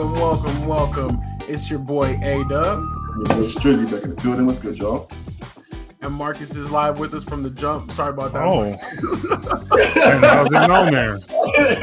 welcome, 0.00 0.14
welcome, 0.14 0.66
welcome. 0.66 1.20
It's 1.48 1.68
your 1.70 1.78
boy 1.78 2.18
A 2.22 2.44
Dub. 2.48 2.80
Your 2.80 3.26
boy 3.26 3.46
Strizzy 3.48 3.90
back 3.90 4.02
in 4.04 4.10
the 4.14 4.20
building. 4.22 4.46
What's 4.46 4.58
good, 4.58 4.78
y'all? 4.78 5.10
And 6.02 6.14
Marcus 6.14 6.56
is 6.56 6.70
live 6.70 6.98
with 6.98 7.12
us 7.12 7.24
from 7.24 7.42
the 7.42 7.50
jump. 7.50 7.90
Sorry 7.90 8.10
about 8.10 8.32
that. 8.32 8.42
Oh, 8.44 8.62
and 8.62 10.24
how's 10.24 10.46
it 10.46 10.70
on 10.70 10.90
there? 10.92 11.18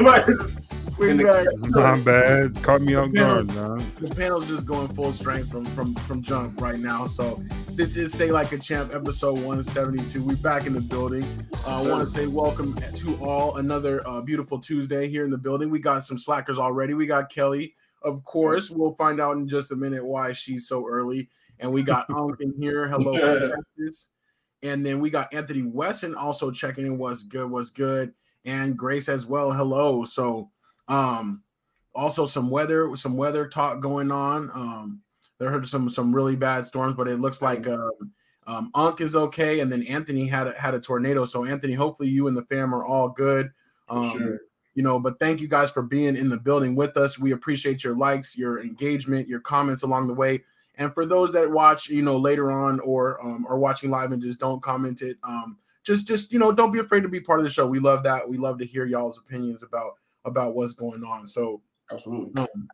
Marcus, 0.02 0.60
we 0.98 1.10
in 1.10 1.18
the- 1.18 1.24
back. 1.24 1.46
Not 1.70 2.04
bad. 2.04 2.60
Caught 2.62 2.80
me 2.82 2.94
off 2.96 3.10
Yeah. 3.12 3.22
guard, 3.22 3.46
man. 3.54 3.78
The 4.00 4.12
panel's 4.16 4.48
just 4.48 4.66
going 4.66 4.88
full 4.88 5.12
strength 5.12 5.50
from 5.52 5.64
from 5.66 5.94
from 5.94 6.22
jump 6.22 6.60
right 6.60 6.80
now. 6.80 7.06
So 7.06 7.40
this 7.72 7.96
is 7.96 8.12
Say 8.12 8.32
Like 8.32 8.50
a 8.50 8.58
Champ 8.58 8.92
episode 8.92 9.34
172. 9.34 10.24
We 10.24 10.34
back 10.36 10.66
in 10.66 10.72
the 10.72 10.80
building. 10.80 11.22
Uh, 11.66 11.82
I 11.84 11.88
want 11.88 12.00
to 12.00 12.06
say 12.08 12.26
welcome 12.26 12.74
to 12.74 13.16
all. 13.24 13.58
Another 13.58 14.02
uh, 14.08 14.20
beautiful 14.22 14.58
Tuesday 14.58 15.06
here 15.08 15.24
in 15.24 15.30
the 15.30 15.38
building. 15.38 15.70
We 15.70 15.78
got 15.78 16.02
some 16.02 16.18
slackers 16.18 16.58
already. 16.58 16.94
We 16.94 17.06
got 17.06 17.30
Kelly, 17.30 17.76
of 18.08 18.24
course. 18.24 18.70
We'll 18.70 18.94
find 18.94 19.20
out 19.20 19.36
in 19.36 19.48
just 19.48 19.72
a 19.72 19.76
minute 19.76 20.04
why 20.04 20.32
she's 20.32 20.66
so 20.66 20.86
early. 20.88 21.28
And 21.58 21.72
we 21.72 21.82
got 21.82 22.06
Unk 22.14 22.40
in 22.40 22.54
here. 22.58 22.88
Hello 22.88 23.16
from 23.16 23.50
Texas. 23.76 24.10
And 24.62 24.84
then 24.84 25.00
we 25.00 25.10
got 25.10 25.32
Anthony 25.32 25.62
Weston 25.62 26.14
also 26.14 26.50
checking 26.50 26.86
in. 26.86 26.98
What's 26.98 27.22
good? 27.22 27.50
What's 27.50 27.70
good? 27.70 28.12
And 28.44 28.76
Grace 28.76 29.08
as 29.08 29.26
well. 29.26 29.52
Hello. 29.52 30.04
So 30.04 30.50
um 30.88 31.42
also 31.94 32.26
some 32.26 32.48
weather 32.50 32.94
some 32.96 33.16
weather 33.16 33.46
talk 33.46 33.80
going 33.80 34.10
on 34.10 34.50
um 34.54 35.00
there 35.38 35.50
heard 35.50 35.68
some 35.68 35.88
some 35.88 36.14
really 36.14 36.36
bad 36.36 36.64
storms 36.64 36.94
but 36.94 37.08
it 37.08 37.20
looks 37.20 37.42
like 37.42 37.66
um, 37.66 37.90
um 38.46 38.70
Unk 38.74 39.00
is 39.00 39.16
okay 39.16 39.60
and 39.60 39.70
then 39.70 39.82
Anthony 39.82 40.26
had 40.26 40.46
a, 40.46 40.52
had 40.52 40.74
a 40.74 40.80
tornado 40.80 41.24
so 41.24 41.44
Anthony 41.44 41.74
hopefully 41.74 42.08
you 42.08 42.28
and 42.28 42.36
the 42.36 42.44
fam 42.44 42.74
are 42.74 42.84
all 42.84 43.08
good 43.08 43.50
um 43.88 44.10
sure. 44.16 44.40
You 44.78 44.84
know 44.84 45.00
but 45.00 45.18
thank 45.18 45.40
you 45.40 45.48
guys 45.48 45.72
for 45.72 45.82
being 45.82 46.16
in 46.16 46.28
the 46.28 46.36
building 46.36 46.76
with 46.76 46.96
us. 46.96 47.18
We 47.18 47.32
appreciate 47.32 47.82
your 47.82 47.96
likes 47.96 48.38
your 48.38 48.60
engagement 48.60 49.26
your 49.26 49.40
comments 49.40 49.82
along 49.82 50.06
the 50.06 50.14
way. 50.14 50.44
And 50.76 50.94
for 50.94 51.04
those 51.04 51.32
that 51.32 51.50
watch 51.50 51.88
you 51.88 52.00
know 52.00 52.16
later 52.16 52.52
on 52.52 52.78
or 52.78 53.20
um 53.20 53.44
are 53.48 53.58
watching 53.58 53.90
live 53.90 54.12
and 54.12 54.22
just 54.22 54.38
don't 54.38 54.62
comment 54.62 55.02
it 55.02 55.16
um 55.24 55.58
just 55.82 56.06
just 56.06 56.32
you 56.32 56.38
know 56.38 56.52
don't 56.52 56.70
be 56.70 56.78
afraid 56.78 57.00
to 57.00 57.08
be 57.08 57.18
part 57.18 57.40
of 57.40 57.44
the 57.44 57.50
show. 57.50 57.66
We 57.66 57.80
love 57.80 58.04
that. 58.04 58.28
We 58.28 58.36
love 58.36 58.60
to 58.60 58.64
hear 58.64 58.86
y'all's 58.86 59.18
opinions 59.18 59.64
about 59.64 59.94
about 60.24 60.54
what's 60.54 60.74
going 60.74 61.02
on. 61.02 61.26
So 61.26 61.60
Absolutely. 61.90 62.40
um, 62.40 62.68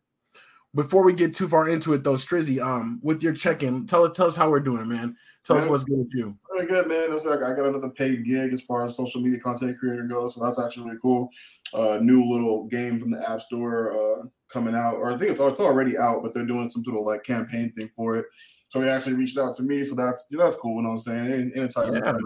before 0.75 1.03
we 1.03 1.11
get 1.11 1.33
too 1.33 1.47
far 1.49 1.67
into 1.69 1.93
it 1.93 2.03
though 2.03 2.13
strizzy 2.13 2.63
um 2.63 2.99
with 3.01 3.23
your 3.23 3.33
check-in 3.33 3.87
tell 3.87 4.03
us 4.03 4.11
tell 4.11 4.27
us 4.27 4.35
how 4.35 4.47
we're 4.47 4.59
doing 4.59 4.87
man. 4.87 5.15
Tell 5.45 5.57
us 5.57 5.67
what's 5.67 5.83
good 5.83 5.99
with 5.99 6.13
you. 6.13 6.35
Really 6.51 6.65
good, 6.65 6.87
man. 6.87 7.13
It's 7.13 7.23
like 7.23 7.43
I 7.43 7.53
got 7.53 7.67
another 7.67 7.89
paid 7.89 8.25
gig 8.25 8.51
as 8.51 8.61
far 8.61 8.83
as 8.83 8.95
social 8.95 9.21
media 9.21 9.39
content 9.39 9.77
creator 9.77 10.01
goes, 10.03 10.33
so 10.33 10.43
that's 10.43 10.59
actually 10.59 10.85
really 10.85 10.97
cool. 11.03 11.29
Uh, 11.73 11.99
new 12.01 12.23
little 12.23 12.65
game 12.67 12.99
from 12.99 13.11
the 13.11 13.29
App 13.29 13.41
Store 13.41 13.91
uh, 13.91 14.23
coming 14.47 14.75
out, 14.75 14.95
or 14.95 15.11
I 15.11 15.17
think 15.17 15.31
it's, 15.31 15.41
it's 15.41 15.59
already 15.59 15.97
out, 15.97 16.21
but 16.23 16.33
they're 16.33 16.45
doing 16.45 16.69
some 16.69 16.83
sort 16.85 16.97
of 16.97 17.05
like 17.05 17.23
campaign 17.23 17.73
thing 17.73 17.89
for 17.95 18.15
it. 18.17 18.25
So 18.69 18.79
he 18.81 18.87
actually 18.87 19.13
reached 19.15 19.37
out 19.37 19.55
to 19.55 19.63
me, 19.63 19.83
so 19.83 19.95
that's 19.95 20.27
you 20.29 20.37
know, 20.37 20.43
that's 20.45 20.55
cool. 20.57 20.75
You 20.77 20.83
know 20.83 20.89
what 20.89 20.93
I'm 20.93 20.97
saying? 20.99 21.31
Any- 21.33 21.55
Anytime, 21.55 21.93
Yeah. 21.95 21.97
you 21.97 22.03
know 22.03 22.19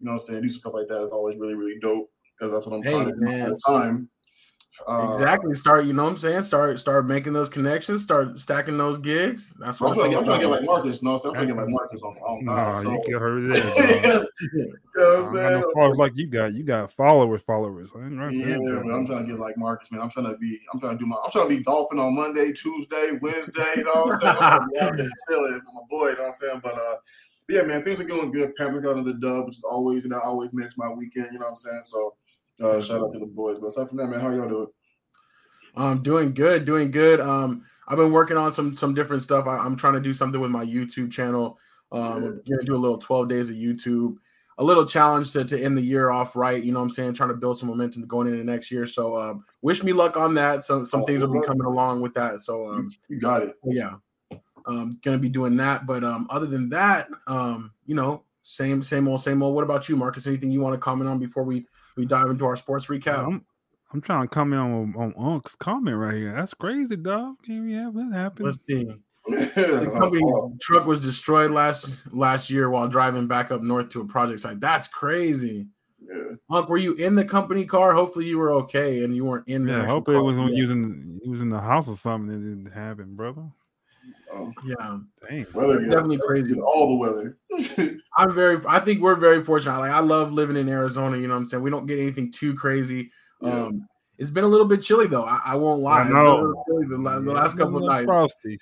what 0.00 0.12
I'm 0.12 0.18
saying, 0.18 0.42
do 0.42 0.48
some 0.48 0.58
stuff 0.58 0.74
like 0.74 0.88
that 0.88 1.02
is 1.04 1.10
always 1.10 1.36
really 1.38 1.54
really 1.54 1.78
dope 1.80 2.10
because 2.38 2.52
that's 2.52 2.66
what 2.66 2.76
I'm 2.76 2.82
Hey, 2.82 2.90
trying 2.90 3.06
to 3.06 3.12
do 3.12 3.26
all 3.44 3.50
the 3.50 3.60
time. 3.66 4.10
Uh, 4.86 5.08
exactly 5.08 5.54
start 5.54 5.84
you 5.84 5.92
know 5.92 6.04
what 6.04 6.10
i'm 6.10 6.16
saying 6.16 6.42
start 6.42 6.78
start 6.78 7.06
making 7.06 7.32
those 7.32 7.48
connections 7.48 8.02
start 8.02 8.38
stacking 8.38 8.76
those 8.78 8.98
gigs 8.98 9.52
that's 9.58 9.80
what 9.80 9.90
i'm 9.90 9.96
saying. 9.96 10.16
I'm 10.16 10.24
trying 10.24 10.40
to 10.40 10.46
get 10.46 10.46
saying 10.46 10.50
like 10.50 10.64
Marcus, 10.64 11.02
no, 11.02 11.14
I'm 11.14 11.20
trying 11.20 11.34
to 11.34 11.46
get 11.46 11.56
like 11.56 11.68
Marcus 11.68 12.02
on. 12.02 12.16
on 12.16 12.44
Nah, 12.44 12.74
uh, 12.74 12.78
so, 12.78 12.92
you 12.92 13.02
get 13.06 13.20
her 13.20 13.40
there. 13.40 13.62
bro. 13.62 13.84
yes, 13.86 14.26
you 14.40 14.48
know 14.54 15.08
what 15.08 15.18
I'm 15.18 15.24
saying? 15.26 15.60
know 15.60 15.70
followers 15.74 15.98
like 15.98 16.12
you 16.14 16.26
got. 16.26 16.54
You 16.54 16.62
got 16.62 16.92
followers, 16.92 17.42
followers. 17.42 17.92
I 17.94 17.98
right 17.98 18.32
Yeah, 18.32 18.58
there, 18.64 18.84
but. 18.84 18.94
I'm 18.94 19.06
trying 19.06 19.26
to 19.26 19.32
get 19.32 19.40
like 19.40 19.56
Marcus, 19.56 19.90
man. 19.90 20.00
I'm 20.02 20.10
trying 20.10 20.26
to 20.26 20.36
be, 20.36 20.58
I'm 20.72 20.80
trying 20.80 20.98
to 20.98 20.98
do 20.98 21.06
my, 21.06 21.16
I'm 21.24 21.30
trying 21.30 21.48
to 21.48 21.56
be 21.56 21.62
dolphin 21.62 21.98
on 21.98 22.14
Monday, 22.14 22.52
Tuesday, 22.52 23.18
Wednesday. 23.20 23.72
You 23.76 23.84
know 23.84 23.92
what 23.92 24.12
I'm 24.12 24.18
saying? 24.18 24.36
I'm 24.38 24.48
trying 24.48 24.70
to 24.70 24.84
out 24.84 24.96
there 24.96 25.10
chilling 25.30 25.54
with 25.54 25.62
my 25.64 25.80
boy. 25.88 26.08
You 26.08 26.16
know 26.16 26.22
what 26.22 26.26
I'm 26.26 26.32
saying? 26.32 26.60
But 26.62 26.74
uh, 26.74 26.96
yeah, 27.48 27.62
man, 27.62 27.82
things 27.82 28.00
are 28.00 28.04
going 28.04 28.30
good. 28.30 28.54
Panthers 28.56 28.84
got 28.84 28.96
another 28.96 29.14
dub, 29.14 29.46
which 29.46 29.56
is 29.56 29.64
always, 29.64 30.04
you 30.04 30.10
know, 30.10 30.20
always 30.20 30.52
makes 30.52 30.76
my 30.76 30.88
weekend. 30.88 31.28
You 31.32 31.38
know 31.38 31.46
what 31.46 31.52
I'm 31.52 31.56
saying? 31.56 31.82
So 31.82 32.14
uh, 32.62 32.80
shout 32.80 33.02
out 33.02 33.12
to 33.12 33.18
the 33.18 33.26
boys. 33.26 33.58
But 33.58 33.66
aside 33.68 33.88
from 33.88 33.98
that, 33.98 34.08
man, 34.08 34.20
how 34.20 34.30
y'all 34.30 34.48
doing? 34.48 34.66
um 35.76 36.02
doing 36.02 36.32
good 36.32 36.64
doing 36.64 36.90
good. 36.90 37.20
Um 37.20 37.62
i've 37.86 37.98
been 37.98 38.12
working 38.12 38.36
on 38.38 38.50
some 38.52 38.72
some 38.72 38.94
different 38.94 39.22
stuff. 39.22 39.46
I, 39.46 39.58
i'm 39.58 39.76
trying 39.76 39.92
to 39.94 40.00
do 40.00 40.14
something 40.14 40.40
with 40.40 40.50
my 40.50 40.64
youtube 40.64 41.12
channel. 41.12 41.58
Um 41.92 42.02
I'm 42.02 42.22
gonna 42.48 42.62
do 42.64 42.74
a 42.74 42.78
little 42.78 42.98
12 42.98 43.28
days 43.28 43.50
of 43.50 43.56
youtube. 43.56 44.16
A 44.58 44.64
little 44.64 44.86
challenge 44.86 45.32
to, 45.32 45.44
to 45.44 45.62
end 45.62 45.76
the 45.76 45.82
year 45.82 46.08
off 46.10 46.34
right 46.34 46.62
you 46.64 46.72
know 46.72 46.78
what 46.78 46.84
i'm 46.84 46.90
saying? 46.90 47.12
Trying 47.12 47.28
to 47.28 47.34
build 47.34 47.58
some 47.58 47.68
momentum 47.68 48.06
going 48.06 48.26
into 48.26 48.42
next 48.42 48.70
year. 48.70 48.86
So 48.86 49.18
um 49.20 49.44
wish 49.60 49.82
me 49.82 49.92
luck 49.92 50.16
on 50.16 50.32
that. 50.34 50.64
Some 50.64 50.82
some 50.86 51.02
Oh, 51.02 51.04
things 51.04 51.20
will 51.20 51.38
be 51.38 51.46
coming 51.46 51.66
along 51.66 52.00
with 52.00 52.14
that. 52.14 52.40
So 52.40 52.70
um 52.70 52.90
You 53.10 53.20
got 53.20 53.42
it. 53.42 53.54
yeah 53.64 53.96
um 54.66 54.98
gonna 55.02 55.18
be 55.18 55.28
doing 55.28 55.58
that. 55.58 55.86
But 55.86 56.04
um 56.04 56.26
other 56.30 56.46
than 56.46 56.70
that 56.70 57.08
um 57.26 57.72
you 57.84 57.94
know 57.94 58.22
same 58.42 58.82
same 58.82 59.08
old 59.08 59.20
same 59.20 59.42
old. 59.42 59.54
What 59.54 59.64
about 59.64 59.90
you 59.90 59.96
marcus? 59.96 60.26
Anything 60.26 60.50
you 60.52 60.62
want 60.62 60.72
to 60.72 60.78
comment 60.78 61.10
on 61.10 61.18
before 61.18 61.42
we 61.42 61.66
we 61.96 62.06
dive 62.06 62.28
into 62.28 62.44
our 62.46 62.56
sports 62.56 62.86
recap 62.86 63.26
I'm, 63.26 63.44
I'm 63.92 64.00
trying 64.00 64.22
to 64.22 64.28
comment 64.28 64.60
on 64.60 64.94
on 64.96 65.14
Unc's 65.16 65.54
comment 65.54 65.96
right 65.96 66.14
here. 66.14 66.34
That's 66.34 66.54
crazy, 66.54 66.96
dog. 66.96 67.36
Can 67.44 67.66
we 67.66 67.72
have 67.74 67.94
that 67.94 68.10
happen? 68.12 68.44
let's 68.44 68.64
see 68.66 68.86
the 69.28 69.90
company 69.98 70.22
truck 70.60 70.86
was 70.86 71.00
destroyed 71.00 71.50
last 71.50 71.92
last 72.12 72.48
year 72.48 72.70
while 72.70 72.86
driving 72.86 73.26
back 73.26 73.50
up 73.50 73.60
north 73.60 73.88
to 73.88 74.00
a 74.00 74.06
project 74.06 74.38
site. 74.40 74.60
That's 74.60 74.86
crazy. 74.86 75.66
yeah. 76.00 76.36
Unc, 76.48 76.68
were 76.68 76.76
you 76.76 76.94
in 76.94 77.16
the 77.16 77.24
company 77.24 77.64
car? 77.64 77.92
Hopefully 77.92 78.26
you 78.26 78.38
were 78.38 78.52
okay 78.52 79.02
and 79.02 79.16
you 79.16 79.24
weren't 79.24 79.48
in 79.48 79.66
the 79.66 79.72
Yeah, 79.72 79.78
I 79.78 79.82
actual 79.82 79.94
hope 79.96 80.08
it 80.10 80.18
was 80.20 80.38
on 80.38 80.54
using 80.54 81.18
he 81.24 81.28
was 81.28 81.40
in 81.40 81.48
the 81.48 81.60
house 81.60 81.88
or 81.88 81.96
something. 81.96 82.32
It 82.32 82.38
didn't 82.38 82.72
happen, 82.72 83.16
brother. 83.16 83.46
Um, 84.34 84.54
yeah. 84.64 84.98
Dang. 85.28 85.46
weather, 85.54 85.76
It's 85.78 85.84
yeah, 85.88 85.94
definitely 85.94 86.18
crazy. 86.26 86.60
All 86.60 86.88
the 86.90 86.96
weather. 86.96 87.38
I'm 88.16 88.34
very 88.34 88.60
I 88.68 88.80
think 88.80 89.00
we're 89.00 89.14
very 89.14 89.42
fortunate. 89.44 89.78
Like 89.78 89.92
I 89.92 90.00
love 90.00 90.32
living 90.32 90.56
in 90.56 90.68
Arizona, 90.68 91.16
you 91.16 91.28
know 91.28 91.34
what 91.34 91.40
I'm 91.40 91.46
saying? 91.46 91.62
We 91.62 91.70
don't 91.70 91.86
get 91.86 91.98
anything 91.98 92.30
too 92.32 92.54
crazy. 92.54 93.10
Yeah. 93.40 93.64
Um 93.66 93.88
it's 94.18 94.30
been 94.30 94.44
a 94.44 94.48
little 94.48 94.66
bit 94.66 94.82
chilly 94.82 95.06
though. 95.06 95.24
I, 95.24 95.40
I 95.44 95.54
won't 95.56 95.80
lie. 95.82 95.98
I 95.98 96.02
It's 96.02 96.08
been 96.10 96.16
a 96.18 96.22
know. 96.24 96.36
little 96.36 96.64
chilly 96.66 96.86
the, 96.88 96.98
la- 96.98 97.20
the 97.20 97.32
last 97.32 97.56
couple 97.58 97.76
of 97.78 97.84
nights. 97.84 98.06
Frosty. 98.06 98.58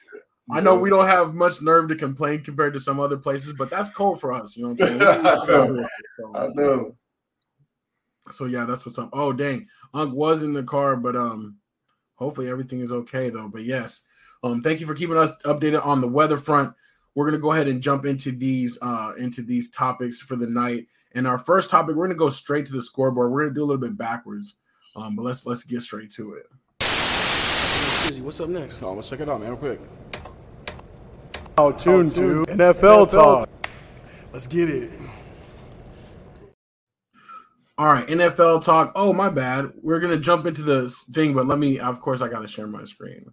I 0.51 0.61
know 0.61 0.75
we 0.75 0.91
don't 0.91 1.07
have 1.07 1.35
much 1.35 1.63
nerve 1.63 1.89
to 1.89 1.95
complain 1.97 2.43
compared 2.43 2.75
to 2.75 2.79
some 2.81 3.01
other 3.01 3.17
places, 3.17 3.55
but 3.55 3.71
that's 3.71 3.89
cold 3.89 4.21
for 4.21 4.33
us. 4.33 4.57
You 4.57 4.65
know 4.65 4.69
what 4.73 4.83
I'm 4.83 4.99
saying? 4.99 5.03
I 5.27 5.47
know. 5.47 5.89
So- 6.19 6.33
I 6.37 6.49
know. 6.55 6.97
So 8.31 8.47
yeah, 8.47 8.65
that's 8.65 8.85
what's 8.87 8.99
up. 8.99 9.11
Oh 9.13 9.33
dang, 9.33 9.67
Unk 9.93 10.15
was 10.15 10.43
in 10.43 10.53
the 10.55 10.63
car, 10.63 10.97
but 10.97 11.15
um, 11.15 11.57
hopefully 12.15 12.49
everything 12.49 12.81
is 12.81 12.91
okay 12.91 13.29
though. 13.31 13.49
But 13.49 13.65
yes, 13.65 14.03
um, 14.45 14.61
thank 14.63 14.81
you 14.81 14.87
for 14.87 14.95
keeping 14.95 15.17
us 15.17 15.33
updated 15.45 15.85
on 15.85 16.01
the 16.01 16.09
weather 16.09 16.37
front. 16.39 16.75
We're 17.15 17.25
gonna 17.25 17.39
go 17.39 17.53
ahead 17.53 17.67
and 17.69 17.83
jump 17.83 18.05
into 18.05 18.31
these 18.33 18.79
uh 18.83 19.13
into 19.17 19.41
these 19.43 19.71
topics 19.71 20.21
for 20.21 20.37
the 20.37 20.47
night. 20.47 20.87
And 21.13 21.27
our 21.27 21.39
first 21.39 21.71
topic, 21.71 21.97
we're 21.97 22.07
gonna 22.07 22.19
go 22.19 22.29
straight 22.29 22.67
to 22.67 22.73
the 22.73 22.83
scoreboard. 22.83 23.33
We're 23.33 23.45
gonna 23.45 23.55
do 23.55 23.63
a 23.63 23.67
little 23.67 23.81
bit 23.81 23.97
backwards, 23.97 24.57
um, 24.97 25.17
but 25.17 25.23
let's 25.23 25.47
let's 25.47 25.65
get 25.65 25.81
straight 25.83 26.11
to 26.13 26.35
it. 26.35 26.47
What's 28.21 28.39
up 28.41 28.49
next? 28.51 28.83
Oh, 28.83 28.93
let's 28.93 29.09
check 29.09 29.21
it 29.21 29.29
out, 29.29 29.41
man, 29.41 29.51
real 29.51 29.59
quick. 29.59 29.81
Oh, 31.57 31.73
tune 31.73 32.11
to 32.13 32.45
NFL 32.49 33.11
talk. 33.11 33.49
Let's 34.33 34.47
get 34.47 34.69
it. 34.69 34.91
All 37.79 37.87
right, 37.87 38.07
NFL 38.07 38.65
talk. 38.65 38.93
Oh, 38.95 39.13
my 39.13 39.29
bad. 39.31 39.73
We're 39.83 40.01
gonna 40.01 40.19
jump 40.19 40.47
into 40.47 40.63
the 40.63 40.85
s- 40.85 41.05
thing, 41.05 41.33
but 41.33 41.47
let 41.47 41.59
me. 41.59 41.79
Of 41.79 42.01
course, 42.01 42.21
I 42.21 42.29
gotta 42.29 42.47
share 42.49 42.67
my 42.67 42.85
screen. 42.85 43.33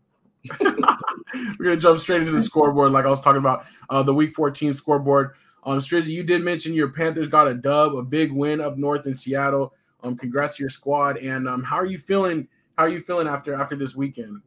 We're 0.59 1.65
gonna 1.65 1.77
jump 1.77 1.99
straight 1.99 2.21
into 2.21 2.31
the 2.31 2.41
scoreboard, 2.41 2.91
like 2.91 3.05
I 3.05 3.09
was 3.09 3.21
talking 3.21 3.39
about 3.39 3.65
uh, 3.89 4.03
the 4.03 4.13
Week 4.13 4.33
14 4.33 4.73
scoreboard. 4.73 5.35
Um, 5.63 5.79
Strizzy, 5.79 6.07
you 6.07 6.23
did 6.23 6.43
mention 6.43 6.73
your 6.73 6.89
Panthers 6.89 7.27
got 7.27 7.47
a 7.47 7.53
dub, 7.53 7.95
a 7.95 8.03
big 8.03 8.31
win 8.31 8.61
up 8.61 8.77
north 8.77 9.05
in 9.05 9.13
Seattle. 9.13 9.73
Um, 10.03 10.17
congrats 10.17 10.55
to 10.57 10.63
your 10.63 10.69
squad. 10.69 11.17
And 11.17 11.47
um, 11.47 11.63
how 11.63 11.75
are 11.75 11.85
you 11.85 11.99
feeling? 11.99 12.47
How 12.77 12.85
are 12.85 12.89
you 12.89 13.01
feeling 13.01 13.27
after 13.27 13.53
after 13.53 13.75
this 13.75 13.95
weekend? 13.95 14.41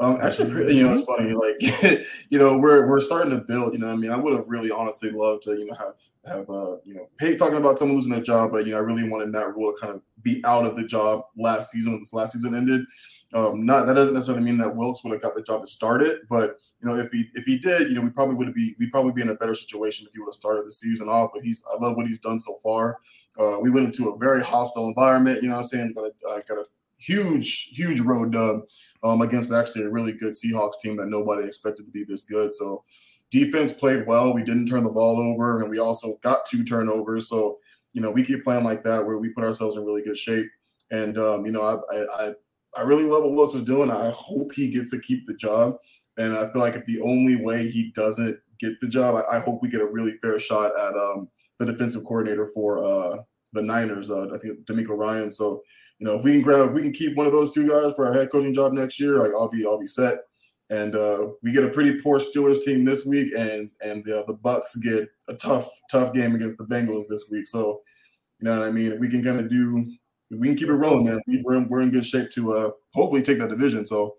Um, 0.00 0.18
actually, 0.20 0.76
you 0.76 0.84
know, 0.84 0.92
it's 0.92 1.04
funny. 1.04 1.32
Like, 1.32 2.02
you 2.30 2.38
know, 2.38 2.56
we're 2.56 2.86
we're 2.88 3.00
starting 3.00 3.30
to 3.30 3.38
build. 3.38 3.74
You 3.74 3.80
know, 3.80 3.90
I 3.90 3.96
mean, 3.96 4.10
I 4.10 4.16
would 4.16 4.32
have 4.34 4.48
really 4.48 4.70
honestly 4.70 5.10
loved 5.10 5.42
to, 5.44 5.52
you 5.52 5.66
know, 5.66 5.74
have 5.74 5.94
have 6.26 6.50
uh, 6.50 6.76
you 6.84 6.94
know, 6.94 7.08
hate 7.18 7.38
talking 7.38 7.58
about 7.58 7.78
someone 7.78 7.96
losing 7.96 8.12
their 8.12 8.22
job, 8.22 8.52
but 8.52 8.66
you 8.66 8.72
know, 8.72 8.78
I 8.78 8.80
really 8.80 9.08
wanted 9.08 9.28
Matt 9.28 9.54
Rhule 9.54 9.72
to 9.72 9.80
kind 9.80 9.94
of 9.94 10.02
be 10.22 10.44
out 10.44 10.64
of 10.64 10.76
the 10.76 10.84
job 10.84 11.24
last 11.36 11.70
season 11.70 11.92
when 11.92 12.00
this 12.00 12.12
last 12.12 12.32
season 12.32 12.54
ended. 12.54 12.82
Um, 13.34 13.64
not 13.64 13.86
that 13.86 13.94
doesn't 13.94 14.14
necessarily 14.14 14.44
mean 14.44 14.58
that 14.58 14.74
Wilks 14.76 15.02
would 15.02 15.12
have 15.12 15.22
got 15.22 15.34
the 15.34 15.42
job 15.42 15.62
to 15.62 15.66
start 15.66 16.02
it, 16.02 16.20
but 16.28 16.56
you 16.82 16.88
know, 16.88 16.96
if 16.96 17.10
he 17.10 17.28
if 17.34 17.44
he 17.44 17.58
did, 17.58 17.88
you 17.88 17.94
know, 17.94 18.02
we 18.02 18.10
probably 18.10 18.34
would 18.34 18.52
be 18.52 18.74
we 18.78 18.90
probably 18.90 19.12
be 19.12 19.22
in 19.22 19.30
a 19.30 19.34
better 19.34 19.54
situation 19.54 20.06
if 20.06 20.12
he 20.12 20.18
would 20.18 20.28
have 20.28 20.34
started 20.34 20.66
the 20.66 20.72
season 20.72 21.08
off. 21.08 21.30
But 21.32 21.42
he's 21.42 21.62
I 21.72 21.82
love 21.82 21.96
what 21.96 22.06
he's 22.06 22.18
done 22.18 22.38
so 22.40 22.56
far. 22.62 22.98
Uh, 23.38 23.58
we 23.60 23.70
went 23.70 23.86
into 23.86 24.10
a 24.10 24.18
very 24.18 24.42
hostile 24.42 24.88
environment. 24.88 25.42
You 25.42 25.48
know, 25.48 25.56
what 25.56 25.62
I'm 25.62 25.68
saying 25.68 25.94
got 25.94 26.04
a 26.04 26.28
uh, 26.28 26.40
got 26.46 26.58
a 26.58 26.66
huge 26.98 27.70
huge 27.72 28.00
road 28.00 28.32
dub 28.32 28.62
um, 29.02 29.22
against 29.22 29.52
actually 29.52 29.84
a 29.84 29.90
really 29.90 30.12
good 30.12 30.34
Seahawks 30.34 30.80
team 30.82 30.96
that 30.96 31.06
nobody 31.06 31.46
expected 31.46 31.86
to 31.86 31.90
be 31.90 32.04
this 32.04 32.22
good. 32.24 32.52
So 32.52 32.84
defense 33.30 33.72
played 33.72 34.06
well. 34.06 34.34
We 34.34 34.42
didn't 34.42 34.68
turn 34.68 34.84
the 34.84 34.90
ball 34.90 35.18
over, 35.18 35.60
and 35.60 35.70
we 35.70 35.78
also 35.78 36.18
got 36.22 36.46
two 36.46 36.64
turnovers. 36.64 37.28
So 37.28 37.58
you 37.92 38.00
know, 38.00 38.10
we 38.10 38.24
keep 38.24 38.44
playing 38.44 38.64
like 38.64 38.82
that 38.84 39.06
where 39.06 39.18
we 39.18 39.30
put 39.30 39.44
ourselves 39.44 39.76
in 39.76 39.84
really 39.84 40.02
good 40.02 40.18
shape. 40.18 40.46
And 40.90 41.16
um, 41.18 41.46
you 41.46 41.52
know, 41.52 41.62
I, 41.62 41.96
I, 41.96 42.26
I 42.28 42.34
I 42.76 42.82
really 42.82 43.04
love 43.04 43.24
what 43.24 43.34
Wilson's 43.34 43.64
doing. 43.64 43.90
I 43.90 44.10
hope 44.10 44.52
he 44.52 44.68
gets 44.68 44.90
to 44.90 45.00
keep 45.00 45.26
the 45.26 45.34
job. 45.34 45.76
And 46.18 46.34
I 46.34 46.50
feel 46.52 46.60
like 46.60 46.74
if 46.74 46.84
the 46.86 47.00
only 47.00 47.36
way 47.36 47.68
he 47.68 47.90
doesn't 47.92 48.38
get 48.58 48.78
the 48.80 48.88
job, 48.88 49.14
I, 49.14 49.36
I 49.36 49.40
hope 49.40 49.62
we 49.62 49.68
get 49.68 49.80
a 49.80 49.86
really 49.86 50.12
fair 50.22 50.38
shot 50.38 50.72
at 50.78 50.94
um, 50.94 51.28
the 51.58 51.66
defensive 51.66 52.04
coordinator 52.04 52.50
for 52.54 52.84
uh, 52.84 53.16
the 53.52 53.62
Niners. 53.62 54.10
Uh, 54.10 54.28
I 54.34 54.38
think 54.38 54.64
DeMeco 54.66 54.96
Ryan. 54.96 55.30
So 55.32 55.62
you 56.02 56.08
know, 56.08 56.16
if 56.16 56.24
we 56.24 56.32
can 56.32 56.42
grab, 56.42 56.68
if 56.68 56.72
we 56.72 56.82
can 56.82 56.92
keep 56.92 57.16
one 57.16 57.26
of 57.26 57.32
those 57.32 57.54
two 57.54 57.68
guys 57.68 57.92
for 57.94 58.04
our 58.04 58.12
head 58.12 58.28
coaching 58.32 58.52
job 58.52 58.72
next 58.72 58.98
year, 58.98 59.20
like 59.20 59.30
I'll 59.30 59.48
be, 59.48 59.64
I'll 59.64 59.78
be 59.78 59.86
set. 59.86 60.14
And 60.68 60.96
uh, 60.96 61.28
we 61.44 61.52
get 61.52 61.62
a 61.62 61.68
pretty 61.68 62.00
poor 62.00 62.18
Steelers 62.18 62.60
team 62.64 62.84
this 62.84 63.06
week, 63.06 63.32
and 63.36 63.70
and 63.84 64.08
uh, 64.08 64.24
the 64.26 64.32
Bucks 64.32 64.74
get 64.76 65.08
a 65.28 65.34
tough, 65.34 65.70
tough 65.92 66.12
game 66.12 66.34
against 66.34 66.58
the 66.58 66.64
Bengals 66.64 67.04
this 67.08 67.26
week. 67.30 67.46
So, 67.46 67.82
you 68.40 68.48
know 68.48 68.58
what 68.58 68.66
I 68.66 68.72
mean? 68.72 68.90
If 68.90 68.98
we 68.98 69.10
can 69.10 69.22
kind 69.22 69.38
of 69.38 69.48
do, 69.48 69.92
we 70.38 70.48
can 70.48 70.56
keep 70.56 70.68
it 70.68 70.74
rolling, 70.74 71.04
man, 71.04 71.20
we're 71.44 71.56
in, 71.56 71.68
we're 71.68 71.80
in 71.82 71.90
good 71.90 72.06
shape 72.06 72.30
to 72.30 72.52
uh, 72.52 72.70
hopefully 72.94 73.22
take 73.22 73.38
that 73.38 73.50
division. 73.50 73.84
So, 73.84 74.16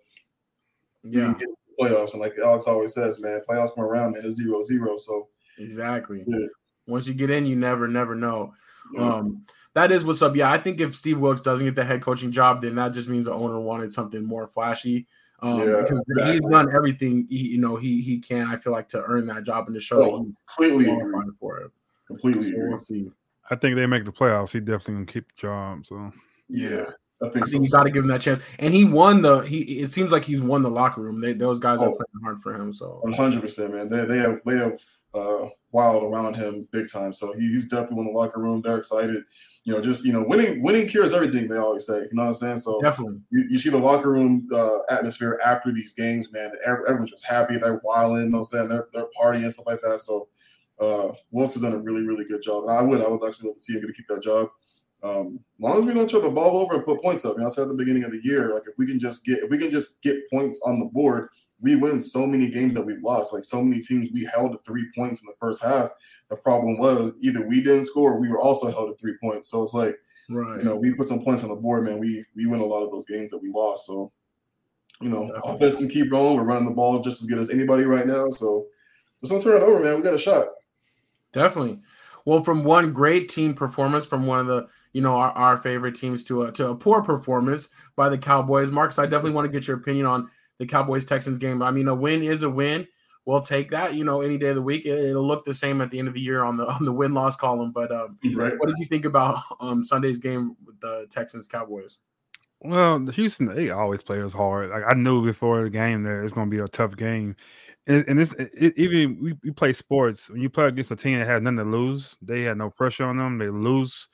yeah, 1.04 1.34
playoffs. 1.80 2.14
And 2.14 2.22
like 2.22 2.36
Alex 2.44 2.68
always 2.68 2.94
says, 2.94 3.20
man, 3.20 3.42
playoffs 3.50 3.74
come 3.76 3.84
around, 3.84 4.14
man, 4.14 4.24
it's 4.26 4.36
zero 4.36 4.62
zero. 4.62 4.98
So 4.98 5.30
exactly. 5.58 6.24
Yeah. 6.28 6.48
Once 6.88 7.08
you 7.08 7.14
get 7.14 7.30
in, 7.30 7.46
you 7.46 7.56
never, 7.56 7.88
never 7.88 8.14
know. 8.16 8.54
Um, 8.98 9.46
that 9.74 9.92
is 9.92 10.04
what's 10.04 10.22
up. 10.22 10.36
Yeah, 10.36 10.52
I 10.52 10.58
think 10.58 10.80
if 10.80 10.96
Steve 10.96 11.20
Wilks 11.20 11.42
doesn't 11.42 11.66
get 11.66 11.76
the 11.76 11.86
head 11.86 12.02
coaching 12.02 12.32
job, 12.32 12.62
then 12.62 12.76
that 12.76 12.94
just 12.94 13.10
means 13.10 13.26
the 13.26 13.34
owner 13.34 13.60
wanted 13.60 13.92
something 13.92 14.24
more 14.24 14.48
flashy. 14.48 15.08
Um, 15.40 15.60
yeah, 15.60 15.82
because 15.82 16.00
exactly. 16.08 16.32
he's 16.34 16.42
done 16.42 16.74
everything 16.74 17.26
he, 17.30 17.50
you 17.50 17.58
know 17.60 17.76
he 17.76 18.02
he 18.02 18.20
can. 18.20 18.48
I 18.48 18.56
feel 18.56 18.72
like 18.72 18.88
to 18.90 19.04
earn 19.04 19.26
that 19.28 19.44
job 19.44 19.68
and 19.68 19.76
to 19.76 19.82
show 19.82 19.98
oh, 19.98 20.18
that 20.20 20.26
he's 20.26 20.36
completely 20.58 21.34
for 21.40 21.60
it. 21.60 21.72
Completely 22.08 22.44
so 22.44 22.52
We'll 22.56 22.80
see. 22.80 23.12
I 23.50 23.56
think 23.56 23.76
they 23.76 23.86
make 23.86 24.06
the 24.06 24.12
playoffs. 24.12 24.52
He 24.52 24.60
definitely 24.60 24.94
gonna 24.96 25.06
keep 25.06 25.28
the 25.28 25.42
job. 25.42 25.86
So 25.86 26.12
yeah. 26.50 26.86
I 27.22 27.30
think, 27.30 27.38
I 27.38 27.48
think 27.48 27.48
so, 27.48 27.62
you 27.62 27.70
got 27.70 27.84
to 27.84 27.90
give 27.90 28.04
him 28.04 28.10
that 28.10 28.20
chance, 28.20 28.42
and 28.60 28.74
he 28.74 28.84
won 28.84 29.22
the. 29.22 29.42
He 29.42 29.80
it 29.80 29.92
seems 29.92 30.12
like 30.12 30.26
he's 30.26 30.42
won 30.42 30.62
the 30.62 30.70
locker 30.70 31.00
room. 31.00 31.22
They, 31.22 31.32
those 31.32 31.58
guys 31.58 31.80
oh, 31.80 31.86
are 31.86 31.92
playing 31.92 32.22
hard 32.22 32.42
for 32.42 32.54
him. 32.54 32.74
So 32.74 33.00
one 33.02 33.14
hundred 33.14 33.42
percent, 33.42 33.74
man. 33.74 33.88
They 33.88 34.04
they 34.04 34.18
have 34.18 34.42
they 34.46 34.58
have 34.58 34.82
uh, 35.14 35.48
wild 35.72 36.04
around 36.04 36.36
him 36.36 36.68
big 36.72 36.92
time. 36.92 37.14
So 37.14 37.32
he, 37.32 37.48
he's 37.48 37.66
definitely 37.66 38.00
in 38.00 38.14
the 38.14 38.20
locker 38.20 38.42
room. 38.42 38.62
They're 38.62 38.78
excited 38.78 39.24
you 39.66 39.74
know, 39.74 39.82
just 39.82 40.06
you 40.06 40.12
know, 40.12 40.24
winning 40.28 40.62
winning 40.62 40.88
cures 40.88 41.14
everything. 41.14 41.48
They 41.48 41.58
always 41.58 41.86
say, 41.86 42.00
you 42.00 42.10
know 42.12 42.24
what 42.24 42.28
I'm 42.30 42.34
saying. 42.34 42.58
So 42.58 42.82
definitely, 42.82 43.20
you, 43.32 43.46
you 43.50 43.60
see 43.60 43.70
the 43.70 43.78
locker 43.78 44.12
room 44.12 44.48
uh, 44.54 44.80
atmosphere 44.90 45.40
after 45.44 45.72
these 45.72 45.94
games, 45.94 46.32
man. 46.32 46.52
Everyone's 46.66 47.12
just 47.12 47.26
happy. 47.26 47.58
They're 47.58 47.80
wilding, 47.84 48.26
you 48.26 48.30
know 48.30 48.40
what 48.40 48.54
I'm 48.54 48.68
saying. 48.68 48.68
They're 48.68 48.88
they're 48.92 49.08
partying 49.18 49.52
stuff 49.54 49.66
like 49.66 49.80
that. 49.82 50.02
So 50.02 50.28
uh, 50.84 51.14
Wilks 51.32 51.54
has 51.54 51.64
done 51.64 51.74
a 51.74 51.78
really 51.78 52.06
really 52.06 52.26
good 52.26 52.42
job, 52.42 52.64
and 52.64 52.72
I 52.72 52.82
would 52.82 53.02
I 53.02 53.08
would 53.08 53.24
actually 53.26 53.50
love 53.50 53.58
to 53.58 53.62
see 53.62 53.74
him 53.74 53.82
to 53.82 53.94
keep 53.94 54.08
that 54.08 54.24
job. 54.24 54.48
Um, 55.04 55.40
as 55.60 55.64
long 55.64 55.80
as 55.80 55.86
we 55.86 55.94
don't 55.94 56.10
turn 56.10 56.22
the 56.22 56.30
ball 56.30 56.58
over 56.58 56.76
and 56.76 56.86
put 56.86 57.02
points 57.02 57.26
up, 57.26 57.38
know, 57.38 57.46
I 57.46 57.50
said 57.50 57.64
at 57.64 57.68
the 57.68 57.74
beginning 57.74 58.06
of 58.06 58.12
the 58.12 58.22
year, 58.24 58.54
like 58.54 58.64
if 58.68 58.78
we 58.78 58.88
can 58.88 59.00
just 59.00 59.26
get 59.26 59.40
if 59.40 59.50
we 59.50 59.58
can 59.58 59.70
just 59.70 60.02
get 60.02 60.30
points 60.30 60.62
on 60.66 60.80
the 60.80 60.86
board, 60.86 61.30
we 61.60 61.76
win 61.76 62.00
so 62.00 62.26
many 62.26 62.48
games 62.50 62.74
that 62.74 62.86
we've 62.86 63.02
lost. 63.04 63.34
Like 63.34 63.44
so 63.44 63.62
many 63.62 63.82
teams, 63.82 64.10
we 64.14 64.24
held 64.26 64.54
to 64.54 64.60
three 64.66 64.86
points 64.96 65.22
in 65.22 65.28
the 65.28 65.36
first 65.40 65.62
half. 65.64 65.90
The 66.30 66.38
problem 66.38 66.78
was 66.78 67.12
either 67.22 67.46
we 67.46 67.62
didn't 67.62 67.86
score, 67.86 68.14
or 68.14 68.20
we 68.20 68.30
were 68.30 68.40
also 68.40 68.72
held 68.72 68.90
to 68.90 68.96
three 68.96 69.16
points. 69.22 69.50
So 69.50 69.62
it's 69.62 69.74
like, 69.74 69.96
right, 70.30 70.58
you 70.58 70.64
know, 70.64 70.78
we 70.78 70.94
put 70.94 71.10
some 71.10 71.24
points 71.24 71.44
on 71.44 71.50
the 71.50 71.56
board, 71.56 71.84
man. 71.84 72.00
We 72.00 72.26
we 72.36 72.46
win 72.46 72.62
a 72.62 72.66
lot 72.66 72.84
of 72.84 72.92
those 72.92 73.06
games 73.06 73.32
that 73.32 73.40
we 73.40 73.50
lost. 73.50 73.86
So, 73.86 74.12
you 75.02 75.10
know, 75.10 75.28
Definitely. 75.28 75.52
offense 75.52 75.76
can 75.76 75.90
keep 75.90 76.12
rolling. 76.12 76.38
We're 76.38 76.44
running 76.44 76.68
the 76.68 76.76
ball 76.76 77.02
just 77.02 77.22
as 77.22 77.28
good 77.28 77.40
as 77.40 77.50
anybody 77.50 77.84
right 77.84 78.08
now. 78.08 78.30
So 78.30 78.68
let's 79.22 79.32
don't 79.32 79.44
turn 79.44 79.62
it 79.62 79.66
over, 79.66 79.84
man. 79.84 79.98
We 79.98 80.02
got 80.02 80.14
a 80.14 80.20
shot. 80.20 80.48
Definitely. 81.34 81.80
Well, 82.26 82.42
from 82.42 82.64
one 82.64 82.94
great 82.94 83.28
team 83.28 83.54
performance 83.54 84.06
from 84.06 84.26
one 84.26 84.40
of 84.40 84.48
the, 84.48 84.68
you 84.94 85.02
know, 85.02 85.16
our, 85.16 85.32
our 85.32 85.58
favorite 85.58 85.96
teams 85.96 86.24
to 86.26 86.44
a 86.44 86.52
to 86.54 86.70
a 86.70 86.76
poor 86.76 87.04
performance 87.04 87.70
by 87.98 88.08
the 88.08 88.18
Cowboys. 88.18 88.72
Marcus, 88.72 88.98
I 88.98 89.04
definitely 89.04 89.32
want 89.32 89.46
to 89.46 89.52
get 89.52 89.68
your 89.68 89.78
opinion 89.78 90.06
on 90.06 90.30
the 90.58 90.66
Cowboys 90.66 91.04
Texans 91.04 91.38
game. 91.38 91.62
I 91.62 91.72
mean, 91.72 91.88
a 91.90 91.96
win 91.96 92.24
is 92.24 92.44
a 92.44 92.50
win. 92.50 92.88
We'll 93.26 93.42
take 93.42 93.72
that, 93.72 93.94
you 93.94 94.04
know, 94.04 94.22
any 94.22 94.38
day 94.38 94.50
of 94.50 94.56
the 94.56 94.62
week. 94.62 94.86
It, 94.86 95.14
will 95.14 95.26
look 95.26 95.46
the 95.46 95.54
same 95.54 95.82
at 95.82 95.92
the 95.92 96.00
end 96.00 96.08
of 96.08 96.14
the 96.14 96.22
year 96.22 96.44
on 96.44 96.56
the 96.56 96.66
on 96.68 96.86
the 96.86 96.94
win 96.94 97.14
loss 97.14 97.36
column. 97.36 97.72
But 97.72 97.92
um, 97.92 98.18
right. 98.36 98.58
what 98.58 98.68
did 98.68 98.78
you 98.78 98.86
think 98.86 99.06
about 99.06 99.42
um 99.60 99.84
Sunday's 99.84 100.20
game 100.20 100.56
with 100.66 100.80
the 100.80 101.08
Texans 101.10 101.48
Cowboys? 101.48 101.98
Well, 102.62 103.06
Houston 103.08 103.48
they 103.48 103.70
always 103.72 104.02
play 104.02 104.22
us 104.22 104.34
hard. 104.34 104.70
Like 104.70 104.84
I 104.88 104.94
knew 104.94 105.26
before 105.26 105.64
the 105.64 105.70
game 105.70 106.04
that 106.04 106.24
it's 106.24 106.34
going 106.34 106.50
to 106.50 106.56
be 106.56 106.62
a 106.62 106.68
tough 106.68 106.96
game. 106.96 107.36
And, 107.86 108.06
and 108.08 108.20
this 108.20 108.34
it, 108.34 108.74
even 108.78 109.20
we, 109.22 109.34
we 109.44 109.52
play 109.52 109.74
sports 109.74 110.30
when 110.30 110.42
you 110.42 110.50
play 110.50 110.68
against 110.68 110.92
a 110.92 110.96
team 110.96 111.20
that 111.20 111.28
has 111.28 111.42
nothing 111.42 111.58
to 111.58 111.64
lose, 111.64 112.16
they 112.22 112.42
had 112.42 112.58
no 112.58 112.70
pressure 112.70 113.06
on 113.06 113.18
them. 113.18 113.38
They 113.38 113.50
lose 113.50 114.08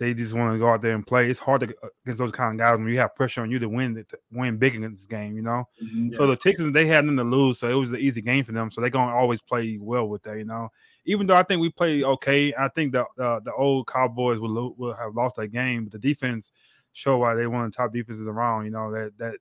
they 0.00 0.14
just 0.14 0.32
want 0.32 0.54
to 0.54 0.58
go 0.58 0.70
out 0.70 0.80
there 0.80 0.94
and 0.94 1.06
play. 1.06 1.30
It's 1.30 1.38
hard 1.38 1.60
to 1.60 1.68
uh, 1.82 1.88
against 2.04 2.18
those 2.18 2.32
kind 2.32 2.58
of 2.58 2.58
guys 2.58 2.78
when 2.78 2.88
you 2.88 2.98
have 2.98 3.14
pressure 3.14 3.42
on 3.42 3.50
you 3.50 3.58
to 3.58 3.68
win 3.68 3.94
to 3.94 4.18
win 4.32 4.56
big 4.56 4.74
in 4.74 4.90
this 4.90 5.04
game, 5.04 5.36
you 5.36 5.42
know. 5.42 5.64
Mm-hmm, 5.80 6.08
yeah. 6.08 6.16
So 6.16 6.26
the 6.26 6.36
Texans 6.36 6.72
they 6.72 6.86
had 6.86 7.04
nothing 7.04 7.18
to 7.18 7.24
lose, 7.24 7.58
so 7.58 7.68
it 7.68 7.74
was 7.74 7.92
an 7.92 8.00
easy 8.00 8.22
game 8.22 8.42
for 8.42 8.52
them. 8.52 8.70
So 8.70 8.80
they're 8.80 8.88
gonna 8.88 9.14
always 9.14 9.42
play 9.42 9.78
well 9.78 10.08
with 10.08 10.22
that, 10.22 10.38
you 10.38 10.46
know. 10.46 10.70
Even 11.04 11.26
though 11.26 11.36
I 11.36 11.42
think 11.42 11.60
we 11.60 11.68
played 11.68 12.02
okay, 12.02 12.52
I 12.58 12.68
think 12.68 12.92
the 12.92 13.02
uh, 13.02 13.40
the 13.40 13.52
old 13.54 13.88
Cowboys 13.88 14.40
will 14.40 14.74
will 14.78 14.94
have 14.94 15.14
lost 15.14 15.36
that 15.36 15.48
game, 15.48 15.84
but 15.84 15.92
the 15.92 15.98
defense 15.98 16.50
show 16.92 17.18
why 17.18 17.34
they 17.34 17.46
one 17.46 17.66
of 17.66 17.70
the 17.70 17.76
top 17.76 17.92
defenses 17.92 18.26
around. 18.26 18.64
You 18.64 18.70
know 18.70 18.90
that 18.92 19.12
that 19.18 19.34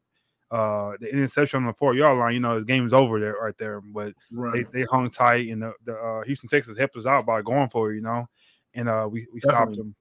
uh 0.51 0.93
the 0.99 1.07
interception 1.11 1.57
on 1.57 1.67
the 1.67 1.73
four 1.73 1.93
yard 1.93 2.17
line, 2.17 2.33
you 2.33 2.39
know, 2.39 2.55
his 2.55 2.63
game's 2.63 2.93
over 2.93 3.19
there 3.19 3.35
right 3.41 3.57
there. 3.57 3.81
But 3.81 4.13
right. 4.31 4.65
they, 4.71 4.79
they 4.79 4.85
hung 4.85 5.09
tight 5.09 5.49
and 5.49 5.61
the, 5.61 5.73
the 5.85 5.95
uh, 5.95 6.23
Houston 6.23 6.49
Texans 6.49 6.77
helped 6.77 6.95
us 6.95 7.05
out 7.05 7.25
by 7.25 7.41
going 7.41 7.69
for 7.69 7.91
it, 7.91 7.95
you 7.95 8.01
know, 8.01 8.25
and 8.73 8.89
uh 8.89 9.07
we, 9.11 9.27
we 9.33 9.41
stopped 9.41 9.75
them. 9.75 9.95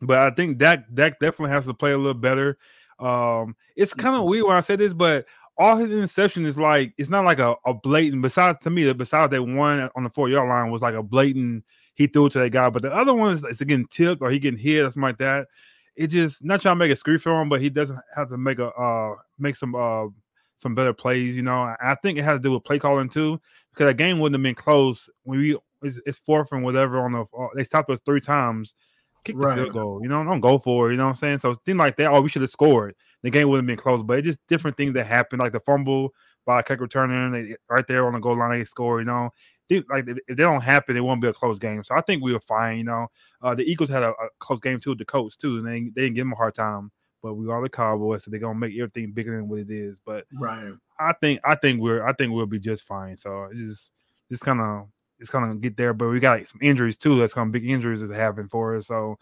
But 0.00 0.18
I 0.18 0.30
think 0.30 0.58
Dak 0.58 0.84
Dak 0.92 1.18
definitely 1.20 1.50
has 1.50 1.66
to 1.66 1.74
play 1.74 1.92
a 1.92 1.98
little 1.98 2.14
better. 2.14 2.58
Um, 2.98 3.56
it's 3.76 3.94
kind 3.94 4.14
of 4.14 4.22
mm-hmm. 4.22 4.30
weird 4.30 4.46
when 4.46 4.56
I 4.56 4.60
say 4.60 4.76
this, 4.76 4.94
but 4.94 5.26
all 5.58 5.76
his 5.76 5.90
interception 5.90 6.46
is 6.46 6.56
like 6.56 6.94
it's 6.98 7.10
not 7.10 7.24
like 7.24 7.38
a, 7.38 7.54
a 7.64 7.74
blatant. 7.74 8.22
Besides 8.22 8.58
to 8.62 8.70
me, 8.70 8.84
that 8.84 8.98
besides 8.98 9.30
that 9.30 9.42
one 9.42 9.88
on 9.94 10.04
the 10.04 10.10
four 10.10 10.28
yard 10.28 10.48
line 10.48 10.70
was 10.70 10.82
like 10.82 10.94
a 10.94 11.02
blatant. 11.02 11.64
He 11.94 12.06
threw 12.06 12.26
it 12.26 12.32
to 12.32 12.38
that 12.38 12.50
guy, 12.50 12.70
but 12.70 12.82
the 12.82 12.92
other 12.92 13.12
one 13.12 13.34
is, 13.34 13.44
is 13.44 13.58
getting 13.58 13.86
tipped 13.86 14.22
or 14.22 14.30
he 14.30 14.38
getting 14.38 14.58
hit 14.58 14.80
or 14.80 14.90
something 14.90 15.02
like 15.02 15.18
that. 15.18 15.46
It 15.96 16.08
just 16.08 16.42
not 16.42 16.62
trying 16.62 16.76
to 16.76 16.78
make 16.78 16.90
a 16.90 16.96
screw 16.96 17.18
for 17.18 17.40
him, 17.40 17.48
but 17.48 17.60
he 17.60 17.70
doesn't 17.70 17.98
have 18.16 18.28
to 18.30 18.38
make 18.38 18.58
a 18.58 18.68
uh 18.68 19.14
make 19.38 19.56
some 19.56 19.74
uh 19.74 20.06
some 20.56 20.74
better 20.74 20.92
plays. 20.92 21.36
You 21.36 21.42
know, 21.42 21.74
I 21.80 21.96
think 22.02 22.18
it 22.18 22.22
has 22.22 22.34
to 22.34 22.38
do 22.38 22.52
with 22.52 22.64
play 22.64 22.78
calling 22.78 23.08
too, 23.08 23.40
because 23.72 23.88
that 23.88 23.96
game 23.96 24.18
wouldn't 24.18 24.38
have 24.38 24.42
been 24.42 24.54
close 24.54 25.10
when 25.24 25.38
we 25.38 25.58
it's, 25.82 26.00
it's 26.06 26.18
fourth 26.18 26.48
and 26.52 26.62
whatever 26.62 27.04
on 27.04 27.12
the 27.12 27.24
uh, 27.38 27.48
they 27.54 27.64
stopped 27.64 27.90
us 27.90 28.00
three 28.04 28.20
times 28.20 28.74
kick 29.24 29.36
the 29.36 29.42
right. 29.42 29.56
field 29.56 29.72
goal. 29.72 30.00
You 30.02 30.08
know, 30.08 30.24
don't 30.24 30.40
go 30.40 30.58
for 30.58 30.88
it. 30.88 30.92
You 30.92 30.98
know 30.98 31.04
what 31.04 31.10
I'm 31.10 31.16
saying? 31.16 31.38
So 31.38 31.54
things 31.54 31.78
like 31.78 31.96
that. 31.96 32.10
Oh, 32.10 32.20
we 32.20 32.28
should 32.28 32.42
have 32.42 32.50
scored. 32.50 32.94
The 33.22 33.30
game 33.30 33.48
wouldn't 33.48 33.68
have 33.68 33.76
been 33.76 33.82
close, 33.82 34.02
but 34.02 34.18
it's 34.18 34.26
just 34.26 34.40
different 34.48 34.76
things 34.76 34.94
that 34.94 35.06
happen, 35.06 35.38
like 35.38 35.52
the 35.52 35.60
fumble 35.60 36.12
by 36.44 36.60
a 36.60 36.62
kick 36.62 36.80
returner, 36.80 37.30
they 37.30 37.56
right 37.68 37.86
there 37.86 38.06
on 38.06 38.14
the 38.14 38.18
goal 38.18 38.36
line, 38.36 38.58
they 38.58 38.64
score. 38.64 38.98
You 38.98 39.06
know, 39.06 39.30
they, 39.68 39.82
like 39.88 40.06
if 40.06 40.36
they 40.36 40.42
don't 40.42 40.62
happen, 40.62 40.96
it 40.96 41.00
won't 41.00 41.20
be 41.20 41.28
a 41.28 41.32
close 41.32 41.58
game. 41.58 41.84
So 41.84 41.94
I 41.94 42.00
think 42.00 42.22
we 42.22 42.32
were 42.32 42.40
fine. 42.40 42.78
You 42.78 42.84
know, 42.84 43.06
uh, 43.42 43.54
the 43.54 43.64
Eagles 43.64 43.90
had 43.90 44.02
a, 44.02 44.10
a, 44.10 44.28
close 44.38 44.60
game 44.60 44.80
too 44.80 44.90
with 44.90 44.98
the 44.98 45.04
Colts 45.04 45.36
too, 45.36 45.58
and 45.58 45.66
they, 45.66 45.80
they 45.94 46.02
didn't 46.02 46.14
give 46.14 46.24
them 46.24 46.32
a 46.32 46.36
hard 46.36 46.54
time. 46.54 46.90
But 47.22 47.34
we 47.34 47.48
are 47.50 47.62
the 47.62 47.68
Cowboys, 47.68 48.24
so 48.24 48.30
they're 48.30 48.40
gonna 48.40 48.58
make 48.58 48.74
everything 48.74 49.12
bigger 49.12 49.36
than 49.36 49.48
what 49.48 49.60
it 49.60 49.70
is. 49.70 50.00
But 50.04 50.24
right, 50.34 50.72
I 50.98 51.12
think 51.20 51.40
I 51.44 51.54
think 51.54 51.80
we're 51.80 52.04
I 52.04 52.12
think 52.12 52.32
we'll 52.32 52.46
be 52.46 52.58
just 52.58 52.84
fine. 52.84 53.16
So 53.16 53.48
it's 53.52 53.60
just 53.60 53.92
just 54.30 54.44
kind 54.44 54.60
of 54.60 54.88
it's 55.20 55.30
kind 55.30 55.48
of 55.50 55.60
get 55.60 55.76
there, 55.76 55.94
but 55.94 56.08
we 56.08 56.18
got 56.18 56.38
like, 56.38 56.48
some 56.48 56.60
injuries 56.60 56.96
too. 56.96 57.16
That's 57.16 57.36
of 57.36 57.52
big 57.52 57.68
injuries 57.68 58.00
that 58.00 58.12
happen 58.12 58.48
for 58.48 58.76
us. 58.76 58.88
So 58.88 59.18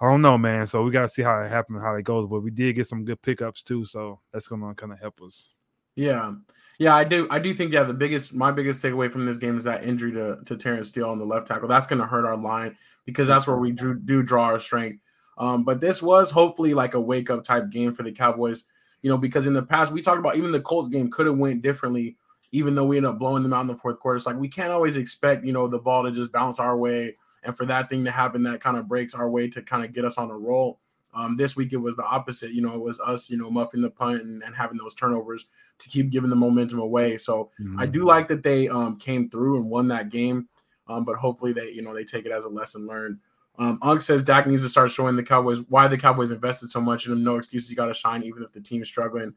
I 0.00 0.08
don't 0.08 0.22
know, 0.22 0.38
man. 0.38 0.68
So 0.68 0.84
we 0.84 0.92
got 0.92 1.02
to 1.02 1.08
see 1.08 1.22
how 1.22 1.42
it 1.42 1.48
happens, 1.48 1.82
how 1.82 1.96
it 1.96 2.04
goes. 2.04 2.28
But 2.28 2.42
we 2.42 2.52
did 2.52 2.76
get 2.76 2.86
some 2.86 3.04
good 3.04 3.20
pickups 3.20 3.64
too, 3.64 3.84
so 3.84 4.20
that's 4.32 4.46
gonna 4.46 4.74
kind 4.76 4.92
of 4.92 5.00
help 5.00 5.20
us. 5.20 5.54
Yeah, 5.98 6.34
yeah, 6.78 6.94
I 6.94 7.02
do. 7.02 7.26
I 7.28 7.40
do 7.40 7.52
think 7.52 7.72
yeah, 7.72 7.82
the 7.82 7.92
biggest, 7.92 8.32
my 8.32 8.52
biggest 8.52 8.80
takeaway 8.82 9.10
from 9.10 9.26
this 9.26 9.36
game 9.38 9.58
is 9.58 9.64
that 9.64 9.82
injury 9.84 10.12
to 10.12 10.38
to 10.46 10.56
Terence 10.56 10.88
Steele 10.88 11.10
on 11.10 11.18
the 11.18 11.24
left 11.26 11.48
tackle. 11.48 11.66
That's 11.66 11.88
gonna 11.88 12.06
hurt 12.06 12.24
our 12.24 12.36
line 12.36 12.76
because 13.04 13.26
that's 13.26 13.48
where 13.48 13.56
we 13.56 13.72
drew, 13.72 13.98
do 13.98 14.22
draw 14.22 14.44
our 14.44 14.60
strength. 14.60 15.00
Um, 15.38 15.64
but 15.64 15.80
this 15.80 16.00
was 16.00 16.30
hopefully 16.30 16.74
like 16.74 16.94
a 16.94 17.00
wake 17.00 17.30
up 17.30 17.42
type 17.42 17.70
game 17.70 17.94
for 17.94 18.04
the 18.04 18.12
Cowboys. 18.12 18.64
You 19.02 19.10
know, 19.10 19.18
because 19.18 19.46
in 19.46 19.54
the 19.54 19.62
past 19.62 19.90
we 19.90 20.00
talked 20.00 20.20
about 20.20 20.36
even 20.36 20.52
the 20.52 20.60
Colts 20.60 20.88
game 20.88 21.10
could 21.10 21.26
have 21.26 21.36
went 21.36 21.62
differently, 21.62 22.16
even 22.52 22.76
though 22.76 22.84
we 22.84 22.96
ended 22.96 23.10
up 23.10 23.18
blowing 23.18 23.42
them 23.42 23.52
out 23.52 23.62
in 23.62 23.66
the 23.66 23.76
fourth 23.76 23.98
quarter. 23.98 24.16
It's 24.16 24.26
like 24.26 24.36
we 24.36 24.48
can't 24.48 24.70
always 24.70 24.96
expect 24.96 25.44
you 25.44 25.52
know 25.52 25.66
the 25.66 25.78
ball 25.80 26.04
to 26.04 26.12
just 26.12 26.30
bounce 26.30 26.60
our 26.60 26.76
way 26.76 27.16
and 27.42 27.56
for 27.56 27.66
that 27.66 27.90
thing 27.90 28.04
to 28.04 28.10
happen 28.12 28.44
that 28.44 28.60
kind 28.60 28.76
of 28.76 28.86
breaks 28.86 29.14
our 29.14 29.28
way 29.28 29.48
to 29.48 29.62
kind 29.62 29.84
of 29.84 29.92
get 29.92 30.04
us 30.04 30.16
on 30.16 30.30
a 30.30 30.38
roll. 30.38 30.78
Um, 31.14 31.36
this 31.36 31.56
week 31.56 31.72
it 31.72 31.78
was 31.78 31.96
the 31.96 32.04
opposite. 32.04 32.52
You 32.52 32.62
know, 32.62 32.74
it 32.74 32.80
was 32.80 33.00
us, 33.00 33.30
you 33.30 33.38
know, 33.38 33.50
muffing 33.50 33.80
the 33.80 33.90
punt 33.90 34.22
and, 34.22 34.42
and 34.42 34.54
having 34.54 34.78
those 34.78 34.94
turnovers 34.94 35.46
to 35.78 35.88
keep 35.88 36.10
giving 36.10 36.30
the 36.30 36.36
momentum 36.36 36.78
away. 36.78 37.18
So 37.18 37.50
mm-hmm. 37.60 37.80
I 37.80 37.86
do 37.86 38.04
like 38.04 38.28
that 38.28 38.42
they 38.42 38.68
um, 38.68 38.96
came 38.98 39.30
through 39.30 39.56
and 39.56 39.70
won 39.70 39.88
that 39.88 40.10
game. 40.10 40.48
Um, 40.88 41.04
but 41.04 41.16
hopefully 41.16 41.52
they, 41.52 41.70
you 41.70 41.82
know, 41.82 41.94
they 41.94 42.04
take 42.04 42.24
it 42.24 42.32
as 42.32 42.44
a 42.44 42.48
lesson 42.48 42.86
learned. 42.86 43.18
Um, 43.58 43.78
Unk 43.82 44.02
says 44.02 44.22
Dak 44.22 44.46
needs 44.46 44.62
to 44.62 44.68
start 44.68 44.90
showing 44.90 45.16
the 45.16 45.22
Cowboys 45.22 45.60
why 45.68 45.88
the 45.88 45.98
Cowboys 45.98 46.30
invested 46.30 46.70
so 46.70 46.80
much 46.80 47.06
in 47.06 47.12
him. 47.12 47.24
No 47.24 47.36
excuses, 47.36 47.68
you 47.68 47.76
got 47.76 47.86
to 47.86 47.94
shine 47.94 48.22
even 48.22 48.42
if 48.42 48.52
the 48.52 48.60
team's 48.60 48.88
struggling. 48.88 49.34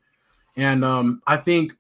And 0.56 0.86
um, 0.86 1.22
I 1.26 1.38
think 1.38 1.74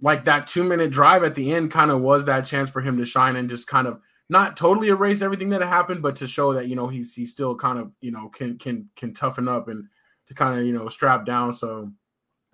like 0.00 0.24
that 0.24 0.46
two 0.46 0.64
minute 0.64 0.90
drive 0.90 1.22
at 1.22 1.34
the 1.34 1.52
end 1.52 1.70
kind 1.70 1.90
of 1.90 2.00
was 2.00 2.24
that 2.24 2.46
chance 2.46 2.70
for 2.70 2.80
him 2.80 2.96
to 2.98 3.04
shine 3.04 3.36
and 3.36 3.50
just 3.50 3.68
kind 3.68 3.86
of 3.86 4.00
not 4.30 4.56
totally 4.56 4.88
erase 4.88 5.22
everything 5.22 5.50
that 5.50 5.60
happened, 5.60 6.02
but 6.02 6.16
to 6.16 6.26
show 6.26 6.52
that 6.54 6.68
you 6.68 6.76
know 6.76 6.86
he's 6.86 7.14
he's 7.14 7.32
still 7.32 7.54
kind 7.54 7.78
of 7.78 7.90
you 8.00 8.12
know 8.12 8.28
can 8.28 8.56
can 8.56 8.88
can 8.96 9.12
toughen 9.12 9.48
up 9.48 9.68
and 9.68 9.84
to 10.26 10.34
kind 10.34 10.58
of 10.58 10.64
you 10.64 10.72
know 10.72 10.88
strap 10.88 11.26
down. 11.26 11.52
So 11.52 11.90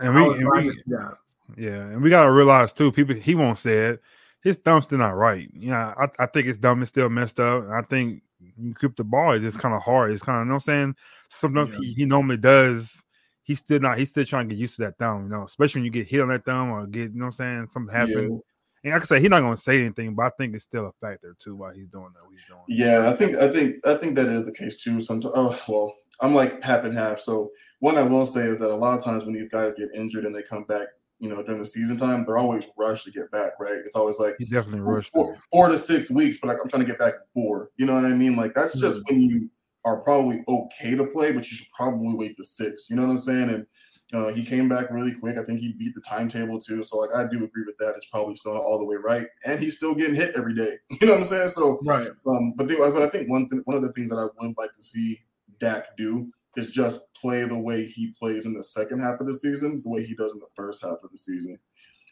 and 0.01 0.15
we, 0.15 0.23
and 0.23 0.51
we 0.51 0.73
yeah. 0.87 1.11
yeah, 1.57 1.83
and 1.83 2.03
we 2.03 2.11
gotta 2.11 2.33
realize 2.33 2.73
too, 2.73 2.91
people 2.91 3.15
he 3.15 3.35
won't 3.35 3.59
say 3.59 3.91
it. 3.91 4.03
His 4.43 4.57
thumb's 4.57 4.85
still 4.85 4.99
not 4.99 5.17
right. 5.17 5.49
You 5.53 5.71
know, 5.71 5.95
I, 5.99 6.09
I 6.19 6.27
think 6.27 6.47
his 6.47 6.57
thumb 6.57 6.83
is 6.83 6.89
still 6.89 7.09
messed 7.09 7.41
up. 7.41 7.69
I 7.69 7.83
think 7.83 8.23
you 8.57 8.75
keep 8.75 8.97
the 8.97 9.05
ball, 9.05 9.33
it's 9.33 9.45
just 9.45 9.59
kind 9.59 9.75
of 9.75 9.83
hard. 9.83 10.13
It's 10.13 10.23
kind 10.23 10.39
of 10.39 10.47
you 10.47 10.49
know 10.49 10.55
what 10.55 10.69
I'm 10.69 10.95
saying. 10.95 10.97
Sometimes 11.29 11.71
yeah. 11.71 11.79
he, 11.81 11.93
he 11.93 12.05
normally 12.07 12.39
does 12.39 13.03
he's 13.47 13.61
still 13.61 13.81
not 13.81 13.99
he's 13.99 14.11
still 14.11 14.25
trying 14.25 14.49
to 14.49 14.55
get 14.55 14.61
used 14.61 14.77
to 14.77 14.83
that 14.83 14.99
thumb, 14.99 15.25
you 15.25 15.29
know, 15.29 15.45
especially 15.45 15.81
when 15.81 15.85
you 15.87 15.91
get 15.91 16.09
hit 16.09 16.21
on 16.21 16.29
that 16.29 16.45
thumb 16.45 16.71
or 16.71 16.87
get, 16.87 17.13
you 17.13 17.19
know 17.19 17.27
what 17.27 17.27
I'm 17.27 17.33
saying, 17.33 17.69
something 17.71 17.95
happened. 17.95 18.33
Yeah. 18.33 18.39
And 18.87 18.93
like 18.93 19.03
I 19.03 19.07
say, 19.07 19.21
he's 19.21 19.31
not 19.31 19.41
gonna 19.41 19.57
say 19.57 19.81
anything, 19.81 20.15
but 20.15 20.27
I 20.27 20.31
think 20.39 20.55
it's 20.55 20.63
still 20.63 20.87
a 20.87 20.93
factor 21.05 21.35
too 21.41 21.57
why 21.57 21.75
he's 21.75 21.89
doing 21.89 22.11
that. 22.15 22.23
He's 22.31 22.47
doing. 22.47 22.61
Yeah, 22.69 23.11
I 23.11 23.17
think 23.17 23.35
I 23.35 23.51
think 23.51 23.85
I 23.85 23.97
think 23.97 24.15
that 24.15 24.29
is 24.29 24.45
the 24.45 24.53
case 24.53 24.77
too. 24.77 25.01
Sometimes, 25.01 25.35
oh 25.35 25.61
well, 25.67 25.93
I'm 26.21 26.37
like 26.37 26.63
half 26.63 26.85
and 26.85 26.97
half. 26.97 27.19
So 27.19 27.51
one 27.81 27.99
I 27.99 28.03
will 28.03 28.25
say 28.25 28.43
is 28.43 28.61
that 28.61 28.71
a 28.71 28.77
lot 28.77 28.97
of 28.97 29.03
times 29.03 29.25
when 29.25 29.35
these 29.35 29.49
guys 29.49 29.75
get 29.75 29.89
injured 29.93 30.25
and 30.25 30.33
they 30.33 30.45
come 30.45 30.63
back, 30.69 30.87
you 31.19 31.29
know, 31.29 31.43
during 31.43 31.59
the 31.59 31.67
season 31.67 31.97
time, 31.97 32.25
they're 32.25 32.39
always 32.39 32.69
rushed 32.79 33.07
to 33.07 33.11
get 33.11 33.29
back. 33.33 33.55
Right? 33.59 33.75
It's 33.85 33.97
always 33.97 34.21
like 34.21 34.37
he 34.39 34.45
definitely 34.45 34.83
rushed 34.83 35.11
four, 35.11 35.37
four, 35.51 35.69
to 35.69 35.79
six 35.79 36.09
weeks, 36.09 36.39
but 36.39 36.47
like 36.47 36.59
I'm 36.63 36.69
trying 36.69 36.85
to 36.85 36.89
get 36.89 37.01
back 37.01 37.15
four. 37.35 37.71
You 37.79 37.87
know 37.87 37.95
what 37.95 38.05
I 38.05 38.15
mean? 38.15 38.37
Like 38.37 38.55
that's 38.55 38.75
just 38.79 39.01
mm-hmm. 39.01 39.17
when 39.17 39.21
you 39.21 39.51
are 39.85 39.97
probably 39.97 40.45
okay 40.47 40.95
to 40.95 41.07
play, 41.07 41.33
but 41.33 41.51
you 41.51 41.57
should 41.57 41.71
probably 41.77 42.15
wait 42.15 42.37
to 42.37 42.45
six. 42.45 42.89
You 42.89 42.95
know 42.95 43.03
what 43.03 43.11
I'm 43.11 43.19
saying? 43.19 43.51
And 43.51 43.67
uh, 44.15 44.29
he 44.29 44.45
came 44.45 44.69
back 44.69 44.91
really 44.91 45.13
quick. 45.13 45.37
I 45.37 45.43
think 45.43 45.61
he 45.61 45.73
beat 45.73 45.95
the 45.95 46.01
timetable 46.01 46.61
too. 46.61 46.83
So 46.83 46.99
like 46.99 47.11
I 47.15 47.29
do 47.29 47.43
agree 47.43 47.65
with 47.67 47.77
that. 47.79 47.95
It's 47.97 48.07
probably 48.07 48.37
still 48.37 48.57
all 48.57 48.79
the 48.79 48.85
way 48.85 48.97
right, 48.97 49.27
and 49.45 49.61
he's 49.61 49.77
still 49.77 49.95
getting 49.95 50.15
hit 50.15 50.37
every 50.37 50.55
day. 50.55 50.77
You 51.01 51.09
know 51.09 51.15
what 51.15 51.21
I'm 51.21 51.25
saying? 51.25 51.49
So 51.49 51.79
right. 51.85 52.09
Um, 52.27 52.53
but 52.57 52.69
the, 52.69 52.77
but 52.77 53.03
I 53.03 53.09
think 53.09 53.29
one 53.29 53.49
thing, 53.49 53.63
one 53.65 53.77
of 53.77 53.83
the 53.83 53.93
things 53.93 54.11
that 54.11 54.17
I 54.17 54.27
would 54.47 54.57
like 54.57 54.73
to 54.75 54.83
see 54.83 55.21
Dak 55.59 55.97
do 55.97 56.31
is 56.57 56.71
just 56.71 57.13
play 57.15 57.45
the 57.45 57.59
way 57.59 57.85
he 57.85 58.15
plays 58.19 58.47
in 58.47 58.55
the 58.55 58.63
second 58.63 59.01
half 59.01 59.21
of 59.21 59.27
the 59.27 59.35
season, 59.35 59.83
the 59.85 59.91
way 59.91 60.05
he 60.05 60.15
does 60.15 60.33
in 60.33 60.39
the 60.39 60.47
first 60.55 60.83
half 60.83 61.03
of 61.05 61.11
the 61.11 61.19
season. 61.19 61.59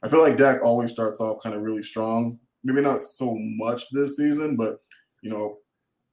I 0.02 0.08
feel 0.08 0.20
like 0.20 0.36
Dak 0.36 0.62
always 0.62 0.90
starts 0.90 1.20
off 1.20 1.42
kind 1.42 1.54
of 1.54 1.62
really 1.62 1.82
strong. 1.82 2.38
Maybe 2.62 2.82
not 2.82 3.00
so 3.00 3.36
much 3.38 3.88
this 3.90 4.16
season, 4.16 4.56
but 4.56 4.80
you 5.22 5.30
know, 5.30 5.58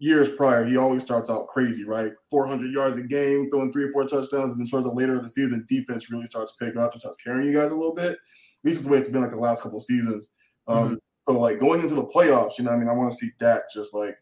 years 0.01 0.27
prior, 0.29 0.65
he 0.65 0.77
always 0.77 1.03
starts 1.03 1.29
out 1.29 1.48
crazy, 1.48 1.84
right? 1.84 2.12
400 2.31 2.74
yards 2.74 2.98
a 2.98 3.03
game, 3.03 3.50
throwing 3.50 3.72
three 3.72 3.84
or 3.84 3.91
four 3.91 4.03
touchdowns, 4.03 4.51
and 4.51 4.60
then 4.60 4.67
towards 4.67 4.86
the 4.86 4.91
later 4.91 5.15
of 5.15 5.22
the 5.22 5.29
season, 5.29 5.65
defense 5.70 6.10
really 6.10 6.25
starts 6.25 6.51
to 6.53 6.65
pick 6.65 6.75
up 6.75 6.91
and 6.91 7.00
starts 7.00 7.17
carrying 7.17 7.48
you 7.48 7.53
guys 7.53 7.70
a 7.70 7.75
little 7.75 7.93
bit. 7.93 8.13
At 8.13 8.17
least 8.63 8.79
it's 8.79 8.88
the 8.88 8.91
way 8.91 8.98
it's 8.98 9.10
been 9.10 9.22
like 9.22 9.31
the 9.31 9.38
last 9.38 9.62
couple 9.62 9.79
seasons. 9.79 10.29
Um, 10.67 10.84
mm-hmm. 10.84 10.96
So 11.27 11.39
like 11.39 11.60
going 11.60 11.81
into 11.81 11.93
the 11.93 12.05
playoffs, 12.05 12.58
you 12.58 12.63
know, 12.63 12.72
I 12.72 12.77
mean, 12.77 12.89
I 12.89 12.93
want 12.93 13.12
to 13.12 13.17
see 13.17 13.29
Dak 13.39 13.62
just 13.72 13.93
like 13.93 14.17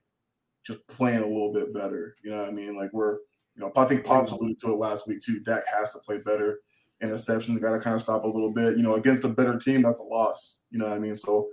just 0.68 0.86
playing 0.88 1.24
a 1.24 1.28
little 1.28 1.54
bit 1.54 1.74
better. 1.74 2.16
You 2.24 2.32
know 2.32 2.40
what 2.40 2.50
I 2.50 2.52
mean? 2.52 2.76
Like 2.76 2.92
we're, 2.92 3.14
you 3.56 3.62
know, 3.62 3.72
I 3.78 3.86
think 3.86 4.04
Pops 4.04 4.34
alluded 4.34 4.60
to 4.60 4.74
it 4.74 4.78
last 4.78 5.08
week 5.08 5.22
too. 5.22 5.40
Dak 5.40 5.64
has 5.74 5.94
to 5.94 6.00
play 6.00 6.18
better. 6.18 6.60
Interceptions 7.02 7.62
got 7.62 7.72
to 7.72 7.80
kind 7.80 7.96
of 7.96 8.02
stop 8.02 8.26
a 8.26 8.28
little 8.28 8.52
bit. 8.52 8.76
You 8.76 8.84
know, 8.84 8.96
against 8.96 9.24
a 9.24 9.30
better 9.30 9.58
team, 9.58 9.82
that's 9.82 10.00
a 10.00 10.04
loss. 10.04 10.60
You 10.72 10.80
know 10.80 10.90
what 10.90 10.96
I 10.96 11.00
mean? 11.00 11.16
So 11.16 11.48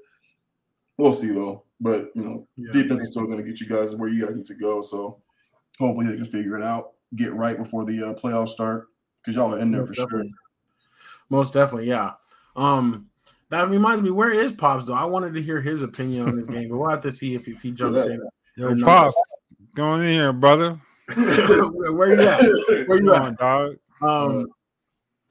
we'll 0.98 1.12
see 1.12 1.32
though. 1.32 1.64
But 1.80 2.10
you 2.14 2.22
know, 2.22 2.48
yeah. 2.56 2.72
defense 2.72 3.02
is 3.02 3.10
still 3.10 3.26
going 3.26 3.38
to 3.38 3.44
get 3.44 3.60
you 3.60 3.68
guys 3.68 3.94
where 3.94 4.08
you 4.08 4.26
guys 4.26 4.34
need 4.34 4.46
to 4.46 4.54
go. 4.54 4.80
So 4.80 5.20
hopefully 5.78 6.06
they 6.06 6.16
can 6.16 6.30
figure 6.30 6.56
it 6.56 6.62
out, 6.62 6.92
get 7.14 7.34
right 7.34 7.56
before 7.56 7.84
the 7.84 8.02
uh, 8.02 8.14
playoffs 8.14 8.50
start 8.50 8.88
because 9.18 9.36
y'all 9.36 9.54
are 9.54 9.58
in 9.58 9.70
there 9.70 9.82
Most 9.82 9.88
for 9.88 10.04
definitely. 10.04 10.28
sure. 10.28 10.36
Most 11.28 11.54
definitely, 11.54 11.88
yeah. 11.88 12.12
Um, 12.54 13.08
that 13.50 13.68
reminds 13.68 14.02
me, 14.02 14.10
where 14.10 14.32
is 14.32 14.52
Pops 14.52 14.86
though? 14.86 14.94
I 14.94 15.04
wanted 15.04 15.34
to 15.34 15.42
hear 15.42 15.60
his 15.60 15.82
opinion 15.82 16.28
on 16.28 16.36
this 16.36 16.48
game, 16.48 16.68
but 16.68 16.78
we'll 16.78 16.90
have 16.90 17.02
to 17.02 17.12
see 17.12 17.34
if, 17.34 17.48
if 17.48 17.62
he 17.62 17.70
jumps 17.70 18.04
yeah. 18.04 18.12
in. 18.12 18.78
Yo, 18.78 18.84
Pops, 18.84 19.16
going 19.74 20.02
in 20.02 20.10
here, 20.10 20.32
brother. 20.32 20.80
where 21.14 22.12
you 22.12 22.28
at? 22.28 22.40
Where 22.88 23.00
you 23.00 23.14
at, 23.14 23.36
dog? 23.36 23.76
Um, 24.02 24.46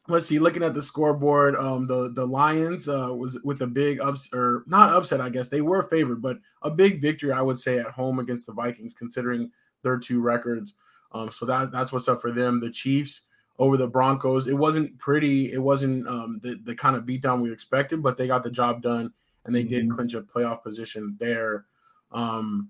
let's 0.07 0.27
see 0.27 0.37
looking 0.37 0.63
at 0.63 0.73
the 0.73 0.81
scoreboard 0.81 1.55
um 1.55 1.87
the 1.87 2.11
the 2.11 2.25
lions 2.25 2.87
uh 2.87 3.09
was 3.11 3.39
with 3.43 3.61
a 3.63 3.67
big 3.67 3.99
ups 3.99 4.29
or 4.33 4.63
not 4.67 4.93
upset 4.93 5.19
i 5.19 5.29
guess 5.29 5.47
they 5.47 5.61
were 5.61 5.81
favored 5.81 6.21
but 6.21 6.37
a 6.61 6.69
big 6.69 7.01
victory 7.01 7.31
i 7.31 7.41
would 7.41 7.57
say 7.57 7.79
at 7.79 7.87
home 7.87 8.19
against 8.19 8.45
the 8.45 8.53
vikings 8.53 8.93
considering 8.93 9.49
their 9.85 9.97
two 9.97 10.19
records. 10.19 10.75
Um 11.13 11.31
so 11.31 11.45
that 11.45 11.71
that's 11.71 11.93
what's 11.93 12.09
up 12.09 12.21
for 12.21 12.31
them. 12.31 12.59
The 12.59 12.69
chiefs 12.69 13.21
over 13.57 13.77
the 13.77 13.87
broncos 13.87 14.47
it 14.47 14.57
wasn't 14.57 14.97
pretty 14.99 15.53
it 15.53 15.61
wasn't 15.61 16.05
um 16.09 16.41
the, 16.43 16.59
the 16.65 16.75
kind 16.75 16.97
of 16.97 17.05
beatdown 17.05 17.41
we 17.41 17.53
expected 17.53 18.03
but 18.03 18.17
they 18.17 18.27
got 18.27 18.43
the 18.43 18.51
job 18.51 18.81
done 18.81 19.13
and 19.45 19.55
they 19.55 19.63
mm-hmm. 19.63 19.87
did 19.87 19.91
clinch 19.91 20.13
a 20.13 20.21
playoff 20.21 20.61
position 20.61 21.15
there. 21.17 21.63
Um 22.11 22.69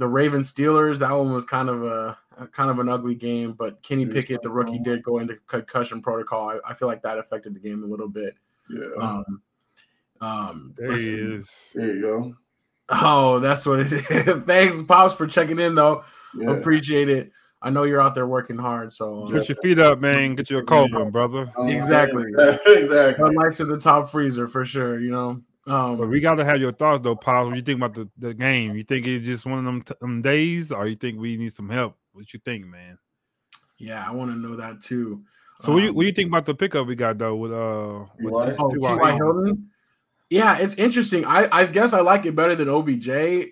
the 0.00 0.08
Ravens 0.08 0.50
Steelers, 0.50 0.98
that 1.00 1.12
one 1.12 1.30
was 1.30 1.44
kind 1.44 1.68
of 1.68 1.84
a, 1.84 2.16
a, 2.38 2.48
kind 2.48 2.70
of 2.70 2.78
an 2.78 2.88
ugly 2.88 3.14
game, 3.14 3.52
but 3.52 3.82
Kenny 3.82 4.06
Pickett, 4.06 4.40
the 4.40 4.48
rookie, 4.48 4.78
did 4.78 5.02
go 5.02 5.18
into 5.18 5.36
concussion 5.46 6.00
protocol. 6.00 6.48
I, 6.48 6.70
I 6.70 6.74
feel 6.74 6.88
like 6.88 7.02
that 7.02 7.18
affected 7.18 7.54
the 7.54 7.60
game 7.60 7.84
a 7.84 7.86
little 7.86 8.08
bit. 8.08 8.34
Yeah. 8.70 8.86
Um, 8.98 9.42
um, 10.22 10.74
there 10.74 10.96
he 10.96 11.04
is. 11.04 11.50
There 11.74 11.94
you 11.94 12.00
go. 12.00 12.34
Oh, 12.88 13.40
that's 13.40 13.66
what 13.66 13.80
it 13.80 13.92
is. 14.10 14.42
Thanks, 14.44 14.80
Pops, 14.80 15.12
for 15.12 15.26
checking 15.26 15.58
in, 15.58 15.74
though. 15.74 16.02
Yeah. 16.34 16.52
Appreciate 16.52 17.10
it. 17.10 17.30
I 17.60 17.68
know 17.68 17.82
you're 17.82 18.00
out 18.00 18.14
there 18.14 18.26
working 18.26 18.56
hard, 18.56 18.94
so 18.94 19.26
uh, 19.26 19.30
put 19.32 19.50
your 19.50 19.56
feet 19.56 19.78
up, 19.78 20.00
man. 20.00 20.34
Get 20.34 20.48
you 20.48 20.56
a 20.56 20.64
cold 20.64 20.94
one, 20.94 21.10
brother. 21.10 21.52
Exactly. 21.58 22.24
exactly. 22.66 23.34
Lights 23.34 23.60
in 23.60 23.68
the 23.68 23.78
top 23.78 24.08
freezer 24.08 24.48
for 24.48 24.64
sure. 24.64 24.98
You 24.98 25.10
know. 25.10 25.42
Um, 25.66 25.98
but 25.98 26.08
we 26.08 26.20
got 26.20 26.34
to 26.36 26.44
have 26.44 26.60
your 26.60 26.72
thoughts 26.72 27.02
though, 27.02 27.16
Paul. 27.16 27.46
What 27.46 27.56
you 27.56 27.62
think 27.62 27.78
about 27.78 27.94
the, 27.94 28.08
the 28.18 28.34
game? 28.34 28.76
You 28.76 28.82
think 28.82 29.06
it's 29.06 29.26
just 29.26 29.44
one 29.44 29.58
of 29.58 29.64
them, 29.64 29.82
t- 29.82 29.94
them 30.00 30.22
days, 30.22 30.72
or 30.72 30.86
you 30.88 30.96
think 30.96 31.20
we 31.20 31.36
need 31.36 31.52
some 31.52 31.68
help? 31.68 31.96
What 32.12 32.32
you 32.32 32.40
think, 32.44 32.66
man? 32.66 32.98
Yeah, 33.76 34.04
I 34.06 34.12
want 34.12 34.30
to 34.30 34.36
know 34.36 34.56
that 34.56 34.80
too. 34.80 35.22
So 35.60 35.68
um, 35.68 35.74
what, 35.74 35.84
you, 35.84 35.94
what 35.94 36.06
you 36.06 36.12
think 36.12 36.28
about 36.28 36.46
the 36.46 36.54
pickup 36.54 36.86
we 36.86 36.94
got 36.94 37.18
though 37.18 37.36
with 37.36 37.52
uh 37.52 38.06
with 38.20 38.56
oh, 38.58 38.70
T.Y. 38.70 39.12
Hilton? 39.12 39.70
Yeah, 40.30 40.58
it's 40.58 40.76
interesting. 40.76 41.26
I, 41.26 41.48
I 41.50 41.66
guess 41.66 41.92
I 41.92 42.00
like 42.00 42.24
it 42.24 42.36
better 42.36 42.54
than 42.54 42.68
OBJ 42.68 43.06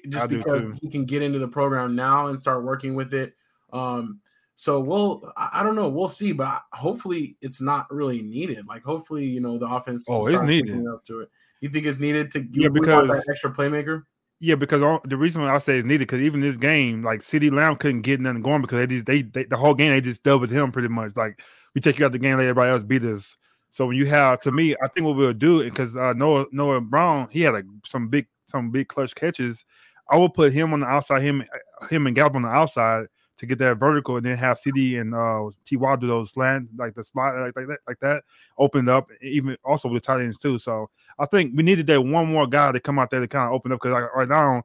just 0.08 0.24
I 0.24 0.26
because 0.28 0.62
he 0.80 0.88
can 0.88 1.04
get 1.04 1.22
into 1.22 1.40
the 1.40 1.48
program 1.48 1.96
now 1.96 2.28
and 2.28 2.40
start 2.40 2.62
working 2.62 2.94
with 2.94 3.12
it. 3.12 3.34
Um, 3.72 4.20
so 4.54 4.80
we'll 4.80 5.32
I, 5.36 5.62
don't 5.62 5.74
know, 5.74 5.88
we'll 5.88 6.08
see, 6.08 6.32
but 6.32 6.62
hopefully 6.72 7.36
it's 7.40 7.60
not 7.60 7.92
really 7.92 8.22
needed. 8.22 8.66
Like 8.66 8.84
hopefully, 8.84 9.26
you 9.26 9.40
know, 9.40 9.58
the 9.58 9.66
offense 9.66 10.06
oh, 10.08 10.26
it's 10.28 10.42
needed 10.42 10.86
up 10.86 11.04
to 11.06 11.20
it. 11.20 11.30
You 11.60 11.68
think 11.68 11.86
it's 11.86 12.00
needed 12.00 12.30
to 12.32 12.46
yeah 12.52 12.68
because 12.68 13.08
that 13.08 13.24
extra 13.28 13.52
playmaker. 13.52 14.02
Yeah, 14.40 14.54
because 14.54 14.82
all, 14.82 15.00
the 15.04 15.16
reason 15.16 15.42
why 15.42 15.52
I 15.52 15.58
say 15.58 15.78
it's 15.78 15.86
needed 15.86 16.06
because 16.06 16.20
even 16.20 16.40
this 16.40 16.56
game, 16.56 17.02
like 17.02 17.20
CeeDee 17.20 17.52
Lamb 17.52 17.74
couldn't 17.74 18.02
get 18.02 18.20
nothing 18.20 18.42
going 18.42 18.62
because 18.62 18.78
they 18.78 18.86
just 18.86 19.06
they, 19.06 19.22
they 19.22 19.44
the 19.44 19.56
whole 19.56 19.74
game 19.74 19.90
they 19.90 20.00
just 20.00 20.22
doubled 20.22 20.50
him 20.50 20.70
pretty 20.70 20.88
much. 20.88 21.16
Like 21.16 21.40
we 21.74 21.80
take 21.80 21.98
you 21.98 22.06
out 22.06 22.12
the 22.12 22.20
game, 22.20 22.36
let 22.36 22.44
everybody 22.44 22.70
else 22.70 22.84
beat 22.84 23.02
us. 23.02 23.36
So 23.70 23.86
when 23.86 23.96
you 23.96 24.06
have 24.06 24.40
to 24.42 24.52
me, 24.52 24.76
I 24.82 24.88
think 24.88 25.06
what 25.06 25.16
we'll 25.16 25.32
do 25.32 25.64
because 25.64 25.96
uh, 25.96 26.12
Noah 26.12 26.46
Noah 26.52 26.80
Brown 26.80 27.28
he 27.30 27.42
had 27.42 27.54
like 27.54 27.66
some 27.84 28.08
big 28.08 28.26
some 28.48 28.70
big 28.70 28.88
clutch 28.88 29.14
catches. 29.14 29.64
I 30.10 30.16
will 30.16 30.30
put 30.30 30.52
him 30.52 30.72
on 30.72 30.80
the 30.80 30.86
outside, 30.86 31.22
him 31.22 31.44
him 31.90 32.06
and 32.06 32.14
Gallup 32.14 32.36
on 32.36 32.42
the 32.42 32.48
outside, 32.48 33.06
to 33.38 33.47
get 33.47 33.59
that 33.59 33.78
vertical 33.78 34.16
and 34.16 34.26
then 34.26 34.37
have 34.37 34.59
CeeDee 34.59 35.00
and 35.00 35.14
uh 35.14 35.50
T.Y. 35.64 35.97
do 35.97 36.07
those 36.07 36.30
slant 36.30 36.68
like 36.76 36.95
the 36.95 37.04
slot 37.04 37.37
like, 37.37 37.57
like 37.57 37.66
that 37.68 37.78
like 37.87 38.00
that 38.00 38.23
opened 38.59 38.88
up 38.88 39.09
even 39.23 39.57
also 39.64 39.88
with 39.88 40.02
tight 40.02 40.21
ends 40.21 40.38
too. 40.38 40.59
So 40.59 40.90
I 41.18 41.26
think 41.26 41.52
we 41.57 41.62
needed 41.62 41.87
that 41.87 42.02
one 42.02 42.30
more 42.30 42.47
guy 42.47 42.73
to 42.73 42.80
come 42.80 42.99
out 42.99 43.11
there 43.11 43.21
to 43.21 43.28
kind 43.28 43.49
of 43.49 43.54
open 43.54 43.73
up 43.73 43.80
because 43.80 43.92
like, 43.92 44.14
right 44.14 44.28
now 44.28 44.64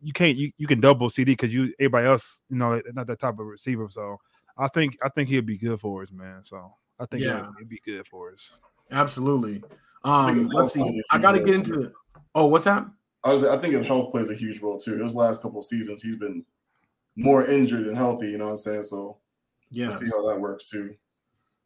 you 0.00 0.12
can't 0.12 0.36
you, 0.36 0.52
you 0.56 0.66
can 0.66 0.80
double 0.80 1.08
CeeDee 1.10 1.26
because 1.26 1.52
you 1.52 1.72
everybody 1.78 2.06
else 2.06 2.40
you 2.48 2.56
know 2.56 2.80
not 2.94 3.06
that 3.08 3.18
type 3.18 3.38
of 3.38 3.46
receiver. 3.46 3.88
So 3.90 4.18
I 4.56 4.68
think 4.68 4.96
I 5.02 5.08
think 5.08 5.28
he'll 5.28 5.42
be 5.42 5.58
good 5.58 5.80
for 5.80 6.02
us, 6.02 6.10
man. 6.10 6.44
So 6.44 6.74
I 6.98 7.06
think 7.06 7.22
yeah, 7.22 7.48
he'd 7.58 7.68
be 7.68 7.80
good 7.84 8.06
for 8.06 8.32
us. 8.32 8.58
Absolutely. 8.90 9.62
Um, 10.04 10.46
let's 10.48 10.72
see. 10.72 11.02
I 11.10 11.18
got 11.18 11.32
to 11.32 11.40
get 11.40 11.56
into. 11.56 11.72
The, 11.72 11.92
oh, 12.34 12.46
what's 12.46 12.64
that? 12.64 12.86
I 13.24 13.32
was. 13.32 13.42
I 13.42 13.56
think 13.56 13.74
his 13.74 13.86
health 13.86 14.12
plays 14.12 14.30
a 14.30 14.34
huge 14.34 14.60
role 14.60 14.78
too. 14.78 14.96
His 14.96 15.14
last 15.14 15.42
couple 15.42 15.60
seasons, 15.62 16.02
he's 16.02 16.16
been 16.16 16.44
more 17.16 17.44
injured 17.44 17.86
than 17.86 17.96
healthy. 17.96 18.28
You 18.28 18.38
know 18.38 18.46
what 18.46 18.50
I'm 18.52 18.56
saying? 18.58 18.82
So 18.84 19.18
yeah, 19.70 19.88
see 19.88 20.06
how 20.06 20.26
that 20.28 20.40
works 20.40 20.68
too. 20.68 20.94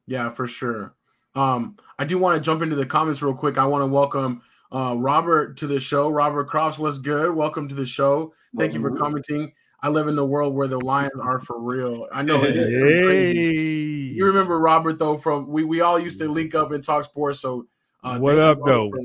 Yeah, 0.06 0.30
for 0.30 0.46
sure. 0.46 0.94
Um, 1.34 1.76
I 1.98 2.04
do 2.04 2.18
want 2.18 2.36
to 2.36 2.44
jump 2.44 2.62
into 2.62 2.76
the 2.76 2.86
comments 2.86 3.22
real 3.22 3.34
quick. 3.34 3.58
I 3.58 3.66
want 3.66 3.82
to 3.82 3.86
welcome 3.86 4.42
uh, 4.72 4.94
Robert 4.96 5.56
to 5.58 5.66
the 5.66 5.78
show. 5.78 6.08
Robert 6.08 6.48
Crofts 6.48 6.78
was 6.78 6.98
good. 6.98 7.34
Welcome 7.34 7.68
to 7.68 7.74
the 7.74 7.84
show. 7.84 8.32
Thank 8.56 8.74
you 8.74 8.80
for 8.80 8.96
commenting. 8.96 9.52
I 9.82 9.88
live 9.88 10.08
in 10.08 10.16
the 10.16 10.26
world 10.26 10.54
where 10.54 10.68
the 10.68 10.78
Lions 10.78 11.12
are 11.20 11.40
for 11.40 11.58
real. 11.60 12.06
I 12.12 12.22
know. 12.22 12.40
Hey. 12.50 13.32
You 13.32 14.26
remember 14.26 14.58
Robert 14.58 14.98
though? 14.98 15.16
From 15.16 15.48
we 15.48 15.64
we 15.64 15.80
all 15.80 15.98
used 15.98 16.18
to 16.18 16.28
link 16.28 16.54
up 16.54 16.72
and 16.72 16.82
talk 16.82 17.04
sports. 17.04 17.40
So 17.40 17.66
uh, 18.02 18.18
what 18.18 18.38
up 18.38 18.58
though? 18.64 18.90
For 18.90 18.98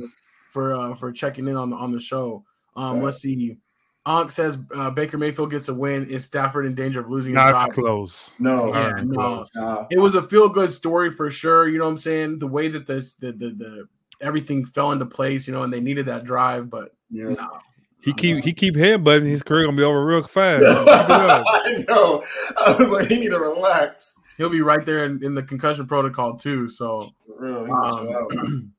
for, 0.50 0.74
uh, 0.74 0.96
for 0.96 1.12
checking 1.12 1.48
in 1.48 1.56
on 1.56 1.70
the 1.70 1.76
on 1.76 1.92
the 1.92 2.00
show. 2.00 2.44
Um, 2.76 3.02
let's 3.02 3.18
see. 3.18 3.58
Ankh 4.08 4.32
says 4.32 4.60
uh, 4.74 4.92
Baker 4.92 5.18
Mayfield 5.18 5.50
gets 5.52 5.68
a 5.68 5.74
win. 5.74 6.06
Is 6.08 6.26
Stafford 6.26 6.66
in 6.66 6.76
danger 6.76 7.00
of 7.00 7.10
losing 7.10 7.34
Not 7.34 7.50
job? 7.52 7.74
close. 7.74 8.32
No, 8.38 8.68
yeah, 8.68 9.02
no. 9.04 9.46
Close. 9.46 9.88
It 9.90 9.98
was 9.98 10.14
a 10.16 10.22
feel 10.22 10.48
good 10.48 10.72
story 10.72 11.12
for 11.12 11.32
sure. 11.32 11.68
You 11.68 11.80
know 11.80 11.86
what 11.86 11.92
I'm 11.92 11.98
saying? 11.98 12.40
The 12.40 12.48
way 12.48 12.68
that 12.68 12.86
this 12.86 13.16
the, 13.16 13.32
the 13.32 13.50
the 13.50 13.88
everything 14.22 14.66
fell 14.66 14.92
into 14.92 15.06
place, 15.06 15.48
you 15.48 15.54
know, 15.54 15.64
and 15.64 15.74
they 15.74 15.80
needed 15.80 16.06
that 16.06 16.24
drive, 16.24 16.70
but 16.70 16.94
yeah. 17.10 17.30
no. 17.30 17.60
He 18.02 18.14
keep 18.14 18.44
he 18.44 18.54
keep 18.54 18.76
headbutting. 18.76 19.26
His 19.26 19.42
career 19.42 19.66
gonna 19.66 19.78
be 19.78 19.84
over 19.84 20.06
real 20.06 20.22
fast. 20.24 20.64
I 20.68 21.84
know. 21.90 22.24
I 22.58 22.76
was 22.78 22.90
like, 22.90 23.08
he 23.08 23.20
need 23.20 23.30
to 23.30 23.40
relax. 23.40 24.22
he'll 24.38 24.50
be 24.50 24.62
right 24.62 24.86
there 24.86 25.06
in, 25.06 25.24
in 25.24 25.34
the 25.34 25.42
concussion 25.42 25.88
protocol 25.88 26.36
too. 26.38 26.70
So, 26.70 27.10
Really, 27.28 27.70
um, 27.72 28.72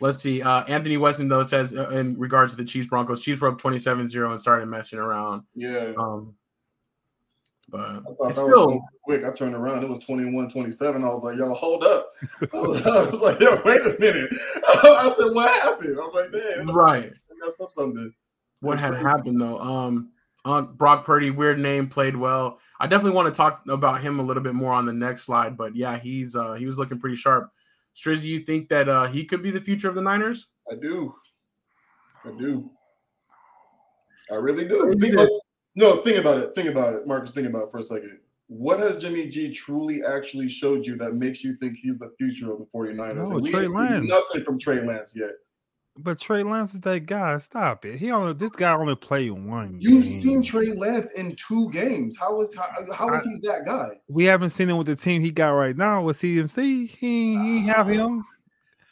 let's 0.00 0.18
see. 0.18 0.42
Uh, 0.42 0.64
Anthony 0.64 0.96
Weston 0.96 1.28
though 1.28 1.42
says 1.42 1.74
uh, 1.74 1.88
in 1.90 2.18
regards 2.18 2.52
to 2.52 2.56
the 2.56 2.64
Chiefs 2.64 2.88
Broncos, 2.88 3.22
Chiefs 3.22 3.40
were 3.40 3.48
up 3.48 3.60
27-0 3.60 4.30
and 4.30 4.40
started 4.40 4.66
messing 4.66 4.98
around. 4.98 5.42
yeah. 5.54 5.92
Um, 5.98 6.34
but 7.68 8.04
it's 8.20 8.38
still 8.38 8.80
quick. 9.02 9.24
I 9.24 9.32
turned 9.32 9.54
around. 9.56 9.82
It 9.82 9.88
was 9.88 9.98
21 9.98 10.48
27. 10.48 11.02
I 11.02 11.08
was 11.08 11.24
like, 11.24 11.36
yo, 11.36 11.52
hold 11.52 11.82
up. 11.82 12.10
I 12.54 12.56
was, 12.56 12.86
I 12.86 13.10
was 13.10 13.20
like, 13.20 13.40
yo, 13.40 13.60
wait 13.64 13.80
a 13.80 13.96
minute. 13.98 14.30
I 14.68 15.12
said, 15.18 15.32
what 15.32 15.50
happened? 15.62 15.98
I 15.98 16.02
was 16.02 16.14
like, 16.14 16.32
damn, 16.32 16.68
right. 16.68 17.12
messed 17.42 17.60
up 17.60 17.72
something. 17.72 18.12
What 18.60 18.78
had 18.78 18.94
happened 18.94 19.40
though? 19.40 19.58
Um, 19.58 20.10
uh, 20.44 20.62
Brock 20.62 21.04
Purdy, 21.04 21.30
weird 21.30 21.58
name, 21.58 21.88
played 21.88 22.14
well. 22.14 22.60
I 22.78 22.86
definitely 22.86 23.16
want 23.16 23.34
to 23.34 23.36
talk 23.36 23.62
about 23.68 24.00
him 24.00 24.20
a 24.20 24.22
little 24.22 24.42
bit 24.42 24.54
more 24.54 24.72
on 24.72 24.86
the 24.86 24.92
next 24.92 25.22
slide. 25.22 25.56
But 25.56 25.74
yeah, 25.74 25.98
he's 25.98 26.36
uh, 26.36 26.54
he 26.54 26.66
was 26.66 26.78
looking 26.78 27.00
pretty 27.00 27.16
sharp. 27.16 27.50
Strizzy, 27.96 28.24
you 28.24 28.40
think 28.40 28.68
that 28.68 28.88
uh, 28.88 29.06
he 29.06 29.24
could 29.24 29.42
be 29.42 29.50
the 29.50 29.60
future 29.60 29.88
of 29.88 29.94
the 29.94 30.02
Niners? 30.02 30.48
I 30.70 30.74
do. 30.74 31.14
I 32.24 32.30
do. 32.30 32.70
I 34.30 34.34
really 34.34 34.66
do. 34.68 34.92
Think 35.00 35.14
about, 35.14 35.28
no, 35.76 36.02
think 36.02 36.18
about 36.18 36.38
it. 36.38 36.54
Think 36.54 36.68
about 36.68 36.94
it. 36.94 37.06
Marcus, 37.06 37.30
think 37.30 37.46
about 37.48 37.64
it 37.68 37.70
for 37.70 37.78
a 37.78 37.82
second. 37.82 38.18
What 38.48 38.78
has 38.80 38.96
Jimmy 38.96 39.28
G 39.28 39.50
truly 39.50 40.04
actually 40.04 40.48
showed 40.48 40.84
you 40.86 40.96
that 40.98 41.14
makes 41.14 41.42
you 41.42 41.56
think 41.56 41.76
he's 41.76 41.98
the 41.98 42.12
future 42.18 42.52
of 42.52 42.58
the 42.58 42.66
49ers? 42.66 43.28
No, 43.28 43.36
And 43.36 43.42
we 43.42 43.50
Trey 43.50 43.62
ain't 43.62 43.70
seen 43.70 43.80
Lance. 43.80 44.08
nothing 44.10 44.44
from 44.44 44.58
Trey 44.58 44.82
Lance 44.86 45.14
yet. 45.16 45.32
But 45.98 46.20
Trey 46.20 46.42
Lance 46.42 46.74
is 46.74 46.80
that 46.80 47.06
guy. 47.06 47.38
Stop 47.38 47.84
it. 47.86 47.98
He 47.98 48.10
only 48.10 48.34
this 48.34 48.50
guy 48.50 48.72
only 48.74 48.94
played 48.96 49.30
one. 49.32 49.76
You've 49.80 50.02
game. 50.04 50.12
seen 50.12 50.42
Trey 50.42 50.72
Lance 50.74 51.12
in 51.12 51.34
two 51.36 51.70
games. 51.70 52.16
How 52.18 52.40
is 52.40 52.54
how, 52.54 52.68
how 52.94 53.12
is 53.14 53.26
I- 53.26 53.30
he 53.30 53.46
that 53.48 53.64
guy? 53.64 53.90
We 54.08 54.24
haven't 54.24 54.50
seen 54.50 54.68
him 54.68 54.76
with 54.76 54.86
the 54.88 54.96
team 54.96 55.22
he 55.22 55.30
got 55.30 55.50
right 55.50 55.76
now 55.76 56.02
with 56.02 56.18
CMC. 56.20 56.88
He, 56.88 57.36
he 57.36 57.66
have 57.66 57.88
him. 57.88 58.24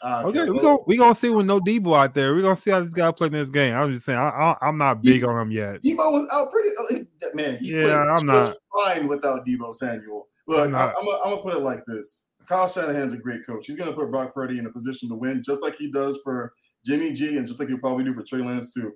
Ah, 0.02 0.22
Okay, 0.24 0.48
we 0.50 0.60
gonna 0.60 0.78
we 0.86 0.96
gonna 0.98 1.14
see 1.14 1.30
with 1.30 1.46
no 1.46 1.60
Deebo 1.60 1.96
out 1.98 2.14
there. 2.14 2.34
We 2.34 2.40
are 2.40 2.42
gonna 2.42 2.56
see 2.56 2.70
how 2.70 2.80
this 2.80 2.92
guy 2.92 3.10
play 3.12 3.26
in 3.28 3.32
this 3.32 3.48
game. 3.48 3.74
I'm 3.74 3.92
just 3.92 4.04
saying, 4.04 4.18
I, 4.18 4.54
I'm 4.60 4.76
not 4.76 5.02
big 5.02 5.24
on 5.24 5.40
him 5.40 5.50
yet. 5.50 5.82
Deebo 5.82 6.12
was 6.12 6.28
out 6.30 6.50
pretty. 6.50 6.70
uh, 6.78 7.28
Man, 7.34 7.56
he 7.58 7.72
Yeah, 7.80 8.14
I'm 8.16 8.26
not- 8.26 8.54
fine 8.74 9.08
without 9.08 9.46
Deebo 9.46 9.74
Samuel. 9.74 10.28
Look, 10.46 10.66
I'm. 10.68 10.74
I, 10.74 10.88
am 10.88 11.04
gonna 11.24 11.36
put 11.42 11.54
it 11.54 11.60
like 11.60 11.84
this: 11.86 12.26
Kyle 12.46 12.68
Shanahan's 12.68 13.14
a 13.14 13.16
great 13.16 13.46
coach. 13.46 13.66
He's 13.66 13.76
gonna 13.76 13.94
put 13.94 14.10
Brock 14.10 14.34
Purdy 14.34 14.58
in 14.58 14.66
a 14.66 14.70
position 14.70 15.08
to 15.08 15.14
win, 15.14 15.42
just 15.42 15.62
like 15.62 15.76
he 15.76 15.90
does 15.90 16.18
for 16.22 16.52
Jimmy 16.84 17.12
G, 17.12 17.36
and 17.36 17.46
just 17.46 17.58
like 17.58 17.68
he'll 17.68 17.78
probably 17.78 18.04
do 18.04 18.14
for 18.14 18.22
Trey 18.22 18.40
Lance 18.40 18.72
too. 18.72 18.92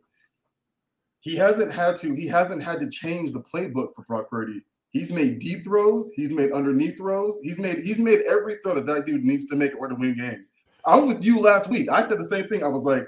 He 1.21 1.37
hasn't 1.37 1.73
had 1.73 1.97
to. 1.97 2.15
He 2.15 2.27
hasn't 2.27 2.63
had 2.63 2.81
to 2.81 2.89
change 2.91 3.33
the 3.33 3.41
playbook 3.43 3.95
for 3.95 4.03
Brock 4.07 4.31
Purdy. 4.31 4.63
He's 4.91 5.13
made 5.13 5.39
deep 5.41 5.65
throws. 5.65 6.11
He's 6.15 6.31
made 6.31 6.53
underneath 6.53 6.97
throws. 6.99 7.39
He's 7.43 7.59
made. 7.59 7.79
He's 7.81 7.99
made 7.99 8.21
every 8.29 8.57
throw 8.63 8.75
that 8.75 8.87
that 8.87 9.05
dude 9.07 9.25
needs 9.25 9.45
to 9.47 9.57
make 9.57 9.73
in 9.73 9.79
order 9.79 9.95
to 9.95 10.01
win 10.01 10.17
games. 10.17 10.51
I'm 10.87 11.07
with 11.07 11.25
you 11.25 11.41
last 11.41 11.69
week. 11.69 11.91
I 11.91 12.03
said 12.03 12.19
the 12.19 12.25
same 12.25 12.49
thing. 12.49 12.63
I 12.63 12.69
was 12.69 12.85
like, 12.85 13.03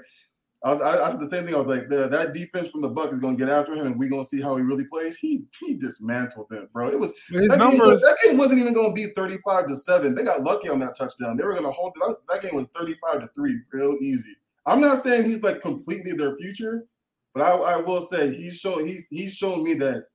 I 0.63 0.69
was 0.71 0.81
I, 0.81 1.03
I 1.05 1.09
said 1.09 1.19
the 1.21 1.27
same 1.27 1.45
thing. 1.45 1.55
I 1.55 1.57
was 1.57 1.67
like, 1.67 1.87
the, 1.89 2.07
that 2.09 2.33
defense 2.33 2.69
from 2.69 2.81
the 2.81 2.89
Buck 2.89 3.11
is 3.11 3.17
going 3.19 3.35
to 3.35 3.43
get 3.43 3.51
after 3.51 3.73
him, 3.73 3.87
and 3.87 3.97
we're 3.97 4.09
going 4.09 4.21
to 4.21 4.27
see 4.27 4.41
how 4.41 4.55
he 4.57 4.61
really 4.61 4.83
plays. 4.85 5.17
He 5.17 5.45
he 5.59 5.73
dismantled 5.73 6.47
them, 6.49 6.69
bro. 6.71 6.89
It 6.89 6.99
was 6.99 7.13
His 7.29 7.47
that 7.47 7.57
game, 7.57 7.77
numbers. 7.77 8.01
that 8.01 8.17
game 8.23 8.37
wasn't 8.37 8.59
even 8.59 8.73
going 8.73 8.89
to 8.89 8.93
be 8.93 9.11
35 9.13 9.69
to 9.69 9.75
seven. 9.75 10.13
They 10.13 10.23
got 10.23 10.43
lucky 10.43 10.69
on 10.69 10.79
that 10.79 10.95
touchdown. 10.95 11.35
They 11.37 11.43
were 11.45 11.53
going 11.53 11.65
to 11.65 11.71
hold. 11.71 11.93
That, 11.95 12.17
that 12.29 12.41
game 12.43 12.55
was 12.55 12.67
35 12.75 13.21
to 13.21 13.27
three, 13.33 13.57
real 13.71 13.97
easy. 14.01 14.35
I'm 14.65 14.81
not 14.81 14.99
saying 14.99 15.25
he's 15.25 15.43
like 15.43 15.61
completely 15.61 16.13
their 16.13 16.35
future, 16.37 16.85
but 17.33 17.43
I, 17.43 17.51
I 17.51 17.77
will 17.77 18.01
say 18.01 18.35
he's 18.35 18.59
shown 18.59 18.85
he's 18.87 19.05
he's 19.09 19.35
shown 19.35 19.63
me 19.63 19.73
that 19.75 20.05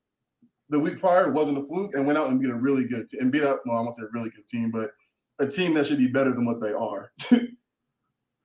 the 0.69 0.79
week 0.79 0.99
prior 0.99 1.31
wasn't 1.31 1.59
a 1.59 1.65
fluke 1.65 1.95
and 1.95 2.07
went 2.07 2.19
out 2.19 2.29
and 2.29 2.41
beat 2.41 2.51
a 2.51 2.55
really 2.55 2.87
good 2.87 3.09
team 3.09 3.21
and 3.23 3.33
beat 3.33 3.45
up. 3.45 3.63
Well, 3.65 3.79
I 3.79 3.83
won't 3.83 3.95
say 3.95 4.03
a 4.03 4.07
really 4.13 4.31
good 4.31 4.47
team, 4.47 4.71
but 4.71 4.91
a 5.39 5.47
team 5.47 5.75
that 5.75 5.87
should 5.87 5.99
be 5.99 6.09
better 6.09 6.33
than 6.33 6.45
what 6.45 6.61
they 6.61 6.73
are. 6.73 7.13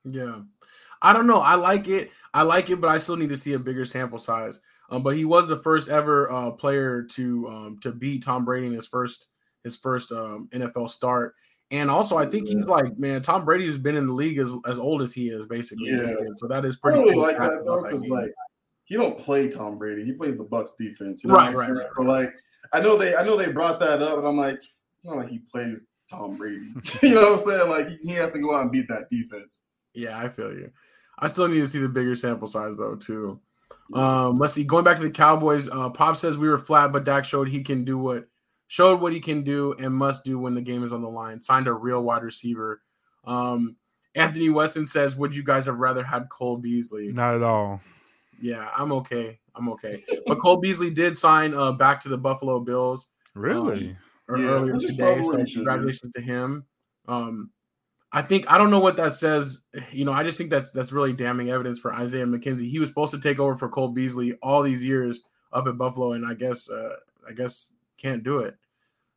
Yeah. 0.04 0.40
I 1.00 1.12
don't 1.12 1.26
know. 1.26 1.40
I 1.40 1.54
like 1.56 1.88
it. 1.88 2.10
I 2.32 2.42
like 2.42 2.70
it, 2.70 2.80
but 2.80 2.88
I 2.88 2.98
still 2.98 3.16
need 3.16 3.30
to 3.30 3.36
see 3.36 3.54
a 3.54 3.58
bigger 3.58 3.84
sample 3.84 4.18
size. 4.18 4.60
Um, 4.90 5.02
but 5.02 5.16
he 5.16 5.24
was 5.24 5.48
the 5.48 5.58
first 5.58 5.88
ever 5.88 6.30
uh, 6.30 6.50
player 6.52 7.02
to 7.02 7.48
um, 7.48 7.78
to 7.82 7.92
beat 7.92 8.24
Tom 8.24 8.44
Brady 8.44 8.66
in 8.66 8.72
his 8.72 8.86
first 8.86 9.28
his 9.64 9.76
first 9.76 10.12
um, 10.12 10.48
NFL 10.52 10.90
start. 10.90 11.34
And 11.72 11.90
also, 11.90 12.18
I 12.18 12.26
think 12.26 12.48
he's 12.48 12.66
like, 12.66 12.98
man, 12.98 13.22
Tom 13.22 13.46
Brady's 13.46 13.78
been 13.78 13.96
in 13.96 14.06
the 14.06 14.12
league 14.12 14.36
as, 14.36 14.52
as 14.68 14.78
old 14.78 15.00
as 15.00 15.14
he 15.14 15.30
is, 15.30 15.46
basically. 15.46 15.88
Yeah. 15.88 16.06
So 16.36 16.46
that 16.46 16.66
is 16.66 16.76
pretty 16.76 16.98
don't 16.98 17.04
really 17.04 17.14
cool 17.14 17.22
like 17.22 17.38
that 17.38 17.64
though, 17.64 17.82
because 17.82 18.06
like 18.08 18.30
he 18.84 18.94
don't 18.94 19.18
play 19.18 19.48
Tom 19.48 19.78
Brady. 19.78 20.04
He 20.04 20.12
plays 20.12 20.36
the 20.36 20.44
Bucks 20.44 20.74
defense. 20.78 21.24
You 21.24 21.30
know 21.30 21.36
Right, 21.36 21.54
right, 21.54 21.70
right, 21.70 21.88
So 21.96 22.02
like 22.02 22.28
I 22.74 22.80
know 22.80 22.98
they 22.98 23.16
I 23.16 23.22
know 23.22 23.38
they 23.38 23.50
brought 23.50 23.80
that 23.80 24.02
up, 24.02 24.18
and 24.18 24.28
I'm 24.28 24.36
like, 24.36 24.56
it's 24.56 24.76
not 25.02 25.16
like 25.16 25.30
he 25.30 25.38
plays 25.50 25.86
Tom 26.10 26.36
Brady. 26.36 26.74
you 27.02 27.14
know 27.14 27.30
what 27.30 27.38
I'm 27.38 27.44
saying? 27.44 27.70
Like 27.70 27.88
he, 27.88 27.96
he 28.02 28.10
has 28.16 28.30
to 28.32 28.38
go 28.38 28.54
out 28.54 28.62
and 28.62 28.70
beat 28.70 28.88
that 28.88 29.08
defense. 29.10 29.62
Yeah, 29.94 30.18
I 30.18 30.28
feel 30.28 30.52
you. 30.52 30.70
I 31.18 31.26
still 31.28 31.48
need 31.48 31.60
to 31.60 31.66
see 31.66 31.78
the 31.78 31.88
bigger 31.88 32.14
sample 32.16 32.48
size 32.48 32.76
though 32.76 32.96
too. 32.96 33.40
Um, 33.94 34.38
let's 34.38 34.52
see. 34.52 34.64
Going 34.64 34.84
back 34.84 34.98
to 34.98 35.02
the 35.02 35.10
Cowboys, 35.10 35.70
uh, 35.70 35.88
Pop 35.88 36.18
says 36.18 36.36
we 36.36 36.50
were 36.50 36.58
flat, 36.58 36.92
but 36.92 37.04
Dak 37.04 37.24
showed 37.24 37.48
he 37.48 37.62
can 37.62 37.84
do 37.84 37.96
what 37.96 38.28
showed 38.72 39.02
what 39.02 39.12
he 39.12 39.20
can 39.20 39.42
do 39.44 39.74
and 39.78 39.94
must 39.94 40.24
do 40.24 40.38
when 40.38 40.54
the 40.54 40.62
game 40.62 40.82
is 40.82 40.94
on 40.94 41.02
the 41.02 41.08
line. 41.08 41.38
Signed 41.42 41.66
a 41.66 41.72
real 41.74 42.02
wide 42.02 42.22
receiver. 42.22 42.80
Um, 43.26 43.76
Anthony 44.14 44.48
Weston 44.48 44.86
says, 44.86 45.14
"Would 45.14 45.36
you 45.36 45.44
guys 45.44 45.66
have 45.66 45.76
rather 45.76 46.02
had 46.02 46.30
Cole 46.30 46.56
Beasley?" 46.56 47.12
Not 47.12 47.34
at 47.34 47.42
all. 47.42 47.82
Yeah, 48.40 48.70
I'm 48.74 48.90
okay. 48.92 49.38
I'm 49.54 49.68
okay. 49.68 50.02
But 50.26 50.40
Cole 50.40 50.56
Beasley 50.56 50.88
did 50.88 51.18
sign 51.18 51.52
uh, 51.52 51.72
back 51.72 52.00
to 52.00 52.08
the 52.08 52.16
Buffalo 52.16 52.60
Bills 52.60 53.10
Really? 53.34 53.94
or 54.26 54.38
Yeah, 54.38 54.46
earlier 54.46 54.78
today. 54.78 55.20
So 55.22 55.28
what 55.28 55.40
he 55.40 55.44
should 55.46 55.52
do. 55.52 55.54
congratulations 55.66 56.12
to 56.12 56.22
him. 56.22 56.64
Um, 57.06 57.50
I 58.10 58.22
think 58.22 58.46
I 58.50 58.56
don't 58.56 58.70
know 58.70 58.80
what 58.80 58.96
that 58.96 59.12
says. 59.12 59.66
You 59.90 60.06
know, 60.06 60.12
I 60.12 60.22
just 60.22 60.38
think 60.38 60.48
that's 60.48 60.72
that's 60.72 60.92
really 60.92 61.12
damning 61.12 61.50
evidence 61.50 61.78
for 61.78 61.92
Isaiah 61.92 62.24
McKenzie. 62.24 62.70
He 62.70 62.78
was 62.78 62.88
supposed 62.88 63.12
to 63.12 63.20
take 63.20 63.38
over 63.38 63.54
for 63.54 63.68
Cole 63.68 63.88
Beasley 63.88 64.32
all 64.42 64.62
these 64.62 64.82
years 64.82 65.20
up 65.52 65.66
at 65.66 65.76
Buffalo, 65.76 66.12
and 66.12 66.26
I 66.26 66.32
guess 66.32 66.70
uh, 66.70 66.96
I 67.28 67.32
guess 67.32 67.70
can't 68.02 68.24
do 68.24 68.40
it. 68.40 68.56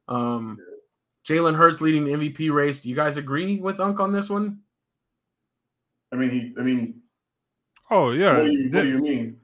Um, 0.07 0.59
Jalen 1.27 1.55
Hurts 1.55 1.81
leading 1.81 2.05
the 2.05 2.13
MVP 2.13 2.51
race. 2.51 2.81
Do 2.81 2.89
you 2.89 2.95
guys 2.95 3.17
agree 3.17 3.59
with 3.59 3.79
Unc 3.79 3.99
on 3.99 4.13
this 4.13 4.29
one? 4.29 4.59
I 6.13 6.17
mean, 6.17 6.29
he. 6.29 6.53
I 6.57 6.61
mean, 6.61 7.01
Oh 7.89 8.11
yeah. 8.11 8.37
what, 8.37 8.45
do 8.45 8.51
you, 8.51 8.69
what 8.71 8.83
do 8.83 8.89
you 8.89 8.97
mean? 8.99 9.37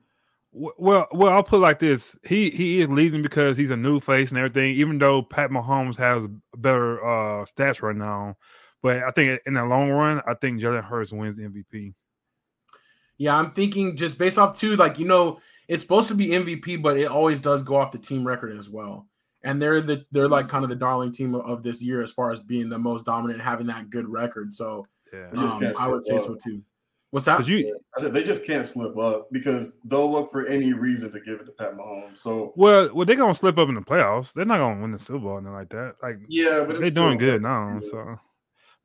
Well, 0.54 1.08
well, 1.12 1.32
I'll 1.32 1.44
put 1.44 1.58
it 1.58 1.60
like 1.60 1.80
this: 1.80 2.18
he 2.24 2.50
he 2.50 2.82
is 2.82 2.90
leading 2.90 3.22
because 3.22 3.58
he's 3.58 3.70
a 3.70 3.78
new 3.78 4.00
face 4.00 4.30
and 4.30 4.38
everything. 4.38 4.76
Even 4.76 4.98
though 4.98 5.22
Pat 5.22 5.50
Mahomes 5.50 5.98
has 5.98 6.28
better 6.58 7.04
uh 7.04 7.46
stats 7.46 7.82
right 7.82 7.96
now, 7.96 8.36
but 8.82 9.04
I 9.04 9.12
think 9.12 9.40
in 9.46 9.54
the 9.54 9.64
long 9.64 9.90
run, 9.92 10.22
I 10.28 10.34
think 10.34 10.60
Jalen 10.60 10.84
Hurts 10.84 11.14
wins 11.14 11.36
the 11.36 11.44
MVP. 11.44 11.94
Yeah, 13.18 13.36
I'm 13.38 13.52
thinking 13.52 13.96
just 13.96 14.18
based 14.18 14.40
off 14.40 14.60
too, 14.60 14.76
like 14.76 15.00
you 15.00 15.06
know, 15.06 15.40
it's 15.68 15.84
supposed 15.84 16.10
to 16.10 16.16
be 16.16 16.30
MVP, 16.30 16.82
but 16.82 16.98
it 16.98 17.06
always 17.06 17.40
does 17.40 17.64
go 17.64 17.78
off 17.78 17.92
the 17.92 18.00
team 18.00 18.26
record 18.28 18.58
as 18.58 18.70
well. 18.70 19.08
And 19.44 19.62
they're 19.62 19.82
the 19.82 20.06
they're 20.12 20.30
like 20.30 20.48
kind 20.50 20.64
of 20.64 20.70
the 20.70 20.76
darling 20.76 21.12
team 21.12 21.34
of, 21.34 21.46
of 21.46 21.64
this 21.64 21.82
year 21.82 22.04
as 22.04 22.12
far 22.12 22.32
as 22.32 22.42
being 22.42 22.70
the 22.70 22.78
most 22.78 23.06
dominant, 23.06 23.42
having 23.42 23.68
that 23.68 23.90
good 23.90 24.08
record. 24.08 24.54
So 24.54 24.84
Yeah, 25.12 25.30
um, 25.36 25.74
I 25.80 25.88
would 25.88 26.06
say 26.06 26.18
slip 26.18 26.42
so 26.42 26.50
too. 26.50 26.62
What's 27.12 27.26
that? 27.26 27.40
because 27.40 27.50
you 27.50 27.78
I 27.98 28.02
said 28.02 28.14
they 28.14 28.24
just 28.24 28.48
can't 28.48 28.66
slip 28.66 28.98
up 28.98 29.28
because 29.34 29.80
they'll 29.84 30.10
look 30.10 30.32
for 30.32 30.48
any 30.48 30.72
reason 30.72 31.12
to 31.12 31.20
give 31.20 31.42
it 31.42 31.46
to 31.46 31.52
Pat 31.52 31.76
Mahomes. 31.76 32.18
So 32.18 32.54
well, 32.56 32.90
well, 32.94 33.06
they're 33.06 33.18
gonna 33.18 33.36
slip 33.36 33.58
up 33.58 33.68
in 33.68 33.76
the 33.76 33.82
playoffs. 33.82 34.32
They're 34.32 34.46
not 34.46 34.60
gonna 34.60 34.82
win 34.82 34.94
the 34.94 35.00
Super 35.00 35.20
Bowl 35.20 35.38
and 35.38 35.52
like 35.52 35.70
that. 35.70 35.96
Like 36.02 36.20
yeah, 36.30 36.64
but 36.66 36.80
they're 36.80 36.90
doing 36.90 37.18
good 37.18 37.42
now. 37.42 37.72
Yeah. 37.72 37.90
So, 37.90 38.16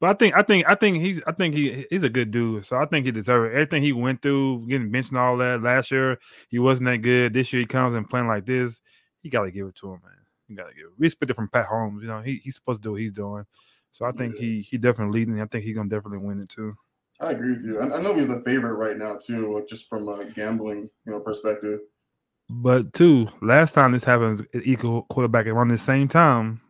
but 0.00 0.10
I 0.10 0.14
think 0.14 0.34
I 0.34 0.42
think 0.42 0.68
I 0.68 0.74
think 0.74 0.98
he's 0.98 1.20
I 1.24 1.32
think 1.32 1.54
he 1.54 1.86
he's 1.88 2.02
a 2.02 2.10
good 2.10 2.32
dude. 2.32 2.66
So 2.66 2.76
I 2.76 2.86
think 2.86 3.06
he 3.06 3.12
deserves 3.12 3.52
it. 3.52 3.54
Everything 3.54 3.84
he 3.84 3.92
went 3.92 4.22
through, 4.22 4.66
getting 4.66 4.90
benched 4.90 5.10
and 5.10 5.18
all 5.18 5.36
that. 5.36 5.62
Last 5.62 5.92
year 5.92 6.18
he 6.48 6.58
wasn't 6.58 6.86
that 6.86 7.02
good. 7.02 7.32
This 7.32 7.52
year 7.52 7.60
he 7.60 7.66
comes 7.66 7.94
and 7.94 8.10
playing 8.10 8.26
like 8.26 8.44
this. 8.44 8.80
You 9.22 9.30
gotta 9.30 9.52
give 9.52 9.68
it 9.68 9.76
to 9.76 9.92
him, 9.92 10.00
man. 10.02 10.15
You 10.48 10.56
gotta 10.56 10.74
give 10.74 10.86
it. 10.86 10.92
We 10.98 11.06
expect 11.06 11.30
it 11.30 11.34
from 11.34 11.48
Pat 11.48 11.66
Holmes. 11.66 12.02
You 12.02 12.08
know 12.08 12.22
he, 12.22 12.36
he's 12.36 12.56
supposed 12.56 12.82
to 12.82 12.88
do 12.88 12.92
what 12.92 13.00
he's 13.00 13.12
doing. 13.12 13.44
So 13.90 14.04
I 14.04 14.12
think 14.12 14.34
Yeah. 14.34 14.42
he 14.42 14.60
he 14.60 14.78
definitely 14.78 15.18
leading. 15.18 15.40
I 15.40 15.46
think 15.46 15.64
he's 15.64 15.76
gonna 15.76 15.88
definitely 15.88 16.26
win 16.26 16.40
it 16.40 16.48
too. 16.48 16.76
I 17.20 17.30
agree 17.32 17.52
with 17.52 17.64
you. 17.64 17.80
I, 17.80 17.96
I 17.96 18.02
know 18.02 18.14
he's 18.14 18.28
the 18.28 18.42
favorite 18.42 18.74
right 18.74 18.96
now 18.96 19.16
too, 19.16 19.64
just 19.68 19.88
from 19.88 20.08
a 20.08 20.24
gambling 20.24 20.90
you 21.04 21.12
know 21.12 21.20
perspective. 21.20 21.80
But 22.48 22.92
two, 22.92 23.28
last 23.42 23.74
time 23.74 23.92
this 23.92 24.04
happens, 24.04 24.42
equal 24.54 25.02
quarterback 25.02 25.46
around 25.46 25.68
the 25.68 25.78
same 25.78 26.06
time, 26.06 26.60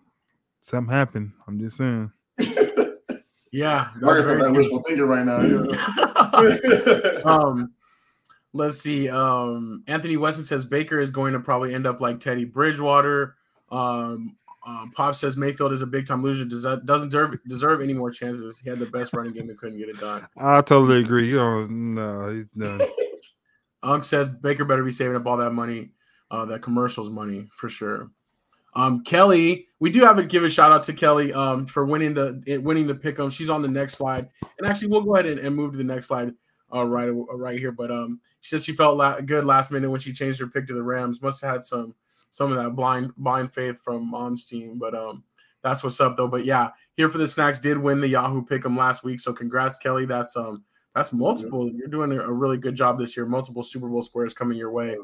something 0.62 0.92
happened. 0.92 1.32
I'm 1.46 1.58
just 1.58 1.76
saying. 1.76 2.10
yeah. 3.52 3.88
Marcus 4.00 4.24
very 4.24 4.42
that 4.42 4.52
wishful 4.52 4.82
thinking 4.86 5.04
right 5.04 5.24
now. 5.26 5.40
Yeah. 5.42 7.20
um, 7.24 7.72
let's 8.54 8.78
see. 8.78 9.10
Um, 9.10 9.84
Anthony 9.86 10.16
Weston 10.16 10.44
says 10.44 10.64
Baker 10.64 10.98
is 10.98 11.10
going 11.10 11.34
to 11.34 11.40
probably 11.40 11.74
end 11.74 11.86
up 11.86 12.00
like 12.00 12.20
Teddy 12.20 12.44
Bridgewater. 12.46 13.36
Um, 13.70 14.36
um, 14.66 14.90
Pop 14.90 15.14
says 15.14 15.36
Mayfield 15.36 15.72
is 15.72 15.82
a 15.82 15.86
big 15.86 16.06
time 16.06 16.22
loser. 16.22 16.44
Does 16.44 16.62
that 16.62 16.86
doesn't 16.86 17.10
deserve 17.10 17.38
deserve 17.46 17.80
any 17.80 17.94
more 17.94 18.10
chances? 18.10 18.58
He 18.58 18.68
had 18.68 18.80
the 18.80 18.86
best 18.86 19.12
running 19.12 19.32
game 19.32 19.48
and 19.48 19.58
couldn't 19.58 19.78
get 19.78 19.88
it 19.88 20.00
done. 20.00 20.26
I 20.36 20.60
totally 20.60 21.00
agree. 21.00 21.30
You 21.30 21.36
know, 21.36 21.66
no, 21.66 22.34
he's 22.34 22.46
done. 22.56 22.80
Unc 23.82 24.02
says 24.02 24.28
Baker 24.28 24.64
better 24.64 24.82
be 24.82 24.90
saving 24.90 25.16
up 25.16 25.26
all 25.26 25.36
that 25.36 25.52
money, 25.52 25.90
uh, 26.30 26.44
that 26.46 26.62
commercials 26.62 27.10
money 27.10 27.48
for 27.54 27.68
sure. 27.68 28.10
Um, 28.74 29.04
Kelly, 29.04 29.68
we 29.78 29.90
do 29.90 30.00
have 30.00 30.16
to 30.16 30.24
give 30.24 30.44
a 30.44 30.50
shout 30.50 30.72
out 30.72 30.82
to 30.84 30.92
Kelly 30.92 31.32
um, 31.32 31.66
for 31.66 31.86
winning 31.86 32.12
the 32.12 32.60
winning 32.62 32.86
the 32.86 32.94
pick'em. 32.94 33.32
She's 33.32 33.48
on 33.48 33.62
the 33.62 33.68
next 33.68 33.94
slide, 33.94 34.28
and 34.58 34.68
actually, 34.68 34.88
we'll 34.88 35.02
go 35.02 35.14
ahead 35.14 35.26
and, 35.26 35.38
and 35.38 35.54
move 35.54 35.72
to 35.72 35.78
the 35.78 35.84
next 35.84 36.08
slide 36.08 36.32
uh, 36.74 36.84
right 36.84 37.08
right 37.08 37.58
here. 37.58 37.72
But 37.72 37.90
um, 37.90 38.20
she 38.40 38.50
said 38.50 38.64
she 38.64 38.72
felt 38.72 38.98
la- 38.98 39.20
good 39.20 39.44
last 39.44 39.70
minute 39.70 39.90
when 39.90 40.00
she 40.00 40.12
changed 40.12 40.40
her 40.40 40.46
pick 40.46 40.66
to 40.66 40.74
the 40.74 40.82
Rams. 40.82 41.22
Must 41.22 41.40
have 41.42 41.52
had 41.52 41.64
some 41.64 41.94
some 42.36 42.52
of 42.52 42.62
that 42.62 42.76
blind 42.76 43.12
blind 43.16 43.50
faith 43.54 43.80
from 43.82 44.10
mom's 44.10 44.44
team, 44.44 44.78
but 44.78 44.94
um, 44.94 45.24
that's 45.62 45.82
what's 45.82 46.00
up 46.00 46.18
though. 46.18 46.28
But 46.28 46.44
yeah, 46.44 46.70
here 46.94 47.08
for 47.08 47.16
the 47.16 47.26
snacks 47.26 47.58
did 47.58 47.78
win 47.78 48.00
the 48.00 48.08
Yahoo 48.08 48.44
pick'em 48.44 48.76
last 48.76 49.04
week, 49.04 49.20
so 49.20 49.32
congrats, 49.32 49.78
Kelly. 49.78 50.04
That's 50.04 50.36
um 50.36 50.62
that's 50.94 51.14
multiple. 51.14 51.70
You're 51.70 51.88
doing 51.88 52.12
a 52.12 52.30
really 52.30 52.58
good 52.58 52.74
job 52.74 52.98
this 52.98 53.16
year. 53.16 53.24
Multiple 53.24 53.62
Super 53.62 53.88
Bowl 53.88 54.02
squares 54.02 54.34
coming 54.34 54.58
your 54.58 54.70
way. 54.70 54.96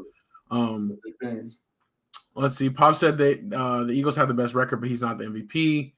Um, 0.50 0.98
let's 2.34 2.56
see. 2.56 2.68
Pop 2.68 2.96
said 2.96 3.16
that 3.16 3.52
uh, 3.54 3.84
the 3.84 3.94
Eagles 3.94 4.16
have 4.16 4.28
the 4.28 4.34
best 4.34 4.54
record, 4.54 4.80
but 4.80 4.90
he's 4.90 5.02
not 5.02 5.16
the 5.16 5.24
MVP. 5.24 5.94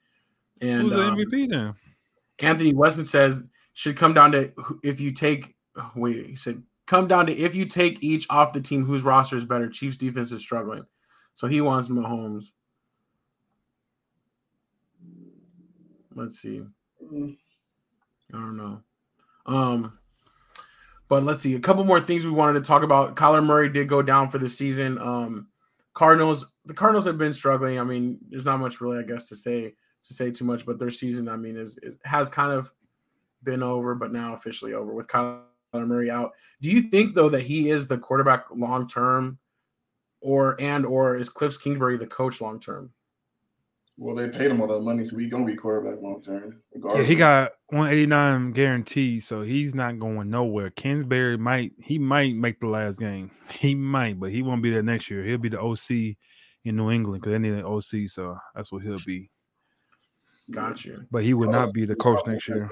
And 0.60 0.82
Who's 0.82 0.92
the 0.92 1.02
um, 1.02 1.16
MVP 1.16 1.48
now? 1.48 1.74
Anthony 2.38 2.74
Weston 2.74 3.04
says 3.04 3.42
should 3.72 3.96
come 3.96 4.14
down 4.14 4.32
to 4.32 4.52
if 4.84 5.00
you 5.00 5.10
take. 5.10 5.56
Wait, 5.96 6.26
he 6.26 6.36
said 6.36 6.62
come 6.86 7.08
down 7.08 7.26
to 7.26 7.32
if 7.32 7.54
you 7.54 7.64
take 7.64 8.02
each 8.02 8.26
off 8.30 8.52
the 8.52 8.60
team 8.60 8.84
whose 8.84 9.02
roster 9.02 9.36
is 9.36 9.44
better. 9.44 9.68
Chiefs 9.68 9.96
defense 9.96 10.32
is 10.32 10.40
struggling, 10.40 10.84
so 11.34 11.46
he 11.46 11.60
wants 11.60 11.88
Mahomes. 11.88 12.46
Let's 16.14 16.40
see. 16.40 16.64
I 17.02 17.36
don't 18.32 18.56
know. 18.56 18.82
Um, 19.46 19.98
but 21.08 21.24
let's 21.24 21.42
see 21.42 21.54
a 21.54 21.60
couple 21.60 21.84
more 21.84 22.00
things 22.00 22.24
we 22.24 22.30
wanted 22.30 22.62
to 22.62 22.66
talk 22.66 22.82
about. 22.82 23.16
Kyler 23.16 23.44
Murray 23.44 23.68
did 23.68 23.88
go 23.88 24.00
down 24.00 24.30
for 24.30 24.38
the 24.38 24.48
season. 24.48 24.98
Um, 24.98 25.48
Cardinals, 25.92 26.46
the 26.64 26.74
Cardinals 26.74 27.04
have 27.04 27.18
been 27.18 27.32
struggling. 27.32 27.78
I 27.78 27.84
mean, 27.84 28.18
there's 28.30 28.44
not 28.44 28.60
much 28.60 28.80
really, 28.80 28.98
I 28.98 29.02
guess, 29.02 29.28
to 29.28 29.36
say 29.36 29.74
to 30.04 30.14
say 30.14 30.30
too 30.30 30.44
much, 30.44 30.66
but 30.66 30.78
their 30.78 30.90
season, 30.90 31.28
I 31.28 31.36
mean, 31.36 31.56
is, 31.56 31.78
is 31.78 31.98
has 32.04 32.28
kind 32.28 32.52
of 32.52 32.70
been 33.42 33.62
over, 33.62 33.94
but 33.94 34.12
now 34.12 34.34
officially 34.34 34.74
over 34.74 34.92
with 34.92 35.08
Kyler 35.08 35.42
Murray 35.72 36.10
out. 36.10 36.32
Do 36.60 36.70
you 36.70 36.82
think 36.82 37.14
though 37.14 37.28
that 37.28 37.42
he 37.42 37.70
is 37.70 37.86
the 37.86 37.98
quarterback 37.98 38.46
long 38.54 38.88
term, 38.88 39.38
or 40.24 40.58
and 40.58 40.86
or 40.86 41.16
is 41.16 41.28
Cliff 41.28 41.62
Kingsbury 41.62 41.98
the 41.98 42.06
coach 42.06 42.40
long 42.40 42.58
term? 42.58 42.90
Well, 43.96 44.16
they 44.16 44.28
paid 44.28 44.50
him 44.50 44.60
all 44.60 44.66
that 44.66 44.80
money, 44.80 45.04
so 45.04 45.16
he's 45.18 45.28
gonna 45.28 45.44
be 45.44 45.54
quarterback 45.54 46.02
long 46.02 46.20
term. 46.20 46.62
Yeah, 46.74 47.02
he 47.02 47.14
got 47.14 47.52
189 47.68 48.52
guaranteed, 48.52 49.22
so 49.22 49.42
he's 49.42 49.74
not 49.74 50.00
going 50.00 50.30
nowhere. 50.30 50.70
Kingsbury 50.70 51.36
might 51.36 51.72
he 51.80 51.98
might 51.98 52.34
make 52.34 52.58
the 52.58 52.66
last 52.66 52.98
game. 52.98 53.30
He 53.50 53.74
might, 53.74 54.18
but 54.18 54.30
he 54.30 54.42
won't 54.42 54.62
be 54.62 54.70
there 54.70 54.82
next 54.82 55.10
year. 55.10 55.22
He'll 55.22 55.38
be 55.38 55.50
the 55.50 55.60
OC 55.60 56.16
in 56.64 56.76
New 56.76 56.90
England 56.90 57.20
because 57.20 57.32
they 57.32 57.38
need 57.38 57.52
an 57.52 57.64
OC, 57.64 58.08
so 58.08 58.36
that's 58.54 58.72
what 58.72 58.82
he'll 58.82 58.98
be. 59.06 59.30
Gotcha. 60.50 61.04
But 61.10 61.22
he 61.22 61.34
would 61.34 61.50
not 61.50 61.72
be 61.72 61.84
the 61.84 61.94
coach 61.94 62.20
next 62.26 62.48
year. 62.48 62.70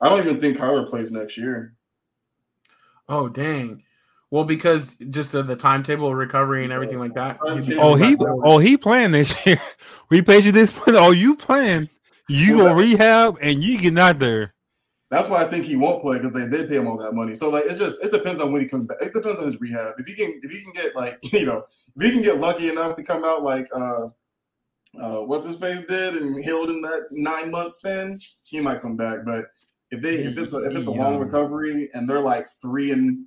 I 0.00 0.08
don't 0.08 0.20
even 0.20 0.40
think 0.40 0.56
Kyler 0.56 0.88
plays 0.88 1.10
next 1.10 1.36
year. 1.36 1.74
Oh 3.08 3.28
dang. 3.28 3.82
Well, 4.32 4.44
because 4.44 4.96
just 5.10 5.32
the, 5.32 5.42
the 5.42 5.56
timetable 5.56 6.14
recovery 6.14 6.64
and 6.64 6.72
everything 6.72 6.98
like 6.98 7.12
that. 7.12 7.38
Oh, 7.42 7.94
he 7.94 8.16
oh 8.20 8.56
he 8.56 8.78
playing 8.78 9.12
this 9.12 9.34
year. 9.46 9.60
We 10.08 10.20
paid 10.20 10.44
you 10.44 10.52
this 10.52 10.74
money. 10.74 10.98
Oh, 10.98 11.10
you 11.10 11.36
playing? 11.36 11.88
You 12.28 12.58
well, 12.58 12.74
go 12.74 12.74
rehab 12.74 13.38
and 13.40 13.64
you 13.64 13.78
get 13.78 13.96
out 13.98 14.18
there. 14.18 14.52
That's 15.10 15.26
why 15.26 15.42
I 15.42 15.48
think 15.48 15.64
he 15.64 15.76
won't 15.76 16.02
play 16.02 16.18
because 16.18 16.34
they 16.34 16.54
did 16.54 16.68
pay 16.68 16.76
him 16.76 16.86
all 16.86 16.98
that 16.98 17.14
money. 17.14 17.34
So 17.34 17.48
like 17.48 17.64
it's 17.66 17.78
just 17.78 18.02
it 18.04 18.10
depends 18.10 18.40
on 18.40 18.52
when 18.52 18.60
he 18.60 18.68
comes 18.68 18.86
back. 18.86 18.98
It 19.00 19.14
depends 19.14 19.40
on 19.40 19.46
his 19.46 19.60
rehab. 19.60 19.94
If 19.98 20.06
he 20.06 20.14
can 20.14 20.40
if 20.42 20.50
he 20.50 20.62
can 20.62 20.72
get 20.72 20.96
like 20.96 21.18
you 21.32 21.46
know 21.46 21.64
if 21.96 22.02
he 22.02 22.10
can 22.10 22.22
get 22.22 22.38
lucky 22.38 22.68
enough 22.68 22.94
to 22.96 23.02
come 23.02 23.24
out 23.24 23.42
like 23.42 23.68
uh 23.74 24.08
uh 25.00 25.20
what's 25.22 25.46
his 25.46 25.56
face 25.56 25.80
did 25.88 26.16
and 26.16 26.42
healed 26.42 26.70
in 26.70 26.80
that 26.82 27.06
nine 27.10 27.50
month 27.50 27.74
span, 27.74 28.18
he 28.44 28.60
might 28.60 28.82
come 28.82 28.96
back. 28.96 29.26
But 29.26 29.46
if 29.90 30.00
they 30.02 30.16
if 30.16 30.38
it's 30.38 30.54
a 30.54 30.70
if 30.70 30.76
it's 30.76 30.88
a 30.88 30.90
long 30.90 31.18
recovery 31.18 31.90
and 31.94 32.08
they're 32.08 32.20
like 32.20 32.46
three 32.60 32.92
and 32.92 33.26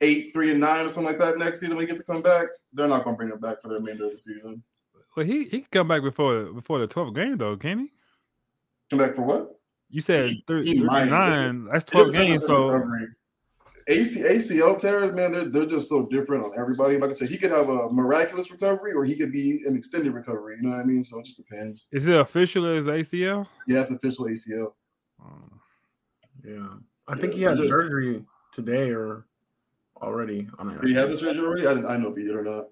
eight, 0.00 0.32
three 0.32 0.50
and 0.50 0.60
nine 0.60 0.86
or 0.86 0.88
something 0.90 1.12
like 1.12 1.18
that 1.18 1.38
next 1.38 1.60
season 1.60 1.76
when 1.76 1.86
he 1.86 1.90
gets 1.90 2.04
to 2.04 2.12
come 2.12 2.22
back, 2.22 2.46
they're 2.72 2.88
not 2.88 3.04
going 3.04 3.14
to 3.14 3.18
bring 3.18 3.30
him 3.30 3.40
back 3.40 3.60
for 3.60 3.68
the 3.68 3.74
remainder 3.74 4.06
of 4.06 4.12
the 4.12 4.18
season. 4.18 4.62
Well, 5.16 5.26
he 5.26 5.44
he 5.44 5.60
can 5.60 5.68
come 5.72 5.88
back 5.88 6.02
before 6.02 6.52
before 6.52 6.78
the 6.78 6.86
12th 6.86 7.14
game 7.14 7.38
though, 7.38 7.56
can 7.56 7.80
he? 7.80 7.92
Come 8.90 9.00
back 9.00 9.14
for 9.14 9.22
what? 9.22 9.58
You 9.90 10.00
said 10.00 10.30
he, 10.30 10.44
30, 10.46 10.70
he 10.70 10.86
39. 10.86 11.68
That's 11.72 11.84
12 11.86 12.12
games. 12.12 12.46
So 12.46 12.80
AC, 13.88 14.20
ACL 14.20 14.78
tears, 14.78 15.12
man, 15.14 15.32
they're, 15.32 15.48
they're 15.48 15.66
just 15.66 15.88
so 15.88 16.06
different 16.06 16.44
on 16.44 16.52
everybody. 16.58 16.98
Like 16.98 17.10
I 17.10 17.14
said, 17.14 17.30
he 17.30 17.38
could 17.38 17.50
have 17.50 17.70
a 17.70 17.88
miraculous 17.88 18.50
recovery 18.50 18.92
or 18.92 19.04
he 19.04 19.16
could 19.16 19.32
be 19.32 19.62
an 19.66 19.76
extended 19.76 20.12
recovery. 20.12 20.56
You 20.56 20.64
know 20.64 20.76
what 20.76 20.82
I 20.82 20.84
mean? 20.84 21.02
So 21.02 21.18
it 21.20 21.24
just 21.24 21.38
depends. 21.38 21.88
Is 21.90 22.06
it 22.06 22.14
official 22.14 22.66
as 22.66 22.84
ACL? 22.84 23.46
Yeah, 23.66 23.80
it's 23.80 23.90
official 23.90 24.26
ACL. 24.26 24.72
Oh. 25.22 25.26
Yeah. 26.44 26.66
I 27.08 27.14
yeah, 27.14 27.20
think 27.20 27.32
he 27.32 27.42
had 27.42 27.56
surgery 27.56 28.22
today 28.52 28.90
or 28.90 29.24
already 30.02 30.48
on 30.58 30.70
it. 30.70 30.80
Did 30.80 30.90
he 30.90 30.94
have 30.96 31.10
the 31.10 31.16
surgery 31.16 31.44
already? 31.44 31.66
I 31.66 31.74
didn't 31.74 31.90
I 31.90 31.96
know 31.96 32.08
if 32.08 32.16
he 32.16 32.24
did 32.24 32.34
or 32.34 32.44
not. 32.44 32.68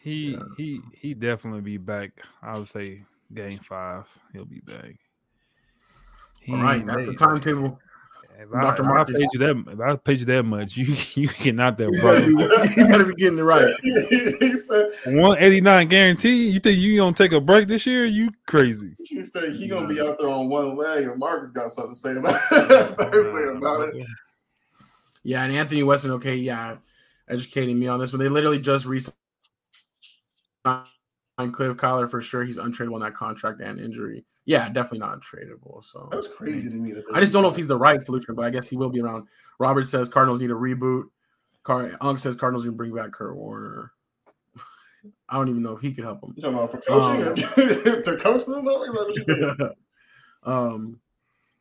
He 0.00 0.32
yeah. 0.32 0.38
he 0.56 0.80
he 0.94 1.14
definitely 1.14 1.60
be 1.60 1.76
back. 1.76 2.10
I 2.42 2.58
would 2.58 2.68
say 2.68 3.02
game 3.32 3.60
five, 3.60 4.06
he'll 4.32 4.44
be 4.44 4.60
back. 4.60 4.96
He 6.40 6.52
All 6.52 6.62
right, 6.62 6.84
that's 6.84 7.06
the 7.06 7.14
timetable. 7.14 7.78
If 8.38 8.52
I, 8.52 8.62
Dr. 8.62 8.82
If 8.82 8.88
I 8.88 9.04
paid 9.04 9.28
you 9.32 9.38
that, 9.38 9.72
if 9.72 9.80
I 9.80 9.96
paid 9.96 10.20
you 10.20 10.26
that 10.26 10.42
much, 10.42 10.76
you 10.76 10.96
you 11.14 11.28
get 11.28 11.60
out 11.60 11.78
there, 11.78 11.88
bro. 12.00 12.16
you 12.16 12.36
better 12.36 13.04
be 13.04 13.14
getting 13.14 13.38
it 13.38 13.42
right. 13.42 13.72
One 15.06 15.38
eighty 15.38 15.60
nine 15.60 15.88
guarantee. 15.88 16.48
You 16.48 16.58
think 16.58 16.78
you 16.78 16.96
gonna 16.96 17.14
take 17.14 17.32
a 17.32 17.40
break 17.40 17.68
this 17.68 17.86
year? 17.86 18.04
You 18.04 18.30
crazy? 18.46 18.96
He 19.04 19.22
said 19.22 19.54
he 19.54 19.68
gonna 19.68 19.86
be 19.86 20.00
out 20.00 20.16
there 20.18 20.30
on 20.30 20.48
one 20.48 20.76
leg, 20.76 21.04
and 21.04 21.18
Marcus 21.18 21.50
got 21.50 21.70
something 21.70 21.94
to 21.94 21.98
say 21.98 22.16
about, 22.16 22.40
say 22.50 23.48
about 23.56 23.94
it. 23.94 24.06
Yeah, 25.24 25.44
and 25.44 25.52
Anthony 25.52 25.82
Weston, 25.82 26.12
okay, 26.12 26.36
yeah, 26.36 26.76
educating 27.28 27.78
me 27.78 27.86
on 27.88 28.00
this, 28.00 28.10
but 28.10 28.18
they 28.18 28.28
literally 28.28 28.58
just 28.58 28.86
recently 28.86 29.16
Cliff 30.64 31.76
Kyler 31.76 32.08
for 32.10 32.20
sure. 32.20 32.44
He's 32.44 32.58
untradeable 32.58 32.94
on 32.94 33.00
that 33.00 33.14
contract 33.14 33.60
and 33.60 33.80
injury. 33.80 34.24
Yeah, 34.44 34.68
definitely 34.68 35.00
not 35.00 35.20
untradeable. 35.20 35.84
So 35.84 36.08
that's 36.10 36.28
crazy 36.28 36.68
to 36.68 36.74
me. 36.76 36.94
I 37.12 37.20
just 37.20 37.32
don't 37.32 37.42
know 37.42 37.48
if 37.48 37.56
he's 37.56 37.66
the 37.66 37.76
right 37.76 38.02
solution, 38.02 38.34
but 38.34 38.44
I 38.44 38.50
guess 38.50 38.68
he 38.68 38.76
will 38.76 38.90
be 38.90 39.00
around. 39.00 39.26
Robert 39.58 39.88
says 39.88 40.08
Cardinals 40.08 40.40
need 40.40 40.50
a 40.50 40.54
reboot. 40.54 41.04
Car- 41.62 41.96
Unk 42.00 42.18
says 42.18 42.36
Cardinals 42.36 42.64
can 42.64 42.74
bring 42.74 42.94
back 42.94 43.12
Kurt 43.12 43.36
Warner. 43.36 43.92
I 45.28 45.36
don't 45.36 45.48
even 45.48 45.62
know 45.62 45.76
if 45.76 45.80
he 45.80 45.92
could 45.92 46.04
help 46.04 46.20
them. 46.20 46.34
You 46.36 46.42
talking 46.42 46.58
about 46.58 46.70
for 46.70 46.80
coaching 46.80 47.26
um, 47.26 47.34
to 48.02 48.16
coach 48.20 48.44
them? 48.46 49.72
um, 50.42 51.00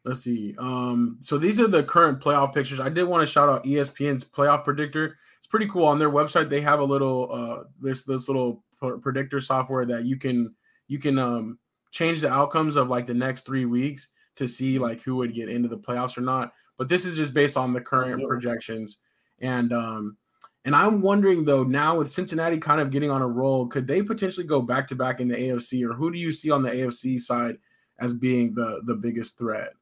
let's 0.04 0.22
see. 0.22 0.56
Um, 0.58 1.18
so 1.22 1.38
these 1.38 1.60
are 1.60 1.68
the 1.68 1.84
current 1.84 2.20
playoff 2.20 2.54
pictures. 2.54 2.80
I 2.80 2.90
did 2.90 3.04
want 3.04 3.22
to 3.26 3.32
shout 3.32 3.50
out 3.50 3.64
ESPN's 3.64 4.24
playoff 4.24 4.64
predictor. 4.64 5.18
It's 5.38 5.48
pretty 5.48 5.68
cool. 5.68 5.86
On 5.86 6.00
their 6.00 6.10
website, 6.10 6.50
they 6.50 6.62
have 6.62 6.80
a 6.80 6.84
little 6.84 7.30
uh 7.32 7.64
this 7.80 8.04
this 8.04 8.28
little 8.28 8.64
predictor 9.02 9.40
software 9.40 9.86
that 9.86 10.06
you 10.06 10.18
can 10.18 10.56
you 10.88 11.00
can 11.00 11.20
um 11.20 11.60
change 11.92 12.22
the 12.22 12.30
outcomes 12.30 12.76
of 12.76 12.90
like 12.90 13.06
the 13.06 13.14
next 13.14 13.46
three 13.46 13.66
weeks 13.66 14.10
to 14.36 14.48
see 14.48 14.80
like 14.80 15.02
who 15.02 15.18
would 15.18 15.36
get 15.36 15.50
into 15.50 15.68
the 15.68 15.78
playoffs 15.78 16.18
or 16.18 16.22
not. 16.22 16.54
But 16.78 16.90
this 16.90 17.06
is 17.06 17.16
just 17.16 17.34
based 17.34 17.58
on 17.58 17.74
the 17.74 17.82
current 17.82 18.28
projections. 18.28 18.98
And 19.40 19.72
um 19.74 20.18
and 20.64 20.76
I'm 20.76 21.02
wondering 21.02 21.44
though 21.44 21.64
now 21.64 21.98
with 21.98 22.12
Cincinnati 22.12 22.58
kind 22.58 22.80
of 22.82 22.92
getting 22.92 23.12
on 23.12 23.22
a 23.22 23.28
roll, 23.28 23.68
could 23.68 23.88
they 23.88 24.02
potentially 24.02 24.46
go 24.46 24.62
back 24.62 24.88
to 24.88 24.96
back 24.96 25.20
in 25.20 25.28
the 25.28 25.36
AFC 25.36 25.88
or 25.88 25.94
who 25.94 26.12
do 26.12 26.18
you 26.18 26.32
see 26.32 26.50
on 26.50 26.64
the 26.64 26.70
AFC 26.70 27.20
side 27.20 27.58
as 28.00 28.14
being 28.14 28.54
the 28.56 28.82
the 28.86 28.96
biggest 28.96 29.38
threat? 29.38 29.74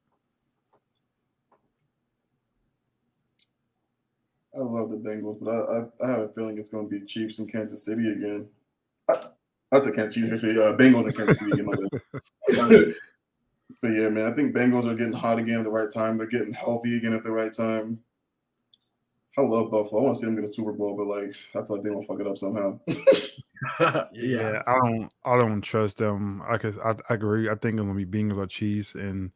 I 4.59 4.63
love 4.63 4.89
the 4.89 4.97
Bengals, 4.97 5.39
but 5.39 5.49
I, 5.49 5.55
I, 5.55 6.07
I 6.07 6.11
have 6.11 6.21
a 6.21 6.33
feeling 6.33 6.57
it's 6.57 6.69
going 6.69 6.89
to 6.89 6.99
be 6.99 7.05
Chiefs 7.05 7.39
and 7.39 7.51
Kansas 7.51 7.85
City 7.85 8.09
again. 8.11 8.47
That's 9.71 9.85
a 9.85 9.91
Kansas 9.91 10.41
City, 10.41 10.59
uh, 10.59 10.73
Bengals 10.73 11.05
and 11.05 11.15
Kansas 11.15 11.39
City 11.39 11.51
again. 11.51 11.79
but 13.81 13.87
yeah, 13.87 14.09
man, 14.09 14.31
I 14.31 14.35
think 14.35 14.53
Bengals 14.53 14.85
are 14.85 14.95
getting 14.95 15.13
hot 15.13 15.39
again 15.39 15.59
at 15.59 15.63
the 15.63 15.69
right 15.69 15.91
time. 15.91 16.17
They're 16.17 16.27
getting 16.27 16.53
healthy 16.53 16.97
again 16.97 17.13
at 17.13 17.23
the 17.23 17.31
right 17.31 17.53
time. 17.53 17.99
I 19.37 19.41
love 19.41 19.71
Buffalo. 19.71 20.01
I 20.01 20.03
want 20.03 20.15
to 20.15 20.19
see 20.19 20.25
them 20.25 20.35
get 20.35 20.43
a 20.43 20.47
Super 20.47 20.73
Bowl, 20.73 20.97
but 20.97 21.07
like 21.07 21.33
I 21.55 21.65
feel 21.65 21.77
like 21.77 21.83
they 21.83 21.91
won't 21.91 22.07
fuck 22.07 22.19
it 22.19 22.27
up 22.27 22.37
somehow. 22.37 22.79
yeah, 24.11 24.61
I 24.65 24.73
don't. 24.83 25.09
I 25.23 25.37
don't 25.37 25.61
trust 25.61 25.97
them. 25.97 26.41
I 26.47 26.57
cause 26.57 26.77
I, 26.83 26.95
I 27.09 27.13
agree. 27.13 27.47
I 27.49 27.55
think 27.55 27.75
it's 27.75 27.81
gonna 27.81 27.93
be 27.93 28.05
Bengals 28.05 28.37
or 28.37 28.47
Chiefs, 28.47 28.95
and 28.95 29.31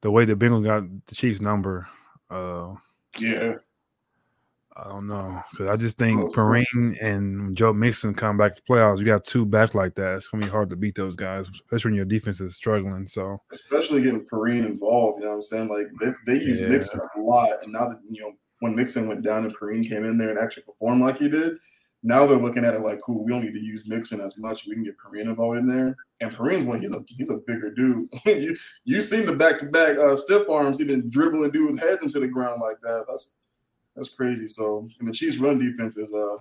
the 0.00 0.10
way 0.10 0.24
the 0.24 0.34
Bengals 0.34 0.64
got 0.64 0.84
the 1.06 1.14
Chiefs 1.14 1.40
number. 1.40 1.88
Uh, 2.30 2.74
yeah, 3.18 3.54
I 4.76 4.88
don't 4.88 5.06
know 5.06 5.42
because 5.50 5.66
I 5.66 5.76
just 5.76 5.98
think 5.98 6.20
oh, 6.20 6.28
Perine 6.28 6.96
and 7.02 7.56
Joe 7.56 7.72
Mixon 7.72 8.14
come 8.14 8.38
back 8.38 8.56
to 8.56 8.62
playoffs. 8.62 8.98
You 8.98 9.04
got 9.04 9.24
two 9.24 9.44
backs 9.44 9.74
like 9.74 9.94
that. 9.96 10.14
It's 10.16 10.28
gonna 10.28 10.44
be 10.44 10.50
hard 10.50 10.70
to 10.70 10.76
beat 10.76 10.94
those 10.94 11.14
guys, 11.14 11.48
especially 11.48 11.90
when 11.90 11.96
your 11.96 12.04
defense 12.06 12.40
is 12.40 12.54
struggling. 12.54 13.06
So, 13.06 13.38
especially 13.52 14.02
getting 14.02 14.24
Perine 14.24 14.64
involved, 14.64 15.18
you 15.18 15.24
know 15.24 15.30
what 15.30 15.36
I'm 15.36 15.42
saying? 15.42 15.68
Like 15.68 15.86
they, 16.00 16.12
they 16.26 16.44
use 16.44 16.60
yeah. 16.60 16.68
Mixon 16.68 17.00
a 17.00 17.20
lot, 17.20 17.62
and 17.62 17.72
now 17.72 17.88
that 17.88 18.00
you 18.08 18.22
know 18.22 18.32
when 18.60 18.74
Mixon 18.74 19.08
went 19.08 19.22
down 19.22 19.44
and 19.44 19.56
Perine 19.56 19.86
came 19.86 20.04
in 20.04 20.16
there 20.16 20.30
and 20.30 20.38
actually 20.38 20.62
performed 20.62 21.02
like 21.02 21.18
he 21.18 21.28
did, 21.28 21.56
Now 22.02 22.26
they're 22.26 22.38
looking 22.38 22.64
at 22.64 22.74
it 22.74 22.82
like, 22.82 23.00
cool, 23.00 23.24
we 23.24 23.30
don't 23.30 23.44
need 23.44 23.54
to 23.54 23.64
use 23.64 23.86
Mixon 23.86 24.20
as 24.20 24.38
much. 24.38 24.66
We 24.66 24.74
can 24.74 24.84
get 24.84 24.94
Perine 24.98 25.28
involved 25.28 25.58
in 25.58 25.66
there. 25.66 25.96
And 26.20 26.32
Perine's 26.32 26.64
one, 26.64 26.80
he's 26.80 26.92
a 26.92 27.00
he's 27.08 27.28
a 27.28 27.40
bigger 27.46 27.72
dude. 27.74 28.08
you 28.24 28.56
you 28.84 29.02
seen 29.02 29.26
the 29.26 29.32
back 29.32 29.58
to 29.58 29.66
back 29.66 29.96
stiff 30.16 30.48
arms, 30.48 30.78
he 30.78 30.84
been 30.84 31.10
dribbling 31.10 31.50
dudes' 31.50 31.78
heads 31.78 32.02
into 32.02 32.20
the 32.20 32.28
ground 32.28 32.62
like 32.62 32.80
that. 32.80 33.04
That's 33.06 33.34
that's 33.96 34.08
crazy. 34.10 34.46
So 34.48 34.88
and 34.98 35.08
the 35.08 35.12
Chiefs 35.12 35.38
run 35.38 35.58
defense 35.58 35.96
is 35.96 36.12
uh 36.12 36.36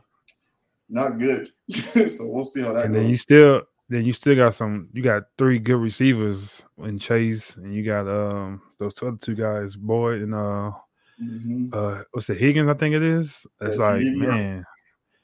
not 0.89 1.17
good. 1.19 1.49
so 2.09 2.27
we'll 2.27 2.43
see 2.43 2.61
how 2.61 2.73
that 2.73 2.85
and 2.85 2.93
goes. 2.93 3.01
then 3.01 3.09
you 3.09 3.17
still 3.17 3.61
then 3.89 4.05
you 4.05 4.13
still 4.13 4.35
got 4.35 4.55
some 4.55 4.89
you 4.93 5.01
got 5.01 5.23
three 5.37 5.59
good 5.59 5.77
receivers 5.77 6.63
in 6.83 6.97
Chase 6.97 7.55
and 7.57 7.73
you 7.73 7.83
got 7.83 8.07
um 8.07 8.61
those 8.79 9.01
other 9.03 9.17
two 9.19 9.35
guys, 9.35 9.75
Boyd 9.75 10.21
and 10.21 10.33
uh 10.35 10.71
Mhm. 11.21 11.69
uh 11.73 12.03
what's 12.11 12.29
it 12.31 12.37
Higgins, 12.37 12.67
I 12.69 12.73
think 12.73 12.95
it 12.95 13.03
is. 13.03 13.45
It's 13.45 13.47
That's 13.59 13.77
like 13.77 14.01
Higgins. 14.01 14.27
man. 14.27 14.65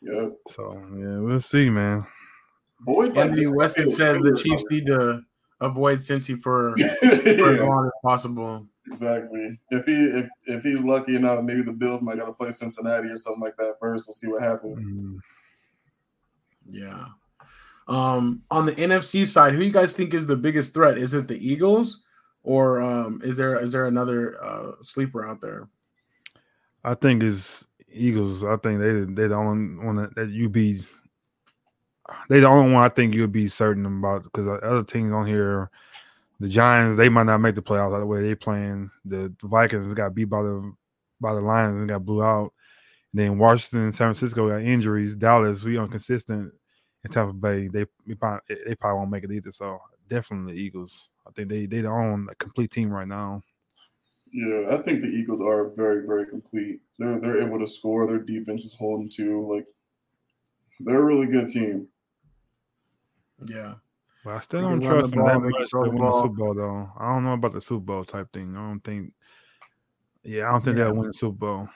Yep. 0.02 0.34
So 0.50 0.74
yeah, 0.96 1.20
we'll 1.20 1.40
see, 1.40 1.70
man. 1.72 2.06
Boyd, 2.82 3.16
like, 3.16 3.30
Anthony 3.32 3.48
Weston 3.48 3.90
said 3.90 4.22
the 4.22 4.38
Chiefs 4.38 4.64
need 4.70 4.86
to 4.86 5.22
avoid 5.60 5.98
Cincy 6.00 6.40
for, 6.40 6.76
for 7.00 7.56
as 7.56 7.60
long 7.60 7.86
as 7.88 7.92
possible. 8.04 8.68
Exactly. 8.88 9.60
If 9.70 9.86
he 9.86 9.94
if, 9.94 10.30
if 10.46 10.64
he's 10.64 10.84
lucky 10.84 11.16
enough, 11.16 11.44
maybe 11.44 11.62
the 11.62 11.74
Bills 11.74 12.02
might 12.02 12.18
gotta 12.18 12.34
play 12.34 12.52
Cincinnati 12.52 13.10
or 13.10 13.16
something 13.16 13.42
like 13.42 13.58
that 13.58 13.76
first. 13.80 14.08
We'll 14.08 14.16
see 14.16 14.28
what 14.28 14.42
happens. 14.42 14.88
Mm. 14.88 15.20
Yeah. 16.70 17.06
Um, 17.88 18.44
on 18.52 18.66
the 18.66 18.74
NFC 18.74 19.26
side, 19.26 19.54
who 19.54 19.64
you 19.64 19.72
guys 19.72 19.94
think 19.94 20.14
is 20.14 20.26
the 20.26 20.36
biggest 20.36 20.74
threat? 20.74 20.98
Is 20.98 21.14
it 21.14 21.28
the 21.28 21.38
Eagles, 21.38 22.06
or 22.44 22.82
um, 22.82 23.22
is 23.24 23.38
there 23.38 23.62
is 23.62 23.72
there 23.72 23.86
another 23.86 24.44
uh, 24.44 24.72
sleeper 24.82 25.26
out 25.26 25.42
there? 25.42 25.70
I 26.84 26.96
think 26.96 27.24
it's 27.24 27.66
Eagles. 27.92 28.44
I 28.44 28.58
think 28.58 28.80
they 28.80 29.14
they 29.14 29.28
the 29.28 29.36
only 29.36 29.86
one 29.86 29.96
that, 29.98 30.16
that 30.16 30.30
you 30.30 30.50
be. 30.50 30.84
They 32.30 32.40
the 32.40 32.48
only 32.48 32.72
one 32.72 32.84
I 32.84 32.90
think 32.90 33.14
you'll 33.14 33.28
be 33.28 33.50
certain 33.50 33.86
about 33.86 34.24
because 34.24 34.48
other 34.48 34.84
teams 34.84 35.12
on 35.12 35.26
here, 35.26 35.70
the 36.40 36.48
Giants 36.48 36.98
they 36.98 37.10
might 37.10 37.26
not 37.26 37.40
make 37.40 37.56
the 37.56 37.62
playoffs 37.62 37.96
out 37.96 38.00
the 38.00 38.06
way 38.06 38.22
they 38.22 38.36
playing. 38.36 38.92
The 39.06 39.34
Vikings 39.44 39.92
got 39.94 40.14
beat 40.14 40.26
by 40.26 40.42
the 40.44 40.74
by 41.20 41.34
the 41.34 41.42
Lions 41.42 41.80
and 41.80 41.90
got 41.90 42.06
blew 42.06 42.24
out. 42.24 42.54
Then 43.14 43.38
Washington, 43.38 43.92
San 43.92 44.08
Francisco 44.08 44.50
got 44.50 44.62
injuries. 44.62 45.16
Dallas 45.16 45.64
we 45.64 45.80
inconsistent. 45.80 46.54
And 47.04 47.14
Tampa 47.14 47.34
Bay 47.34 47.68
they 47.68 47.86
we 48.06 48.16
probably, 48.16 48.56
they 48.66 48.76
probably 48.76 48.98
won't 48.98 49.12
make 49.12 49.24
it 49.24 49.32
either. 49.32 49.52
So 49.52 49.80
definitely 50.10 50.54
the 50.54 50.60
Eagles. 50.60 51.12
I 51.28 51.32
think 51.32 51.50
they 51.50 51.66
they 51.66 51.86
own 51.86 52.28
a 52.30 52.36
complete 52.36 52.72
team 52.72 52.90
right 52.90 53.08
now. 53.08 53.42
Yeah, 54.32 54.68
I 54.72 54.78
think 54.82 55.02
the 55.02 55.08
Eagles 55.08 55.42
are 55.42 55.70
very, 55.70 56.06
very 56.06 56.26
complete. 56.26 56.82
They're 57.00 57.20
they're 57.20 57.42
able 57.42 57.60
to 57.60 57.68
score. 57.68 58.06
Their 58.06 58.20
defense 58.20 58.66
is 58.66 58.74
holding 58.74 59.10
to 59.12 59.48
like 59.52 59.68
they're 60.82 61.00
a 61.00 61.04
really 61.04 61.28
good 61.28 61.50
team. 61.50 61.88
Yeah. 63.46 63.76
But 64.28 64.36
I 64.36 64.40
still 64.42 64.62
don't 64.62 64.82
trust 64.82 65.12
the 65.12 65.16
them 65.16 65.26
that 65.26 65.40
much 65.40 65.70
throw 65.70 65.86
to 65.86 65.90
the 65.90 65.96
win 65.96 66.04
the. 66.04 66.22
Super 66.22 66.34
Bowl, 66.34 66.54
though. 66.54 66.92
I 67.00 67.14
don't 67.14 67.24
know 67.24 67.32
about 67.32 67.54
the 67.54 67.62
Super 67.62 67.80
Bowl 67.86 68.04
type 68.04 68.28
thing. 68.34 68.58
I 68.58 68.60
don't 68.60 68.82
think. 68.84 69.14
Yeah, 70.24 70.50
I 70.50 70.52
don't 70.52 70.66
think 70.66 70.78
Yeah. 70.78 70.84
they'll 70.84 70.96
win 70.96 71.08
the 71.08 71.14
Super 71.14 71.38
Bowl. 71.38 71.70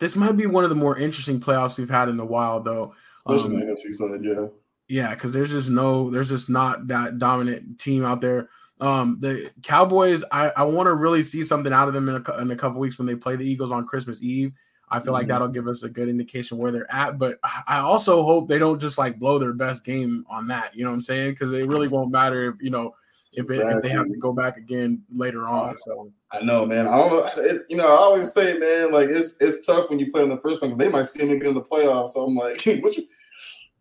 This 0.00 0.16
might 0.16 0.36
be 0.36 0.46
one 0.46 0.64
of 0.64 0.70
the 0.70 0.76
more 0.76 0.98
interesting 0.98 1.38
playoffs 1.38 1.78
we've 1.78 1.88
had 1.88 2.08
in 2.08 2.18
a 2.18 2.24
while, 2.24 2.60
though. 2.60 2.94
Especially 3.28 3.54
Um, 3.54 3.60
the 3.60 3.66
NFC 3.74 3.92
side, 3.92 4.24
yeah. 4.24 4.46
Yeah, 4.88 5.14
because 5.14 5.32
there's 5.32 5.52
just 5.52 5.70
no, 5.70 6.10
there's 6.10 6.30
just 6.30 6.50
not 6.50 6.88
that 6.88 7.20
dominant 7.20 7.78
team 7.78 8.04
out 8.04 8.20
there. 8.20 8.48
Um, 8.80 9.18
the 9.20 9.52
Cowboys, 9.62 10.24
I, 10.32 10.48
I 10.48 10.64
want 10.64 10.88
to 10.88 10.94
really 10.94 11.22
see 11.22 11.44
something 11.44 11.72
out 11.72 11.86
of 11.86 11.94
them 11.94 12.08
in 12.08 12.16
a, 12.26 12.38
in 12.40 12.50
a 12.50 12.56
couple 12.56 12.80
weeks 12.80 12.98
when 12.98 13.06
they 13.06 13.14
play 13.14 13.36
the 13.36 13.48
Eagles 13.48 13.70
on 13.70 13.86
Christmas 13.86 14.20
Eve. 14.20 14.52
I 14.94 15.00
feel 15.00 15.12
like 15.12 15.26
Mhm. 15.26 15.28
that'll 15.28 15.48
give 15.48 15.66
us 15.66 15.82
a 15.82 15.88
good 15.88 16.08
indication 16.08 16.58
where 16.58 16.70
they're 16.70 16.92
at. 16.92 17.18
But 17.18 17.38
I 17.66 17.78
also 17.78 18.22
hope 18.22 18.48
they 18.48 18.58
don't 18.58 18.80
just 18.80 18.96
like 18.96 19.18
blow 19.18 19.38
their 19.38 19.52
best 19.52 19.84
game 19.84 20.24
on 20.28 20.46
that. 20.48 20.74
You 20.74 20.84
know 20.84 20.90
what 20.90 20.96
I'm 20.96 21.02
saying? 21.02 21.32
Because 21.32 21.52
it 21.52 21.66
really 21.66 21.88
won't 21.88 22.12
matter 22.12 22.50
if 22.50 22.54
you 22.60 22.70
know 22.70 22.94
if, 23.32 23.50
it, 23.50 23.60
if 23.60 23.82
they 23.82 23.88
have 23.88 24.08
to 24.08 24.16
go 24.16 24.32
back 24.32 24.56
again 24.56 25.02
later 25.14 25.48
on. 25.48 25.76
So 25.76 26.12
I 26.30 26.42
know, 26.42 26.64
man. 26.64 26.86
I 26.86 26.96
don't 26.96 27.10
know. 27.10 27.42
It, 27.42 27.66
you 27.68 27.76
know, 27.76 27.86
I 27.86 27.96
always 27.96 28.32
say, 28.32 28.56
man, 28.56 28.92
like 28.92 29.08
it's 29.08 29.36
it's 29.40 29.66
tough 29.66 29.90
when 29.90 29.98
you 29.98 30.10
play 30.10 30.22
in 30.22 30.28
the 30.28 30.40
first 30.40 30.62
one 30.62 30.70
because 30.70 30.78
they 30.78 30.88
might 30.88 31.06
see 31.06 31.18
them 31.26 31.38
get 31.38 31.48
in 31.48 31.54
the 31.54 31.60
playoffs. 31.60 32.10
So 32.10 32.24
I'm 32.24 32.36
like, 32.36 32.64
what 32.82 32.96
you, 32.96 33.04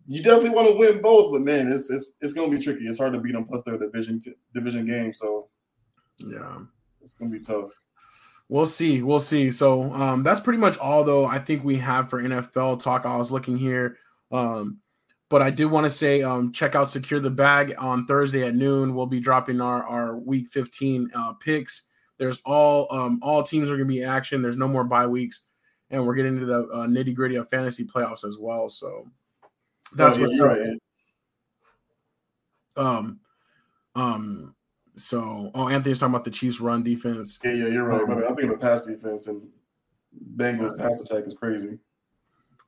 you 0.08 0.24
definitely 0.24 0.50
want 0.52 0.70
to 0.70 0.76
win 0.76 1.02
both, 1.02 1.32
but 1.32 1.42
man, 1.42 1.72
it's 1.72 1.90
it's 1.90 2.16
it's 2.22 2.34
gonna 2.34 2.50
be 2.50 2.60
tricky. 2.60 2.86
It's 2.86 2.98
hard 2.98 3.14
to 3.14 3.20
beat 3.20 3.34
them. 3.34 3.46
Plus, 3.46 3.62
they're 3.66 3.78
division 3.78 4.20
t- 4.20 4.34
division 4.54 4.86
game, 4.86 5.14
so 5.14 5.50
yeah. 6.26 6.60
it's 7.02 7.14
gonna 7.14 7.32
be 7.32 7.40
tough. 7.40 7.70
We'll 8.50 8.66
see. 8.66 9.02
We'll 9.02 9.20
see. 9.20 9.52
So 9.52 9.92
um, 9.94 10.24
that's 10.24 10.40
pretty 10.40 10.60
much 10.60 10.78
all, 10.78 11.04
though. 11.04 11.26
I 11.26 11.40
think 11.40 11.64
we 11.64 11.78
have 11.78 12.10
for 12.10 12.22
NFL 12.22 12.82
talk. 12.82 13.06
I 13.06 13.18
was 13.18 13.32
looking 13.32 13.58
here, 13.58 13.98
um, 14.32 14.80
but 15.30 15.42
I 15.42 15.50
did 15.50 15.66
want 15.66 15.86
to 15.86 15.90
say 15.90 16.22
um, 16.22 16.52
check 16.52 16.76
out 16.76 16.90
Secure 16.90 17.20
the 17.20 17.32
Bag 17.32 17.74
on 17.80 18.06
Thursday 18.06 18.46
at 18.46 18.54
noon. 18.54 18.94
We'll 18.94 19.08
be 19.08 19.20
dropping 19.20 19.62
our 19.62 19.84
our 19.84 20.18
Week 20.18 20.50
15 20.50 21.10
uh, 21.16 21.34
picks. 21.34 21.88
There's 22.18 22.42
all 22.46 22.88
um, 22.92 23.20
all 23.24 23.42
teams 23.42 23.70
are 23.70 23.78
going 23.78 23.88
to 23.88 23.94
be 23.94 24.02
in 24.04 24.10
action. 24.10 24.42
There's 24.42 24.58
no 24.58 24.68
more 24.68 24.84
bye 24.84 25.08
weeks, 25.08 25.48
and 25.90 26.06
we're 26.06 26.14
getting 26.16 26.36
into 26.36 26.46
the 26.46 26.68
uh, 26.68 26.86
nitty 26.86 27.16
gritty 27.16 27.36
of 27.36 27.50
fantasy 27.50 27.86
playoffs 27.86 28.24
as 28.24 28.38
well. 28.38 28.70
So 28.70 29.08
that's 29.96 30.18
Oh, 30.18 30.22
what's 30.22 30.40
right. 30.40 30.78
Um, 32.76 33.20
um. 33.96 34.56
So, 34.96 35.52
oh, 35.56 35.70
Anthony's 35.70 36.00
talking 36.00 36.14
about 36.14 36.24
the 36.24 36.32
Chiefs' 36.32 36.60
run 36.60 36.84
defense. 36.84 37.40
Yeah, 37.44 37.54
yeah, 37.54 37.68
you're 37.68 37.84
right. 37.84 38.02
Um, 38.02 38.08
But 38.08 38.32
I 38.32 38.36
think 38.36 38.52
the 38.52 38.58
pass 38.58 38.82
defense 38.82 39.28
and 39.28 39.48
Bengals 40.36 40.78
pass 40.78 41.02
attack 41.02 41.26
is 41.26 41.34
crazy. 41.34 41.80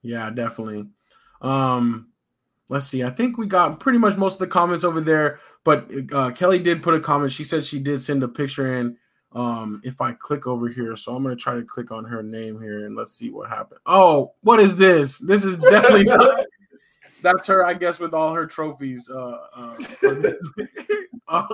Yeah, 0.02 0.30
definitely. 0.32 0.88
Um, 1.42 2.10
let's 2.70 2.88
see. 2.88 3.04
I 3.04 3.10
think 3.10 3.38
we 3.38 3.48
got 3.48 3.80
pretty 3.80 4.00
much 4.00 4.18
most 4.18 4.34
of 4.34 4.40
the 4.40 4.48
comments 4.48 4.84
over 4.84 5.02
there, 5.02 5.40
but 5.64 5.90
uh, 6.12 6.32
Kelly 6.32 6.60
did 6.60 6.82
put 6.84 6.96
a 6.96 7.00
comment. 7.00 7.32
She 7.32 7.44
said 7.44 7.66
she 7.66 7.80
did 7.80 8.02
send 8.02 8.24
a 8.24 8.28
picture 8.28 8.78
in. 8.78 8.98
Um, 9.32 9.82
if 9.84 10.00
I 10.00 10.14
click 10.14 10.48
over 10.48 10.70
here, 10.70 10.96
so 10.96 11.14
I'm 11.14 11.24
gonna 11.24 11.36
try 11.36 11.56
to 11.56 11.64
click 11.64 11.92
on 11.92 12.06
her 12.06 12.24
name 12.24 12.62
here 12.62 12.86
and 12.86 12.96
let's 12.96 13.14
see 13.14 13.30
what 13.30 13.50
happened. 13.50 13.82
Oh, 13.86 14.34
what 14.42 14.62
is 14.62 14.78
this? 14.78 15.18
This 15.18 15.44
is 15.44 15.58
definitely 15.58 16.04
not. 16.06 16.46
That's 17.22 17.46
her, 17.48 17.66
I 17.66 17.74
guess, 17.74 18.00
with 18.00 18.14
all 18.14 18.34
her 18.34 18.46
trophies. 18.46 19.10
Uh, 19.10 19.40
uh. 19.54 19.78
Uh, 21.28 21.48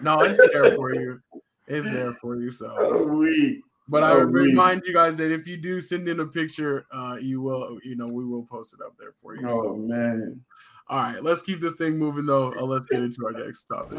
no, 0.00 0.20
it's 0.20 0.52
there 0.52 0.72
for 0.76 0.94
you. 0.94 1.20
It's 1.66 1.86
there 1.86 2.14
for 2.14 2.36
you. 2.40 2.50
So. 2.50 2.66
Oh, 2.78 3.06
we. 3.06 3.62
But 3.88 4.04
I 4.04 4.14
would 4.14 4.32
remind 4.32 4.82
you 4.86 4.94
guys 4.94 5.16
that 5.16 5.30
if 5.32 5.46
you 5.46 5.56
do 5.56 5.80
send 5.80 6.08
in 6.08 6.20
a 6.20 6.26
picture, 6.26 6.86
uh, 6.92 7.16
you 7.20 7.40
will, 7.42 7.78
you 7.84 7.96
know, 7.96 8.06
we 8.06 8.24
will 8.24 8.44
post 8.44 8.74
it 8.74 8.80
up 8.84 8.94
there 8.98 9.12
for 9.20 9.34
you. 9.36 9.42
Oh 9.48 9.62
So, 9.62 9.74
man. 9.76 10.40
all 10.88 11.02
right, 11.02 11.22
let's 11.22 11.42
keep 11.42 11.60
this 11.60 11.74
thing 11.74 11.98
moving 11.98 12.24
though. 12.26 12.52
Uh, 12.52 12.62
let's 12.62 12.86
get 12.86 13.02
into 13.02 13.26
our 13.26 13.32
next 13.32 13.64
topic. 13.64 13.98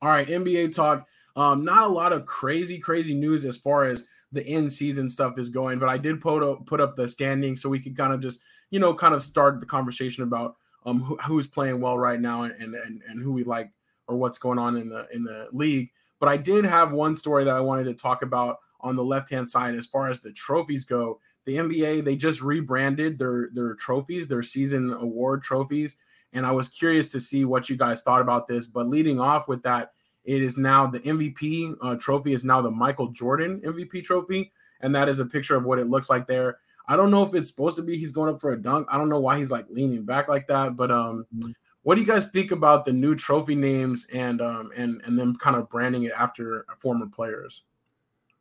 All 0.00 0.10
right, 0.10 0.28
NBA 0.28 0.74
talk. 0.74 1.06
Um, 1.34 1.64
not 1.64 1.84
a 1.84 1.88
lot 1.88 2.12
of 2.12 2.24
crazy, 2.24 2.78
crazy 2.78 3.14
news 3.14 3.44
as 3.44 3.56
far 3.56 3.84
as 3.84 4.04
the 4.32 4.46
in 4.46 4.68
season 4.68 5.08
stuff 5.08 5.38
is 5.38 5.48
going, 5.50 5.78
but 5.78 5.88
I 5.88 5.98
did 5.98 6.20
put 6.20 6.42
up, 6.42 6.66
put 6.66 6.80
up 6.80 6.96
the 6.96 7.08
standings 7.08 7.62
so 7.62 7.68
we 7.68 7.80
could 7.80 7.96
kind 7.96 8.12
of 8.12 8.20
just, 8.20 8.42
you 8.70 8.78
know, 8.78 8.94
kind 8.94 9.14
of 9.14 9.22
start 9.22 9.60
the 9.60 9.66
conversation 9.66 10.22
about 10.22 10.56
um 10.86 11.00
who, 11.00 11.16
who's 11.26 11.46
playing 11.46 11.80
well 11.80 11.98
right 11.98 12.20
now 12.20 12.42
and, 12.42 12.74
and 12.74 13.02
and 13.08 13.22
who 13.22 13.32
we 13.32 13.44
like 13.44 13.70
or 14.06 14.16
what's 14.16 14.38
going 14.38 14.58
on 14.58 14.76
in 14.76 14.88
the 14.88 15.06
in 15.12 15.24
the 15.24 15.48
league. 15.52 15.90
But 16.18 16.28
I 16.28 16.36
did 16.36 16.64
have 16.64 16.92
one 16.92 17.14
story 17.14 17.44
that 17.44 17.54
I 17.54 17.60
wanted 17.60 17.84
to 17.84 17.94
talk 17.94 18.22
about 18.22 18.56
on 18.80 18.96
the 18.96 19.04
left 19.04 19.30
hand 19.30 19.48
side 19.48 19.74
as 19.74 19.86
far 19.86 20.08
as 20.08 20.20
the 20.20 20.32
trophies 20.32 20.84
go. 20.84 21.20
The 21.46 21.56
NBA 21.56 22.04
they 22.04 22.16
just 22.16 22.42
rebranded 22.42 23.18
their 23.18 23.48
their 23.52 23.74
trophies, 23.74 24.28
their 24.28 24.42
season 24.42 24.92
award 24.92 25.42
trophies, 25.42 25.96
and 26.32 26.44
I 26.44 26.52
was 26.52 26.68
curious 26.68 27.10
to 27.12 27.20
see 27.20 27.44
what 27.44 27.68
you 27.68 27.76
guys 27.76 28.02
thought 28.02 28.20
about 28.20 28.48
this. 28.48 28.66
But 28.66 28.88
leading 28.88 29.20
off 29.20 29.48
with 29.48 29.62
that, 29.62 29.92
it 30.28 30.42
is 30.42 30.58
now 30.58 30.86
the 30.86 31.00
MVP 31.00 31.74
uh, 31.80 31.94
trophy 31.96 32.34
is 32.34 32.44
now 32.44 32.60
the 32.60 32.70
Michael 32.70 33.08
Jordan 33.08 33.62
MVP 33.64 34.04
trophy, 34.04 34.52
and 34.82 34.94
that 34.94 35.08
is 35.08 35.20
a 35.20 35.24
picture 35.26 35.56
of 35.56 35.64
what 35.64 35.78
it 35.78 35.88
looks 35.88 36.10
like 36.10 36.26
there. 36.26 36.58
I 36.86 36.96
don't 36.96 37.10
know 37.10 37.22
if 37.22 37.34
it's 37.34 37.48
supposed 37.48 37.76
to 37.76 37.82
be 37.82 37.96
he's 37.96 38.12
going 38.12 38.32
up 38.34 38.38
for 38.40 38.52
a 38.52 38.60
dunk. 38.60 38.86
I 38.90 38.98
don't 38.98 39.08
know 39.08 39.20
why 39.20 39.38
he's 39.38 39.50
like 39.50 39.64
leaning 39.70 40.04
back 40.04 40.28
like 40.28 40.46
that, 40.48 40.76
but 40.76 40.90
um, 40.90 41.26
Mhm. 41.34 41.54
what 41.82 41.94
do 41.94 42.02
you 42.02 42.06
guys 42.06 42.30
think 42.30 42.50
about 42.50 42.84
the 42.84 42.92
new 42.92 43.14
trophy 43.14 43.54
names 43.54 44.06
and 44.12 44.42
um 44.42 44.70
and 44.76 45.00
and 45.06 45.18
them 45.18 45.34
kind 45.36 45.56
of 45.56 45.68
branding 45.70 46.02
it 46.02 46.12
after 46.16 46.66
former 46.78 47.06
players? 47.06 47.62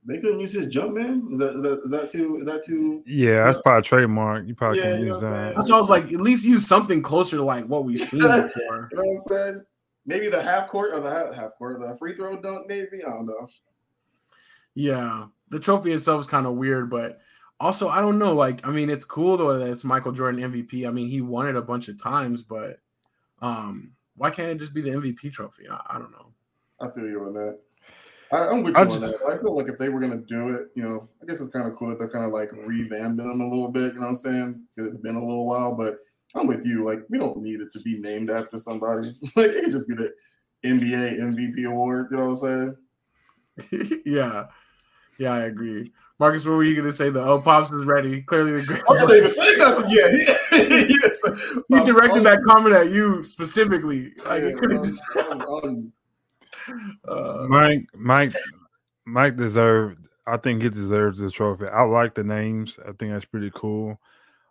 They 0.06 0.18
couldn't 0.20 0.40
use 0.42 0.54
his 0.54 0.68
jump 0.68 0.94
man. 0.94 1.28
Is 1.32 1.40
that 1.40 1.56
is 1.56 1.62
that, 1.64 1.82
is 1.86 1.92
that 1.92 2.10
too? 2.10 2.38
Is 2.42 2.48
that 2.48 2.66
too? 2.66 3.02
Yeah, 3.06 3.46
that's 3.46 3.60
probably 3.64 3.80
a 3.80 3.84
trademark. 3.84 4.46
You 4.46 4.56
probably 4.56 4.80
Yeah, 4.80 4.92
can 4.92 5.00
you 5.00 5.06
use 5.08 5.20
that. 5.22 5.28
saying? 5.28 5.54
That's 5.56 5.70
why 5.70 5.76
I 5.76 5.80
was 5.80 5.90
like, 5.90 6.06
at 6.12 6.22
least 6.22 6.46
use 6.46 6.66
something 6.68 7.02
closer 7.02 7.38
to 7.38 7.44
like 7.44 7.66
what 7.66 7.86
we've 7.86 8.02
seen 8.02 8.22
before. 8.22 8.90
You 8.92 8.98
know 8.98 9.04
what 9.04 9.10
I'm 9.10 9.18
saying? 9.54 9.66
Maybe 10.08 10.30
the 10.30 10.42
half 10.42 10.70
court 10.70 10.94
or 10.94 11.02
the 11.02 11.12
half, 11.12 11.36
half 11.36 11.52
court, 11.58 11.80
the 11.80 11.96
free 11.98 12.16
throw 12.16 12.38
dunk. 12.38 12.68
Maybe 12.68 13.04
I 13.06 13.10
don't 13.10 13.26
know. 13.26 13.48
Yeah, 14.74 15.26
the 15.50 15.60
trophy 15.60 15.92
itself 15.92 16.22
is 16.22 16.28
kind 16.28 16.48
of 16.48 16.54
weird, 16.54 16.90
but 16.90 17.20
also 17.60 17.90
I 17.90 18.00
don't 18.00 18.18
know. 18.18 18.34
Like, 18.34 18.66
I 18.66 18.72
mean, 18.72 18.90
it's 18.90 19.06
cool 19.06 19.36
though 19.36 19.60
that 19.60 19.70
it's 19.70 19.84
Michael 19.84 20.14
Jordan 20.14 20.42
MVP. 20.52 20.88
I 20.88 20.92
mean, 20.92 21.10
he 21.10 21.22
won 21.22 21.48
it 21.48 21.58
a 21.58 21.62
bunch 21.62 21.90
of 21.90 22.02
times, 22.02 22.42
but 22.42 22.80
um, 23.42 23.92
why 24.16 24.30
can't 24.30 24.50
it 24.50 24.60
just 24.60 24.74
be 24.74 24.82
the 24.82 24.92
MVP 24.92 25.32
trophy? 25.34 25.68
I, 25.70 25.80
I 25.90 26.00
don't 26.00 26.12
know. 26.12 26.32
I 26.80 26.90
feel 26.92 27.06
you 27.06 27.24
on 27.24 27.34
that. 27.34 27.60
I, 28.32 28.48
am 28.48 28.64
with 28.64 28.76
you 28.76 28.82
I 28.82 28.86
on 28.86 29.02
that. 29.02 29.16
I 29.28 29.38
feel 29.42 29.56
like 29.56 29.68
if 29.68 29.78
they 29.78 29.90
were 29.90 30.00
gonna 30.00 30.18
do 30.18 30.56
it, 30.56 30.68
you 30.76 30.84
know, 30.84 31.10
I 31.22 31.26
guess 31.26 31.42
it's 31.42 31.50
kind 31.50 31.70
of 31.70 31.78
cool 31.78 31.90
that 31.90 32.00
they're 32.00 32.10
kind 32.10 32.26
of 32.26 32.32
like 32.32 32.50
revamping 32.52 33.18
them 33.18 33.42
a 33.42 33.50
little 33.50 33.70
bit. 33.70 33.94
You 33.94 34.00
know 34.00 34.02
what 34.02 34.08
I'm 34.10 34.16
saying? 34.16 34.62
Because 34.76 34.94
it's 34.94 35.02
been 35.02 35.16
a 35.16 35.26
little 35.26 35.46
while, 35.46 35.76
but 35.76 36.00
I'm 36.36 36.48
with 36.48 36.66
you. 36.66 36.86
Like 36.86 37.00
we 37.10 37.18
don't 37.18 37.42
need 37.42 37.62
it 37.62 37.72
to 37.74 37.80
be 37.82 38.00
named 38.00 38.30
after 38.30 38.58
somebody. 38.58 39.16
like 39.36 39.48
it 39.48 39.64
could 39.64 39.72
just 39.72 39.88
be 39.88 39.96
the 39.96 40.14
NBA 40.66 41.20
MVP 41.20 41.66
award. 41.68 42.08
You 42.12 42.18
know 42.18 42.30
what 42.30 42.44
I'm 42.44 42.76
saying? 43.70 44.02
yeah, 44.06 44.46
yeah, 45.18 45.34
I 45.34 45.42
agree. 45.42 45.92
Marcus, 46.20 46.46
what 46.46 46.54
were 46.54 46.64
you 46.64 46.74
going 46.74 46.88
to 46.88 46.94
say? 46.94 47.12
The 47.12 47.22
oh, 47.22 47.40
pops 47.40 47.72
is 47.72 47.86
ready. 47.86 48.24
Clearly, 48.24 48.54
the 48.54 48.66
great. 48.66 48.84
I 48.90 49.06
didn't 49.06 49.18
even 49.18 49.30
say 49.30 49.56
nothing 49.58 49.90
yet. 49.92 50.12
he 51.70 51.92
directed 51.92 52.24
that 52.24 52.42
comment 52.48 52.76
at 52.76 52.90
you 52.90 53.24
specifically. 53.24 54.10
Like 54.26 54.44
yeah, 54.44 54.52
could 54.54 54.72
have 54.72 54.84
just. 54.84 55.04
uh, 57.08 57.46
Mike, 57.48 57.88
Mike, 57.96 58.34
Mike 59.06 59.38
deserved. 59.38 60.08
I 60.26 60.38
think 60.38 60.64
he 60.64 60.70
deserves 60.70 61.20
the 61.20 61.32
trophy. 61.32 61.68
I 61.68 61.84
like 61.84 62.16
the 62.16 62.24
names. 62.24 62.80
I 62.82 62.92
think 62.94 63.14
that's 63.14 63.26
pretty 63.26 63.52
cool. 63.54 64.00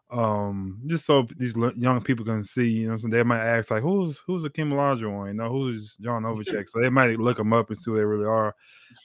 Um, 0.08 0.80
just 0.86 1.04
so 1.04 1.26
these 1.36 1.56
young 1.76 2.00
people 2.00 2.24
can 2.24 2.44
see, 2.44 2.68
you 2.70 2.88
know, 2.88 2.96
so 2.96 3.08
they 3.08 3.24
might 3.24 3.44
ask 3.44 3.72
like, 3.72 3.82
"Who's 3.82 4.18
who's 4.18 4.44
the 4.44 4.48
Hakeem 4.48 4.70
Olajuwon? 4.70 5.28
You 5.28 5.34
know, 5.34 5.50
who's 5.50 5.96
John 5.96 6.22
Novacek?" 6.22 6.68
So 6.68 6.80
they 6.80 6.90
might 6.90 7.18
look 7.18 7.38
them 7.38 7.52
up 7.52 7.68
and 7.70 7.76
see 7.76 7.90
who 7.90 7.96
they 7.96 8.04
really 8.04 8.24
are. 8.24 8.54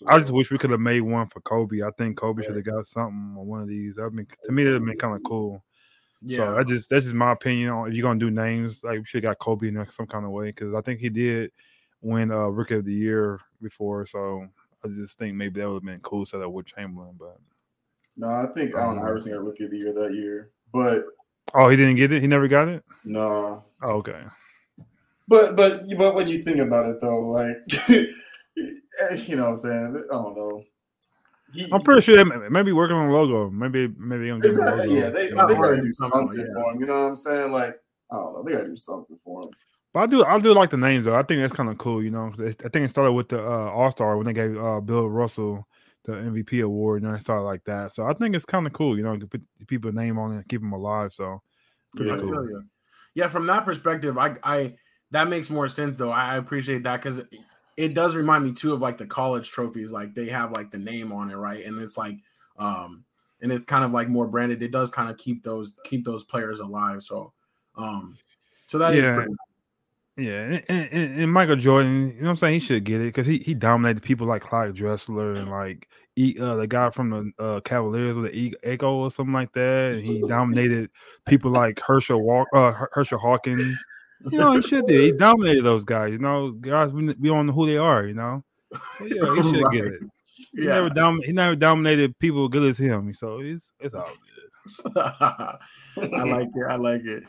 I 0.07 0.19
just 0.19 0.31
wish 0.31 0.51
we 0.51 0.59
could 0.59 0.69
have 0.69 0.79
made 0.79 1.01
one 1.01 1.27
for 1.27 1.41
Kobe. 1.41 1.81
I 1.81 1.89
think 1.97 2.17
Kobe 2.17 2.43
should 2.43 2.55
have 2.55 2.65
got 2.65 2.85
something 2.85 3.35
on 3.37 3.47
one 3.47 3.61
of 3.61 3.67
these. 3.67 3.97
I 3.97 4.09
mean, 4.09 4.27
to 4.43 4.51
me, 4.51 4.63
that 4.63 4.71
would 4.71 4.81
have 4.81 4.85
been 4.85 4.97
kind 4.97 5.15
of 5.15 5.23
cool. 5.23 5.63
Yeah. 6.21 6.37
So 6.37 6.57
I 6.59 6.63
just 6.63 6.89
that's 6.89 7.05
just 7.05 7.15
my 7.15 7.31
opinion 7.31 7.69
on 7.71 7.89
if 7.89 7.95
you're 7.95 8.03
gonna 8.03 8.19
do 8.19 8.29
names, 8.29 8.83
like 8.83 8.99
we 8.99 9.05
should 9.05 9.23
have 9.23 9.31
got 9.31 9.39
Kobe 9.39 9.69
in 9.69 9.85
some 9.87 10.05
kind 10.07 10.23
of 10.25 10.31
way 10.31 10.49
because 10.49 10.75
I 10.75 10.81
think 10.81 10.99
he 10.99 11.09
did 11.09 11.51
win 12.01 12.31
uh 12.31 12.47
rookie 12.47 12.75
of 12.75 12.85
the 12.85 12.93
year 12.93 13.39
before. 13.61 14.05
So 14.05 14.47
I 14.83 14.87
just 14.89 15.17
think 15.17 15.35
maybe 15.35 15.59
that 15.61 15.67
would 15.67 15.75
have 15.75 15.83
been 15.83 15.99
cool 16.01 16.25
set 16.27 16.41
up 16.41 16.51
with 16.51 16.67
Chamberlain, 16.67 17.15
but 17.17 17.37
no, 18.17 18.27
I 18.27 18.45
think 18.53 18.75
Allen 18.75 18.99
Iverson 18.99 19.31
got 19.33 19.43
rookie 19.43 19.65
of 19.65 19.71
the 19.71 19.77
year 19.77 19.93
that 19.93 20.13
year. 20.13 20.51
But 20.73 21.03
oh, 21.53 21.69
he 21.69 21.75
didn't 21.75 21.97
get 21.97 22.11
it. 22.11 22.21
He 22.21 22.27
never 22.27 22.47
got 22.47 22.67
it. 22.67 22.83
No. 23.03 23.63
Oh, 23.81 23.89
okay. 23.97 24.21
But 25.27 25.55
but 25.55 25.83
but 25.97 26.15
when 26.15 26.27
you 26.27 26.43
think 26.43 26.57
about 26.57 26.85
it 26.85 26.99
though, 26.99 27.29
like 27.29 27.57
you 29.27 29.35
know 29.35 29.43
what 29.43 29.49
I'm 29.49 29.55
saying? 29.55 30.03
I 30.11 30.13
don't 30.13 30.35
know. 30.35 30.63
He, 31.53 31.69
I'm 31.71 31.81
pretty 31.81 32.01
sure 32.01 32.15
they 32.15 32.23
may 32.23 32.63
be 32.63 32.71
working 32.71 32.95
on 32.95 33.09
logo. 33.09 33.49
Maybe 33.49 33.87
maybe 33.97 34.29
exactly, 34.29 34.97
yeah, 34.97 35.09
they, 35.09 35.27
they 35.27 35.33
gotta 35.33 35.81
do 35.81 35.93
something 35.93 36.29
yeah. 36.35 36.45
for 36.53 36.71
him. 36.71 36.79
You 36.79 36.85
know 36.85 36.93
what 36.93 37.09
I'm 37.09 37.15
saying? 37.15 37.51
Like 37.51 37.79
I 38.11 38.15
don't 38.15 38.33
know, 38.33 38.43
they 38.43 38.53
gotta 38.53 38.67
do 38.67 38.77
something 38.77 39.17
for 39.23 39.43
him. 39.43 39.49
But 39.93 39.99
I 40.01 40.05
do 40.07 40.25
I 40.25 40.39
do 40.39 40.53
like 40.53 40.69
the 40.69 40.77
names 40.77 41.05
though. 41.05 41.15
I 41.15 41.23
think 41.23 41.41
that's 41.41 41.53
kind 41.53 41.69
of 41.69 41.77
cool. 41.77 42.01
You 42.01 42.11
know, 42.11 42.33
I 42.39 42.51
think 42.51 42.75
it 42.75 42.89
started 42.89 43.11
with 43.11 43.29
the 43.29 43.39
uh, 43.39 43.69
All 43.69 43.91
Star 43.91 44.17
when 44.17 44.25
they 44.25 44.33
gave 44.33 44.57
uh, 44.57 44.79
Bill 44.79 45.09
Russell 45.09 45.67
the 46.05 46.13
MVP 46.13 46.63
award, 46.63 47.03
and 47.03 47.11
I 47.11 47.17
started 47.17 47.43
like 47.43 47.63
that. 47.65 47.93
So 47.93 48.05
I 48.05 48.13
think 48.13 48.35
it's 48.35 48.45
kind 48.45 48.65
of 48.67 48.73
cool. 48.73 48.97
You 48.97 49.03
know, 49.03 49.17
to 49.17 49.27
put 49.27 49.41
people 49.67 49.91
name 49.91 50.17
on 50.17 50.31
it, 50.31 50.35
and 50.37 50.47
keep 50.47 50.61
them 50.61 50.73
alive. 50.73 51.13
So 51.13 51.41
yeah, 51.97 52.17
cool. 52.17 52.63
yeah, 53.13 53.27
from 53.27 53.45
that 53.47 53.65
perspective, 53.65 54.17
I 54.17 54.35
I 54.43 54.75
that 55.11 55.27
makes 55.27 55.49
more 55.49 55.67
sense 55.67 55.97
though. 55.97 56.11
I 56.11 56.37
appreciate 56.37 56.83
that 56.83 57.01
because 57.01 57.21
it 57.77 57.93
does 57.93 58.15
remind 58.15 58.45
me 58.45 58.51
too 58.51 58.73
of 58.73 58.81
like 58.81 58.97
the 58.97 59.05
college 59.05 59.49
trophies 59.51 59.91
like 59.91 60.13
they 60.13 60.29
have 60.29 60.51
like 60.51 60.71
the 60.71 60.77
name 60.77 61.11
on 61.11 61.29
it 61.29 61.35
right 61.35 61.65
and 61.65 61.79
it's 61.81 61.97
like 61.97 62.17
um 62.57 63.03
and 63.41 63.51
it's 63.51 63.65
kind 63.65 63.83
of 63.83 63.91
like 63.91 64.07
more 64.07 64.27
branded 64.27 64.61
it 64.61 64.71
does 64.71 64.89
kind 64.89 65.09
of 65.09 65.17
keep 65.17 65.41
those 65.43 65.73
keep 65.83 66.05
those 66.05 66.23
players 66.23 66.59
alive 66.59 67.01
so 67.01 67.33
um 67.77 68.17
so 68.67 68.77
that 68.77 68.93
yeah. 68.93 68.99
is 68.99 69.07
pretty 69.07 69.33
yeah, 70.17 70.59
and, 70.67 70.89
and, 70.91 71.19
and, 71.21 71.31
Michael 71.31 71.55
Jordan, 71.55 72.09
you 72.09 72.21
know 72.21 72.25
what 72.25 72.29
I'm 72.31 72.37
saying? 72.37 72.59
He 72.59 72.65
should 72.65 72.83
get 72.83 73.01
it 73.01 73.05
because 73.05 73.27
he, 73.27 73.37
he 73.39 73.53
dominated 73.53 74.03
people 74.03 74.27
like 74.27 74.41
Clyde 74.41 74.75
Drexler 74.75 75.37
and 75.37 75.49
like 75.49 75.87
uh, 76.39 76.55
the 76.55 76.67
guy 76.67 76.89
from 76.89 77.09
the 77.09 77.43
uh, 77.43 77.59
Cavaliers 77.61 78.15
with 78.15 78.31
the 78.31 78.55
Echo 78.63 78.95
or 78.95 79.11
something 79.11 79.33
like 79.33 79.53
that. 79.53 79.93
And 79.93 80.03
he 80.03 80.21
dominated 80.27 80.89
people 81.27 81.51
like 81.51 81.79
Herschel 81.79 82.21
Walk, 82.21 82.47
uh, 82.53 82.73
Herschel 82.91 83.19
Hawkins 83.19 83.77
you 84.29 84.37
know, 84.37 84.53
he 84.53 84.61
should 84.61 84.85
do. 84.85 84.99
He 84.99 85.11
dominated 85.17 85.63
those 85.63 85.83
guys. 85.83 86.11
You 86.11 86.19
know, 86.19 86.51
guys 86.51 86.91
we, 86.91 87.05
we 87.05 87.29
don't 87.29 87.47
know 87.47 87.53
who 87.53 87.65
they 87.65 87.77
are. 87.77 88.05
You 88.05 88.13
know, 88.13 88.43
so, 88.97 89.05
yeah, 89.05 89.35
he 89.35 89.41
should 89.41 89.63
right. 89.63 89.73
get 89.73 89.85
it. 89.85 90.01
He 90.53 90.65
yeah. 90.65 90.75
never 90.75 90.89
dom- 90.89 91.21
he 91.23 91.31
never 91.31 91.55
dominated 91.55 92.17
people 92.19 92.47
good 92.49 92.63
as 92.63 92.77
him. 92.77 93.13
So 93.13 93.39
it's 93.39 93.71
it's 93.79 93.93
all 93.93 94.05
good. 94.05 94.91
I 94.95 95.57
like 95.97 96.49
it. 96.53 96.65
I 96.67 96.75
like 96.75 97.05
it. 97.05 97.23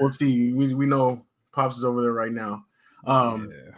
We'll 0.00 0.10
see. 0.10 0.52
We 0.52 0.74
we 0.74 0.86
know 0.86 1.22
Pops 1.52 1.78
is 1.78 1.84
over 1.84 2.02
there 2.02 2.12
right 2.12 2.32
now. 2.32 2.64
Um, 3.04 3.50
yeah. 3.52 3.74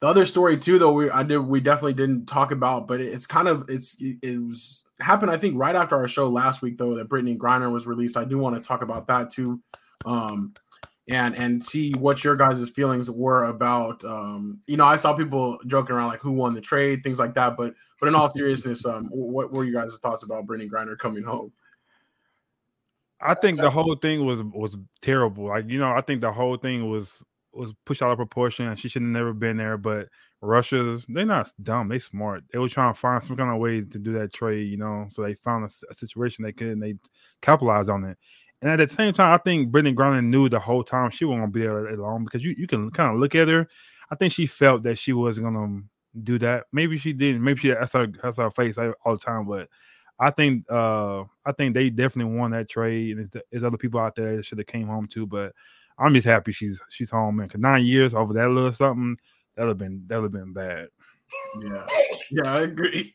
The 0.00 0.08
other 0.08 0.24
story 0.24 0.58
too, 0.58 0.78
though, 0.78 0.92
we 0.92 1.10
I 1.10 1.22
did 1.22 1.38
we 1.38 1.60
definitely 1.60 1.92
didn't 1.94 2.26
talk 2.26 2.50
about, 2.50 2.88
but 2.88 3.00
it's 3.00 3.26
kind 3.26 3.46
of 3.46 3.68
it's 3.68 3.96
it 4.00 4.42
was 4.42 4.84
happened. 5.00 5.30
I 5.30 5.36
think 5.36 5.54
right 5.56 5.76
after 5.76 5.96
our 5.96 6.08
show 6.08 6.28
last 6.28 6.60
week, 6.60 6.76
though, 6.76 6.94
that 6.96 7.08
Brittney 7.08 7.38
Griner 7.38 7.70
was 7.70 7.86
released. 7.86 8.16
I 8.16 8.24
do 8.24 8.38
want 8.38 8.56
to 8.56 8.66
talk 8.66 8.82
about 8.82 9.06
that 9.06 9.30
too. 9.30 9.60
Um, 10.04 10.54
and 11.08 11.36
and 11.36 11.64
see 11.64 11.92
what 11.92 12.22
your 12.22 12.36
guys' 12.36 12.70
feelings 12.70 13.10
were 13.10 13.44
about 13.44 14.04
um 14.04 14.60
you 14.66 14.76
know 14.76 14.84
i 14.84 14.94
saw 14.94 15.12
people 15.12 15.58
joking 15.66 15.96
around 15.96 16.08
like 16.08 16.20
who 16.20 16.30
won 16.30 16.54
the 16.54 16.60
trade 16.60 17.02
things 17.02 17.18
like 17.18 17.34
that 17.34 17.56
but 17.56 17.74
but 17.98 18.08
in 18.08 18.14
all 18.14 18.30
seriousness 18.30 18.86
um 18.86 19.08
what 19.10 19.52
were 19.52 19.64
you 19.64 19.72
guys' 19.72 19.98
thoughts 20.00 20.22
about 20.22 20.46
Brittney 20.46 20.70
Griner 20.70 20.96
coming 20.96 21.24
home 21.24 21.52
i 23.22 23.34
think 23.34 23.58
the 23.58 23.70
whole 23.70 23.96
thing 23.96 24.24
was 24.24 24.42
was 24.42 24.76
terrible 25.00 25.48
like 25.48 25.64
you 25.68 25.78
know 25.78 25.92
i 25.92 26.00
think 26.00 26.20
the 26.20 26.32
whole 26.32 26.56
thing 26.56 26.90
was 26.90 27.22
was 27.52 27.72
pushed 27.84 28.02
out 28.02 28.10
of 28.10 28.16
proportion 28.16 28.74
she 28.76 28.88
should 28.88 29.02
have 29.02 29.10
never 29.10 29.32
been 29.32 29.56
there 29.56 29.76
but 29.76 30.08
russia's 30.40 31.06
they're 31.08 31.24
not 31.24 31.50
dumb 31.62 31.88
they 31.88 31.98
smart 31.98 32.42
they 32.52 32.58
were 32.58 32.68
trying 32.68 32.92
to 32.92 32.98
find 32.98 33.22
some 33.22 33.36
kind 33.36 33.50
of 33.50 33.58
way 33.58 33.80
to 33.80 33.98
do 33.98 34.12
that 34.12 34.32
trade 34.32 34.68
you 34.68 34.76
know 34.76 35.04
so 35.08 35.22
they 35.22 35.34
found 35.34 35.64
a, 35.64 35.70
a 35.90 35.94
situation 35.94 36.44
they 36.44 36.52
could 36.52 36.68
and 36.68 36.82
they 36.82 36.94
capitalized 37.40 37.90
on 37.90 38.04
it 38.04 38.18
and 38.62 38.70
at 38.70 38.88
the 38.88 38.94
same 38.94 39.12
time, 39.12 39.32
I 39.32 39.38
think 39.38 39.72
Brittney 39.72 39.94
Griner 39.94 40.24
knew 40.24 40.48
the 40.48 40.60
whole 40.60 40.84
time 40.84 41.10
she 41.10 41.24
wasn't 41.24 41.42
gonna 41.42 41.52
be 41.52 41.62
there 41.62 41.96
long 41.96 42.24
because 42.24 42.44
you, 42.44 42.54
you 42.56 42.68
can 42.68 42.90
kind 42.92 43.12
of 43.12 43.20
look 43.20 43.34
at 43.34 43.48
her. 43.48 43.68
I 44.10 44.14
think 44.14 44.32
she 44.32 44.46
felt 44.46 44.84
that 44.84 44.98
she 44.98 45.12
was 45.12 45.40
gonna 45.40 45.82
do 46.22 46.38
that. 46.38 46.66
Maybe 46.72 46.96
she 46.96 47.12
didn't. 47.12 47.42
Maybe 47.42 47.60
she 47.60 47.68
that's 47.70 47.92
her 47.94 48.06
that's 48.06 48.36
her 48.36 48.52
face 48.52 48.78
all 48.78 49.16
the 49.16 49.18
time. 49.18 49.46
But 49.46 49.68
I 50.18 50.30
think 50.30 50.64
uh 50.70 51.22
I 51.44 51.52
think 51.56 51.74
they 51.74 51.90
definitely 51.90 52.36
won 52.36 52.52
that 52.52 52.68
trade, 52.68 53.16
and 53.16 53.18
there's, 53.18 53.44
there's 53.50 53.64
other 53.64 53.78
people 53.78 54.00
out 54.00 54.14
there 54.14 54.36
that 54.36 54.44
should 54.44 54.58
have 54.58 54.66
came 54.66 54.86
home 54.86 55.06
too. 55.06 55.26
But 55.26 55.52
I'm 55.98 56.14
just 56.14 56.26
happy 56.26 56.52
she's 56.52 56.80
she's 56.90 57.10
home, 57.10 57.36
man. 57.36 57.48
Cause 57.48 57.60
nine 57.60 57.84
years 57.84 58.14
over 58.14 58.32
that 58.34 58.48
little 58.48 58.72
something 58.72 59.16
that'd 59.56 59.68
have 59.68 59.78
been 59.78 60.04
that'd 60.06 60.24
have 60.24 60.32
been 60.32 60.52
bad. 60.52 60.88
Yeah, 61.62 61.86
yeah, 62.30 62.52
I 62.52 62.60
agree. 62.62 63.14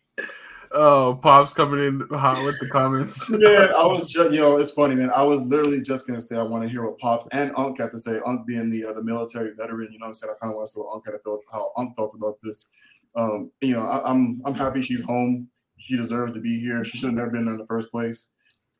Oh, 0.71 1.17
pops 1.21 1.53
coming 1.53 1.83
in 1.85 2.01
hot 2.17 2.43
with 2.43 2.59
the 2.59 2.67
comments. 2.67 3.29
yeah, 3.39 3.71
I 3.77 3.85
was 3.85 4.11
just, 4.11 4.31
you 4.31 4.41
know, 4.41 4.57
it's 4.57 4.71
funny, 4.71 4.95
man. 4.95 5.09
I 5.11 5.23
was 5.23 5.41
literally 5.43 5.81
just 5.81 6.05
gonna 6.05 6.19
say 6.21 6.35
I 6.35 6.43
want 6.43 6.63
to 6.63 6.69
hear 6.69 6.83
what 6.83 6.97
pops 6.99 7.27
and 7.31 7.51
Unc 7.55 7.79
have 7.79 7.91
to 7.91 7.99
say. 7.99 8.19
Unc 8.25 8.45
being 8.45 8.69
the 8.69 8.85
uh, 8.85 8.93
the 8.93 9.03
military 9.03 9.53
veteran, 9.55 9.91
you 9.91 9.99
know, 9.99 10.05
what 10.05 10.09
I'm 10.09 10.15
saying 10.15 10.33
I 10.35 10.39
kind 10.39 10.51
of 10.51 10.57
want 10.57 10.67
to 10.67 10.73
see 10.73 10.79
what 10.79 10.93
Unc 10.93 11.05
had 11.05 11.21
felt, 11.23 11.41
how 11.51 11.71
Unc 11.77 11.95
felt 11.95 12.13
about 12.15 12.37
this. 12.43 12.69
Um, 13.15 13.51
you 13.61 13.73
know, 13.73 13.83
I, 13.83 14.09
I'm 14.09 14.41
I'm 14.45 14.55
happy 14.55 14.81
she's 14.81 15.01
home. 15.01 15.47
She 15.77 15.95
deserves 15.95 16.33
to 16.33 16.39
be 16.39 16.59
here. 16.59 16.83
She 16.83 16.97
should 16.97 17.07
have 17.07 17.15
never 17.15 17.31
been 17.31 17.47
in 17.47 17.57
the 17.57 17.65
first 17.65 17.91
place. 17.91 18.29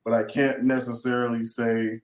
But 0.04 0.14
I 0.14 0.24
can't 0.24 0.64
necessarily 0.64 1.44
say 1.44 2.02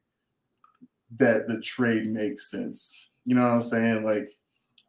that 1.17 1.47
the 1.47 1.60
trade 1.62 2.08
makes 2.08 2.49
sense. 2.51 3.10
You 3.25 3.36
know 3.36 3.43
what 3.43 3.51
I'm 3.51 3.62
saying? 3.62 4.03
Like, 4.03 4.27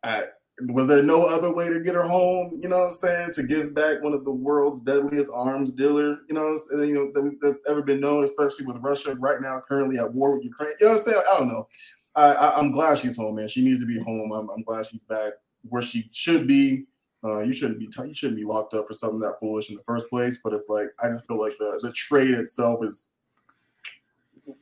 I 0.02 0.24
was 0.68 0.86
there 0.86 1.02
no 1.02 1.24
other 1.24 1.52
way 1.52 1.68
to 1.68 1.80
get 1.80 1.94
her 1.94 2.06
home? 2.06 2.58
You 2.60 2.68
know 2.68 2.78
what 2.78 2.86
I'm 2.86 2.92
saying? 2.92 3.32
To 3.32 3.42
give 3.42 3.74
back 3.74 4.02
one 4.02 4.12
of 4.12 4.24
the 4.24 4.30
world's 4.30 4.80
deadliest 4.80 5.30
arms 5.34 5.72
dealer, 5.72 6.18
you 6.28 6.34
know, 6.34 6.56
you 6.72 6.94
know 6.94 7.10
that, 7.12 7.38
that's 7.40 7.64
ever 7.68 7.82
been 7.82 8.00
known, 8.00 8.24
especially 8.24 8.66
with 8.66 8.76
Russia 8.80 9.16
right 9.16 9.40
now, 9.40 9.60
currently 9.66 9.98
at 9.98 10.12
war 10.12 10.34
with 10.36 10.44
Ukraine. 10.44 10.72
You 10.80 10.86
know 10.86 10.92
what 10.92 10.98
I'm 11.00 11.04
saying? 11.04 11.22
I 11.30 11.38
don't 11.38 11.48
know. 11.48 11.68
I, 12.16 12.60
am 12.60 12.70
glad 12.70 12.98
she's 12.98 13.16
home, 13.16 13.36
man. 13.36 13.48
She 13.48 13.64
needs 13.64 13.80
to 13.80 13.86
be 13.86 13.98
home. 13.98 14.30
I'm, 14.30 14.48
I'm 14.50 14.62
glad 14.62 14.86
she's 14.86 15.00
back 15.00 15.32
where 15.68 15.82
she 15.82 16.08
should 16.12 16.46
be. 16.46 16.84
Uh, 17.24 17.40
you 17.40 17.54
shouldn't 17.54 17.78
be 17.78 17.86
t- 17.86 18.06
you 18.06 18.14
shouldn't 18.14 18.38
be 18.38 18.44
locked 18.44 18.74
up 18.74 18.86
for 18.86 18.94
something 18.94 19.20
that 19.20 19.38
foolish 19.40 19.70
in 19.70 19.76
the 19.76 19.82
first 19.84 20.08
place. 20.10 20.38
But 20.42 20.52
it's 20.52 20.68
like 20.68 20.88
I 21.02 21.08
just 21.08 21.26
feel 21.26 21.40
like 21.40 21.54
the 21.58 21.78
the 21.82 21.92
trade 21.92 22.30
itself 22.30 22.84
is 22.84 23.08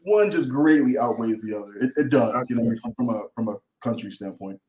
one 0.03 0.31
just 0.31 0.49
greatly 0.49 0.97
outweighs 0.97 1.41
the 1.41 1.59
other. 1.59 1.75
It, 1.81 1.93
it 1.97 2.09
does, 2.09 2.49
you 2.49 2.57
know, 2.57 2.73
from 2.97 3.09
a 3.09 3.23
from 3.35 3.49
a 3.49 3.57
country 3.83 4.11
standpoint. 4.11 4.61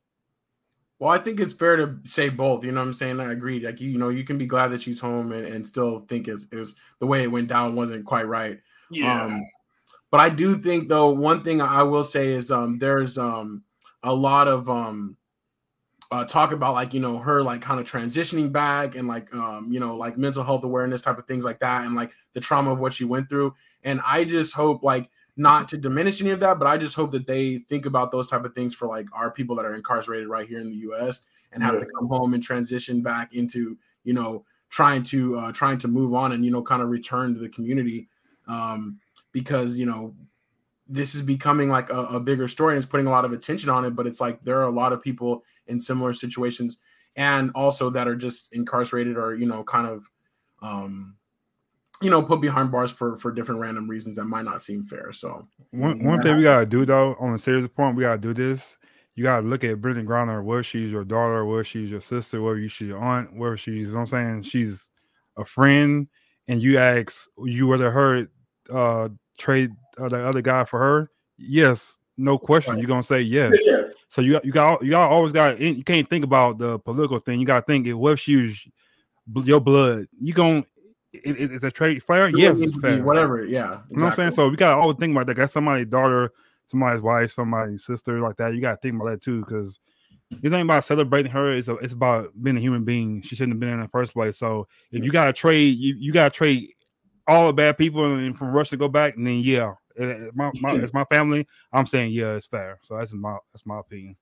Well, 1.00 1.12
I 1.12 1.18
think 1.18 1.40
it's 1.40 1.54
fair 1.54 1.76
to 1.76 2.00
say 2.06 2.30
both. 2.30 2.64
You 2.64 2.72
know 2.72 2.80
what 2.80 2.88
I'm 2.88 2.94
saying? 2.94 3.20
I 3.20 3.32
agree. 3.34 3.60
Like 3.60 3.82
you, 3.82 3.90
you 3.90 3.98
know, 3.98 4.10
you 4.10 4.24
can 4.24 4.38
be 4.38 4.46
glad 4.46 4.70
that 4.70 4.82
she's 4.82 5.00
home 5.00 5.32
and, 5.32 5.46
and 5.46 5.68
still 5.68 6.00
think 6.00 6.28
it's, 6.28 6.46
it 6.52 6.56
was 6.56 6.76
the 7.00 7.08
way 7.08 7.24
it 7.24 7.32
went 7.32 7.50
down 7.50 7.76
wasn't 7.76 8.06
quite 8.06 8.28
right. 8.28 8.60
Yeah. 8.90 9.26
Um, 9.26 9.44
but 10.12 10.20
I 10.20 10.30
do 10.30 10.56
think 10.56 10.88
though 10.88 11.10
one 11.10 11.44
thing 11.44 11.62
I 11.62 11.84
will 11.84 12.04
say 12.04 12.32
is 12.32 12.52
um 12.52 12.78
there's 12.80 13.18
um 13.18 13.64
a 14.02 14.14
lot 14.14 14.48
of 14.48 14.70
um 14.70 15.18
uh, 16.14 16.24
talk 16.24 16.52
about 16.52 16.76
like 16.76 16.94
you 16.94 17.00
know 17.00 17.18
her 17.18 17.42
like 17.42 17.60
kind 17.62 17.80
of 17.80 17.90
transitioning 17.90 18.52
back 18.52 18.96
and 18.96 19.08
like 19.08 19.34
um 19.34 19.72
you 19.72 19.80
know 19.80 19.96
like 19.96 20.16
mental 20.16 20.44
health 20.44 20.64
awareness 20.64 21.02
type 21.02 21.18
of 21.18 21.26
things 21.26 21.44
like 21.44 21.60
that 21.60 21.86
and 21.86 21.96
like 21.96 22.12
the 22.34 22.40
trauma 22.40 22.72
of 22.72 22.78
what 22.78 22.94
she 22.94 23.04
went 23.04 23.28
through 23.28 23.54
and 23.84 24.00
I 24.06 24.24
just 24.24 24.54
hope 24.54 24.84
like 24.84 25.10
not 25.36 25.68
to 25.70 25.78
diminish 25.78 26.22
any 26.22 26.30
of 26.30 26.40
that, 26.42 26.60
but 26.60 26.68
I 26.68 26.78
just 26.78 26.96
hope 26.96 27.12
that 27.12 27.26
they 27.26 27.58
think 27.58 27.88
about 27.88 28.12
those 28.12 28.30
type 28.30 28.46
of 28.46 28.54
things 28.54 28.76
for 28.76 28.88
like 28.88 29.08
our 29.14 29.32
people 29.32 29.56
that 29.56 29.66
are 29.66 29.74
incarcerated 29.74 30.28
right 30.28 30.48
here 30.48 30.60
in 30.60 30.70
the 30.70 30.78
U.S. 30.78 31.22
and 31.52 31.64
have 31.64 31.74
yeah. 31.74 31.80
to 31.80 31.88
come 31.98 32.08
home 32.08 32.36
and 32.36 32.44
transition 32.44 33.02
back 33.02 33.34
into 33.34 33.76
you 34.04 34.14
know 34.14 34.46
trying 34.70 35.04
to 35.04 35.40
uh, 35.40 35.52
trying 35.52 35.80
to 35.80 35.88
move 35.88 36.14
on 36.14 36.32
and 36.32 36.46
you 36.46 36.52
know 36.52 36.62
kind 36.62 36.82
of 36.82 36.90
return 36.90 37.34
to 37.34 37.40
the 37.40 37.50
community 37.50 38.08
um, 38.48 39.00
because 39.32 39.80
you 39.80 39.86
know 39.86 40.14
this 40.88 41.16
is 41.16 41.22
becoming 41.22 41.70
like 41.70 41.90
a, 41.90 42.06
a, 42.08 42.20
bigger 42.20 42.48
story 42.48 42.74
and 42.76 42.84
it's 42.84 42.92
putting 42.92 43.08
a 43.08 43.10
lot 43.10 43.24
of 43.24 43.32
attention 43.32 43.70
on 43.70 43.86
it 43.86 43.92
but 43.92 44.06
it's 44.06 44.20
like 44.20 44.44
there 44.44 44.60
are 44.60 44.68
a 44.68 44.72
lot 44.72 44.92
of 44.92 45.02
people 45.02 45.42
in 45.68 45.80
similar 45.80 46.14
situations 46.14 46.82
and 47.16 47.52
also 47.56 47.90
that 47.90 48.08
are 48.08 48.16
just 48.16 48.54
incarcerated 48.54 49.18
or 49.18 49.36
you 49.36 49.46
know 49.46 49.64
kind 49.64 49.88
of 49.88 50.10
um, 50.62 51.16
you 52.04 52.10
know, 52.10 52.22
put 52.22 52.42
behind 52.42 52.72
bars 52.72 52.92
for 52.92 53.18
for 53.18 53.32
different 53.32 53.62
random 53.62 53.90
reasons 53.90 54.18
that 54.18 54.26
might 54.26 54.46
not 54.46 54.62
seem 54.62 54.84
fair. 54.84 55.12
So 55.14 55.48
one 55.72 56.04
one 56.04 56.22
thing 56.22 56.36
we 56.36 56.44
gotta 56.44 56.66
do 56.66 56.86
though, 56.86 57.16
on 57.20 57.34
a 57.34 57.40
serious 57.40 57.68
point, 57.68 57.96
we 57.96 58.04
gotta 58.04 58.20
do 58.20 58.34
this. 58.34 58.78
You 59.16 59.24
gotta 59.24 59.48
look 59.48 59.64
at 59.64 59.78
Brittney 59.78 60.06
Griner, 60.06 60.44
whether 60.44 60.64
she's 60.64 60.92
your 60.92 61.06
daughter, 61.06 61.46
whether 61.46 61.64
she's 61.64 61.90
your 61.90 62.02
sister, 62.02 62.42
whether 62.42 62.68
she's 62.68 62.90
your 62.90 63.00
aunt, 63.00 63.34
whether 63.36 63.56
she's, 63.56 63.90
you 63.90 63.94
know 63.94 64.02
I'm 64.02 64.08
saying, 64.08 64.42
she's 64.42 64.90
a 65.38 65.46
friend, 65.46 66.08
and 66.48 66.62
you 66.62 66.78
ask 66.78 67.30
you 67.46 67.68
whether 67.68 67.90
her 67.90 68.28
uh 68.70 69.10
trade 69.38 69.72
uh, 69.98 70.10
the 70.10 70.28
other 70.28 70.42
guy 70.42 70.66
for 70.66 70.80
her. 70.80 71.12
Yes, 71.38 72.00
no 72.18 72.38
question. 72.38 72.74
Right. 72.74 72.80
You're 72.80 72.88
gonna 72.88 73.04
say 73.04 73.22
yes. 73.22 73.58
Yeah. 73.64 73.84
So 74.10 74.22
you 74.22 74.40
you 74.44 74.52
got 74.52 74.84
you 74.84 74.92
got 74.92 75.10
always 75.10 75.32
got 75.32 75.60
you 75.60 75.84
can't 75.84 76.10
think 76.10 76.24
about 76.24 76.58
the 76.58 76.80
political 76.80 77.20
thing. 77.20 77.40
You 77.40 77.46
gotta 77.46 77.66
think 77.66 77.88
what 77.90 78.14
if 78.14 78.20
she 78.20 78.36
was 78.36 78.68
your 79.46 79.60
blood. 79.60 80.08
You 80.20 80.34
gonna 80.34 80.66
is, 81.14 81.52
is 81.52 81.64
a 81.64 81.72
trade 81.72 82.04
fair? 82.04 82.28
It 82.28 82.38
yes, 82.38 82.60
fair. 82.82 83.04
Whatever, 83.04 83.46
yeah. 83.46 83.66
Exactly. 83.66 83.88
You 83.90 83.98
know 83.98 84.04
what 84.04 84.10
I'm 84.10 84.16
saying? 84.16 84.32
So 84.32 84.50
we 84.50 84.56
gotta 84.56 84.80
always 84.80 84.98
think 84.98 85.12
about 85.12 85.28
that. 85.28 85.38
That's 85.38 85.54
somebody's 85.54 85.88
daughter, 85.88 86.32
somebody's 86.66 87.02
wife, 87.02 87.32
somebody's 87.32 87.86
sister, 87.86 88.20
like 88.20 88.38
that. 88.38 88.54
You 88.54 88.62
gotta 88.62 88.78
think 88.78 88.96
about 88.96 89.12
that 89.12 89.22
too, 89.22 89.42
because 89.42 89.80
the 90.42 90.50
thing 90.50 90.62
about 90.62 90.84
celebrating 90.84 91.32
her 91.32 91.54
is 91.54 91.70
a, 91.70 91.76
it's 91.76 91.94
about 91.94 92.32
being 92.42 92.58
a 92.58 92.60
human 92.60 92.84
being. 92.84 93.22
She 93.22 93.36
shouldn't 93.36 93.54
have 93.54 93.60
been 93.60 93.70
in 93.70 93.82
the 93.82 93.88
first 93.88 94.14
place. 94.14 94.38
So 94.38 94.68
if 94.92 95.04
you 95.04 95.12
gotta 95.12 95.34
trade, 95.34 95.78
you, 95.78 95.96
you 95.98 96.12
gotta 96.12 96.32
trade 96.32 96.70
all 97.28 97.48
the 97.48 97.54
bad 97.54 97.78
people 97.78 98.16
and 98.16 98.38
from 98.38 98.52
Russia 98.52 98.78
go 98.78 98.88
back, 98.88 99.16
and 99.16 99.26
then 99.26 99.40
yeah, 99.40 99.74
my, 100.34 100.52
my 100.60 100.76
it's 100.76 100.94
my 100.94 101.06
family. 101.06 101.48
I'm 101.72 101.86
saying 101.86 102.12
yeah, 102.12 102.34
it's 102.34 102.48
fair. 102.48 102.80
So 102.82 102.98
that's 102.98 103.14
my 103.14 103.38
that's 103.54 103.66
my 103.66 103.80
opinion. 103.80 104.16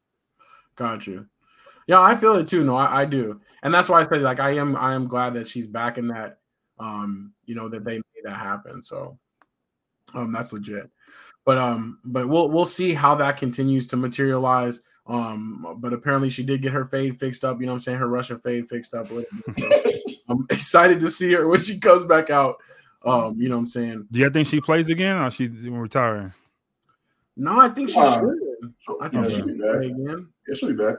Got 0.75 1.07
you. 1.07 1.27
Yeah, 1.87 1.99
I 1.99 2.15
feel 2.15 2.35
it 2.35 2.47
too. 2.47 2.63
No, 2.63 2.75
I, 2.75 3.01
I 3.01 3.05
do, 3.05 3.41
and 3.63 3.73
that's 3.73 3.89
why 3.89 3.99
I 3.99 4.03
said 4.03 4.21
like 4.21 4.39
I 4.39 4.51
am. 4.51 4.75
I 4.75 4.93
am 4.93 5.07
glad 5.07 5.33
that 5.35 5.47
she's 5.47 5.67
back 5.67 5.97
in 5.97 6.07
that 6.09 6.37
um, 6.81 7.33
you 7.45 7.55
know, 7.55 7.69
that 7.69 7.85
they 7.85 7.95
made 7.95 8.23
that 8.23 8.37
happen. 8.37 8.81
So 8.81 9.17
um, 10.13 10.33
that's 10.33 10.51
legit. 10.51 10.89
But 11.45 11.57
um, 11.57 11.99
but 12.03 12.27
we'll 12.27 12.49
we'll 12.49 12.65
see 12.65 12.93
how 12.93 13.15
that 13.15 13.37
continues 13.37 13.87
to 13.87 13.97
materialize. 13.97 14.81
Um, 15.07 15.77
but 15.79 15.93
apparently 15.93 16.29
she 16.29 16.43
did 16.43 16.61
get 16.61 16.73
her 16.73 16.85
fade 16.85 17.19
fixed 17.19 17.43
up. 17.43 17.59
You 17.59 17.67
know 17.67 17.73
I'm 17.73 17.79
saying? 17.79 17.97
Her 17.97 18.07
Russian 18.07 18.39
fade 18.39 18.69
fixed 18.69 18.93
up. 18.93 19.07
I'm 20.29 20.45
excited 20.49 20.99
to 20.99 21.09
see 21.09 21.33
her 21.33 21.47
when 21.47 21.59
she 21.59 21.79
comes 21.79 22.05
back 22.05 22.29
out. 22.29 22.57
Um, 23.03 23.35
you 23.39 23.49
know 23.49 23.55
what 23.55 23.61
I'm 23.61 23.67
saying? 23.67 24.07
Do 24.11 24.19
you 24.19 24.29
think 24.29 24.47
she 24.47 24.61
plays 24.61 24.89
again 24.89 25.17
or 25.17 25.31
she's 25.31 25.49
retiring? 25.49 26.33
No, 27.35 27.59
I 27.59 27.69
think 27.69 27.89
she 27.89 27.99
uh, 27.99 28.19
should. 28.19 28.73
I 29.01 29.09
think 29.09 29.23
yeah, 29.23 29.29
she 29.29 29.35
should 29.37 29.59
play 29.59 29.87
again. 29.87 30.27
Yeah, 30.47 30.55
she'll 30.55 30.69
be 30.69 30.75
back. 30.75 30.95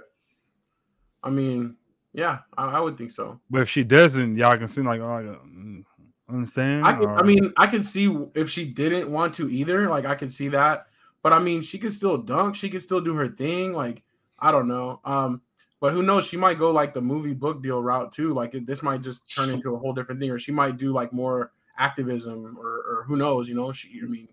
I 1.22 1.30
mean, 1.30 1.76
yeah, 2.12 2.38
I, 2.57 2.66
I, 2.66 2.80
would 2.80 2.98
think 2.98 3.11
so. 3.11 3.40
But 3.48 3.62
if 3.62 3.68
she 3.68 3.84
doesn't, 3.84 4.36
y'all 4.36 4.57
can 4.57 4.66
see 4.66 4.82
like, 4.82 5.00
oh, 5.00 5.38
mm, 5.46 5.84
understand. 6.28 6.84
I, 6.84 6.92
I 6.92 7.22
mean, 7.22 7.53
I 7.57 7.66
can 7.66 7.84
see 7.84 8.14
if 8.34 8.50
she 8.50 8.64
didn't 8.64 9.11
want 9.11 9.34
to 9.34 9.48
either. 9.48 9.88
Like, 9.88 10.05
I 10.05 10.14
can 10.14 10.28
see 10.28 10.48
that. 10.48 10.86
But 11.22 11.32
I 11.32 11.38
mean, 11.38 11.62
she 11.62 11.78
could 11.78 11.92
still 11.92 12.18
dunk. 12.18 12.57
She 12.57 12.68
could 12.68 12.82
still 12.82 13.00
do 13.00 13.14
her 13.14 13.28
thing. 13.28 13.72
Like, 13.72 14.03
I 14.38 14.50
don't 14.50 14.66
know. 14.66 15.00
Um, 15.05 15.42
but 15.80 15.92
who 15.92 16.03
knows? 16.03 16.26
She 16.26 16.36
might 16.36 16.59
go 16.59 16.72
like 16.72 16.94
the 16.94 17.00
movie 17.00 17.34
book 17.34 17.62
deal 17.62 17.80
route 17.80 18.11
too. 18.11 18.34
Like, 18.34 18.53
this 18.66 18.82
might 18.82 19.03
just 19.03 19.32
turn 19.32 19.50
into 19.50 19.74
a 19.74 19.78
whole 19.78 19.92
different 19.92 20.20
thing, 20.20 20.30
or 20.30 20.38
she 20.38 20.53
might 20.53 20.76
do 20.76 20.92
like 20.92 21.12
more 21.12 21.53
activism, 21.78 22.56
or, 22.58 22.68
or 22.68 23.04
who 23.06 23.16
knows? 23.16 23.48
You 23.48 23.54
know, 23.54 23.72
she. 23.72 24.00
I 24.02 24.06
mean, 24.06 24.28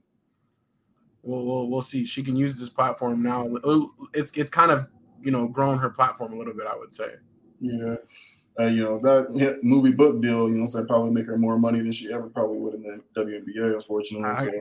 we'll, 1.23 1.45
we'll 1.45 1.69
we'll 1.69 1.81
see. 1.81 2.05
She 2.05 2.23
can 2.23 2.35
use 2.35 2.59
this 2.59 2.69
platform 2.69 3.23
now. 3.23 3.47
It's 4.13 4.31
it's 4.35 4.51
kind 4.51 4.71
of 4.71 4.87
you 5.21 5.31
know 5.31 5.47
grown 5.47 5.77
her 5.77 5.89
platform 5.89 6.33
a 6.33 6.37
little 6.37 6.53
bit. 6.53 6.67
I 6.67 6.75
would 6.75 6.93
say. 6.93 7.15
Yeah. 7.59 7.95
Uh, 8.59 8.65
you 8.65 8.83
know, 8.83 8.99
that 8.99 9.59
movie 9.63 9.91
book 9.91 10.21
deal, 10.21 10.49
you 10.49 10.55
know, 10.55 10.65
so 10.65 10.83
probably 10.83 11.11
make 11.11 11.25
her 11.25 11.37
more 11.37 11.57
money 11.57 11.79
than 11.79 11.93
she 11.93 12.11
ever 12.11 12.27
probably 12.27 12.57
would 12.57 12.73
in 12.73 12.83
the 12.83 13.21
WNBA, 13.21 13.75
unfortunately. 13.75 14.29
I, 14.29 14.43
so. 14.43 14.51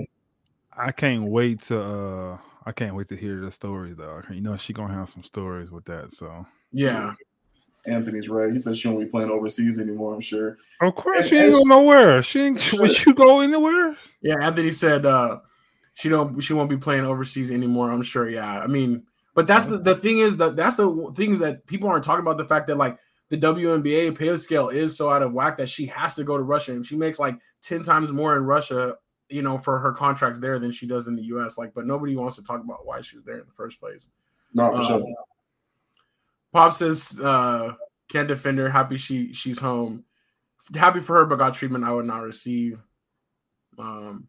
I 0.76 0.92
can't 0.92 1.24
wait 1.24 1.62
to 1.62 1.82
uh 1.82 2.38
I 2.64 2.72
can't 2.72 2.94
wait 2.94 3.08
to 3.08 3.16
hear 3.16 3.40
the 3.40 3.50
stories 3.50 3.96
though. 3.96 4.22
You 4.30 4.40
know, 4.40 4.56
she 4.56 4.72
gonna 4.72 4.94
have 4.94 5.08
some 5.08 5.24
stories 5.24 5.70
with 5.70 5.84
that. 5.86 6.12
So 6.12 6.46
yeah. 6.70 7.14
Anthony's 7.88 8.28
right. 8.28 8.52
He 8.52 8.58
said 8.58 8.76
she 8.76 8.88
won't 8.88 9.00
be 9.00 9.06
playing 9.06 9.30
overseas 9.30 9.78
anymore, 9.78 10.14
I'm 10.14 10.20
sure. 10.20 10.58
Of 10.80 10.94
course, 10.94 11.20
and, 11.20 11.28
she 11.28 11.36
ain't 11.36 11.52
going 11.52 11.68
nowhere. 11.68 12.22
She 12.22 12.40
ain't 12.42 12.72
would 12.74 13.04
you 13.04 13.14
go 13.14 13.40
anywhere? 13.40 13.96
Yeah, 14.22 14.36
Anthony 14.40 14.72
said 14.72 15.06
uh 15.06 15.40
she 15.94 16.08
don't 16.08 16.40
she 16.40 16.52
won't 16.52 16.70
be 16.70 16.76
playing 16.76 17.04
overseas 17.04 17.50
anymore. 17.50 17.90
I'm 17.90 18.02
sure. 18.02 18.28
Yeah. 18.28 18.60
I 18.60 18.66
mean, 18.66 19.02
but 19.34 19.46
that's 19.46 19.66
the, 19.66 19.78
the 19.78 19.94
thing 19.94 20.18
is 20.18 20.36
that 20.36 20.56
that's 20.56 20.76
the 20.76 21.12
things 21.16 21.38
that 21.40 21.66
people 21.66 21.88
aren't 21.88 22.04
talking 22.04 22.24
about. 22.24 22.38
The 22.38 22.44
fact 22.44 22.68
that 22.68 22.76
like 22.76 22.98
the 23.30 23.36
WNBA 23.36 24.16
pay 24.16 24.36
scale 24.36 24.68
is 24.68 24.96
so 24.96 25.10
out 25.10 25.22
of 25.22 25.32
whack 25.32 25.56
that 25.58 25.68
she 25.68 25.86
has 25.86 26.14
to 26.14 26.24
go 26.24 26.36
to 26.36 26.42
Russia 26.42 26.72
and 26.72 26.86
she 26.86 26.96
makes 26.96 27.18
like 27.18 27.36
10 27.62 27.82
times 27.82 28.12
more 28.12 28.36
in 28.36 28.44
Russia, 28.44 28.96
you 29.28 29.42
know, 29.42 29.58
for 29.58 29.78
her 29.78 29.92
contracts 29.92 30.40
there 30.40 30.58
than 30.58 30.72
she 30.72 30.86
does 30.86 31.08
in 31.08 31.16
the 31.16 31.22
US. 31.24 31.58
Like, 31.58 31.74
but 31.74 31.86
nobody 31.86 32.16
wants 32.16 32.36
to 32.36 32.42
talk 32.42 32.62
about 32.62 32.86
why 32.86 33.00
she 33.00 33.16
was 33.16 33.24
there 33.24 33.38
in 33.38 33.46
the 33.46 33.52
first 33.54 33.80
place. 33.80 34.08
Not 34.54 34.72
for 34.72 34.80
um, 34.80 34.86
sure. 34.86 35.14
Pop 36.52 36.72
says 36.72 37.20
uh 37.20 37.74
can't 38.08 38.28
defend 38.28 38.58
her, 38.58 38.70
happy 38.70 38.96
she 38.96 39.32
she's 39.32 39.58
home. 39.58 40.04
Happy 40.74 41.00
for 41.00 41.16
her, 41.16 41.24
but 41.26 41.36
got 41.36 41.54
treatment 41.54 41.84
I 41.84 41.92
would 41.92 42.06
not 42.06 42.22
receive. 42.22 42.78
Um 43.78 44.28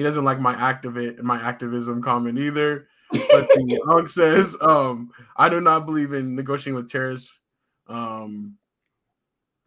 he 0.00 0.02
doesn't 0.02 0.24
like 0.24 0.40
my 0.40 0.54
activate 0.54 1.22
my 1.22 1.40
activism 1.40 2.02
comment 2.02 2.38
either. 2.38 2.88
But 3.12 3.48
the 3.48 3.82
Unk 3.90 4.08
says, 4.08 4.56
um, 4.62 5.10
I 5.36 5.48
do 5.48 5.60
not 5.60 5.84
believe 5.84 6.12
in 6.12 6.34
negotiating 6.34 6.76
with 6.76 6.90
terrorists. 6.90 7.38
Um, 7.86 8.56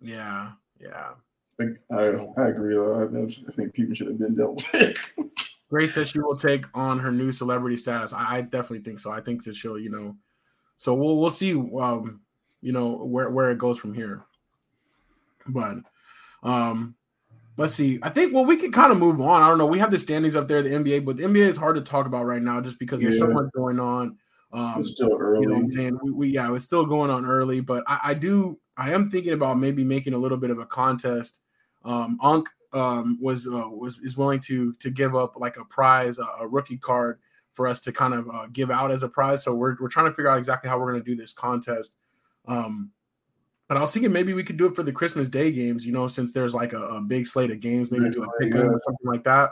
yeah, 0.01 0.53
yeah. 0.79 1.11
I, 1.59 1.95
I 1.95 2.47
agree. 2.47 2.73
Though. 2.73 3.35
I, 3.47 3.51
think 3.51 3.73
people 3.73 3.93
should 3.93 4.07
have 4.07 4.17
been 4.17 4.35
dealt 4.35 4.63
with. 4.73 4.97
Grace 5.69 5.93
says 5.93 6.09
she 6.09 6.19
will 6.19 6.35
take 6.35 6.65
on 6.73 6.99
her 6.99 7.11
new 7.11 7.31
celebrity 7.31 7.77
status. 7.77 8.13
I, 8.13 8.37
I, 8.37 8.41
definitely 8.41 8.79
think 8.79 8.99
so. 8.99 9.11
I 9.11 9.21
think 9.21 9.43
that 9.43 9.55
she'll, 9.55 9.77
you 9.77 9.89
know, 9.89 10.15
so 10.83 10.93
we'll 10.93 11.15
we'll 11.15 11.29
see, 11.29 11.53
um, 11.53 12.19
you 12.59 12.73
know, 12.73 13.05
where 13.05 13.29
where 13.29 13.51
it 13.51 13.57
goes 13.57 13.79
from 13.79 13.93
here. 13.93 14.25
But, 15.47 15.77
um, 16.43 16.95
let's 17.55 17.73
see. 17.73 17.99
I 18.03 18.09
think 18.09 18.33
well, 18.33 18.43
we 18.43 18.57
can 18.57 18.73
kind 18.73 18.91
of 18.91 18.97
move 18.97 19.21
on. 19.21 19.41
I 19.41 19.47
don't 19.47 19.57
know. 19.57 19.65
We 19.65 19.79
have 19.79 19.91
the 19.91 19.99
standings 19.99 20.35
up 20.35 20.49
there, 20.49 20.61
the 20.61 20.71
NBA, 20.71 21.05
but 21.05 21.15
the 21.15 21.23
NBA 21.23 21.47
is 21.47 21.55
hard 21.55 21.77
to 21.77 21.81
talk 21.81 22.05
about 22.05 22.25
right 22.25 22.41
now 22.41 22.59
just 22.59 22.79
because 22.79 23.01
yeah. 23.01 23.11
there's 23.11 23.21
so 23.21 23.29
much 23.29 23.45
going 23.55 23.79
on. 23.79 24.17
Um, 24.51 24.73
it's 24.75 24.91
still 24.91 25.15
early. 25.17 25.43
You 25.43 25.47
know 25.47 25.53
what 25.53 25.61
I'm 25.61 25.69
saying? 25.69 25.99
We, 26.03 26.11
we, 26.11 26.27
yeah, 26.31 26.53
it's 26.53 26.65
still 26.65 26.85
going 26.85 27.09
on 27.09 27.25
early, 27.25 27.61
but 27.61 27.85
I, 27.87 27.99
I, 28.03 28.13
do. 28.13 28.59
I 28.75 28.91
am 28.91 29.09
thinking 29.09 29.31
about 29.31 29.57
maybe 29.57 29.85
making 29.85 30.13
a 30.13 30.17
little 30.17 30.37
bit 30.37 30.49
of 30.49 30.59
a 30.59 30.65
contest. 30.65 31.39
Um, 31.85 32.19
Unk 32.21 32.49
um, 32.73 33.17
was 33.21 33.47
uh, 33.47 33.69
was 33.69 33.99
is 33.99 34.17
willing 34.17 34.41
to 34.41 34.73
to 34.73 34.89
give 34.89 35.15
up 35.15 35.37
like 35.37 35.55
a 35.55 35.63
prize, 35.63 36.19
a, 36.19 36.25
a 36.41 36.47
rookie 36.47 36.77
card 36.77 37.19
for 37.53 37.67
us 37.67 37.79
to 37.81 37.91
kind 37.91 38.13
of 38.13 38.29
uh, 38.29 38.47
give 38.51 38.69
out 38.71 38.91
as 38.91 39.03
a 39.03 39.07
prize. 39.07 39.43
So 39.43 39.53
we're 39.53 39.75
we're 39.79 39.87
trying 39.87 40.07
to 40.07 40.15
figure 40.15 40.29
out 40.29 40.37
exactly 40.37 40.69
how 40.69 40.79
we're 40.79 40.91
going 40.91 41.03
to 41.03 41.09
do 41.09 41.15
this 41.15 41.33
contest. 41.33 41.97
Um, 42.47 42.91
but 43.67 43.77
I 43.77 43.79
was 43.79 43.93
thinking 43.93 44.11
maybe 44.11 44.33
we 44.33 44.43
could 44.43 44.57
do 44.57 44.65
it 44.65 44.75
for 44.75 44.83
the 44.83 44.91
Christmas 44.91 45.29
Day 45.29 45.51
games, 45.51 45.85
you 45.85 45.93
know, 45.93 46.07
since 46.07 46.33
there's 46.33 46.53
like 46.53 46.73
a, 46.73 46.83
a 46.83 47.01
big 47.01 47.25
slate 47.25 47.51
of 47.51 47.59
games, 47.59 47.91
maybe 47.91 48.09
do 48.09 48.23
a 48.23 48.27
pick 48.39 48.53
or 48.53 48.81
something 48.83 49.07
like 49.07 49.23
that. 49.23 49.51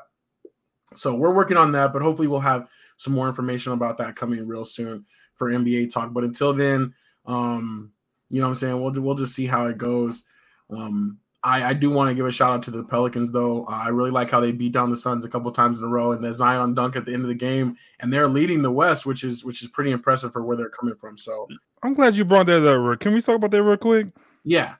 So 0.93 1.15
we're 1.15 1.33
working 1.33 1.57
on 1.57 1.71
that, 1.71 1.93
but 1.93 2.01
hopefully 2.01 2.27
we'll 2.27 2.41
have 2.41 2.67
some 2.97 3.13
more 3.13 3.29
information 3.29 3.71
about 3.71 3.97
that 3.99 4.15
coming 4.15 4.45
real 4.45 4.65
soon 4.65 5.05
for 5.35 5.49
NBA 5.49 5.91
talk. 5.91 6.11
But 6.11 6.25
until 6.25 6.53
then, 6.53 6.93
um, 7.25 7.93
you 8.29 8.39
know 8.41 8.47
what 8.47 8.51
I'm 8.51 8.55
saying? 8.55 8.81
We'll 8.81 8.91
we'll 9.01 9.15
just 9.15 9.33
see 9.33 9.45
how 9.45 9.65
it 9.67 9.77
goes. 9.77 10.25
Um, 10.69 11.19
I, 11.43 11.69
I 11.69 11.73
do 11.73 11.89
want 11.89 12.09
to 12.09 12.15
give 12.15 12.25
a 12.25 12.31
shout 12.31 12.51
out 12.51 12.63
to 12.63 12.71
the 12.71 12.83
Pelicans, 12.83 13.31
though. 13.31 13.63
Uh, 13.63 13.71
I 13.71 13.87
really 13.87 14.11
like 14.11 14.29
how 14.29 14.39
they 14.39 14.51
beat 14.51 14.73
down 14.73 14.91
the 14.91 14.95
Suns 14.95 15.25
a 15.25 15.29
couple 15.29 15.51
times 15.51 15.79
in 15.79 15.83
a 15.83 15.87
row, 15.87 16.11
and 16.11 16.23
the 16.23 16.33
Zion 16.33 16.75
dunk 16.75 16.95
at 16.95 17.05
the 17.05 17.13
end 17.13 17.23
of 17.23 17.29
the 17.29 17.35
game, 17.35 17.77
and 17.99 18.13
they're 18.13 18.27
leading 18.27 18.61
the 18.61 18.71
West, 18.71 19.05
which 19.05 19.23
is 19.23 19.43
which 19.43 19.63
is 19.63 19.67
pretty 19.69 19.91
impressive 19.91 20.31
for 20.31 20.43
where 20.43 20.55
they're 20.55 20.69
coming 20.69 20.95
from. 20.95 21.17
So 21.17 21.47
I'm 21.81 21.95
glad 21.95 22.15
you 22.15 22.25
brought 22.25 22.45
that 22.45 22.67
up. 22.67 22.99
Can 22.99 23.13
we 23.13 23.21
talk 23.21 23.37
about 23.37 23.51
that 23.51 23.63
real 23.63 23.77
quick? 23.77 24.07
Yeah, 24.43 24.75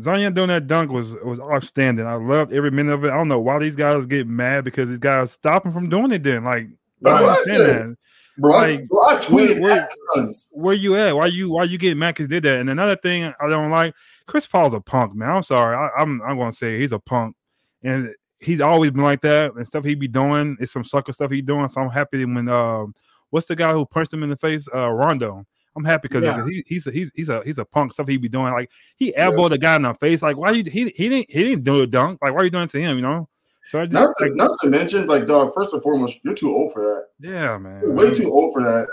Zion 0.00 0.34
doing 0.34 0.48
that 0.48 0.66
dunk 0.66 0.90
was 0.90 1.14
was 1.24 1.40
outstanding. 1.40 2.06
I 2.06 2.14
loved 2.14 2.52
every 2.52 2.70
minute 2.70 2.92
of 2.92 3.04
it. 3.04 3.10
I 3.10 3.16
don't 3.16 3.28
know 3.28 3.40
why 3.40 3.58
these 3.58 3.76
guys 3.76 4.06
get 4.06 4.26
mad 4.26 4.64
because 4.64 4.88
these 4.88 4.98
guys 4.98 5.32
stop 5.32 5.64
him 5.64 5.72
from 5.72 5.88
doing 5.88 6.10
it. 6.10 6.22
Then, 6.22 6.44
like, 6.44 6.68
that's 7.00 7.20
what 7.20 7.30
I 7.30 7.42
said. 7.42 7.96
Bro, 8.38 8.50
like, 8.50 8.88
bro, 8.88 9.00
I 9.00 9.16
tweeted 9.16 9.60
where, 9.60 9.88
where, 10.14 10.30
where, 10.50 10.74
you 10.74 10.96
at? 10.96 11.14
Why 11.14 11.26
you 11.26 11.50
why 11.50 11.64
you 11.64 11.78
getting 11.78 11.98
mad 11.98 12.14
because 12.14 12.28
did 12.28 12.42
that? 12.42 12.58
And 12.58 12.68
another 12.68 12.96
thing 12.96 13.32
I 13.40 13.48
don't 13.48 13.70
like 13.70 13.94
Chris 14.26 14.46
Paul's 14.46 14.74
a 14.74 14.80
punk, 14.80 15.14
man. 15.14 15.30
I'm 15.30 15.42
sorry. 15.42 15.76
I, 15.76 16.02
am 16.02 16.20
I'm, 16.22 16.30
I'm 16.30 16.38
gonna 16.38 16.52
say 16.52 16.80
he's 16.80 16.92
a 16.92 16.98
punk, 16.98 17.36
and 17.82 18.12
he's 18.40 18.60
always 18.60 18.90
been 18.90 19.02
like 19.02 19.20
that 19.22 19.54
and 19.54 19.66
stuff 19.66 19.84
he 19.84 19.94
be 19.94 20.08
doing. 20.08 20.56
It's 20.60 20.72
some 20.72 20.84
sucker 20.84 21.12
stuff 21.12 21.30
he 21.30 21.42
doing. 21.42 21.68
So 21.68 21.80
I'm 21.80 21.90
happy 21.90 22.24
when 22.24 22.48
uh, 22.48 22.86
what's 23.30 23.46
the 23.46 23.56
guy 23.56 23.72
who 23.72 23.86
punched 23.86 24.12
him 24.12 24.22
in 24.22 24.30
the 24.30 24.36
face? 24.36 24.68
Uh, 24.74 24.90
Rondo. 24.90 25.44
I'm 25.76 25.84
happy 25.84 26.08
because 26.08 26.22
Yeah. 26.22 26.46
he, 26.46 26.62
he's 26.66 26.86
a, 26.86 26.92
he's 26.92 27.10
he's 27.14 27.28
a 27.28 27.42
he's 27.44 27.58
a 27.58 27.64
punk 27.64 27.92
stuff 27.92 28.06
he 28.08 28.16
be 28.16 28.28
doing. 28.28 28.52
Like 28.52 28.70
he 28.96 29.14
elbowed 29.16 29.52
a 29.52 29.58
guy 29.58 29.76
in 29.76 29.82
the 29.82 29.94
face. 29.94 30.22
Like 30.22 30.36
why 30.36 30.52
you 30.52 30.62
he 30.64 30.92
he 30.94 31.08
didn't 31.08 31.30
he 31.30 31.44
didn't 31.44 31.64
do 31.64 31.82
a 31.82 31.86
dunk. 31.86 32.20
Like 32.22 32.32
why 32.32 32.40
are 32.40 32.44
you 32.44 32.50
doing 32.50 32.64
it 32.64 32.70
to 32.70 32.80
him? 32.80 32.96
You 32.96 33.02
know. 33.02 33.28
So 33.66 33.80
I 33.80 33.86
just 33.86 33.94
Not 33.94 34.14
to, 34.18 34.24
like, 34.24 34.34
not 34.34 34.50
to 34.62 34.68
mention, 34.68 35.06
like, 35.06 35.26
dog. 35.26 35.52
First 35.54 35.72
and 35.72 35.82
foremost, 35.82 36.18
you're 36.22 36.34
too 36.34 36.54
old 36.54 36.72
for 36.72 36.82
that. 36.84 37.28
yeah, 37.30 37.56
man. 37.58 37.80
You're 37.82 37.92
way 37.94 38.12
too 38.12 38.30
old 38.30 38.52
for 38.52 38.62
that. 38.62 38.86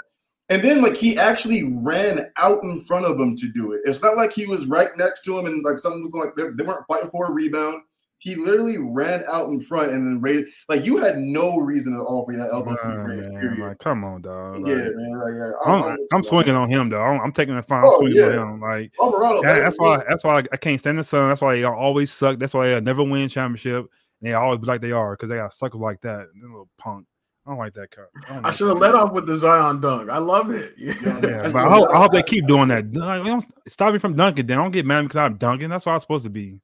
And 0.50 0.62
then, 0.62 0.82
like, 0.82 0.96
he 0.96 1.18
actually 1.18 1.64
ran 1.64 2.30
out 2.38 2.64
in 2.64 2.82
front 2.82 3.06
of 3.06 3.20
him 3.20 3.36
to 3.38 3.50
do 3.50 3.72
it. 3.74 3.82
It's 3.86 4.02
not 4.02 4.18
like 4.18 4.34
he 4.34 4.46
was 4.46 4.66
right 4.66 4.90
next 4.98 5.22
to 5.26 5.38
him 5.40 5.46
and 5.46 5.64
like 5.64 5.80
something 5.80 6.10
like 6.14 6.36
they, 6.36 6.44
they 6.58 6.64
weren't 6.64 6.86
fighting 6.88 7.10
for 7.10 7.28
a 7.28 7.32
rebound. 7.32 7.82
He 8.20 8.36
literally 8.36 8.78
ran 8.78 9.24
out 9.32 9.50
in 9.50 9.62
front 9.62 9.94
and 9.94 10.06
then 10.06 10.22
raised. 10.22 10.54
Like, 10.70 10.86
you 10.86 10.98
had 10.98 11.18
no 11.18 11.58
reason 11.58 11.94
at 11.94 12.02
all 12.02 12.24
for 12.24 12.36
that 12.36 12.52
elbow 12.52 12.76
to 12.76 12.88
be 12.88 12.96
raised. 12.96 13.32
man, 13.34 13.60
like, 13.60 13.80
come 13.80 14.04
on, 14.04 14.22
dog. 14.22 14.68
yeah, 14.68 14.76
man. 14.76 15.12
Like, 15.18 15.34
yeah, 15.36 15.52
I'm, 15.66 15.84
I'm, 15.84 15.98
I'm 16.14 16.24
swinging 16.24 16.54
on 16.56 16.70
him 16.70 16.90
though. 16.90 17.02
I'm, 17.02 17.20
I'm 17.20 17.32
taking 17.32 17.56
the 17.56 17.64
fine. 17.64 17.82
Oh, 17.84 18.00
swinging 18.00 18.18
yeah. 18.20 18.38
on 18.38 18.54
him. 18.56 18.62
Like 18.62 18.94
Alvarado. 19.02 19.42
that- 19.42 19.64
that's 19.64 19.80
why. 19.80 20.04
That's 20.08 20.24
why 20.24 20.44
I 20.52 20.58
can't 20.58 20.80
stand 20.80 21.00
the 21.00 21.04
Sun. 21.04 21.30
That's 21.30 21.42
why 21.42 21.56
they 21.56 21.64
always 21.64 22.12
suck. 22.14 22.38
That's 22.38 22.54
why 22.54 22.76
I 22.76 22.80
never 22.80 23.04
win 23.04 23.28
championship. 23.28 23.88
And 24.22 24.30
they 24.30 24.34
always 24.34 24.60
be 24.60 24.68
like 24.68 24.82
they 24.82 24.92
are 24.92 25.14
because 25.16 25.30
they 25.30 25.38
got 25.38 25.54
suckers 25.54 25.82
like 25.82 26.02
that. 26.02 26.28
Them 26.42 26.52
little 26.52 26.70
punk. 26.78 27.06
I 27.46 27.50
don't 27.50 27.58
like 27.60 27.74
that 27.74 27.90
car. 27.90 28.08
I, 28.30 28.34
don't 28.36 28.46
I 28.46 28.52
should 28.52 28.68
have 28.70 28.78
let 28.78 28.94
off 28.94 29.14
with 29.14 29.26
the 29.26 29.36
Zion 29.36 29.82
dunk. 29.82 30.10
I 30.12 30.20
love 30.20 30.52
it. 30.52 30.74
Yeah, 30.78 31.20
That's 31.20 31.54
but 31.54 31.66
I 31.66 31.70
hope, 31.70 31.90
I 31.92 31.98
hope 31.98 32.12
they 32.12 32.22
keep 32.22 32.46
doing 32.48 32.68
that. 32.68 32.92
Don't 32.92 33.44
stop 33.68 33.94
me 33.94 34.00
from 34.00 34.16
dunking. 34.16 34.46
Then 34.46 34.58
don't 34.58 34.72
get 34.72 34.86
mad 34.86 35.04
because 35.04 35.18
I'm 35.18 35.38
dunking. 35.38 35.70
That's 35.70 35.86
what 35.86 35.94
I'm 35.94 36.00
supposed 36.00 36.24
to 36.26 36.30
be. 36.30 36.60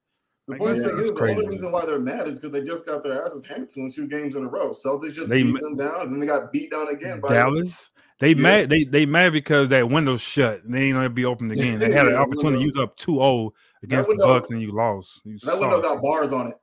The 0.48 0.54
Like, 0.54 0.60
funny 0.62 0.80
yeah, 0.80 0.86
thing 0.88 0.96
that's 0.98 1.10
is, 1.10 1.16
the 1.16 1.22
only 1.32 1.48
reason 1.48 1.72
why 1.72 1.86
they're 1.86 2.00
mad 2.00 2.28
is 2.28 2.40
because 2.40 2.54
they 2.54 2.64
just 2.66 2.86
got 2.86 3.02
their 3.04 3.26
asses 3.26 3.44
handed 3.44 3.70
to 3.72 3.82
them 3.82 3.90
two 3.92 4.08
games 4.08 4.36
in 4.36 4.46
a 4.46 4.48
row. 4.48 4.70
Celtics 4.70 5.14
just 5.14 5.30
They 5.30 5.42
beat 5.42 5.60
them 5.60 5.78
down, 5.78 6.02
and 6.02 6.14
then 6.14 6.20
they 6.20 6.28
got 6.28 6.52
beat 6.54 6.70
down 6.72 6.88
again 6.90 7.20
by 7.22 7.34
Dallas. 7.34 7.90
They 8.20 8.30
Yeah. 8.30 8.42
mad. 8.42 8.70
They 8.70 8.84
they 8.84 9.06
mad 9.08 9.34
because 9.34 9.70
that 9.70 9.90
window's 9.90 10.22
shut. 10.22 10.64
And 10.64 10.74
they 10.76 10.84
ain't 10.84 10.94
gonna 10.96 11.10
be 11.10 11.26
open 11.26 11.50
again. 11.52 11.80
They 11.80 11.92
had 11.92 12.08
an 12.08 12.14
opportunity 12.18 12.60
to 12.60 12.66
window. 12.66 12.66
use 12.66 12.78
up 12.78 12.96
2-0 12.98 13.50
against 13.84 14.10
window- 14.10 14.28
the 14.28 14.34
Bucks 14.34 14.50
and 14.52 14.62
you 14.62 14.72
lost. 14.76 15.22
You 15.26 15.38
That 15.44 15.60
window 15.60 15.82
got 15.82 16.02
bars 16.04 16.32
on 16.34 16.48
it. 16.48 16.56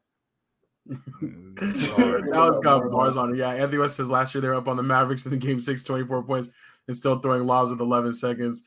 Dallas 0.87 2.61
got 2.63 2.91
bars 2.91 3.17
on 3.17 3.35
it. 3.35 3.39
Yeah, 3.39 3.51
Anthony 3.51 3.79
West 3.79 3.97
says 3.97 4.11
last 4.11 4.35
year 4.35 4.43
they 4.43 4.49
were 4.49 4.55
up 4.55 4.69
on 4.69 4.77
the 4.77 4.83
Mavericks 4.83 5.25
in 5.25 5.31
the 5.31 5.37
game 5.37 5.61
six, 5.61 5.83
24 5.83 6.23
points, 6.25 6.51
and 6.89 6.97
still 6.97 7.19
throwing 7.19 7.47
lobs 7.47 7.71
with 7.71 7.81
11 7.81 8.15
seconds. 8.15 8.63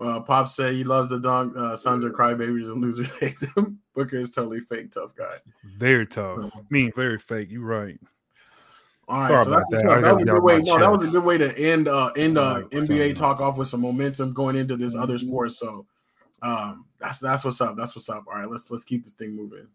Uh, 0.00 0.20
Pop 0.20 0.48
said 0.48 0.74
he 0.74 0.84
loves 0.84 1.08
the 1.08 1.18
dunk. 1.18 1.56
Uh, 1.56 1.74
Suns 1.74 2.04
are 2.04 2.12
crybabies 2.12 2.70
and 2.70 2.80
losers 2.80 3.10
hate 3.20 3.38
them. 3.54 3.80
Booker 3.94 4.16
is 4.16 4.30
totally 4.30 4.60
fake 4.60 4.92
tough 4.92 5.14
guy. 5.16 5.34
Very 5.76 6.06
tough. 6.06 6.38
I 6.54 6.60
mean, 6.70 6.92
very 6.94 7.18
fake. 7.18 7.50
You're 7.50 7.64
right. 7.64 7.98
All 9.08 9.20
right, 9.20 9.28
Sorry 9.28 9.44
so 9.44 9.52
about 9.52 9.64
that's 9.70 9.82
that. 9.82 10.02
that 10.02 10.14
was 10.14 10.22
a 10.22 10.26
good 10.26 10.42
way. 10.42 10.60
No, 10.60 10.78
that 10.78 10.90
was 10.90 11.08
a 11.08 11.10
good 11.10 11.24
way 11.24 11.38
to 11.38 11.58
end 11.58 11.88
uh 11.88 12.12
end 12.14 12.36
uh 12.36 12.56
Like, 12.56 12.64
NBA 12.66 13.16
talk 13.16 13.40
off 13.40 13.56
with 13.56 13.66
some 13.66 13.80
momentum 13.80 14.34
going 14.34 14.54
into 14.54 14.76
this 14.76 14.94
other 14.94 15.16
sport. 15.16 15.52
So 15.52 15.86
um 16.42 16.84
that's 17.00 17.18
that's 17.18 17.42
what's 17.42 17.60
up. 17.62 17.74
That's 17.74 17.96
what's 17.96 18.10
up. 18.10 18.24
All 18.28 18.34
right, 18.38 18.48
let's 18.48 18.70
let's 18.70 18.84
keep 18.84 19.02
this 19.04 19.14
thing 19.14 19.34
moving. 19.34 19.66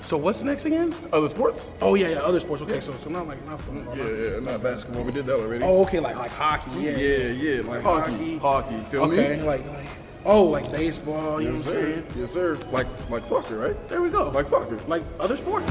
So 0.00 0.16
what's 0.16 0.42
next 0.42 0.64
again? 0.64 0.94
Other 1.12 1.28
sports? 1.28 1.72
Oh 1.82 1.94
yeah, 1.94 2.08
yeah, 2.08 2.16
other 2.20 2.40
sports. 2.40 2.62
Okay, 2.62 2.80
so 2.80 2.94
so 3.02 3.10
not 3.10 3.26
like 3.26 3.44
not 3.46 3.60
football. 3.60 3.96
Yeah, 3.96 4.04
yeah, 4.34 4.40
not 4.40 4.62
basketball. 4.62 5.02
We 5.04 5.12
did 5.12 5.26
that 5.26 5.38
already. 5.38 5.64
Oh, 5.64 5.82
okay, 5.82 6.00
like 6.00 6.16
like 6.16 6.30
hockey. 6.30 6.70
Yeah. 6.80 6.90
yeah, 6.96 7.26
yeah, 7.28 7.60
like 7.62 7.82
hockey, 7.82 8.38
hockey. 8.38 8.78
Feel 8.90 9.02
Okay, 9.04 9.36
me? 9.36 9.42
like, 9.42 9.66
like 9.66 9.86
oh, 10.24 10.44
like 10.44 10.70
baseball. 10.72 11.42
You 11.42 11.52
Yes, 11.52 11.64
know 11.64 11.70
what 11.72 11.78
I'm 11.78 11.84
sir. 11.84 11.92
saying? 11.92 12.06
Yes, 12.16 12.30
sir. 12.32 12.58
Like, 12.70 12.86
like 13.10 13.26
soccer, 13.26 13.58
right? 13.58 13.88
There 13.88 14.00
we 14.00 14.08
go. 14.08 14.30
Like 14.30 14.46
soccer. 14.46 14.78
like 14.86 15.02
other 15.20 15.36
sports. 15.36 15.66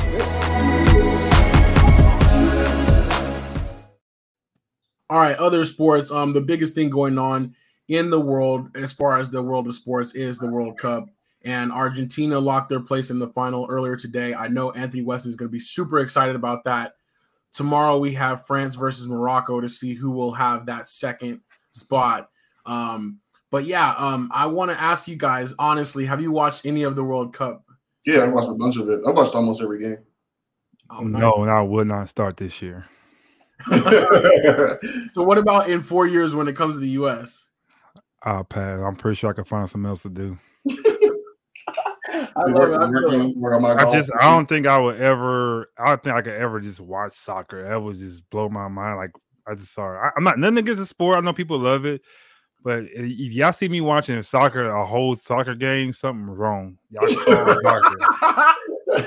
All 5.09 5.19
right, 5.19 5.38
other 5.38 5.63
sports. 5.63 6.11
Um, 6.11 6.34
the 6.34 6.41
biggest 6.41 6.75
thing 6.75 6.89
going 6.89 7.17
on 7.17 7.55
in 7.88 8.09
the 8.09 8.19
world, 8.19 8.75
as 8.75 8.91
far 8.91 9.19
as 9.19 9.30
the 9.30 9.41
world 9.41 9.67
of 9.67 9.73
sports, 9.75 10.13
is 10.13 10.38
the 10.38 10.47
World 10.49 10.78
Cup. 10.78 11.07
And 11.48 11.72
Argentina 11.72 12.38
locked 12.41 12.68
their 12.68 12.82
place 12.82 13.10
in 13.10 13.20
the 13.20 13.30
final 13.30 13.66
earlier 13.70 13.95
today. 13.95 14.34
I 14.34 14.50
know 14.50 14.72
Anthony 14.72 15.02
West 15.02 15.26
is 15.26 15.38
going 15.38 15.48
to 15.48 15.52
be 15.52 15.62
super 15.62 16.00
excited 16.00 16.36
about 16.36 16.66
that. 16.66 16.95
Tomorrow 17.54 18.00
we 18.00 18.14
have 18.16 18.45
France 18.45 18.76
versus 18.76 19.08
Morocco 19.08 19.62
to 19.62 19.70
see 19.70 19.93
who 19.93 20.12
will 20.12 20.34
have 20.34 20.66
that 20.66 20.89
second 20.89 21.39
spot. 21.72 22.30
Um, 22.66 23.20
but 23.50 23.64
yeah, 23.64 23.95
um, 23.98 24.30
I 24.34 24.48
want 24.48 24.72
to 24.72 24.80
ask 24.80 25.08
you 25.08 25.16
guys 25.16 25.54
honestly: 25.58 26.06
Have 26.06 26.22
you 26.22 26.34
watched 26.34 26.66
any 26.66 26.84
of 26.84 26.98
the 26.98 27.04
World 27.06 27.34
Cup? 27.34 27.64
Yeah, 28.06 28.20
I 28.20 28.28
watched 28.28 28.50
a 28.50 28.54
bunch 28.54 28.76
of 28.76 28.89
it. 28.89 29.00
I 29.08 29.12
watched 29.12 29.34
almost 29.34 29.62
every 29.62 29.80
game. 29.80 30.00
Oh, 30.89 31.04
nice. 31.04 31.22
No, 31.22 31.43
and 31.43 31.50
I 31.50 31.62
would 31.62 31.88
not 31.88 32.10
start 32.10 32.36
this 32.36 32.62
year. 32.62 32.86
So 35.12 35.24
what 35.24 35.38
about 35.38 35.70
in 35.70 35.82
four 35.82 36.06
years 36.08 36.36
when 36.36 36.50
it 36.50 36.58
comes 36.58 36.76
to 36.76 36.80
the 36.80 36.89
U.S.? 36.89 37.48
I'll 38.24 38.43
pass. 38.43 38.82
I'm 38.82 38.98
pretty 38.98 39.16
sure 39.16 39.30
I 39.30 39.34
can 39.34 39.45
find 39.45 39.70
something 39.70 39.89
else 39.89 40.04
to 40.04 40.10
do. 40.10 40.38
I. 42.18 42.30
I. 42.36 42.51
Work 42.51 43.53
on 43.55 43.61
my 43.61 43.76
I 43.76 43.91
just 43.91 44.11
I 44.20 44.32
don't 44.32 44.47
think 44.47 44.68
I 44.68 44.78
would 44.78 44.99
ever 44.99 45.70
I 45.78 45.89
don't 45.89 46.03
think 46.03 46.15
I 46.15 46.22
could 46.22 46.34
ever 46.34 46.59
just 46.59 46.80
watch 46.80 47.13
soccer. 47.13 47.68
That 47.68 47.82
would 47.82 47.97
just 47.97 48.28
blow 48.30 48.49
my 48.49 48.68
mind. 48.68 48.97
Like 48.97 49.11
I 49.47 49.55
just 49.55 49.74
sorry. 49.74 49.99
I, 49.99 50.11
I'm 50.15 50.24
not 50.24 50.39
nothing 50.39 50.57
against 50.57 50.80
the 50.80 50.86
sport. 50.86 51.18
I 51.18 51.22
know 51.22 51.34
people 51.34 51.59
love 51.59 51.86
it, 51.86 52.01
but 52.63 52.84
if 52.91 53.32
y'all 53.32 53.53
see 53.53 53.70
me 53.70 53.82
watching 53.82 54.22
soccer, 54.24 54.70
a 54.70 54.86
whole 54.86 55.15
soccer 55.15 55.55
game, 55.55 55.93
something 55.93 56.26
wrong. 56.26 56.78
Y'all 56.91 57.07
can 57.07 57.15
call 57.15 57.49
it 57.49 57.63
soccer. 57.63 57.95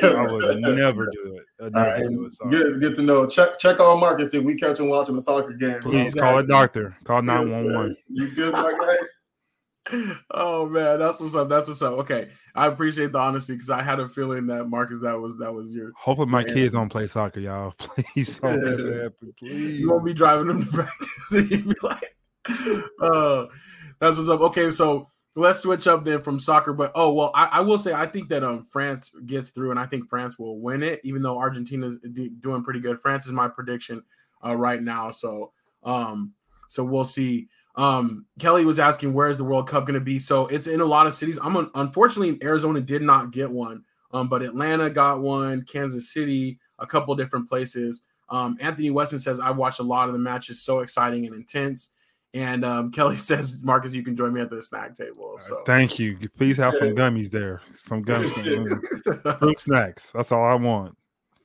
I 0.02 0.32
would 0.32 0.60
never 0.60 1.06
do 1.06 1.36
it. 1.36 1.64
I'd 1.64 1.72
never 1.72 1.90
right, 1.90 2.08
do 2.08 2.26
it, 2.26 2.50
good, 2.50 2.80
good 2.80 2.96
to 2.96 3.02
know. 3.02 3.26
Check 3.26 3.58
check 3.58 3.80
on 3.80 4.00
Marcus 4.00 4.32
if 4.32 4.44
we 4.44 4.54
catch 4.54 4.78
him 4.78 4.88
watching 4.88 5.16
a 5.16 5.20
soccer 5.20 5.52
game. 5.52 5.80
Please 5.82 6.14
call 6.14 6.38
a 6.38 6.42
doctor. 6.42 6.96
Call 7.04 7.22
nine 7.22 7.48
one 7.48 7.48
one. 7.48 7.52
Yes, 7.52 7.64
one 7.64 7.64
sir. 7.64 7.76
one. 7.76 7.96
You 8.08 8.34
good, 8.34 8.52
my 8.52 8.72
guy? 8.72 8.96
Oh 10.30 10.66
man, 10.66 10.98
that's 10.98 11.20
what's 11.20 11.34
up. 11.34 11.48
That's 11.48 11.68
what's 11.68 11.82
up. 11.82 11.94
Okay, 11.94 12.28
I 12.54 12.66
appreciate 12.66 13.12
the 13.12 13.18
honesty 13.18 13.54
because 13.54 13.70
I 13.70 13.82
had 13.82 13.98
a 14.00 14.08
feeling 14.08 14.46
that 14.48 14.66
Marcus, 14.66 15.00
that 15.00 15.18
was 15.18 15.38
that 15.38 15.52
was 15.52 15.74
your. 15.74 15.92
Hopefully 15.96 16.28
my 16.28 16.44
kids 16.44 16.72
don't 16.72 16.88
play 16.88 17.06
soccer, 17.06 17.40
y'all. 17.40 17.72
Please 17.78 18.38
don't 18.38 18.62
let 18.62 18.76
that 18.78 19.02
happen. 19.02 19.34
Please. 19.38 19.80
You 19.80 19.90
won't 19.90 20.04
be 20.04 20.14
driving 20.14 20.48
them 20.48 20.64
to 20.64 20.70
practice. 20.72 21.32
you'd 21.32 21.68
be 21.68 21.74
like, 21.82 22.14
uh, 23.00 23.46
that's 23.98 24.16
what's 24.16 24.28
up. 24.28 24.40
Okay, 24.40 24.70
so 24.70 25.08
let's 25.34 25.60
switch 25.60 25.86
up 25.86 26.04
then 26.04 26.20
from 26.20 26.38
soccer. 26.38 26.72
But 26.72 26.92
oh 26.94 27.12
well, 27.12 27.30
I, 27.34 27.46
I 27.46 27.60
will 27.60 27.78
say 27.78 27.92
I 27.92 28.06
think 28.06 28.28
that 28.28 28.44
um 28.44 28.64
France 28.64 29.14
gets 29.26 29.50
through, 29.50 29.70
and 29.70 29.80
I 29.80 29.86
think 29.86 30.08
France 30.08 30.38
will 30.38 30.60
win 30.60 30.82
it, 30.82 31.00
even 31.04 31.22
though 31.22 31.38
Argentina's 31.38 31.96
do, 32.12 32.28
doing 32.28 32.62
pretty 32.62 32.80
good. 32.80 33.00
France 33.00 33.26
is 33.26 33.32
my 33.32 33.48
prediction 33.48 34.02
uh, 34.44 34.56
right 34.56 34.82
now. 34.82 35.10
So 35.10 35.52
um, 35.82 36.34
so 36.68 36.84
we'll 36.84 37.04
see. 37.04 37.48
Um, 37.76 38.26
Kelly 38.38 38.64
was 38.64 38.78
asking 38.78 39.12
where 39.12 39.28
is 39.28 39.38
the 39.38 39.44
World 39.44 39.68
Cup 39.68 39.86
going 39.86 39.94
to 39.94 40.04
be? 40.04 40.18
So 40.18 40.46
it's 40.48 40.66
in 40.66 40.80
a 40.80 40.84
lot 40.84 41.06
of 41.06 41.14
cities. 41.14 41.38
I'm 41.42 41.56
un- 41.56 41.70
unfortunately 41.74 42.38
Arizona 42.42 42.80
did 42.80 43.02
not 43.02 43.30
get 43.30 43.50
one, 43.50 43.84
um, 44.12 44.28
but 44.28 44.42
Atlanta 44.42 44.90
got 44.90 45.20
one, 45.20 45.62
Kansas 45.62 46.12
City, 46.12 46.58
a 46.78 46.86
couple 46.86 47.14
different 47.14 47.48
places. 47.48 48.02
Um, 48.28 48.56
Anthony 48.60 48.90
Weston 48.90 49.18
says 49.18 49.40
I 49.40 49.50
watched 49.50 49.80
a 49.80 49.84
lot 49.84 50.08
of 50.08 50.12
the 50.12 50.18
matches, 50.18 50.62
so 50.62 50.80
exciting 50.80 51.26
and 51.26 51.34
intense. 51.34 51.94
And 52.34 52.64
um, 52.64 52.90
Kelly 52.92 53.16
says, 53.16 53.60
Marcus, 53.62 53.92
you 53.92 54.04
can 54.04 54.16
join 54.16 54.32
me 54.32 54.40
at 54.40 54.50
the 54.50 54.62
snack 54.62 54.94
table. 54.94 55.36
So 55.40 55.62
Thank 55.66 55.98
you. 55.98 56.16
Please 56.36 56.56
have 56.58 56.74
some 56.76 56.94
gummies 56.94 57.30
there. 57.30 57.60
Some 57.76 58.04
gummies. 58.04 59.38
Fruit 59.38 59.58
snacks. 59.60 60.10
That's 60.12 60.30
all 60.32 60.44
I 60.44 60.54
want. 60.54 60.96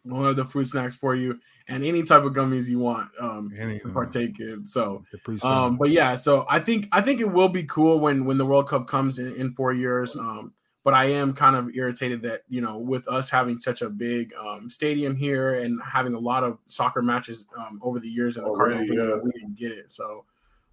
one 0.03 0.25
of 0.25 0.35
the 0.35 0.45
fruit 0.45 0.65
snacks 0.67 0.95
for 0.95 1.15
you, 1.15 1.39
and 1.67 1.83
any 1.83 2.03
type 2.03 2.23
of 2.23 2.33
gummies 2.33 2.67
you 2.69 2.79
want 2.79 3.09
um, 3.19 3.51
Any- 3.57 3.79
to 3.79 3.89
partake 3.89 4.39
in. 4.39 4.65
So 4.65 5.03
um 5.43 5.77
but 5.77 5.89
yeah 5.89 6.15
so 6.15 6.45
i 6.49 6.59
think 6.59 6.87
i 6.91 7.01
think 7.01 7.19
it 7.19 7.31
will 7.31 7.49
be 7.49 7.63
cool 7.63 7.99
when 7.99 8.25
when 8.25 8.37
the 8.37 8.45
world 8.45 8.67
cup 8.67 8.87
comes 8.87 9.19
in 9.19 9.33
in 9.35 9.51
four 9.53 9.73
years 9.73 10.15
um 10.15 10.53
but 10.83 10.93
i 10.93 11.05
am 11.05 11.33
kind 11.33 11.55
of 11.55 11.69
irritated 11.75 12.21
that 12.21 12.41
you 12.47 12.61
know 12.61 12.77
with 12.77 13.07
us 13.07 13.29
having 13.29 13.59
such 13.59 13.81
a 13.81 13.89
big 13.89 14.33
um 14.35 14.69
stadium 14.69 15.15
here 15.15 15.55
and 15.55 15.81
having 15.83 16.13
a 16.13 16.19
lot 16.19 16.43
of 16.43 16.57
soccer 16.67 17.01
matches 17.01 17.45
um 17.57 17.79
over 17.83 17.99
the 17.99 18.07
years 18.07 18.37
in 18.37 18.43
the 18.43 18.49
Already, 18.49 18.75
Cardinals 18.75 18.87
stadium, 18.87 19.09
yeah. 19.09 19.23
we 19.23 19.31
didn't 19.31 19.55
get 19.57 19.71
it 19.71 19.91
so 19.91 20.25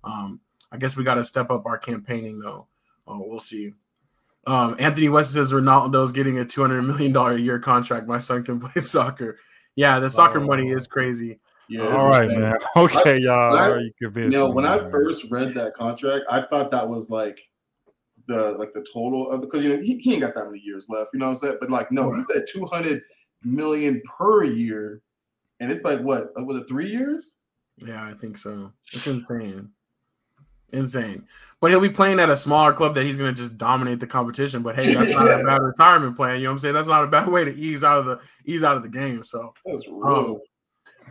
um 0.05 0.41
i 0.71 0.77
guess 0.77 0.97
we 0.97 1.05
got 1.05 1.15
to 1.15 1.25
step 1.25 1.51
up 1.51 1.67
our 1.67 1.79
campaigning 1.79 2.39
though. 2.39 2.67
Uh, 3.09 3.19
we'll 3.19 3.41
see. 3.41 3.73
Um 4.47 4.77
anthony 4.79 5.09
west 5.09 5.33
says 5.33 5.53
ronaldo's 5.53 6.13
getting 6.13 6.39
a 6.39 6.45
200 6.45 6.83
million 6.83 7.13
dollar 7.13 7.33
a 7.35 7.41
year 7.41 7.59
contract. 7.59 8.07
My 8.07 8.19
son 8.19 8.45
can 8.45 8.61
play 8.61 8.81
soccer 8.83 9.39
yeah 9.77 9.99
the 9.99 10.11
soccer 10.11 10.39
oh, 10.41 10.47
money 10.47 10.71
is 10.71 10.87
crazy 10.87 11.39
Yeah. 11.69 11.87
Um, 11.87 11.97
All 11.97 12.09
right, 12.09 12.25
insane. 12.25 12.41
man. 12.41 12.59
Okay, 12.77 13.19
y'all. 13.19 13.53
when 13.53 13.61
I- 13.61 13.71
Are 13.71 13.81
you 13.81 13.93
convinced? 14.01 14.35
You 14.35 14.41
know, 14.41 14.49
me, 14.49 14.55
when 14.55 14.67
I 14.67 14.79
first 14.91 15.31
read 15.31 15.55
that 15.55 15.75
contract, 15.75 16.25
I 16.31 16.43
thought 16.43 16.71
that 16.71 16.89
was 16.89 17.09
like 17.09 17.41
the 18.29 18.53
like 18.53 18.73
the 18.73 18.85
total 18.93 19.31
of 19.31 19.41
because 19.41 19.63
you 19.63 19.71
know 19.71 19.83
he, 19.83 19.99
he 19.99 20.13
ain't 20.13 20.21
got 20.21 20.35
that 20.35 20.47
many 20.47 20.61
years 20.61 20.87
left. 20.89 21.11
You 21.13 21.21
know 21.21 21.27
what 21.27 21.33
I'm 21.33 21.39
saying? 21.39 21.57
But 21.61 21.71
like, 21.71 21.91
no, 21.91 22.13
he 22.13 22.21
said 22.21 22.45
200 22.53 23.03
million 23.43 24.03
per 24.19 24.45
year, 24.45 25.03
and 25.61 25.71
it's 25.73 25.85
like 25.85 26.01
what? 26.01 26.33
Like, 26.37 26.47
was 26.47 26.61
it 26.61 26.69
three 26.69 26.91
years? 26.91 27.37
Yeah, 27.79 28.05
I 28.05 28.15
think 28.15 28.39
so. 28.39 28.73
It's 28.93 29.07
insane. 29.07 29.71
Insane. 30.73 31.27
But 31.61 31.71
he'll 31.71 31.81
be 31.81 31.91
playing 31.91 32.19
at 32.19 32.29
a 32.29 32.37
smaller 32.37 32.73
club 32.73 32.95
that 32.97 33.05
he's 33.05 33.19
going 33.19 33.33
to 33.33 33.41
just 33.41 33.57
dominate 33.57 34.01
the 34.01 34.07
competition. 34.07 34.63
But 34.63 34.75
hey, 34.75 34.95
that's 34.95 35.11
not 35.11 35.31
a 35.31 35.45
bad 35.47 35.63
retirement 35.63 36.17
plan. 36.17 36.39
You 36.39 36.45
know 36.45 36.51
what 36.51 36.55
I'm 36.55 36.59
saying? 36.59 36.75
That's 36.75 36.89
not 36.89 37.05
a 37.05 37.07
bad 37.07 37.29
way 37.33 37.45
to 37.45 37.55
ease 37.55 37.85
out 37.85 37.99
of 37.99 38.07
the 38.07 38.21
ease 38.45 38.65
out 38.65 38.77
of 38.77 38.83
the 38.83 38.89
game. 38.89 39.25
So 39.25 39.55
That's 39.65 39.87
Um, 39.87 40.41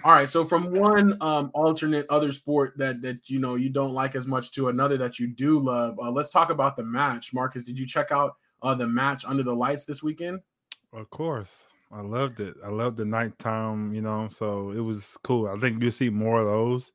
all 0.03 0.11
right, 0.11 0.27
so 0.27 0.45
from 0.45 0.71
one 0.73 1.15
um, 1.21 1.51
alternate 1.53 2.07
other 2.09 2.31
sport 2.31 2.73
that 2.77 3.01
that 3.01 3.29
you 3.29 3.39
know 3.39 3.55
you 3.55 3.69
don't 3.69 3.93
like 3.93 4.15
as 4.15 4.27
much 4.27 4.51
to 4.53 4.69
another 4.69 4.97
that 4.97 5.19
you 5.19 5.27
do 5.27 5.59
love, 5.59 5.99
uh, 5.99 6.11
let's 6.11 6.31
talk 6.31 6.49
about 6.49 6.75
the 6.75 6.83
match. 6.83 7.33
Marcus, 7.33 7.63
did 7.63 7.77
you 7.77 7.85
check 7.85 8.11
out 8.11 8.35
uh, 8.61 8.73
the 8.73 8.87
match 8.87 9.23
under 9.25 9.43
the 9.43 9.53
lights 9.53 9.85
this 9.85 10.01
weekend? 10.01 10.41
Of 10.91 11.09
course. 11.09 11.63
I 11.93 12.01
loved 12.01 12.39
it. 12.39 12.55
I 12.63 12.69
loved 12.69 12.97
the 12.97 13.05
nighttime, 13.05 13.93
you 13.93 14.01
know, 14.01 14.29
so 14.29 14.71
it 14.71 14.79
was 14.79 15.17
cool. 15.23 15.47
I 15.49 15.59
think 15.59 15.81
you'll 15.81 15.91
see 15.91 16.09
more 16.09 16.39
of 16.39 16.47
those. 16.47 16.93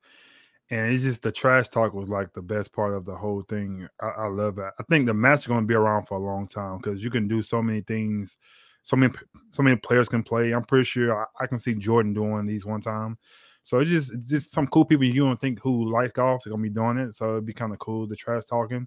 And 0.71 0.93
it's 0.93 1.05
just 1.05 1.23
the 1.23 1.31
trash 1.31 1.69
talk 1.69 1.95
was 1.95 2.09
like 2.09 2.33
the 2.33 2.43
best 2.43 2.73
part 2.73 2.95
of 2.95 3.05
the 3.05 3.14
whole 3.14 3.43
thing. 3.43 3.89
I, 4.01 4.09
I 4.09 4.27
love 4.27 4.59
it. 4.59 4.73
I 4.79 4.83
think 4.91 5.07
the 5.07 5.14
match 5.14 5.41
is 5.41 5.47
going 5.47 5.61
to 5.61 5.67
be 5.67 5.75
around 5.75 6.07
for 6.07 6.17
a 6.17 6.21
long 6.21 6.49
time 6.49 6.79
because 6.79 7.03
you 7.03 7.11
can 7.11 7.29
do 7.29 7.43
so 7.43 7.62
many 7.62 7.83
things. 7.83 8.37
So 8.83 8.97
many, 8.97 9.12
so 9.51 9.62
many 9.62 9.77
players 9.77 10.09
can 10.09 10.23
play. 10.23 10.53
I'm 10.53 10.64
pretty 10.64 10.85
sure 10.85 11.17
I, 11.17 11.45
I 11.45 11.47
can 11.47 11.59
see 11.59 11.75
Jordan 11.75 12.14
doing 12.14 12.47
these 12.47 12.64
one 12.64 12.81
time. 12.81 13.19
So 13.62 13.79
it's 13.81 13.91
just, 13.91 14.12
it's 14.12 14.29
just 14.29 14.53
some 14.53 14.69
cool 14.69 14.85
people 14.85 15.05
you 15.05 15.25
don't 15.25 15.41
think 15.41 15.61
who 15.61 15.91
like 15.93 16.12
golf 16.12 16.47
are 16.47 16.51
gonna 16.51 16.62
be 16.62 16.69
doing 16.69 16.99
it. 16.99 17.14
So 17.14 17.33
it'd 17.33 17.47
be 17.47 17.53
kind 17.53 17.73
of 17.73 17.81
cool. 17.81 18.07
The 18.07 18.14
trash 18.14 18.45
talking. 18.45 18.87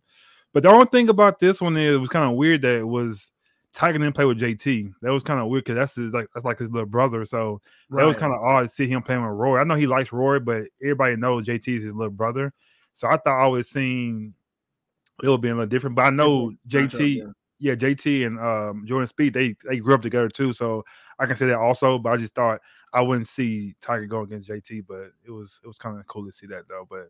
But 0.54 0.64
the 0.64 0.70
only 0.70 0.86
thing 0.86 1.10
about 1.10 1.40
this 1.40 1.62
one 1.62 1.76
is 1.78 1.96
it 1.96 2.00
was 2.00 2.10
kind 2.10 2.30
of 2.30 2.38
weird 2.38 2.62
that 2.62 2.78
it 2.78 2.88
was 2.88 3.32
Tiger 3.74 4.00
didn't 4.00 4.16
play 4.16 4.26
with 4.26 4.40
JT. 4.40 4.94
That 5.02 5.12
was 5.12 5.24
kind 5.24 5.40
of 5.40 5.48
weird 5.48 5.66
because 5.66 5.76
that's 5.76 5.96
his 5.96 6.12
like 6.12 6.28
that's 6.34 6.46
like 6.46 6.60
his 6.60 6.72
little 6.72 6.88
brother. 6.88 7.26
So 7.26 7.62
that 7.92 8.04
was 8.04 8.16
kind 8.16 8.34
of 8.34 8.42
odd 8.42 8.64
to 8.64 8.68
see 8.70 8.88
him 8.88 9.04
playing 9.04 9.22
with 9.22 9.32
Roy. 9.32 9.60
I 9.60 9.64
know 9.64 9.76
he 9.76 9.88
likes 9.88 10.12
Roy, 10.12 10.40
but 10.40 10.64
everybody 10.82 11.16
knows 11.16 11.48
JT 11.48 11.68
is 11.78 11.84
his 11.84 11.94
little 11.94 12.12
brother. 12.12 12.52
So 12.94 13.08
I 13.08 13.18
thought 13.18 13.44
I 13.44 13.48
was 13.48 13.70
seeing 13.70 14.34
it 15.22 15.30
would 15.30 15.42
be 15.42 15.50
a 15.50 15.54
little 15.54 15.68
different. 15.68 15.96
But 15.96 16.04
I 16.04 16.10
know 16.10 16.52
JT, 16.68 17.34
yeah, 17.60 17.76
JT 17.76 18.26
and 18.26 18.40
um, 18.40 18.86
Jordan 18.88 19.08
Spieth, 19.08 19.34
they 19.34 19.56
they 19.68 19.80
grew 19.80 19.94
up 19.94 20.02
together 20.02 20.30
too. 20.30 20.54
So 20.54 20.84
I 21.20 21.26
can 21.26 21.36
say 21.36 21.48
that 21.48 21.58
also. 21.58 22.00
But 22.00 22.14
I 22.14 22.18
just 22.18 22.34
thought 22.34 22.60
I 22.94 23.02
wouldn't 23.02 23.28
see 23.28 23.76
Tiger 23.82 24.06
go 24.06 24.22
against 24.22 24.50
JT, 24.50 24.86
but 24.88 25.12
it 25.26 25.32
was 25.32 25.60
it 25.64 25.68
was 25.68 25.78
kind 25.78 26.00
of 26.00 26.08
cool 26.08 26.26
to 26.26 26.32
see 26.32 26.48
that 26.48 26.68
though. 26.68 26.88
But 26.90 27.10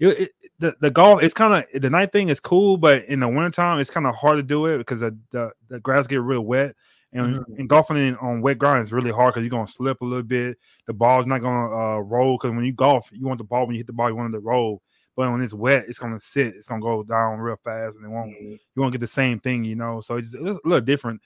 it, 0.00 0.06
it, 0.20 0.30
the 0.58 0.76
the 0.80 0.90
golf 0.90 1.22
it's 1.22 1.34
kind 1.34 1.54
of 1.74 1.82
the 1.82 1.90
night 1.90 2.12
thing 2.12 2.28
is 2.28 2.40
cool, 2.40 2.76
but 2.76 3.04
in 3.06 3.20
the 3.20 3.28
wintertime 3.28 3.80
it's 3.80 3.90
kind 3.90 4.06
of 4.06 4.14
hard 4.14 4.36
to 4.36 4.42
do 4.42 4.66
it 4.66 4.78
because 4.78 5.00
the, 5.00 5.16
the 5.30 5.50
the 5.68 5.80
grass 5.80 6.06
get 6.06 6.20
real 6.20 6.42
wet. 6.42 6.74
And, 7.12 7.36
Mhm. 7.36 7.58
and 7.60 7.68
golfing 7.68 7.96
in, 7.96 8.16
on 8.16 8.40
wet 8.42 8.58
ground 8.58 8.82
is 8.82 8.92
really 8.92 9.12
hard 9.12 9.32
because 9.34 9.44
you're 9.44 9.50
gonna 9.50 9.68
slip 9.68 10.00
a 10.00 10.04
little 10.04 10.24
bit. 10.24 10.58
The 10.88 10.92
ball's 10.92 11.26
not 11.26 11.42
gonna 11.42 11.72
uh, 11.72 11.98
roll 12.00 12.36
because 12.36 12.50
when 12.50 12.64
you 12.64 12.72
golf, 12.72 13.08
you 13.12 13.24
want 13.24 13.38
the 13.38 13.44
ball 13.44 13.66
when 13.66 13.76
you 13.76 13.78
hit 13.78 13.86
the 13.86 13.92
ball, 13.92 14.08
you 14.08 14.16
want 14.16 14.34
it 14.34 14.38
to 14.38 14.40
roll. 14.40 14.82
But 15.14 15.30
when 15.30 15.40
it's 15.40 15.54
wet, 15.54 15.84
it's 15.86 15.98
gonna 16.00 16.18
sit. 16.18 16.56
It's 16.56 16.66
gonna 16.66 16.82
go 16.82 17.04
down 17.04 17.38
real 17.38 17.54
fast, 17.62 17.96
and 17.98 18.04
it 18.04 18.08
won't. 18.08 18.30
Mhm. 18.30 18.58
You 18.74 18.82
won't 18.82 18.90
get 18.90 19.00
the 19.00 19.06
same 19.06 19.38
thing, 19.38 19.62
you 19.62 19.76
know. 19.76 20.00
So 20.00 20.16
it's, 20.16 20.34
it's 20.34 20.42
a 20.42 20.60
little 20.64 20.80
different. 20.80 21.20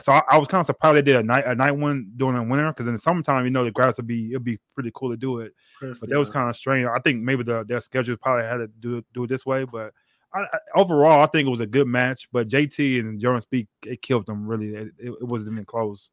So 0.00 0.12
I, 0.12 0.22
I 0.30 0.38
was 0.38 0.48
kind 0.48 0.60
of 0.60 0.66
surprised 0.66 0.96
they 0.96 1.02
did 1.02 1.16
a 1.16 1.22
night 1.22 1.44
a 1.46 1.54
night 1.54 1.72
one 1.72 2.12
during 2.16 2.36
the 2.36 2.42
winter 2.42 2.68
because 2.68 2.86
in 2.86 2.94
the 2.94 2.98
summertime, 2.98 3.44
you 3.44 3.50
know, 3.50 3.64
the 3.64 3.70
grass 3.70 3.98
would 3.98 4.06
be 4.06 4.30
it'd 4.30 4.44
be 4.44 4.58
pretty 4.74 4.90
cool 4.94 5.10
to 5.10 5.16
do 5.16 5.40
it. 5.40 5.52
But 6.00 6.08
that 6.08 6.18
was 6.18 6.30
kind 6.30 6.48
of 6.48 6.56
strange. 6.56 6.86
I 6.86 6.98
think 7.00 7.22
maybe 7.22 7.42
the 7.42 7.64
their 7.64 7.80
schedule 7.80 8.16
probably 8.16 8.44
had 8.44 8.58
to 8.58 8.68
do 8.68 8.98
it- 8.98 9.06
do 9.12 9.24
it 9.24 9.26
this 9.28 9.44
way. 9.44 9.64
But 9.64 9.92
I, 10.34 10.40
I, 10.40 10.58
overall, 10.76 11.20
I 11.22 11.26
think 11.26 11.46
it 11.46 11.50
was 11.50 11.60
a 11.60 11.66
good 11.66 11.86
match. 11.86 12.26
But 12.32 12.48
JT 12.48 13.00
and 13.00 13.20
Jordan 13.20 13.42
Spieth 13.42 13.68
it 13.86 14.00
killed 14.00 14.26
them. 14.26 14.46
Really, 14.46 14.74
it, 14.74 14.88
it, 14.98 15.10
it 15.10 15.24
wasn't 15.28 15.52
even 15.52 15.64
close. 15.66 16.10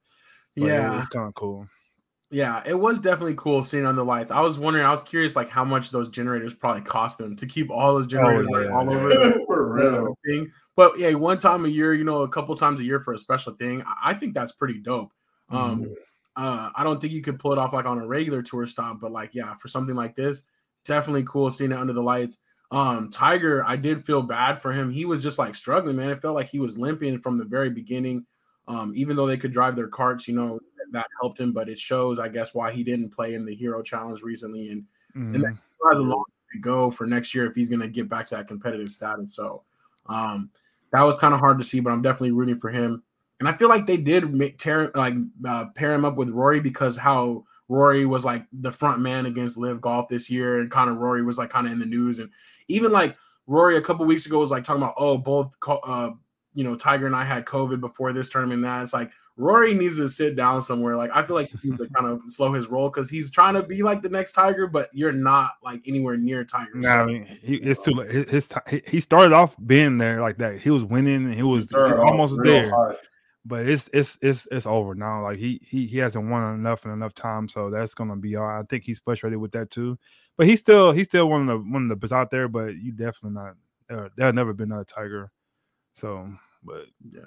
But 0.57 0.65
it 0.65 0.67
yeah, 0.67 0.97
was 0.97 1.07
kind 1.07 1.27
of 1.27 1.33
cool. 1.35 1.67
Yeah. 2.31 2.61
It 2.65 2.77
was 2.79 3.01
definitely 3.01 3.35
cool 3.35 3.63
seeing 3.63 3.85
on 3.85 3.95
the 3.95 4.05
lights. 4.05 4.31
I 4.31 4.41
was 4.41 4.59
wondering, 4.59 4.85
I 4.85 4.91
was 4.91 5.03
curious, 5.03 5.35
like 5.35 5.49
how 5.49 5.65
much 5.65 5.89
those 5.91 6.09
generators 6.09 6.53
probably 6.53 6.81
cost 6.81 7.17
them 7.17 7.35
to 7.37 7.45
keep 7.45 7.69
all 7.71 7.93
those 7.93 8.07
generators 8.07 8.47
like, 8.49 8.65
yeah. 8.65 8.71
all 8.75 8.91
over 8.91 9.09
the 9.09 9.43
For 9.47 9.73
real. 9.73 10.17
thing. 10.25 10.51
But 10.75 10.97
yeah, 10.99 11.13
one 11.13 11.37
time 11.37 11.65
a 11.65 11.69
year, 11.69 11.93
you 11.93 12.03
know, 12.03 12.21
a 12.21 12.29
couple 12.29 12.55
times 12.55 12.79
a 12.79 12.83
year 12.83 12.99
for 12.99 13.13
a 13.13 13.17
special 13.19 13.53
thing. 13.53 13.81
I, 13.83 14.11
I 14.11 14.13
think 14.13 14.33
that's 14.33 14.51
pretty 14.51 14.79
dope. 14.79 15.11
Um, 15.49 15.81
Mm-hmm. 15.81 15.93
uh, 16.35 16.69
I 16.75 16.83
don't 16.83 17.01
think 17.01 17.11
you 17.13 17.21
could 17.21 17.39
pull 17.39 17.51
it 17.53 17.57
off 17.57 17.73
like 17.73 17.85
on 17.85 17.99
a 17.99 18.07
regular 18.07 18.41
tour 18.43 18.65
stop, 18.67 18.99
but 19.01 19.11
like, 19.11 19.33
yeah, 19.33 19.55
for 19.55 19.67
something 19.67 19.95
like 19.95 20.15
this, 20.15 20.43
definitely 20.85 21.23
cool 21.23 21.49
seeing 21.51 21.71
it 21.71 21.77
under 21.77 21.93
the 21.93 22.03
lights. 22.03 22.37
Um, 22.71 23.09
Tiger, 23.09 23.65
I 23.65 23.75
did 23.75 24.05
feel 24.05 24.21
bad 24.21 24.61
for 24.61 24.71
him. 24.71 24.91
He 24.91 25.03
was 25.05 25.23
just 25.23 25.39
like 25.39 25.55
struggling, 25.55 25.95
man. 25.95 26.11
It 26.11 26.21
felt 26.21 26.35
like 26.35 26.49
he 26.49 26.59
was 26.59 26.77
limping 26.77 27.19
from 27.19 27.39
the 27.39 27.43
very 27.45 27.71
beginning. 27.71 28.27
Um, 28.69 28.93
even 28.95 29.17
though 29.17 29.27
they 29.27 29.35
could 29.35 29.51
drive 29.51 29.75
their 29.75 29.87
carts, 29.87 30.27
you 30.27 30.35
know, 30.35 30.59
that 30.91 31.07
helped 31.21 31.39
him, 31.39 31.51
but 31.51 31.67
it 31.67 31.77
shows, 31.79 32.19
I 32.19 32.29
guess, 32.29 32.53
why 32.53 32.71
he 32.71 32.83
didn't 32.83 33.09
play 33.09 33.33
in 33.33 33.43
the 33.45 33.53
Hero 33.53 33.81
Challenge 33.81 34.21
recently. 34.21 34.69
And 34.69 34.85
Mhm. 35.15 35.33
then- 35.33 35.59
still 35.75 35.89
has 35.89 35.99
a 35.99 36.03
long 36.03 36.19
way 36.19 36.53
to 36.53 36.59
go 36.59 36.89
for 36.91 37.05
next 37.05 37.33
year 37.35 37.45
if 37.47 37.55
he's 37.55 37.69
going 37.69 37.81
to 37.81 37.87
get 37.87 38.07
back 38.07 38.25
to 38.27 38.35
that 38.35 38.47
competitive 38.47 38.91
status. 38.91 39.35
So 39.35 39.63
um, 40.07 40.49
that 40.91 41.03
was 41.03 41.17
kind 41.17 41.33
of 41.33 41.39
hard 41.39 41.59
to 41.59 41.63
see, 41.63 41.79
but 41.81 41.91
I'm 41.91 42.01
definitely 42.01 42.31
rooting 42.31 42.57
for 42.59 42.69
him. 42.69 43.03
And 43.39 43.47
I 43.47 43.53
feel 43.53 43.69
like 43.69 43.85
they 43.85 43.97
did 43.97 44.33
make 44.33 44.57
tear 44.57 44.91
like 44.95 45.13
uh, 45.45 45.65
pair 45.75 45.93
him 45.93 46.03
up 46.05 46.15
with 46.15 46.29
Rory 46.29 46.59
because 46.59 46.97
how 46.97 47.45
Rory 47.69 48.05
was 48.05 48.25
like 48.25 48.45
the 48.51 48.71
front 48.71 48.99
man 48.99 49.25
against 49.27 49.57
LIV 49.57 49.81
Golf 49.81 50.09
this 50.09 50.29
year, 50.29 50.59
and 50.59 50.71
kind 50.71 50.89
of 50.89 50.97
Rory 50.97 51.23
was 51.23 51.37
like 51.37 51.49
kind 51.51 51.67
of 51.67 51.73
in 51.73 51.79
the 51.79 51.85
news, 51.85 52.19
and 52.19 52.29
even 52.67 52.91
like 52.91 53.15
Rory 53.47 53.77
a 53.77 53.81
couple 53.81 54.05
weeks 54.05 54.25
ago 54.25 54.39
was 54.39 54.51
like 54.51 54.63
talking 54.63 54.81
about 54.81 54.95
oh 54.97 55.17
both 55.17 55.55
uh, 55.67 56.11
you 56.59 56.65
know 56.65 56.75
Tiger 56.75 57.05
and 57.07 57.15
I 57.15 57.23
had 57.23 57.45
COVID 57.45 57.79
before 57.79 58.11
this 58.11 58.27
tournament. 58.27 58.61
That 58.63 58.83
it's 58.83 58.93
like 58.93 59.11
Rory 59.37 59.73
needs 59.73 59.95
to 59.95 60.09
sit 60.09 60.35
down 60.35 60.61
somewhere. 60.61 60.97
Like 60.97 61.11
I 61.15 61.23
feel 61.23 61.37
like 61.37 61.49
he 61.61 61.69
needs 61.69 61.81
to 61.81 61.87
kind 61.89 62.07
of 62.07 62.19
slow 62.27 62.51
his 62.51 62.67
roll 62.67 62.89
because 62.89 63.09
he's 63.09 63.31
trying 63.31 63.53
to 63.53 63.63
be 63.63 63.81
like 63.83 64.01
the 64.01 64.09
next 64.09 64.33
Tiger, 64.33 64.67
but 64.67 64.89
you're 64.91 65.13
not 65.13 65.51
like 65.63 65.81
anywhere 65.87 66.17
near 66.17 66.43
Tiger. 66.43 66.71
Nah, 66.75 67.03
I 67.03 67.05
mean, 67.05 67.39
he, 67.41 67.55
it's 67.55 67.81
too 67.81 67.91
late. 67.91 68.11
His, 68.11 68.29
his 68.29 68.49
he- 68.69 68.81
he 68.85 68.99
started 68.99 69.31
off 69.33 69.55
being 69.65 69.97
there 69.97 70.19
like 70.21 70.37
that. 70.39 70.59
He 70.59 70.69
was 70.69 70.83
winning 70.83 71.25
and 71.25 71.33
he 71.33 71.43
was 71.43 71.65
Started 71.65 71.99
off 71.99 72.09
almost 72.11 72.35
there. 72.43 72.69
hot. 72.71 72.97
but 73.45 73.65
it's 73.65 73.89
it's 73.93 74.17
it's 74.21 74.45
it's 74.51 74.65
over 74.65 74.93
now. 74.95 75.23
Like 75.23 75.37
he 75.37 75.61
he 75.65 75.87
he 75.87 75.97
hasn't 75.99 76.29
won 76.29 76.55
enough 76.55 76.83
in 76.85 76.91
enough 76.91 77.13
time, 77.13 77.47
so 77.47 77.69
that's 77.69 77.93
gonna 77.93 78.17
be 78.17 78.35
all. 78.35 78.45
right. 78.45 78.59
I 78.59 78.63
think 78.69 78.83
he's 78.83 78.99
frustrated 78.99 79.39
with 79.39 79.53
that 79.53 79.71
too. 79.71 79.97
But 80.37 80.47
he's 80.47 80.59
still 80.59 80.91
he's 80.91 81.05
still 81.07 81.29
one 81.29 81.41
of 81.41 81.47
the 81.47 81.57
one 81.71 81.83
of 81.83 81.89
the 81.89 81.95
best 81.95 82.11
out 82.13 82.29
there. 82.31 82.47
But 82.49 82.75
you 82.75 82.91
definitely 82.91 83.39
not. 83.39 83.53
Uh, 83.89 84.09
there'll 84.17 84.33
never 84.33 84.53
been 84.53 84.71
another 84.71 84.83
Tiger. 84.85 85.31
So, 85.93 86.29
but 86.63 86.85
yeah. 87.11 87.21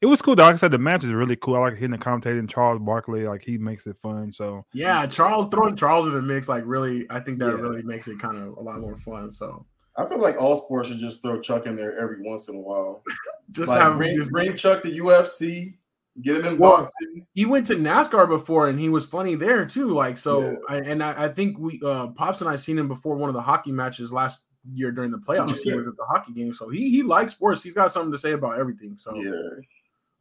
it 0.00 0.06
was 0.06 0.22
cool. 0.22 0.34
Though. 0.36 0.44
Like 0.44 0.54
I 0.54 0.58
said, 0.58 0.70
the 0.70 0.78
match 0.78 1.04
is 1.04 1.12
really 1.12 1.36
cool. 1.36 1.56
I 1.56 1.58
like 1.60 1.74
hitting 1.74 1.90
the 1.90 1.98
commentating 1.98 2.48
Charles 2.48 2.80
Barkley. 2.80 3.26
Like 3.26 3.42
he 3.42 3.58
makes 3.58 3.86
it 3.86 3.96
fun. 4.02 4.32
So 4.32 4.64
Yeah, 4.72 5.06
Charles 5.06 5.48
throwing 5.50 5.76
Charles 5.76 6.06
in 6.06 6.12
the 6.14 6.22
mix, 6.22 6.48
like 6.48 6.64
really, 6.66 7.06
I 7.10 7.20
think 7.20 7.38
that 7.40 7.46
Yeah. 7.48 7.52
really 7.60 7.82
makes 7.82 8.08
it 8.08 8.18
kind 8.18 8.36
of 8.36 8.56
a 8.56 8.60
lot 8.60 8.78
more 8.80 8.96
fun. 8.96 9.30
So 9.30 9.66
I 9.96 10.06
feel 10.08 10.18
like 10.18 10.36
all 10.40 10.54
sports 10.56 10.88
should 10.88 10.98
just 10.98 11.22
throw 11.22 11.40
Chuck 11.40 11.66
in 11.66 11.74
there 11.76 11.98
every 11.98 12.22
once 12.22 12.48
in 12.48 12.54
a 12.56 12.60
while. 12.60 13.02
just 13.52 13.68
like 13.68 13.80
have 13.80 13.92
him 13.92 13.98
bring, 13.98 14.16
just- 14.16 14.30
bring 14.30 14.56
Chuck 14.56 14.82
to 14.82 14.90
UFC, 14.90 15.74
get 16.22 16.36
him 16.36 16.44
in 16.46 16.58
Well, 16.58 16.78
boxing. 16.78 17.26
he 17.34 17.46
went 17.46 17.66
to 17.68 17.74
NASCAR 17.74 18.28
before 18.28 18.68
and 18.68 18.78
he 18.78 18.88
was 18.88 19.06
funny 19.06 19.34
there 19.36 19.64
too. 19.66 19.94
Like 19.94 20.16
so, 20.16 20.40
Yeah. 20.50 20.56
I, 20.68 20.76
and 20.78 21.02
I, 21.02 21.24
I 21.24 21.28
think 21.28 21.58
we 21.58 21.80
uh 21.84 22.08
Pops 22.08 22.40
and 22.40 22.50
I 22.50 22.56
seen 22.56 22.78
him 22.78 22.88
before 22.88 23.16
one 23.16 23.28
of 23.28 23.34
the 23.34 23.42
hockey 23.42 23.72
matches 23.72 24.12
last 24.12 24.46
year 24.72 24.92
during 24.92 25.10
the 25.10 25.18
playoffs. 25.18 25.60
he 25.60 25.72
was 25.72 25.86
at 25.86 25.96
the 25.96 26.04
hockey 26.04 26.32
game, 26.32 26.52
so 26.54 26.68
he 26.68 26.90
he 26.90 27.02
likes 27.02 27.32
sports. 27.32 27.62
He's 27.62 27.74
got 27.74 27.92
something 27.92 28.12
to 28.12 28.18
say 28.18 28.32
about 28.32 28.58
everything. 28.58 28.96
So 28.98 29.14
Yeah, 29.14 29.32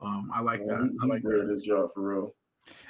um, 0.01 0.29
I 0.33 0.41
like 0.41 0.61
yeah, 0.65 0.75
that. 0.77 0.89
he- 0.91 0.97
I 1.01 1.05
like 1.05 1.23
good 1.23 1.47
that. 1.47 1.51
his 1.51 1.61
job 1.61 1.89
for 1.93 2.01
real. 2.01 2.35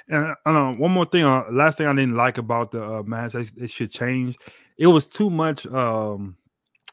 And 0.08 0.34
I 0.44 0.52
know 0.52 0.74
one 0.74 0.90
more 0.92 1.04
thing. 1.06 1.24
Uh, 1.24 1.44
last 1.50 1.78
thing 1.78 1.86
I 1.86 1.94
didn't 1.94 2.16
like 2.16 2.38
about 2.38 2.72
the 2.72 2.82
uh, 2.82 3.02
match, 3.04 3.34
it, 3.34 3.50
it 3.56 3.70
should 3.70 3.90
change. 3.90 4.36
It 4.76 4.86
was 4.88 5.06
too 5.06 5.30
much. 5.30 5.66
Um, 5.66 6.36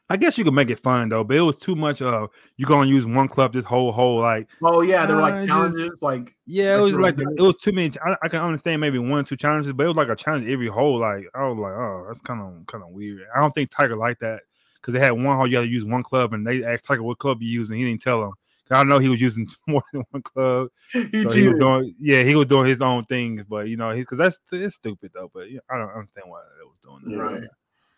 I 0.08 0.16
guess 0.16 0.38
you 0.38 0.44
could 0.44 0.54
make 0.54 0.70
it 0.70 0.78
fun 0.78 1.08
though, 1.08 1.24
but 1.24 1.36
it 1.36 1.40
was 1.40 1.58
too 1.58 1.74
much. 1.74 2.00
Uh, 2.00 2.28
you 2.56 2.64
gonna 2.64 2.88
use 2.88 3.04
one 3.04 3.26
club 3.26 3.52
this 3.52 3.64
whole 3.64 3.90
whole 3.90 4.20
like. 4.20 4.48
Oh 4.62 4.82
yeah, 4.82 5.04
there 5.04 5.16
were 5.16 5.22
like 5.22 5.34
it's 5.34 5.46
challenges, 5.48 6.00
like 6.00 6.32
Yeah, 6.46 6.78
it 6.78 6.80
was 6.82 6.94
like 6.94 7.16
doing- 7.16 7.34
it 7.36 7.42
was 7.42 7.56
too 7.56 7.72
many. 7.72 7.92
I, 8.04 8.14
I 8.22 8.28
can 8.28 8.40
understand 8.40 8.80
maybe 8.80 9.00
one 9.00 9.18
or 9.18 9.22
two 9.24 9.36
challenges, 9.36 9.72
but 9.72 9.82
it 9.84 9.88
was 9.88 9.96
like 9.96 10.08
a 10.08 10.14
challenge 10.14 10.46
every 10.48 10.68
hole. 10.68 11.00
Like 11.00 11.24
I 11.34 11.48
was 11.48 11.58
like, 11.58 11.72
oh, 11.72 12.04
that's 12.06 12.20
kind 12.20 12.40
of 12.40 12.66
kind 12.66 12.84
of 12.84 12.90
weird. 12.90 13.22
I 13.34 13.40
don't 13.40 13.52
think 13.52 13.70
Tiger 13.70 13.96
liked 13.96 14.20
that 14.20 14.42
because 14.80 14.94
they 14.94 15.00
had 15.00 15.12
one 15.12 15.36
hole 15.36 15.46
you 15.46 15.52
got 15.52 15.62
to 15.62 15.68
use 15.68 15.84
one 15.84 16.02
club, 16.02 16.32
and 16.32 16.46
they 16.46 16.64
asked 16.64 16.84
Tiger 16.84 17.02
what 17.02 17.18
club 17.18 17.42
you 17.42 17.48
use, 17.48 17.70
and 17.70 17.78
he 17.78 17.84
didn't 17.84 18.02
tell 18.02 18.20
them. 18.20 18.32
I 18.70 18.82
know 18.84 18.98
he 18.98 19.08
was 19.08 19.20
using 19.20 19.46
more 19.66 19.82
than 19.92 20.04
one 20.10 20.22
club. 20.22 20.68
he 20.92 21.22
So 21.22 21.30
he 21.30 21.46
was 21.48 21.58
doing, 21.58 21.94
yeah, 22.00 22.22
he 22.22 22.34
was 22.34 22.46
doing 22.46 22.66
his 22.66 22.80
own 22.80 23.04
things, 23.04 23.44
but 23.48 23.68
you 23.68 23.76
know, 23.76 23.90
he's 23.92 24.02
because 24.02 24.18
that's 24.18 24.38
it's 24.52 24.76
stupid 24.76 25.12
though. 25.14 25.30
But 25.32 25.50
yeah, 25.50 25.60
I 25.70 25.78
don't 25.78 25.90
understand 25.90 26.28
why 26.28 26.40
they 26.58 26.64
was 26.64 26.76
doing 26.82 27.02
that. 27.04 27.10
Yeah. 27.10 27.38
Right. 27.38 27.48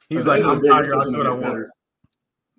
He's 0.09 0.27
like, 0.27 0.43
I'm 0.43 0.61
the 0.61 0.63
day, 0.63 0.69
Tiger. 0.69 0.97
I'll 0.97 1.13
what 1.13 1.27
I 1.27 1.33
want. 1.33 1.69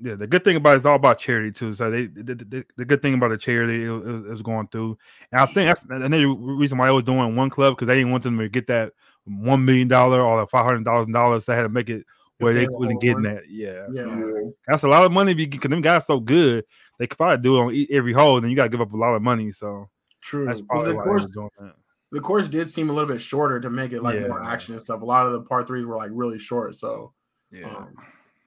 Yeah, 0.02 0.16
the 0.16 0.28
good 0.28 0.46
thing 0.46 0.56
about 0.56 0.74
it, 0.74 0.76
it's 0.78 0.86
all 0.86 0.96
about 0.96 1.20
charity 1.20 1.52
too. 1.52 1.74
So 1.74 1.92
they 1.92 2.06
the, 2.06 2.36
the, 2.36 2.66
the 2.78 2.86
good 2.86 3.02
thing 3.02 3.16
about 3.16 3.30
the 3.32 3.38
charity 3.38 3.84
it, 3.84 3.90
was- 3.90 4.26
it 4.26 4.30
was 4.30 4.42
going 4.42 4.68
through, 4.70 4.98
and 5.32 5.42
I 5.42 5.46
think 5.48 5.68
that's 5.68 5.84
another 5.90 6.30
reason 6.30 6.78
why 6.78 6.88
I 6.88 6.92
was 6.92 7.04
doing 7.04 7.36
one 7.36 7.50
club 7.50 7.76
because 7.76 7.88
they 7.88 7.96
didn't 7.96 8.12
want 8.12 8.24
them 8.24 8.38
to 8.38 8.48
get 8.48 8.68
that 8.68 8.94
one 9.26 9.66
million 9.66 9.90
dollar 9.90 10.22
or 10.22 10.40
the 10.40 10.48
five 10.48 10.66
hundred 10.66 10.86
thousand 10.86 11.12
dollars. 11.12 11.46
They 11.46 11.56
had 11.56 11.64
to 11.64 11.70
make 11.70 11.90
it 11.90 12.06
where 12.40 12.54
they 12.54 12.62
they 12.62 12.68
were 12.68 12.74
wasn't 12.80 12.94
all 12.96 13.00
getting 13.02 13.24
that. 13.24 13.44
Yeah, 13.50 13.86
Yeah. 13.92 14.04
so 14.04 14.54
that's 14.68 14.84
a 14.84 14.88
lot 14.88 15.04
of 15.04 15.12
money 15.12 15.34
because 15.34 15.70
them 15.70 15.82
guys 15.82 16.04
are 16.04 16.06
so 16.06 16.20
good. 16.20 16.66
They 16.98 17.08
could 17.08 17.18
probably 17.18 17.42
do 17.44 17.58
it 17.58 17.62
on 17.62 17.86
every 17.92 18.14
hole. 18.14 18.40
Then 18.42 18.50
you 18.50 18.56
got 18.56 18.64
to 18.64 18.70
give 18.70 18.82
up 18.82 18.94
a 18.94 18.98
lot 18.98 19.14
of 19.14 19.22
money. 19.22 19.52
So 19.52 19.90
True. 20.22 20.46
that's 20.46 20.60
'Cause 20.62 20.68
probably 20.68 20.92
the 20.92 20.96
why 20.98 21.04
course, 21.04 21.26
doing 21.28 21.50
that. 21.60 21.76
the 22.12 22.20
course 22.22 22.48
did 22.48 22.68
seem 22.70 22.90
a 22.90 22.94
little 22.94 23.08
bit 23.10 23.22
shorter 23.22 23.60
to 23.60 23.70
make 23.70 23.92
it 23.94 24.02
like 24.04 24.20
more 24.28 24.42
action 24.44 24.74
and 24.74 24.84
stuff. 24.84 25.02
A 25.02 25.06
lot 25.06 25.26
of 25.26 25.32
the 25.34 25.42
par 25.42 25.66
threes 25.66 25.86
were 25.86 25.96
like 25.96 26.12
really 26.14 26.40
short. 26.40 26.76
So 26.76 27.14
Yeah. 27.52 27.68
Um, 27.68 27.88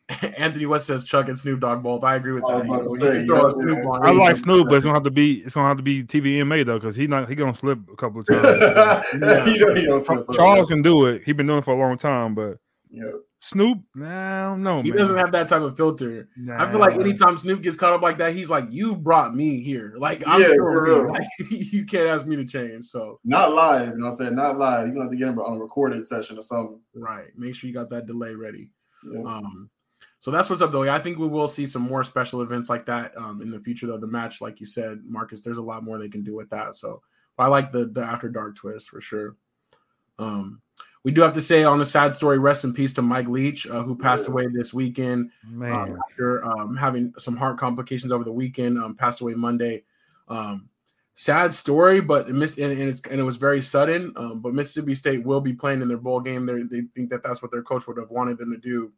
Anthony 0.36 0.66
West 0.66 0.86
says 0.86 1.05
Chuck 1.05 1.28
and 1.28 1.38
Snoop 1.38 1.61
Dogg 1.61 1.82
both. 1.82 2.05
I 2.05 2.16
agree 2.16 2.32
with 2.34 2.43
that. 2.47 2.66
was 2.66 3.01
about 3.01 3.12
say, 3.12 3.24
throw 3.24 3.45
yeah, 3.45 3.51
Snoop 3.51 3.86
on 3.86 4.05
I 4.07 4.11
like 4.11 4.36
Snoop, 4.36 4.68
but 4.68 4.74
it's 4.74 4.84
gonna 4.84 4.97
have 4.97 5.05
to 5.05 5.11
be 5.11 5.43
it's 5.45 5.55
gonna 5.55 5.68
have 5.68 5.76
to 5.78 5.82
be 5.82 6.03
TVMA 6.05 6.66
though, 6.66 6.78
because 6.78 6.95
he 6.97 7.07
not 7.07 7.28
he 7.28 7.34
gonna 7.34 7.55
slip 7.55 7.78
a 7.90 7.97
couple 7.97 8.20
of 8.20 8.26
times. 8.26 8.43
Yeah. 8.45 9.03
you 9.47 9.64
know, 9.66 9.74
he 9.74 9.86
don't 9.86 10.01
slip. 10.01 10.26
Charles 10.32 10.66
can 10.66 10.82
do 10.82 11.07
it. 11.07 11.22
He 11.24 11.32
been 11.32 11.47
doing 11.47 11.61
it 11.61 11.64
for 11.64 11.72
a 11.74 11.78
long 11.78 11.97
time, 11.97 12.34
but 12.34 12.59
Yeah. 12.95 13.11
Snoop, 13.38 13.78
nah, 13.95 14.07
I 14.47 14.51
don't 14.51 14.62
know, 14.62 14.82
He 14.82 14.90
man. 14.90 14.99
doesn't 14.99 15.16
have 15.16 15.32
that 15.32 15.49
type 15.49 15.62
of 15.62 15.76
filter. 15.76 16.28
I 16.53 16.70
feel 16.70 16.78
like 16.78 16.95
Nah. 16.95 17.01
anytime 17.01 17.36
Snoop 17.38 17.62
gets 17.62 17.76
caught 17.76 17.95
up 17.95 18.03
like 18.03 18.18
that, 18.18 18.34
he's 18.34 18.51
like, 18.51 18.70
"You 18.70 18.95
brought 18.95 19.34
me 19.34 19.62
here. 19.62 19.95
Like 19.97 20.22
I'm 20.26 20.40
Yeah, 20.43 20.49
still 20.49 20.59
for 20.59 20.84
real. 20.84 21.09
Like, 21.09 21.26
you 21.51 21.84
can't 21.86 22.09
ask 22.09 22.26
me 22.26 22.36
to 22.36 22.45
change." 22.45 22.84
So 22.84 23.18
Not 23.24 23.53
live, 23.53 23.88
you 23.88 23.95
know 23.99 24.05
what 24.07 24.12
I'm 24.12 24.16
saying? 24.16 24.36
Not 24.36 24.59
live. 24.59 24.84
You're 24.86 24.95
gonna 24.95 25.07
have 25.07 25.11
to 25.11 25.16
get 25.16 25.28
him 25.28 25.38
on 25.40 25.57
a 25.57 25.61
recorded 25.61 26.07
session 26.07 26.38
or 26.38 26.43
something. 26.43 26.78
right, 26.95 27.30
make 27.36 27.55
sure 27.57 27.66
you 27.66 27.74
got 27.74 27.90
that 27.90 28.07
delay 28.07 28.34
ready. 28.34 28.68
Yeah. 29.11 29.22
Um, 29.24 29.70
so 30.20 30.30
that's 30.30 30.49
what's 30.49 30.62
up, 30.62 30.70
though. 30.70 30.88
I 30.88 31.01
think 31.01 31.18
we 31.18 31.26
will 31.26 31.49
see 31.49 31.66
some 31.66 31.82
more 31.82 32.05
special 32.05 32.43
events 32.43 32.68
like 32.68 32.86
that 32.86 33.16
um, 33.16 33.40
in 33.43 33.51
the 33.51 33.59
future. 33.59 33.88
Though 33.88 33.99
the 33.99 34.07
match, 34.07 34.40
like 34.40 34.61
you 34.61 34.66
said, 34.66 35.01
Marcus, 35.05 35.40
there's 35.40 35.59
a 35.59 35.62
lot 35.62 35.82
more 35.82 35.99
they 35.99 36.09
can 36.09 36.22
do 36.22 36.36
with 36.36 36.51
that. 36.51 36.76
So 36.76 37.03
I 37.38 37.49
like 37.49 37.72
the 37.72 37.86
the 37.86 38.03
after 38.03 38.28
dark 38.28 38.55
twist 38.55 38.88
for 38.90 39.01
sure. 39.01 39.34
Um, 40.20 40.61
we 41.05 41.11
do 41.11 41.20
have 41.22 41.34
to 41.34 41.40
say 41.40 41.64
on 41.64 41.80
a 41.80 41.84
sad 41.84 42.14
story, 42.14 42.38
rest 42.38 42.64
in 42.64 42.72
peace 42.72 42.92
to 42.94 43.03
Mike 43.03 43.26
Leach, 43.26 43.66
uh, 43.66 43.82
who 43.82 43.96
passed 43.96 44.28
away 44.28 44.46
this 44.53 44.72
weekend 44.72 45.30
um, 45.44 45.98
after 46.11 46.44
um, 46.44 46.76
having 46.76 47.12
some 47.18 47.36
heart 47.36 47.59
complications 47.59 48.12
over 48.12 48.22
the 48.22 48.32
weekend. 48.32 48.78
Um, 48.78 48.94
passed 48.94 49.20
away 49.20 49.34
Monday. 49.34 49.82
Um, 50.28 50.68
sad 51.14 51.53
story, 51.53 52.00
but 52.00 52.28
it 52.28 52.34
missed 52.34 52.59
and, 52.59 52.72
and, 52.72 53.00
and 53.11 53.20
it 53.20 53.24
was 53.24 53.36
very 53.36 53.62
sudden. 53.62 54.12
Um, 54.16 54.40
but 54.40 54.55
Mississippi 54.55 54.94
State 54.94 55.24
will 55.24 55.40
be 55.40 55.53
playing 55.53 55.82
in 55.82 55.88
their 55.88 55.96
bowl 55.96 56.20
game. 56.20 56.46
They 56.46 56.62
they 56.62 56.86
think 56.94 57.11
that 57.11 57.24
that's 57.24 57.42
what 57.42 57.50
their 57.50 57.62
coach 57.62 57.88
would 57.88 57.98
have 57.98 58.11
wanted 58.11 58.38
them 58.38 58.53
to 58.53 58.59
do. 58.59 58.92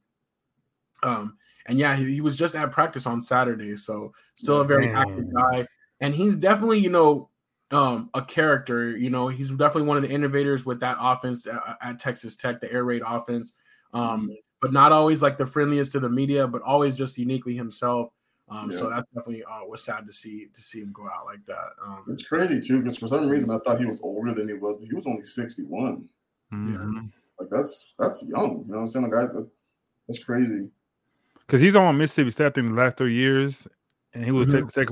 Um, 1.02 1.38
and 1.66 1.78
yeah, 1.78 1.96
he, 1.96 2.12
he 2.12 2.20
was 2.20 2.36
just 2.36 2.54
at 2.54 2.70
practice 2.70 3.06
on 3.06 3.22
Saturday, 3.22 3.76
so 3.76 4.12
still 4.34 4.60
a 4.60 4.64
very 4.64 4.90
active 4.90 5.32
guy. 5.34 5.66
And 6.00 6.14
he's 6.14 6.36
definitely, 6.36 6.80
you 6.80 6.90
know, 6.90 7.30
um, 7.74 8.10
a 8.14 8.22
character. 8.22 8.96
You 8.96 9.10
know, 9.10 9.28
he's 9.28 9.50
definitely 9.50 9.82
one 9.82 9.96
of 9.96 10.02
the 10.02 10.10
innovators 10.10 10.64
with 10.64 10.80
that 10.80 10.96
offense 11.00 11.46
at, 11.46 11.60
at 11.80 11.98
Texas 11.98 12.36
Tech, 12.36 12.60
the 12.60 12.72
air 12.72 12.84
raid 12.84 13.02
offense. 13.06 13.54
Um, 13.92 14.30
but 14.60 14.72
not 14.72 14.92
always 14.92 15.22
like 15.22 15.36
the 15.36 15.46
friendliest 15.46 15.92
to 15.92 16.00
the 16.00 16.08
media, 16.08 16.46
but 16.46 16.62
always 16.62 16.96
just 16.96 17.18
uniquely 17.18 17.54
himself. 17.54 18.10
Um, 18.48 18.70
So 18.72 18.88
that's 18.88 19.06
definitely 19.14 19.44
uh, 19.44 19.64
was 19.66 19.82
sad 19.82 20.06
to 20.06 20.12
see 20.12 20.48
to 20.54 20.60
see 20.60 20.80
him 20.80 20.92
go 20.92 21.06
out 21.08 21.26
like 21.26 21.44
that. 21.46 21.70
Um, 21.84 22.04
It's 22.08 22.22
crazy 22.22 22.60
too, 22.60 22.78
because 22.78 22.98
for 22.98 23.08
some 23.08 23.28
reason 23.28 23.50
I 23.50 23.58
thought 23.58 23.78
he 23.80 23.86
was 23.86 24.00
older 24.02 24.32
than 24.32 24.48
he 24.48 24.54
was, 24.54 24.76
but 24.78 24.86
he 24.88 24.94
was 24.94 25.06
only 25.06 25.24
61. 25.24 26.08
Mhm. 26.52 27.10
Like 27.38 27.48
that's 27.50 27.94
that's 27.98 28.26
young. 28.26 28.64
You 28.66 28.72
know 28.72 28.74
what 28.74 28.78
I'm 28.80 28.86
saying? 28.86 29.10
Like 29.10 29.30
I, 29.30 29.42
that's 30.06 30.22
crazy. 30.22 30.68
Because 31.40 31.60
he's 31.60 31.76
on 31.76 31.98
Mississippi 31.98 32.30
State 32.30 32.56
in 32.58 32.74
the 32.74 32.82
last 32.82 32.96
three 32.96 33.14
years, 33.14 33.66
and 34.12 34.24
he 34.24 34.30
was 34.30 34.46
Mhm. 34.46 34.52
Texas 34.52 34.74
Tech 34.74 34.88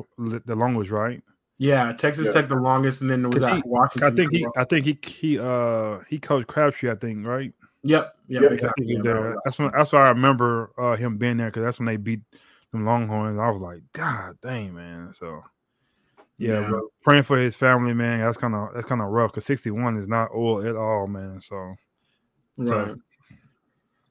the 0.46 0.56
longest, 0.56 0.90
right? 0.90 1.22
Yeah, 1.62 1.92
Texas 1.92 2.26
Yeah. 2.26 2.32
Tech 2.32 2.48
the 2.48 2.56
longest, 2.56 3.02
and 3.02 3.10
then 3.10 3.24
it 3.24 3.28
was 3.32 3.42
at 3.42 3.56
he- 3.56 3.62
Washington. 3.64 4.12
I 4.12 4.16
think 4.16 4.32
he, 4.32 4.46
I 4.56 4.64
think 4.64 4.84
he, 4.84 4.98
he, 5.08 5.38
uh, 5.38 5.98
he 6.08 6.18
coached 6.18 6.48
Crabtree, 6.48 6.90
I 6.90 6.96
think, 6.96 7.24
right? 7.24 7.52
Yep, 7.84 8.16
yep, 8.26 8.42
Yeah, 8.42 8.48
exactly. 8.50 8.86
yeah. 9.04 9.34
That's 9.44 9.58
when, 9.58 9.70
that's 9.72 9.92
why 9.92 10.06
I 10.06 10.08
remember 10.10 10.70
uh, 10.76 10.96
him 10.96 11.18
being 11.18 11.36
there 11.36 11.48
because 11.48 11.62
that's 11.62 11.78
when 11.78 11.86
they 11.86 11.96
beat 11.96 12.20
them 12.72 12.84
Longhorns. 12.84 13.38
I 13.38 13.48
was 13.50 13.62
like, 13.62 13.82
God 13.92 14.36
dang, 14.42 14.74
man. 14.74 15.12
So 15.12 15.42
yeah, 16.38 16.68
Yeah. 16.68 16.80
praying 17.02 17.22
for 17.24 17.36
his 17.38 17.54
family, 17.56 17.92
man. 17.92 18.20
That's 18.20 18.38
kind 18.38 18.54
of 18.54 18.68
that's 18.74 18.86
kind 18.86 19.00
of 19.00 19.08
rough 19.08 19.30
because 19.32 19.44
sixty 19.44 19.70
one 19.70 19.96
is 19.98 20.08
not 20.08 20.30
old 20.32 20.64
at 20.64 20.74
all, 20.76 21.06
man. 21.06 21.40
So 21.40 21.74
So- 22.58 22.86
right. 22.86 22.94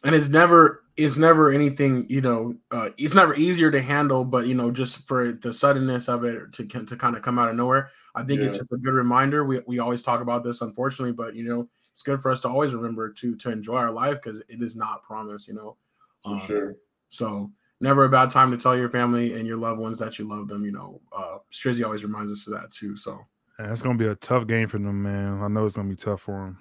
And 0.03 0.15
it's 0.15 0.29
never 0.29 0.80
it's 0.97 1.17
never 1.17 1.51
anything 1.51 2.05
you 2.09 2.21
know. 2.21 2.55
Uh, 2.69 2.89
it's 2.97 3.13
never 3.13 3.33
easier 3.35 3.71
to 3.71 3.81
handle, 3.81 4.23
but 4.25 4.47
you 4.47 4.53
know, 4.55 4.71
just 4.71 5.07
for 5.07 5.31
the 5.31 5.53
suddenness 5.53 6.07
of 6.09 6.23
it 6.23 6.53
to 6.53 6.65
to 6.65 6.95
kind 6.95 7.15
of 7.15 7.21
come 7.21 7.39
out 7.39 7.49
of 7.49 7.55
nowhere, 7.55 7.89
I 8.15 8.23
think 8.23 8.41
it's 8.41 8.57
just 8.57 8.71
a 8.71 8.77
good 8.77 8.93
reminder. 8.93 9.45
We 9.45 9.61
we 9.67 9.79
always 9.79 10.01
talk 10.03 10.21
about 10.21 10.43
this, 10.43 10.61
unfortunately, 10.61 11.13
but 11.13 11.35
you 11.35 11.43
know, 11.43 11.69
it's 11.91 12.01
good 12.01 12.21
for 12.21 12.31
us 12.31 12.41
to 12.41 12.49
always 12.49 12.73
remember 12.73 13.11
to 13.13 13.35
to 13.37 13.51
enjoy 13.51 13.77
our 13.77 13.91
life 13.91 14.17
because 14.21 14.39
it 14.41 14.61
is 14.61 14.75
not 14.75 15.03
promised. 15.03 15.47
You 15.47 15.55
know, 15.55 15.77
For 16.23 16.31
Um, 16.31 16.39
sure. 16.41 16.75
So 17.09 17.51
never 17.79 18.05
a 18.05 18.09
bad 18.09 18.29
time 18.29 18.51
to 18.51 18.57
tell 18.57 18.77
your 18.77 18.89
family 18.89 19.33
and 19.33 19.47
your 19.47 19.57
loved 19.57 19.79
ones 19.79 19.97
that 19.99 20.19
you 20.19 20.27
love 20.27 20.47
them. 20.47 20.63
You 20.65 20.71
know, 20.71 21.01
uh, 21.11 21.37
Strizzy 21.51 21.83
always 21.83 22.03
reminds 22.03 22.31
us 22.31 22.47
of 22.47 22.53
that 22.53 22.71
too. 22.71 22.95
So 22.95 23.19
yeah, 23.59 23.71
it's 23.71 23.81
gonna 23.81 23.97
be 23.97 24.07
a 24.07 24.15
tough 24.15 24.47
game 24.47 24.67
for 24.67 24.77
them, 24.77 25.01
man. 25.03 25.41
I 25.41 25.47
know 25.47 25.65
it's 25.65 25.75
gonna 25.75 25.89
be 25.89 25.95
tough 25.95 26.21
for 26.21 26.33
them. 26.45 26.57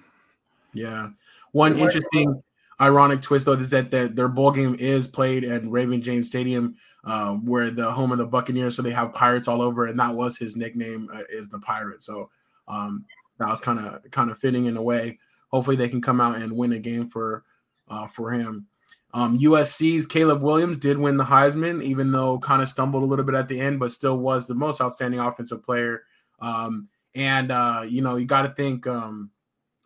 yeah, 0.73 1.09
one 1.51 1.77
interesting, 1.77 2.41
ironic 2.81 3.21
twist 3.21 3.45
though 3.45 3.53
is 3.53 3.69
that 3.69 3.91
the, 3.91 4.11
their 4.11 4.27
bowl 4.27 4.51
game 4.51 4.75
is 4.79 5.07
played 5.07 5.43
at 5.43 5.69
Raymond 5.69 6.03
James 6.03 6.27
Stadium, 6.27 6.75
um, 7.03 7.45
where 7.45 7.69
the 7.69 7.91
home 7.91 8.11
of 8.11 8.17
the 8.17 8.25
Buccaneers. 8.25 8.75
So 8.75 8.81
they 8.81 8.91
have 8.91 9.13
pirates 9.13 9.47
all 9.47 9.61
over, 9.61 9.85
and 9.85 9.99
that 9.99 10.15
was 10.15 10.37
his 10.37 10.55
nickname 10.55 11.07
uh, 11.13 11.21
is 11.29 11.49
the 11.49 11.59
pirate. 11.59 12.03
So 12.03 12.29
um, 12.67 13.05
that 13.39 13.47
was 13.47 13.61
kind 13.61 13.79
of 13.79 14.09
kind 14.11 14.31
of 14.31 14.37
fitting 14.37 14.65
in 14.65 14.77
a 14.77 14.81
way. 14.81 15.19
Hopefully 15.49 15.75
they 15.75 15.89
can 15.89 16.01
come 16.01 16.19
out 16.19 16.37
and 16.37 16.57
win 16.57 16.73
a 16.73 16.79
game 16.79 17.07
for 17.07 17.43
uh, 17.89 18.07
for 18.07 18.31
him. 18.31 18.67
Um, 19.13 19.37
USC's 19.37 20.07
Caleb 20.07 20.41
Williams 20.41 20.77
did 20.77 20.97
win 20.97 21.17
the 21.17 21.25
Heisman, 21.25 21.83
even 21.83 22.11
though 22.11 22.39
kind 22.39 22.61
of 22.61 22.69
stumbled 22.69 23.03
a 23.03 23.05
little 23.05 23.25
bit 23.25 23.35
at 23.35 23.49
the 23.49 23.59
end, 23.59 23.79
but 23.79 23.91
still 23.91 24.17
was 24.17 24.47
the 24.47 24.55
most 24.55 24.79
outstanding 24.79 25.19
offensive 25.19 25.63
player. 25.63 26.03
Um, 26.39 26.87
and 27.13 27.51
uh, 27.51 27.83
you 27.87 28.01
know, 28.01 28.15
you 28.15 28.25
got 28.25 28.43
to 28.43 28.49
think 28.49 28.87
um, 28.87 29.30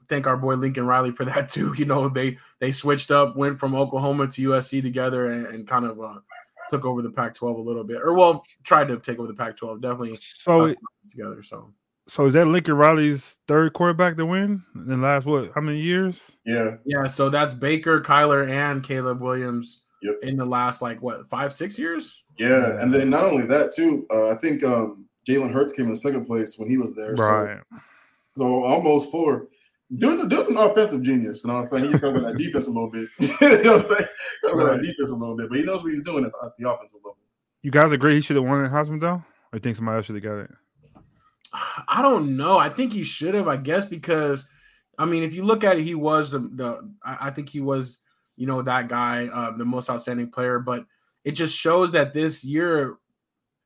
thank 0.08 0.28
our 0.28 0.38
boy 0.38 0.56
Lincoln 0.56 0.86
Riley 0.86 1.12
for 1.12 1.26
that 1.26 1.50
too. 1.50 1.74
You 1.78 1.86
know, 1.86 2.10
they 2.10 2.38
they 2.60 2.72
switched 2.72 3.12
up, 3.12 3.36
went 3.36 3.60
from 3.60 3.76
Oklahoma 3.76 4.28
to 4.28 4.50
USC 4.50 4.82
together, 4.82 5.28
and, 5.28 5.46
and 5.48 5.68
kind 5.68 5.86
of 5.86 6.00
uh, 6.00 6.20
took 6.70 6.86
over 6.86 7.02
the 7.02 7.12
Pac-12 7.12 7.58
a 7.58 7.62
little 7.62 7.84
bit, 7.84 8.02
or 8.02 8.14
well, 8.14 8.44
tried 8.64 8.88
to 8.88 8.98
take 8.98 9.20
over 9.20 9.28
the 9.28 9.34
Pac-12. 9.34 9.82
Definitely 9.82 10.16
So, 10.16 10.68
uh, 10.68 10.74
together. 11.10 11.44
So 11.44 11.74
so 12.08 12.28
is 12.28 12.34
that 12.34 12.48
Lincoln 12.48 12.76
Riley's 12.76 13.38
third 13.48 13.74
quarterback 13.74 14.16
to 14.18 14.26
win 14.26 14.64
in 14.76 14.88
the 14.88 14.98
last 14.98 15.26
what? 15.26 15.52
How 15.56 15.62
many 15.62 15.82
years? 15.82 16.22
Yeah. 16.46 16.78
yeah, 16.86 17.08
so 17.08 17.30
that's 17.30 17.54
Baker, 17.54 18.00
Kyler, 18.02 18.48
and 18.48 18.84
Caleb 18.84 19.22
Williams 19.22 19.82
Yep. 20.04 20.16
in 20.22 20.38
the 20.38 20.46
last 20.46 20.84
like 20.84 21.02
what 21.02 21.28
five, 21.30 21.52
six 21.52 21.80
years. 21.80 22.24
Yeah. 22.38 22.80
And 22.80 22.94
then 22.94 23.10
not 23.10 23.24
only 23.24 23.46
that 23.48 23.74
too, 23.74 24.06
uh, 24.12 24.30
I 24.30 24.36
think 24.36 24.64
um 24.64 25.08
Jalen 25.28 25.52
Hurts 25.52 25.74
came 25.74 25.90
in 25.90 25.96
second 25.96 26.26
place 26.26 26.60
when 26.60 26.70
he 26.70 26.78
was 26.78 26.94
there. 26.94 27.18
So, 27.18 27.60
so 28.38 28.64
almost 28.64 29.12
four. 29.12 29.48
Dude's, 29.96 30.22
a, 30.22 30.28
dude's 30.28 30.50
an 30.50 30.58
offensive 30.58 31.02
genius. 31.04 31.44
You 31.44 31.50
know 31.50 31.56
what 31.56 31.60
I'm 31.60 31.66
saying? 31.66 31.92
He's 31.92 32.00
covering 32.00 32.24
that 32.24 32.38
defense 32.38 32.68
a 32.68 32.72
little 32.72 32.90
bit. 32.90 33.08
you 33.20 33.28
know 33.28 33.74
what 33.74 33.82
I'm 33.82 33.82
saying? 33.82 34.10
Covering 34.44 34.68
Right. 34.68 34.78
that 34.78 34.84
defense 34.84 35.10
a 35.12 35.16
little 35.16 35.36
bit, 35.38 35.50
but 35.50 35.58
he 35.60 35.64
knows 35.64 35.84
what 35.84 35.90
he's 35.92 36.02
doing 36.02 36.26
at, 36.26 36.32
at 36.44 36.52
the 36.58 36.70
offensive 36.70 37.00
level. 37.04 37.18
You 37.62 37.72
guys 37.72 37.92
agree 37.92 38.16
he 38.16 38.22
should 38.22 38.36
have 38.36 38.46
won 38.46 38.64
the 38.64 38.70
Heisman 38.70 39.00
though? 39.00 39.08
Or 39.16 39.24
you 39.54 39.60
think 39.60 39.76
somebody 39.76 39.98
else 39.98 40.06
should 40.06 40.16
have 40.16 40.24
got 40.24 40.38
it? 40.40 40.52
I 41.88 42.02
don't 42.02 42.36
know. 42.36 42.58
I 42.58 42.70
think 42.70 42.92
he 42.94 43.04
should 43.04 43.34
have, 43.34 43.48
I 43.48 43.58
guess, 43.58 43.86
because 43.86 44.48
I 44.98 45.06
mean, 45.06 45.24
if 45.24 45.34
you 45.34 45.44
look 45.44 45.64
at 45.64 45.78
it, 45.78 45.84
he 45.84 45.96
was 45.96 46.32
the, 46.32 46.40
the 46.40 46.94
I 47.04 47.28
I 47.28 47.30
think 47.30 47.50
he 47.50 47.62
was, 47.62 48.00
you 48.36 48.48
know, 48.48 48.62
that 48.62 48.88
guy, 48.90 49.28
uh, 49.28 49.52
the 49.56 49.66
most 49.66 49.90
outstanding 49.90 50.32
player. 50.32 50.60
But 50.60 50.86
it 51.24 51.32
just 51.32 51.56
shows 51.56 51.92
that 51.92 52.14
this 52.14 52.44
year 52.44 52.98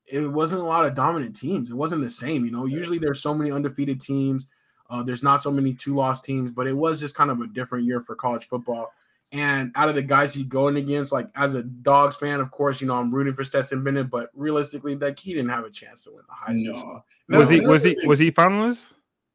it 0.06 0.22
wasn't 0.32 0.62
a 0.62 0.66
lot 0.66 0.86
of 0.86 0.96
dominant 0.96 1.36
teams. 1.36 1.70
It 1.70 1.76
wasn't 1.76 2.02
the 2.02 2.10
same. 2.10 2.46
You 2.46 2.52
know, 2.52 2.66
usually 2.66 3.00
there's 3.00 3.22
so 3.22 3.34
many 3.34 3.52
undefeated 3.52 4.02
teams. 4.02 4.48
Uh, 4.90 5.04
there's 5.04 5.22
not 5.24 5.42
so 5.42 5.52
many 5.52 5.74
two 5.74 5.94
loss 5.96 6.22
teams, 6.22 6.52
but 6.52 6.66
it 6.68 6.74
was 6.76 7.00
just 7.00 7.14
kind 7.16 7.30
of 7.30 7.40
a 7.42 7.48
different 7.48 7.86
year 7.86 8.02
for 8.02 8.16
college 8.16 8.48
football. 8.48 8.92
And 9.32 9.72
out 9.76 9.90
of 9.90 9.94
the 9.96 10.02
guys 10.02 10.34
he's 10.34 10.46
going 10.48 10.76
against, 10.78 11.12
like 11.12 11.30
as 11.36 11.54
a 11.54 11.62
dogs 11.62 12.16
fan, 12.16 12.40
of 12.40 12.50
course, 12.50 12.82
you 12.82 12.88
know, 12.88 12.96
I'm 12.96 13.14
rooting 13.14 13.36
for 13.36 13.44
Stetson 13.44 13.84
Bennett, 13.84 14.10
but 14.10 14.32
realistically, 14.34 14.96
like 14.96 15.20
he 15.20 15.34
didn't 15.36 15.50
have 15.52 15.66
a 15.66 15.70
chance 15.70 16.06
to 16.06 16.12
win 16.12 16.24
the 16.28 16.34
Heisman. 16.74 17.04
No. 17.30 17.38
Was 17.40 17.50
he 17.50 17.60
was 17.60 17.84
he 17.84 17.96
was 18.08 18.18
he 18.18 18.32
finalist? 18.32 18.82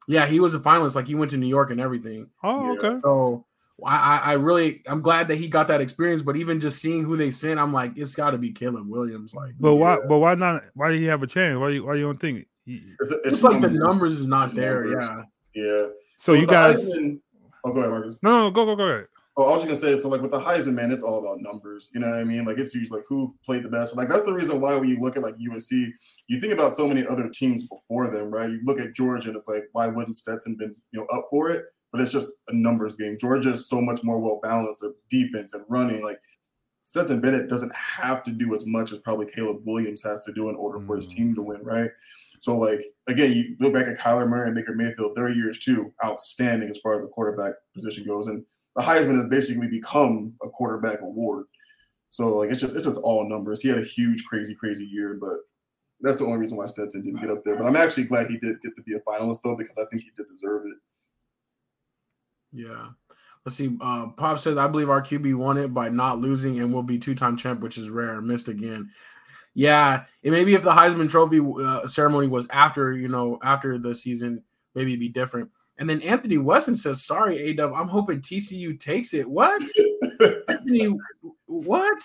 Yeah, 0.07 0.25
he 0.27 0.41
was 0.41 0.53
a 0.53 0.59
finalist. 0.59 0.95
Like 0.95 1.07
he 1.07 1.15
went 1.15 1.31
to 1.31 1.37
New 1.37 1.47
York 1.47 1.71
and 1.71 1.79
everything. 1.79 2.29
Oh, 2.43 2.73
Yeah. 2.73 2.79
okay. 2.89 2.99
So 3.01 3.45
I, 3.85 3.95
I 3.95 4.17
I 4.17 4.33
really 4.33 4.81
I'm 4.85 5.01
glad 5.01 5.29
that 5.29 5.35
he 5.37 5.47
got 5.47 5.69
that 5.69 5.79
experience. 5.79 6.21
But 6.21 6.35
even 6.35 6.59
just 6.59 6.81
seeing 6.81 7.05
who 7.05 7.15
they 7.15 7.31
sent, 7.31 7.57
I'm 7.57 7.71
like, 7.71 7.93
it's 7.97 8.15
got 8.15 8.31
to 8.31 8.37
be 8.37 8.51
Caleb 8.51 8.89
Williams. 8.89 9.33
Like, 9.33 9.53
But 9.57 9.75
why? 9.75 9.93
Yeah. 9.93 9.99
But 10.09 10.17
why 10.19 10.35
not? 10.35 10.63
Why 10.73 10.91
do 10.91 10.97
he 10.99 11.05
have 11.05 11.23
a 11.23 11.27
chance? 11.27 11.57
Why? 11.57 11.69
You, 11.69 11.85
why 11.85 11.95
you 11.95 12.01
don't 12.03 12.19
think? 12.19 12.47
He, 12.65 12.83
It's, 12.99 13.11
a- 13.11 13.21
it's 13.23 13.43
like 13.43 13.61
the 13.61 13.69
numbers 13.69 14.19
is 14.19 14.27
not 14.27 14.47
It's 14.47 14.55
there. 14.55 14.83
numbers. 14.83 15.07
Yeah, 15.09 15.23
Yeah. 15.55 15.87
so, 16.17 16.33
you 16.33 16.45
guys? 16.47 16.83
Heisman- 16.93 17.19
oh, 17.63 17.71
go 17.73 17.79
ahead, 17.79 17.91
Marcus. 17.91 18.19
No, 18.21 18.37
no, 18.45 18.51
go, 18.51 18.65
go, 18.65 18.75
go 18.75 18.83
ahead. 18.83 19.07
Oh, 19.37 19.43
I 19.43 19.53
was 19.53 19.63
just 19.65 19.81
gonna 19.81 19.97
say, 19.97 20.01
so 20.01 20.07
like 20.07 20.21
with 20.21 20.31
the 20.31 20.39
Heisman, 20.39 20.75
man, 20.75 20.91
it's 20.93 21.03
all 21.03 21.19
about 21.19 21.41
numbers. 21.41 21.89
You 21.93 21.99
know 21.99 22.09
what 22.09 22.19
I 22.19 22.23
mean? 22.23 22.45
Like 22.45 22.57
it's 22.57 22.73
usually 22.73 22.99
like 22.99 23.05
who 23.09 23.35
played 23.43 23.63
the 23.63 23.69
best. 23.69 23.95
Like 23.97 24.07
that's 24.07 24.23
the 24.23 24.31
reason 24.31 24.61
why 24.61 24.75
when 24.75 24.87
you 24.87 24.97
look 25.01 25.17
at 25.17 25.23
like 25.23 25.35
USC, 25.35 25.89
you 26.27 26.39
think 26.39 26.53
about 26.53 26.77
so 26.77 26.87
many 26.87 27.05
other 27.05 27.27
teams 27.27 27.67
before 27.67 28.07
them, 28.07 28.31
right? 28.31 28.49
You 28.49 28.61
look 28.63 28.79
at 28.79 28.93
Georgia 28.93 29.27
and 29.27 29.35
it's 29.37 29.49
like, 29.49 29.63
why 29.73 29.87
wouldn't 29.87 30.15
Stetson 30.15 30.55
been 30.55 30.73
you 30.91 31.01
know 31.01 31.05
up 31.07 31.27
for 31.29 31.49
it? 31.49 31.65
But 31.91 31.99
it's 31.99 32.13
just 32.13 32.31
a 32.47 32.55
numbers 32.55 32.95
game. 32.95 33.17
Georgia's 33.19 33.67
so 33.67 33.81
much 33.81 34.03
more 34.03 34.19
well 34.19 34.39
balanced. 34.41 34.79
Their 34.79 34.91
defense 35.09 35.53
and 35.53 35.65
running, 35.67 36.01
like 36.01 36.19
Stetson 36.83 37.19
Bennett 37.19 37.49
doesn't 37.49 37.73
have 37.75 38.23
to 38.23 38.31
do 38.31 38.53
as 38.53 38.65
much 38.65 38.93
as 38.93 38.99
probably 38.99 39.25
Caleb 39.25 39.63
Williams 39.65 40.01
has 40.03 40.23
to 40.25 40.31
do 40.31 40.47
in 40.47 40.55
order 40.55 40.79
for 40.85 40.95
his 40.95 41.07
Mm. 41.07 41.09
team 41.09 41.35
to 41.35 41.41
win, 41.41 41.61
right? 41.61 41.89
So 42.45 42.55
like 42.59 42.85
again, 43.07 43.31
you 43.31 43.55
look 43.59 43.73
back 43.73 43.87
at 43.87 43.97
Kyler 43.97 44.27
Murray 44.29 44.45
and 44.45 44.55
Baker 44.55 44.75
Mayfield, 44.75 45.15
their 45.15 45.29
years 45.29 45.57
too, 45.57 45.91
outstanding 46.05 46.69
as 46.69 46.77
far 46.77 46.93
as 46.93 47.01
the 47.01 47.07
quarterback 47.07 47.53
position 47.73 48.05
goes. 48.05 48.27
And 48.27 48.45
the 48.75 48.83
Heisman 48.83 49.17
has 49.17 49.25
basically 49.25 49.67
become 49.67 50.31
a 50.43 50.49
quarterback 50.49 51.01
award. 51.01 51.45
So 52.11 52.37
like 52.37 52.51
it's 52.51 52.61
just 52.61 52.75
it's 52.75 52.85
just 52.85 53.01
all 53.01 53.27
numbers. 53.27 53.61
He 53.61 53.69
had 53.69 53.79
a 53.79 53.83
huge, 53.83 54.25
crazy, 54.25 54.53
crazy 54.53 54.85
year, 54.85 55.17
but 55.19 55.37
that's 56.01 56.19
the 56.19 56.25
only 56.25 56.37
reason 56.37 56.55
why 56.55 56.67
Stetson 56.67 57.03
didn't 57.03 57.19
get 57.19 57.31
up 57.31 57.43
there. 57.43 57.55
But 57.55 57.65
I'm 57.65 57.75
actually 57.75 58.03
glad 58.03 58.27
he 58.27 58.37
did 58.37 58.61
get 58.61 58.75
to 58.75 58.83
be 58.83 58.93
a 58.93 58.99
finalist 58.99 59.39
though, 59.43 59.55
because 59.55 59.79
I 59.79 59.85
think 59.89 60.03
he 60.03 60.11
did 60.15 60.27
deserve 60.31 60.67
it. 60.67 60.77
Yeah. 62.53 62.89
Let's 63.43 63.55
see. 63.55 63.75
Uh, 63.81 64.09
Pop 64.09 64.37
says, 64.37 64.57
I 64.57 64.67
believe 64.67 64.91
our 64.91 65.01
QB 65.01 65.33
won 65.33 65.57
it 65.57 65.73
by 65.73 65.89
not 65.89 66.19
losing 66.19 66.59
and 66.59 66.71
will 66.71 66.83
be 66.83 66.99
two 66.99 67.15
time 67.15 67.37
champ, 67.37 67.61
which 67.61 67.79
is 67.79 67.89
rare. 67.89 68.21
Missed 68.21 68.49
again. 68.49 68.91
Yeah. 69.55 70.03
And 70.23 70.33
maybe 70.33 70.53
if 70.53 70.63
the 70.63 70.71
Heisman 70.71 71.09
Trophy 71.09 71.39
uh, 71.39 71.87
ceremony 71.87 72.27
was 72.27 72.45
after, 72.51 72.93
you 72.93 73.07
know, 73.07 73.39
after 73.41 73.79
the 73.79 73.95
season, 73.95 74.43
maybe 74.75 74.91
it'd 74.91 74.99
be 74.99 75.09
different. 75.09 75.49
And 75.77 75.89
then 75.89 76.01
Anthony 76.01 76.37
Weston 76.37 76.75
says, 76.75 77.03
Sorry, 77.03 77.57
A 77.57 77.63
I'm 77.63 77.87
hoping 77.87 78.21
TCU 78.21 78.79
takes 78.79 79.13
it. 79.13 79.27
What? 79.29 79.63
Anthony, 80.47 80.95
what? 81.47 82.03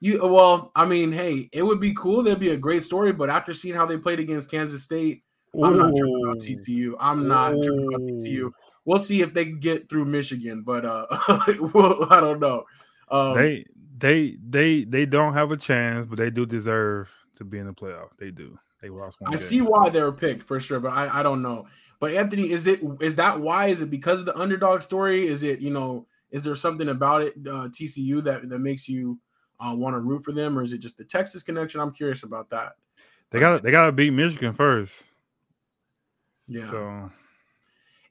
You 0.00 0.26
well, 0.26 0.72
I 0.74 0.84
mean, 0.84 1.12
hey, 1.12 1.48
it 1.52 1.62
would 1.62 1.80
be 1.80 1.94
cool. 1.94 2.24
That'd 2.24 2.40
be 2.40 2.50
a 2.50 2.56
great 2.56 2.82
story. 2.82 3.12
But 3.12 3.30
after 3.30 3.54
seeing 3.54 3.76
how 3.76 3.86
they 3.86 3.98
played 3.98 4.18
against 4.18 4.50
Kansas 4.50 4.82
State, 4.82 5.22
I'm 5.62 5.78
not 5.78 5.94
tripping 5.96 6.22
about 6.24 6.38
TCU. 6.38 6.94
I'm 6.98 7.28
not 7.28 7.52
tripping 7.52 7.86
about 7.86 8.00
TCU. 8.00 8.50
We'll 8.84 8.98
see 8.98 9.20
if 9.20 9.32
they 9.32 9.44
can 9.44 9.60
get 9.60 9.88
through 9.88 10.06
Michigan, 10.06 10.64
but 10.64 10.84
uh, 10.84 11.06
well, 11.72 12.08
I 12.10 12.18
don't 12.18 12.40
know. 12.40 12.64
Um, 13.08 13.36
They 13.36 13.64
they 14.02 14.36
they 14.46 14.82
they 14.82 15.06
don't 15.06 15.32
have 15.32 15.52
a 15.52 15.56
chance, 15.56 16.06
but 16.06 16.18
they 16.18 16.28
do 16.28 16.44
deserve 16.44 17.08
to 17.36 17.44
be 17.44 17.58
in 17.58 17.66
the 17.66 17.72
playoff. 17.72 18.08
They 18.18 18.32
do. 18.32 18.58
They 18.82 18.88
lost 18.88 19.20
one. 19.20 19.28
I 19.28 19.36
game. 19.36 19.38
see 19.38 19.60
why 19.60 19.90
they 19.90 20.02
were 20.02 20.12
picked 20.12 20.42
for 20.42 20.58
sure, 20.58 20.80
but 20.80 20.92
I, 20.92 21.20
I 21.20 21.22
don't 21.22 21.40
know. 21.40 21.66
But 22.00 22.12
Anthony, 22.12 22.50
is 22.50 22.66
it 22.66 22.80
is 23.00 23.14
that 23.16 23.38
why? 23.38 23.68
Is 23.68 23.80
it 23.80 23.90
because 23.90 24.18
of 24.18 24.26
the 24.26 24.36
underdog 24.36 24.82
story? 24.82 25.28
Is 25.28 25.44
it 25.44 25.60
you 25.60 25.70
know? 25.70 26.06
Is 26.32 26.42
there 26.42 26.56
something 26.56 26.88
about 26.88 27.22
it 27.22 27.34
uh, 27.46 27.68
TCU 27.68 28.24
that 28.24 28.48
that 28.48 28.58
makes 28.58 28.88
you 28.88 29.20
uh, 29.60 29.72
want 29.72 29.94
to 29.94 30.00
root 30.00 30.24
for 30.24 30.32
them, 30.32 30.58
or 30.58 30.64
is 30.64 30.72
it 30.72 30.78
just 30.78 30.98
the 30.98 31.04
Texas 31.04 31.44
connection? 31.44 31.80
I'm 31.80 31.92
curious 31.92 32.24
about 32.24 32.50
that. 32.50 32.72
They 33.30 33.38
got 33.38 33.62
they 33.62 33.70
got 33.70 33.86
to 33.86 33.92
beat 33.92 34.10
Michigan 34.10 34.52
first. 34.52 35.00
Yeah. 36.48 36.68
So 36.68 37.10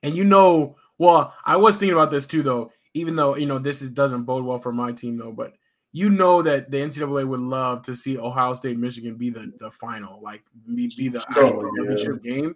And 0.03 0.15
you 0.15 0.23
know, 0.23 0.77
well, 0.97 1.33
I 1.43 1.57
was 1.57 1.75
thinking 1.75 1.97
about 1.97 2.11
this 2.11 2.27
too, 2.27 2.43
though. 2.43 2.71
Even 2.93 3.17
though 3.17 3.35
you 3.35 3.45
know 3.45 3.59
this 3.59 3.81
is 3.81 3.89
doesn't 3.89 4.23
bode 4.23 4.45
well 4.45 4.59
for 4.59 4.71
my 4.71 4.93
team, 4.93 5.17
though, 5.17 5.33
but 5.33 5.53
you 5.93 6.09
know 6.09 6.41
that 6.41 6.71
the 6.71 6.77
NCAA 6.77 7.27
would 7.27 7.39
love 7.39 7.81
to 7.83 7.95
see 7.95 8.17
Ohio 8.17 8.53
State 8.53 8.77
Michigan 8.77 9.15
be 9.15 9.29
the 9.29 9.51
the 9.59 9.69
final, 9.71 10.21
like 10.21 10.43
be, 10.73 10.91
be 10.95 11.09
the 11.09 11.19
Oh, 11.35 11.41
actual 11.45 11.63
yeah. 11.63 11.69
championship 11.77 12.23
game. 12.23 12.55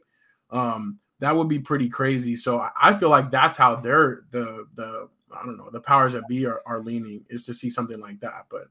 Um, 0.52 1.00
that 1.20 1.36
would 1.36 1.48
be 1.50 1.60
pretty 1.60 1.90
crazy. 1.90 2.36
So 2.36 2.60
I- 2.80 2.94
feel 2.98 3.10
like 3.10 3.32
that's 3.32 3.58
how 3.58 3.76
they're 3.76 4.24
the 4.32 4.68
the 4.76 5.10
I 5.36 5.46
don't 5.46 5.58
know 5.58 5.70
the 5.70 5.82
powers 5.82 6.14
that 6.14 6.28
be 6.28 6.46
are, 6.46 6.62
are 6.66 6.82
leaning 6.82 7.26
is 7.30 7.46
to 7.48 7.54
see 7.54 7.70
something 7.70 8.00
like 8.00 8.20
that. 8.22 8.46
But 8.50 8.68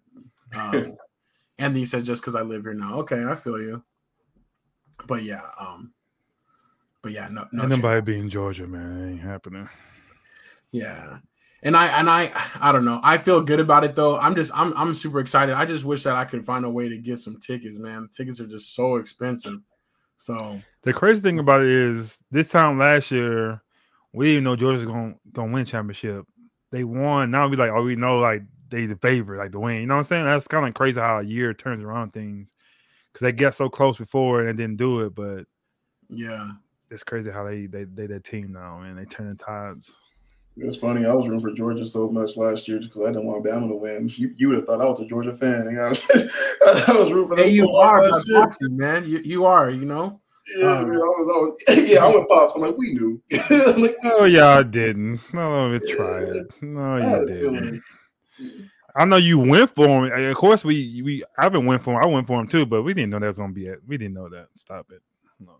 um, 0.56 0.96
Anthony 1.58 1.84
says 1.84 2.04
just 2.04 2.22
because 2.22 2.34
I 2.34 2.42
live 2.42 2.62
here 2.62 2.74
now, 2.74 3.00
okay, 3.00 3.24
I 3.24 3.34
feel 3.34 3.60
you. 3.60 3.82
But 5.06 5.24
yeah, 5.24 5.42
um, 5.58 5.92
but 7.02 7.12
yeah, 7.12 7.28
no, 7.30 7.46
no 7.52 7.62
ain't 7.62 7.70
nobody 7.70 8.00
being 8.00 8.28
Georgia, 8.30 8.66
man. 8.66 9.00
It 9.00 9.10
ain't 9.12 9.20
happening. 9.20 9.68
Yeah. 10.72 11.18
And 11.64 11.74
I 11.76 11.86
and 11.98 12.10
I 12.10 12.30
I 12.60 12.72
don't 12.72 12.84
know. 12.84 13.00
I 13.02 13.16
feel 13.16 13.40
good 13.40 13.58
about 13.58 13.84
it 13.84 13.94
though. 13.94 14.18
I'm 14.18 14.34
just 14.34 14.52
I'm 14.54 14.76
I'm 14.76 14.94
super 14.94 15.18
excited. 15.18 15.54
I 15.54 15.64
just 15.64 15.84
wish 15.84 16.02
that 16.02 16.14
I 16.14 16.26
could 16.26 16.44
find 16.44 16.64
a 16.64 16.70
way 16.70 16.90
to 16.90 16.98
get 16.98 17.18
some 17.18 17.40
tickets, 17.40 17.78
man. 17.78 18.08
Tickets 18.14 18.38
are 18.38 18.46
just 18.46 18.74
so 18.74 18.96
expensive. 18.96 19.60
So 20.18 20.60
The 20.82 20.92
crazy 20.92 21.22
thing 21.22 21.38
about 21.38 21.62
it 21.62 21.68
is 21.68 22.18
this 22.30 22.48
time 22.48 22.78
last 22.78 23.10
year, 23.10 23.62
we 24.12 24.26
didn't 24.26 24.44
know 24.44 24.56
Georgia's 24.56 24.84
gonna 24.84 25.14
gonna 25.32 25.52
win 25.52 25.64
championship. 25.64 26.26
They 26.70 26.84
won. 26.84 27.30
Now 27.30 27.48
we 27.48 27.56
like, 27.56 27.70
oh, 27.70 27.82
we 27.82 27.96
know 27.96 28.18
like 28.18 28.42
they 28.68 28.84
the 28.84 28.96
favorite, 28.96 29.38
like 29.38 29.52
the 29.52 29.60
win. 29.60 29.80
You 29.80 29.86
know 29.86 29.94
what 29.94 30.00
I'm 30.00 30.04
saying? 30.04 30.24
That's 30.26 30.46
kind 30.46 30.66
of 30.66 30.74
crazy 30.74 31.00
how 31.00 31.20
a 31.20 31.22
year 31.22 31.54
turns 31.54 31.82
around 31.82 32.12
things 32.12 32.52
because 33.12 33.24
they 33.24 33.32
get 33.32 33.54
so 33.54 33.70
close 33.70 33.96
before 33.96 34.46
and 34.46 34.58
didn't 34.58 34.76
do 34.76 35.00
it. 35.00 35.14
But 35.14 35.44
yeah. 36.10 36.50
it's 36.90 37.04
crazy 37.04 37.30
how 37.30 37.44
they 37.44 37.66
they 37.66 37.84
they 37.84 38.06
that 38.06 38.24
team 38.24 38.52
now 38.52 38.82
and 38.82 38.98
they 38.98 39.06
turning 39.06 39.38
tides. 39.38 39.98
It's 40.56 40.76
funny. 40.76 41.04
I 41.04 41.12
was 41.12 41.26
rooting 41.26 41.40
for 41.40 41.52
Georgia 41.52 41.84
so 41.84 42.08
much 42.08 42.36
last 42.36 42.68
year 42.68 42.78
because 42.78 43.00
I 43.02 43.06
didn't 43.06 43.26
want 43.26 43.44
Bama 43.44 43.68
to 43.68 43.74
win. 43.74 44.08
You, 44.14 44.32
you 44.36 44.48
would 44.48 44.58
have 44.58 44.66
thought 44.66 44.80
I 44.80 44.86
was 44.86 45.00
a 45.00 45.06
Georgia 45.06 45.34
fan. 45.34 45.64
You 45.64 45.72
know? 45.72 45.92
I 46.88 46.92
was 46.96 47.10
rooting 47.10 47.28
for 47.28 47.36
them 47.36 47.44
Hey, 47.48 47.54
you 47.54 47.68
are 47.70 47.98
hard 48.00 48.10
my 48.12 48.20
year. 48.26 48.40
Popsy, 48.40 48.68
man. 48.68 49.04
You 49.04 49.18
you 49.24 49.44
are, 49.46 49.70
you 49.70 49.84
know. 49.84 50.20
Yeah, 50.56 50.78
Um, 50.78 50.88
man, 50.90 50.96
I 50.96 51.00
was, 51.00 51.58
I 51.68 51.72
was, 51.72 51.88
yeah, 51.90 52.04
I'm 52.04 52.12
with 52.14 52.28
pops. 52.28 52.54
I'm 52.54 52.62
like, 52.62 52.76
we 52.76 52.92
knew. 52.92 53.20
I'm 53.50 53.82
like, 53.82 53.96
No, 54.04 54.24
y'all 54.26 54.62
didn't. 54.62 55.20
No, 55.32 55.70
we 55.70 55.80
tried. 55.80 56.42
No, 56.62 56.96
I 56.96 57.02
had 57.04 57.20
you 57.22 57.26
didn't. 57.50 57.82
I 58.94 59.04
know 59.04 59.16
you 59.16 59.40
went 59.40 59.74
for 59.74 60.06
him. 60.06 60.12
Of 60.30 60.36
course, 60.36 60.62
we 60.64 61.02
we 61.02 61.24
I've 61.36 61.50
been 61.50 61.66
went 61.66 61.82
for 61.82 61.94
him. 61.94 62.02
I 62.02 62.06
went 62.06 62.28
for 62.28 62.38
him 62.40 62.46
too, 62.46 62.64
but 62.64 62.82
we 62.84 62.94
didn't 62.94 63.10
know 63.10 63.18
that 63.18 63.26
was 63.26 63.38
gonna 63.38 63.52
be 63.52 63.66
it. 63.66 63.80
We 63.88 63.96
didn't 63.96 64.14
know 64.14 64.28
that. 64.28 64.46
Stop 64.54 64.86
it. 64.92 65.02
No, 65.40 65.54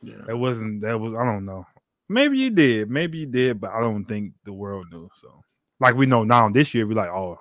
Yeah. 0.00 0.22
that 0.26 0.36
wasn't. 0.36 0.80
That 0.80 0.98
was. 0.98 1.12
I 1.12 1.24
don't 1.24 1.44
know. 1.44 1.66
Maybe 2.08 2.38
you 2.38 2.50
did. 2.50 2.90
Maybe 2.90 3.18
you 3.18 3.26
did, 3.26 3.60
but 3.60 3.70
I 3.70 3.80
don't 3.80 4.04
think 4.04 4.32
the 4.44 4.52
world 4.52 4.86
knew. 4.90 5.10
So, 5.14 5.42
like 5.80 5.94
we 5.94 6.06
know 6.06 6.24
now, 6.24 6.48
this 6.48 6.74
year 6.74 6.86
we're 6.86 6.94
like, 6.94 7.10
oh, 7.10 7.38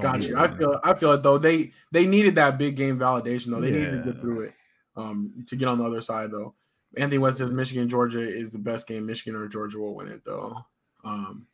Got 0.00 0.28
you. 0.28 0.36
I 0.36 0.48
feel 0.48 0.80
I 0.84 0.94
feel 0.94 1.12
it 1.12 1.22
though. 1.22 1.38
They 1.38 1.72
they 1.92 2.06
needed 2.06 2.34
that 2.34 2.58
big 2.58 2.76
game 2.76 2.98
validation 2.98 3.46
though. 3.46 3.60
They 3.60 3.70
needed 3.70 4.04
to 4.04 4.12
get 4.12 4.20
through 4.20 4.42
it 4.42 4.54
um 4.96 5.44
to 5.46 5.56
get 5.56 5.68
on 5.68 5.78
the 5.78 5.84
other 5.84 6.02
side 6.02 6.30
though. 6.30 6.54
Anthony 6.96 7.18
West 7.18 7.38
says 7.38 7.52
Michigan 7.52 7.88
Georgia 7.88 8.20
is 8.20 8.50
the 8.50 8.58
best 8.58 8.86
game. 8.86 9.06
Michigan 9.06 9.40
or 9.40 9.48
Georgia 9.48 9.78
will 9.78 9.94
win 9.94 10.08
it 10.08 10.24
though. 10.24 10.56
Um 11.04 11.46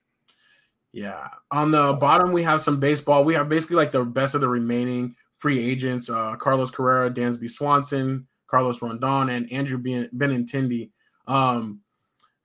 yeah. 0.93 1.29
On 1.53 1.71
the 1.71 1.93
bottom 1.93 2.33
we 2.33 2.43
have 2.43 2.61
some 2.61 2.81
baseball. 2.81 3.25
We 3.25 3.35
have 3.35 3.49
basically 3.49 3.77
like 3.77 3.93
the 3.93 4.05
best 4.05 4.35
of 4.35 4.41
the 4.41 4.49
remaining 4.49 5.15
free 5.37 5.65
agents. 5.65 6.11
Uh 6.11 6.35
Carlos 6.35 6.73
Correa, 6.73 7.11
Dansby 7.11 7.51
Swanson, 7.51 8.27
Carlos 8.49 8.83
Rondon, 8.83 9.29
and 9.29 9.53
Andrew 9.53 9.79
Ben- 9.79 10.11
Benintendi. 10.13 10.91
Um 11.29 11.83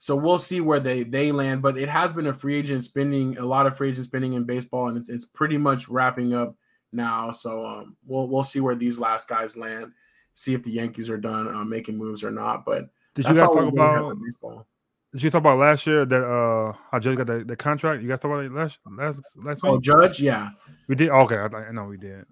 so 0.01 0.15
we'll 0.15 0.39
see 0.39 0.61
where 0.61 0.79
they 0.79 1.03
they 1.03 1.33
land, 1.33 1.61
but 1.61 1.77
it 1.77 1.89
has 1.89 2.13
been 2.13 2.27
a 2.27 2.33
free 2.33 2.55
agent 2.55 2.85
spending, 2.85 3.37
a 3.37 3.45
lot 3.45 3.67
of 3.67 3.75
free 3.75 3.89
agent 3.89 4.07
spending 4.07 4.31
in 4.33 4.45
baseball, 4.45 4.87
and 4.87 4.97
it's, 4.97 5.09
it's 5.09 5.25
pretty 5.25 5.57
much 5.57 5.89
wrapping 5.89 6.33
up 6.33 6.55
now. 6.93 7.31
So 7.31 7.65
um, 7.65 7.97
we'll 8.05 8.29
we'll 8.29 8.43
see 8.43 8.61
where 8.61 8.75
these 8.75 8.97
last 8.97 9.27
guys 9.27 9.57
land, 9.57 9.91
see 10.33 10.53
if 10.53 10.63
the 10.63 10.71
Yankees 10.71 11.09
are 11.09 11.17
done 11.17 11.49
uh, 11.49 11.65
making 11.65 11.97
moves 11.97 12.23
or 12.23 12.31
not. 12.31 12.63
But 12.65 12.89
Did 13.13 13.25
you 13.25 13.33
guys 13.33 13.41
talk 13.41 13.55
we 13.55 13.61
really 13.65 13.77
have 13.77 14.05
about? 14.05 14.21
baseball. 14.23 14.67
Did 15.11 15.23
you 15.23 15.29
talk 15.31 15.39
about 15.39 15.57
last 15.57 15.85
year 15.85 16.05
that 16.05 16.23
uh 16.23 16.77
how 16.91 16.99
Judge 16.99 17.17
got 17.17 17.27
the, 17.27 17.43
the 17.43 17.57
contract? 17.57 18.01
You 18.01 18.07
guys 18.07 18.21
talk 18.21 18.31
about 18.31 18.45
it 18.45 18.53
last 18.53 18.79
last 18.89 19.19
last 19.35 19.59
Oh? 19.65 19.79
Judge, 19.81 20.21
yeah, 20.21 20.51
We 20.87 20.95
did. 20.95 21.09
Okay, 21.09 21.35
I, 21.35 21.45
I 21.45 21.71
know 21.73 21.85
we 21.85 21.97
did. 21.97 22.25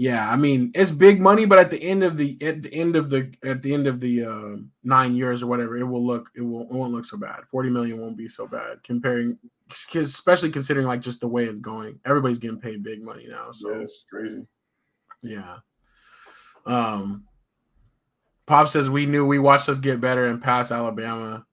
Yeah. 0.00 0.30
I 0.30 0.36
mean, 0.36 0.72
it's 0.74 0.90
big 0.90 1.20
money, 1.20 1.44
but 1.44 1.58
at 1.58 1.68
the 1.68 1.82
end 1.82 2.02
of 2.02 2.16
the 2.16 2.38
at 2.40 2.62
the 2.62 2.72
end 2.72 2.96
of 2.96 3.10
the 3.10 3.30
at 3.44 3.62
the 3.62 3.74
end 3.74 3.86
of 3.86 4.00
the 4.00 4.24
uh, 4.24 4.56
nine 4.82 5.14
years 5.14 5.42
or 5.42 5.46
whatever, 5.46 5.76
it 5.76 5.84
will 5.84 6.02
look 6.02 6.30
it 6.34 6.40
will 6.40 6.62
it 6.62 6.72
won't 6.72 6.92
look 6.92 7.04
so 7.04 7.18
bad. 7.18 7.40
Forty 7.50 7.68
million 7.68 8.00
won't 8.00 8.16
be 8.16 8.26
so 8.26 8.46
bad 8.46 8.82
comparing, 8.82 9.36
especially 9.70 10.50
considering 10.50 10.86
like 10.86 11.02
just 11.02 11.20
the 11.20 11.28
way 11.28 11.44
it's 11.44 11.60
going. 11.60 12.00
Everybody's 12.06 12.38
getting 12.38 12.58
paid 12.58 12.82
big 12.82 13.02
money 13.02 13.26
now, 13.28 13.52
so. 13.52 13.72
Yeah, 13.72 13.82
it's 13.82 14.04
crazy. 14.10 14.46
Yeah. 15.22 15.58
Um 16.64 17.24
Pop 18.46 18.68
says 18.68 18.88
we 18.88 19.04
knew 19.04 19.26
we 19.26 19.38
watched 19.38 19.68
us 19.68 19.78
get 19.80 20.00
better 20.00 20.28
and 20.28 20.42
pass 20.42 20.72
Alabama. 20.72 21.44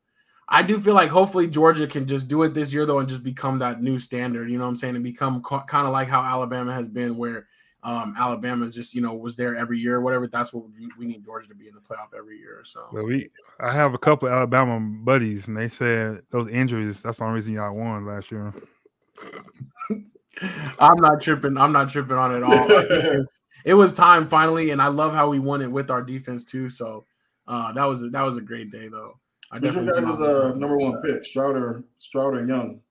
I 0.48 0.64
do 0.64 0.80
feel 0.80 0.94
like 0.94 1.10
hopefully 1.10 1.50
Georgia 1.50 1.86
can 1.86 2.08
just 2.08 2.30
do 2.30 2.44
it 2.44 2.54
this 2.54 2.72
year 2.72 2.86
though 2.86 3.00
and 3.00 3.10
just 3.10 3.24
become 3.24 3.60
that 3.60 3.82
new 3.82 4.00
standard, 4.00 4.50
you 4.50 4.58
know 4.58 4.64
what 4.64 4.70
I'm 4.70 4.78
saying? 4.78 4.96
And 4.96 5.04
become 5.04 5.44
kind 5.44 5.86
of 5.86 5.92
like 5.92 6.08
how 6.08 6.24
Alabama 6.24 6.74
has 6.74 6.88
been 6.88 7.18
where 7.18 7.48
um 7.84 8.16
Alabama 8.18 8.70
just, 8.70 8.94
you 8.94 9.02
know, 9.02 9.14
was 9.14 9.36
there 9.36 9.56
every 9.56 9.80
year 9.80 9.98
or 9.98 10.02
whatever. 10.02 10.28
That's 10.28 10.52
what 10.52 10.66
we, 10.66 10.90
we 10.98 11.06
need 11.06 11.24
Georgia 11.24 11.48
to 11.50 11.56
be 11.56 11.68
in 11.68 11.76
the 11.76 11.82
playoff 11.82 12.18
every 12.18 12.38
year. 12.38 12.62
So 12.64 12.88
But 12.92 13.06
we, 13.06 13.30
I 13.60 13.72
have 13.72 13.94
a 13.94 13.98
couple 13.98 14.28
Alabama 14.30 14.80
buddies, 14.80 15.48
and 15.48 15.56
they 15.56 15.70
said 15.70 16.22
those 16.32 16.48
injuries. 16.48 17.02
That's 17.04 17.20
the 17.20 17.24
only 17.24 17.36
reason 17.36 17.54
y'all 17.54 17.74
won 17.74 18.06
last 18.06 18.32
year. 18.32 18.54
I'm 20.80 21.00
not 21.00 21.22
tripping. 21.22 21.58
I'm 21.58 21.72
not 21.72 21.90
tripping 21.90 22.18
on 22.18 22.36
it 22.36 22.44
all. 22.44 22.68
it 23.66 23.74
was 23.74 23.94
time 23.94 24.28
finally, 24.28 24.72
and 24.72 24.82
I 24.82 24.88
love 24.88 25.14
how 25.14 25.30
we 25.30 25.40
won 25.40 25.62
it 25.62 25.72
with 25.72 25.90
our 25.90 26.02
defense 26.02 26.46
too. 26.46 26.70
So 26.70 27.06
uh, 27.48 27.72
that 27.74 27.86
was 27.86 28.02
a, 28.02 28.10
that 28.10 28.22
was 28.22 28.38
a 28.38 28.42
great 28.42 28.72
day 28.72 28.88
though. 28.88 29.20
I 29.52 29.60
Who's 29.60 29.76
your 29.76 29.86
definitely 29.86 30.12
guys' 30.12 30.22
uh, 30.22 30.54
number 30.56 30.78
one 30.78 31.02
pick? 31.02 31.24
Strouder, 31.24 31.84
Strouder 32.00 32.48
Young. 32.48 32.82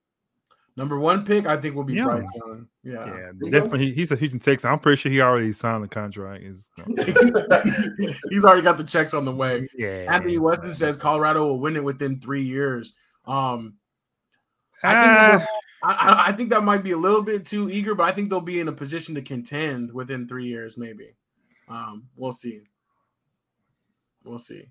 Number 0.76 0.98
one 0.98 1.24
pick. 1.24 1.46
I 1.46 1.56
think 1.56 1.74
will 1.74 1.84
be 1.84 1.94
Young. 1.94 2.06
Bryce 2.06 2.26
Young. 2.36 2.66
Yeah, 2.82 3.06
Yeah, 3.06 3.30
definitely. 3.50 3.86
He, 3.86 3.92
he's 3.94 4.12
a 4.12 4.16
Houston 4.16 4.40
Texan. 4.40 4.70
I'm 4.70 4.78
pretty 4.78 5.00
sure 5.00 5.10
he 5.12 5.20
already 5.20 5.52
signed 5.52 5.82
the 5.84 5.88
contract. 5.88 6.44
Is 6.44 6.68
he's 8.30 8.44
already 8.44 8.62
got 8.62 8.78
the 8.78 8.84
checks 8.84 9.14
on 9.14 9.24
the 9.24 9.34
way. 9.34 9.68
yeah. 9.76 10.06
Anthony 10.10 10.38
Weston 10.38 10.72
says 10.74 10.96
Colorado 10.96 11.46
will 11.46 11.60
win 11.60 11.76
it 11.76 11.84
within 11.84 12.20
three 12.20 12.42
years. 12.42 12.94
Um, 13.26 13.74
I 14.82 14.94
Ah, 14.94 15.38
think 15.38 15.48
I, 15.82 15.92
I- 15.92 16.28
I 16.28 16.32
think 16.32 16.50
that 16.50 16.62
might 16.62 16.82
be 16.84 16.92
a 16.92 16.96
little 16.96 17.22
bit 17.22 17.44
too 17.46 17.70
eager, 17.70 17.94
but 17.94 18.04
I 18.08 18.12
think 18.12 18.28
they'll 18.30 18.40
be 18.40 18.60
in 18.60 18.68
a 18.68 18.72
position 18.72 19.14
to 19.14 19.22
contend 19.22 19.92
within 19.92 20.26
three 20.28 20.46
years, 20.46 20.76
maybe. 20.76 21.14
Um, 21.68 22.04
we'll 22.16 22.32
see. 22.32 22.60
We'll 24.24 24.38
see. 24.38 24.68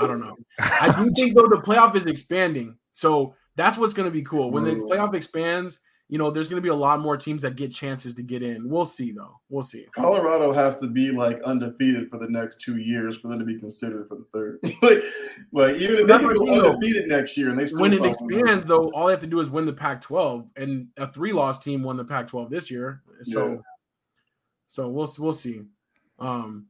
I 0.00 0.06
don't 0.06 0.20
know. 0.20 0.36
I 0.58 0.92
do 1.04 1.10
think 1.16 1.36
though 1.36 1.48
the 1.48 1.62
playoff 1.64 1.94
is 1.94 2.06
expanding, 2.06 2.76
so 2.92 3.34
that's 3.56 3.76
what's 3.78 3.94
going 3.94 4.06
to 4.06 4.12
be 4.12 4.22
cool 4.22 4.50
when 4.50 4.64
the 4.64 4.74
playoff 4.76 5.14
expands. 5.14 5.78
you 6.08 6.18
know, 6.18 6.30
there's 6.30 6.48
going 6.48 6.58
to 6.58 6.62
be 6.62 6.68
a 6.68 6.74
lot 6.74 7.00
more 7.00 7.16
teams 7.16 7.42
that 7.42 7.56
get 7.56 7.72
chances 7.72 8.14
to 8.14 8.22
get 8.22 8.40
in. 8.42 8.68
We'll 8.68 8.84
see, 8.84 9.10
though. 9.10 9.40
We'll 9.48 9.64
see. 9.64 9.86
Colorado 9.96 10.52
has 10.52 10.76
to 10.76 10.86
be 10.86 11.10
like 11.10 11.42
undefeated 11.42 12.08
for 12.08 12.18
the 12.18 12.28
next 12.30 12.60
two 12.60 12.76
years 12.76 13.18
for 13.18 13.26
them 13.26 13.40
to 13.40 13.44
be 13.44 13.58
considered 13.58 14.06
for 14.06 14.14
the 14.16 14.24
third. 14.32 14.58
like, 14.82 15.02
like 15.52 15.74
even 15.82 15.96
if 15.96 16.00
they 16.02 16.04
That's 16.04 16.24
can 16.24 16.34
go 16.36 16.44
mean, 16.44 16.58
though. 16.60 16.70
undefeated 16.74 17.08
next 17.08 17.36
year 17.36 17.50
and 17.50 17.58
they 17.58 17.66
still 17.66 17.80
When 17.80 17.92
it 17.92 18.04
expands, 18.04 18.66
though, 18.66 18.88
all 18.92 19.06
they 19.06 19.12
have 19.14 19.20
to 19.20 19.26
do 19.26 19.40
is 19.40 19.50
win 19.50 19.66
the 19.66 19.72
Pac-12, 19.72 20.48
and 20.56 20.86
a 20.96 21.10
three-loss 21.10 21.64
team 21.64 21.82
won 21.82 21.96
the 21.96 22.04
Pac-12 22.04 22.50
this 22.50 22.70
year. 22.70 23.02
So, 23.24 23.48
Yeah. 23.48 23.56
so 24.68 24.88
we'll 24.88 25.12
we'll 25.18 25.32
see. 25.32 25.62
Um, 26.20 26.66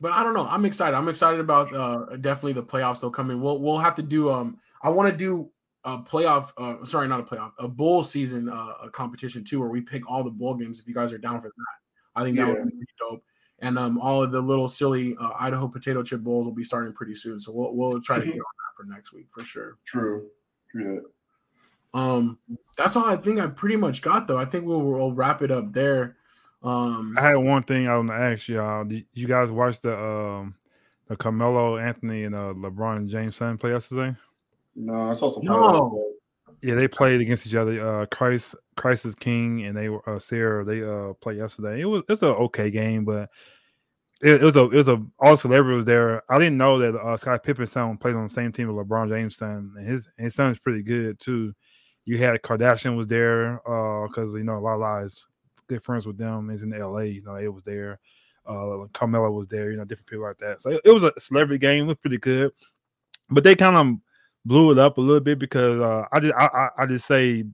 but 0.00 0.12
I 0.12 0.22
don't 0.22 0.34
know. 0.34 0.46
I'm 0.46 0.64
excited. 0.66 0.96
I'm 0.96 1.08
excited 1.08 1.40
about 1.40 1.74
uh 1.74 2.16
definitely 2.16 2.52
the 2.54 2.62
playoffs 2.62 3.00
though 3.00 3.10
coming. 3.10 3.40
We'll 3.40 3.58
we'll 3.58 3.78
have 3.78 3.96
to 3.96 4.02
do 4.02 4.30
um. 4.30 4.58
I 4.82 4.88
want 4.88 5.10
to 5.10 5.16
do 5.16 5.50
a 5.84 5.98
playoff. 5.98 6.52
Uh, 6.56 6.84
sorry, 6.84 7.08
not 7.08 7.20
a 7.20 7.22
playoff. 7.22 7.52
A 7.58 7.66
bowl 7.68 8.04
season 8.04 8.48
uh 8.48 8.74
a 8.82 8.90
competition 8.90 9.42
too, 9.44 9.60
where 9.60 9.68
we 9.68 9.80
pick 9.80 10.08
all 10.10 10.22
the 10.22 10.30
bowl 10.30 10.54
games. 10.54 10.78
If 10.80 10.86
you 10.86 10.94
guys 10.94 11.12
are 11.12 11.18
down 11.18 11.40
for 11.40 11.48
that, 11.48 11.76
I 12.20 12.22
think 12.24 12.36
that 12.36 12.46
Yeah. 12.48 12.54
would 12.54 12.64
be 12.66 12.70
pretty 12.76 12.92
dope. 12.98 13.24
And 13.62 13.78
um, 13.78 13.98
all 14.00 14.22
of 14.22 14.30
the 14.32 14.40
little 14.40 14.68
silly 14.68 15.16
uh, 15.20 15.30
Idaho 15.38 15.68
potato 15.68 16.02
chip 16.02 16.20
bowls 16.22 16.46
will 16.46 16.54
be 16.54 16.64
starting 16.64 16.92
pretty 16.94 17.14
soon. 17.14 17.38
So 17.38 17.52
we'll 17.52 17.74
we'll 17.74 18.00
try 18.00 18.18
to 18.18 18.24
get 18.24 18.32
on 18.34 18.36
that 18.38 18.76
for 18.76 18.84
next 18.84 19.12
week 19.12 19.26
for 19.30 19.44
sure. 19.44 19.76
True. 19.84 20.28
True 20.70 21.10
Um, 21.92 22.38
that's 22.76 22.96
all 22.96 23.04
I 23.06 23.16
think 23.16 23.38
I 23.40 23.48
pretty 23.48 23.76
much 23.76 24.00
got 24.02 24.28
though. 24.28 24.38
I 24.38 24.44
think 24.44 24.64
we'll, 24.66 24.80
we'll 24.80 25.12
wrap 25.12 25.42
it 25.42 25.50
up 25.50 25.72
there. 25.72 26.16
Um, 26.62 27.16
I 27.18 27.22
had 27.30 27.34
one 27.36 27.62
thing 27.62 27.88
I 27.88 27.96
want 27.96 28.08
to 28.08 28.14
ask 28.14 28.48
y'all. 28.48 28.84
Did 28.84 29.06
you 29.14 29.26
guys 29.26 29.50
watch 29.50 29.80
the 29.80 29.98
um 29.98 30.54
the 31.08 31.16
Carmelo 31.16 31.76
Anthony 31.78 32.24
and 32.24 32.34
uh, 32.34 32.52
LeBron 32.54 33.08
James 33.08 33.36
son 33.36 33.58
play 33.58 33.70
yesterday? 33.72 34.14
That. 34.76 34.82
No, 34.82 35.10
I 35.10 35.12
saw 35.12 35.28
some 35.28 35.44
No. 35.44 35.52
highlights. 35.52 36.16
Yeah, 36.62 36.74
they 36.74 36.88
played 36.88 37.20
against 37.20 37.46
each 37.46 37.54
other. 37.54 38.02
Uh, 38.02 38.06
Christ, 38.06 38.54
Christ 38.76 39.06
is 39.06 39.14
King, 39.14 39.64
and 39.64 39.76
they 39.76 39.88
were 39.88 40.06
uh, 40.08 40.18
Sierra. 40.18 40.64
They 40.64 40.82
uh 40.82 41.14
played 41.14 41.38
yesterday. 41.38 41.80
It 41.80 41.86
was 41.86 42.02
it's 42.08 42.22
an 42.22 42.28
okay 42.28 42.70
game, 42.70 43.04
but 43.04 43.30
it, 44.20 44.42
it 44.42 44.44
was 44.44 44.56
a 44.56 44.64
it 44.64 44.72
was 44.74 44.88
a 44.88 45.02
all 45.18 45.36
celebrity 45.36 45.76
was 45.76 45.84
there. 45.86 46.22
I 46.30 46.38
didn't 46.38 46.58
know 46.58 46.78
that 46.78 46.94
uh, 46.94 47.16
Scott 47.16 47.42
Pippen's 47.42 47.72
son 47.72 47.96
plays 47.96 48.14
on 48.16 48.24
the 48.24 48.28
same 48.28 48.52
team 48.52 48.68
with 48.74 48.86
LeBron 48.86 49.08
James' 49.08 49.36
son, 49.36 49.72
and 49.76 49.88
his 49.88 50.08
his 50.18 50.34
son 50.34 50.50
is 50.50 50.58
pretty 50.58 50.82
good 50.82 51.18
too. 51.18 51.54
You 52.04 52.18
had 52.18 52.42
Kardashian 52.42 52.96
was 52.96 53.06
there 53.06 53.60
uh 53.68 54.06
because 54.08 54.34
you 54.34 54.44
know 54.44 54.58
a 54.58 54.60
lot 54.60 54.82
of 54.82 55.04
is 55.04 55.26
good 55.68 55.82
friends 55.82 56.06
with 56.06 56.18
them. 56.18 56.50
Is 56.50 56.62
in 56.62 56.74
L.A. 56.74 57.06
You 57.06 57.22
know, 57.22 57.36
it 57.36 57.52
was 57.52 57.64
there. 57.64 58.00
Uh, 58.44 58.86
Carmelo 58.92 59.30
was 59.30 59.46
there. 59.46 59.70
You 59.70 59.78
know, 59.78 59.84
different 59.84 60.08
people 60.08 60.24
like 60.24 60.38
that. 60.38 60.60
So 60.60 60.70
it, 60.70 60.80
it 60.84 60.90
was 60.90 61.04
a 61.04 61.12
celebrity 61.18 61.58
game. 61.58 61.84
It 61.84 61.88
was 61.88 61.96
pretty 61.96 62.18
good, 62.18 62.52
but 63.30 63.44
they 63.44 63.54
kind 63.56 63.76
of 63.76 63.96
blew 64.44 64.70
it 64.72 64.78
up 64.78 64.98
a 64.98 65.00
little 65.00 65.20
bit 65.20 65.38
because 65.38 65.80
uh, 65.80 66.06
I 66.12 66.20
just 66.20 66.34
I, 66.34 66.46
I, 66.46 66.82
I 66.82 66.86
just 66.86 67.06
say 67.06 67.44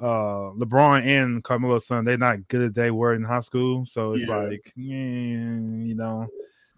uh, 0.00 0.50
LeBron 0.58 1.04
and 1.06 1.42
Carmelo's 1.44 1.86
son 1.86 2.04
they're 2.04 2.18
not 2.18 2.46
good 2.48 2.62
as 2.62 2.72
they 2.72 2.90
were 2.90 3.14
in 3.14 3.22
high 3.22 3.40
school. 3.40 3.84
So 3.86 4.14
it's 4.14 4.26
Yeah. 4.26 4.36
like, 4.38 4.72
yeah, 4.76 4.96
you 4.96 5.94
know, 5.94 6.26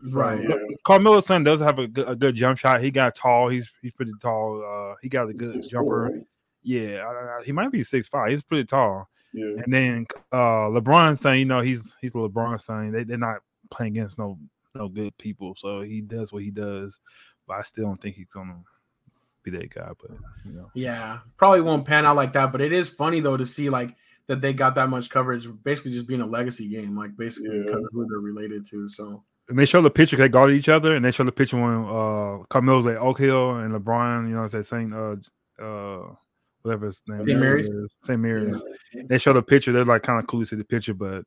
so, 0.07 0.18
Right. 0.18 0.46
but 0.46 0.59
Carmelo's 0.84 1.26
son 1.26 1.42
does 1.42 1.61
have 1.61 1.78
a 1.78 1.86
good, 1.88 2.09
a 2.09 2.14
good 2.14 2.34
jump 2.34 2.59
shot. 2.59 2.82
He 2.82 2.90
got 2.90 3.14
tall. 3.14 3.48
He's 3.48 3.70
he's 3.80 3.92
pretty 3.92 4.12
tall. 4.20 4.62
Uh, 4.62 4.96
he 5.02 5.09
got 5.09 5.28
a 5.30 5.32
good 5.32 5.54
6'4", 5.57 5.70
jumper. 5.70 6.02
right? 6.02 6.22
Yeah, 6.62 7.07
I- 7.07 7.38
I- 7.40 7.44
he 7.44 7.52
might 7.52 7.70
be 7.72 7.82
six 7.84 8.09
five. 8.09 8.30
He's 8.30 8.42
pretty 8.42 8.64
tall. 8.64 9.09
Yeah. 9.32 9.62
And 9.64 9.72
then 9.72 10.07
uh 10.32 10.68
LeBron's 10.68 11.20
son, 11.20 11.38
you 11.38 11.44
know, 11.46 11.61
he's 11.61 11.94
he's 12.00 12.12
LeBron's 12.12 12.64
son. 12.64 12.90
They 12.90 13.04
they're 13.04 13.16
not 13.18 13.38
playing 13.70 13.96
against 13.96 14.18
no 14.18 14.38
no 14.74 14.88
good 14.88 15.16
people. 15.16 15.54
So 15.57 15.80
he 15.80 16.00
does 16.02 16.32
what 16.32 16.42
he 16.42 16.50
does. 16.50 16.98
But 17.46 17.54
I 17.59 17.62
still 17.62 17.84
don't 17.84 18.00
think 18.00 18.16
he's 18.16 18.30
gonna 18.30 18.57
be 19.51 19.57
that 19.59 19.74
guy. 19.74 19.90
But 20.01 20.11
you 20.44 20.53
know. 20.53 20.70
Yeah, 20.74 21.20
probably 21.36 21.61
won't 21.62 21.86
pan 21.86 22.05
out 22.05 22.16
like 22.16 22.32
that, 22.34 22.53
but 22.53 22.61
it 22.61 22.72
is 22.72 22.88
funny 22.88 23.20
though 23.20 23.36
to 23.36 23.47
see 23.47 23.70
like 23.70 23.94
that 24.28 24.40
they 24.40 24.53
got 24.53 24.74
that 24.74 24.88
much 24.90 25.09
coverage, 25.09 25.49
basically 25.62 25.92
just 25.92 26.07
being 26.09 26.20
a 26.20 26.26
legacy 26.26 26.68
game, 26.68 26.97
like 26.97 27.16
basically 27.16 27.57
Yeah. 27.59 27.64
because 27.64 27.84
of 27.84 27.90
who 27.92 28.07
they're 28.09 28.18
related 28.18 28.66
to. 28.70 28.88
So 28.88 29.22
And 29.49 29.59
they 29.59 29.64
show 29.66 29.80
the 29.82 29.90
picture 29.90 30.16
they 30.16 30.28
guarded 30.28 30.57
each 30.57 30.68
other, 30.68 30.94
and 30.94 31.05
they 31.05 31.12
show 31.12 31.24
the 31.24 31.32
picture 31.32 31.57
when 31.57 31.84
uh 31.84 32.44
Carmelo's 32.51 32.86
at 32.86 32.97
Oak 32.97 33.18
Hill 33.18 33.57
and 33.59 33.72
LeBron, 33.74 34.28
you 34.28 34.34
know, 34.34 34.44
it's 34.44 34.55
at 34.55 34.66
Saint 34.66 34.92
uh 34.92 35.16
uh 35.62 36.14
whatever 36.62 36.86
his 36.86 37.01
name 37.07 37.22
St. 37.22 37.38
Mary's? 37.38 37.68
is, 37.68 37.97
St. 38.03 38.18
Mary's. 38.20 38.64
They 39.09 39.18
show 39.18 39.32
the 39.32 39.42
picture. 39.42 39.70
They're 39.72 39.84
like 39.84 40.03
kind 40.03 40.18
of 40.18 40.26
cool 40.26 40.40
to 40.40 40.47
see 40.47 40.57
the 40.57 40.64
picture, 40.64 40.94
but 40.94 41.24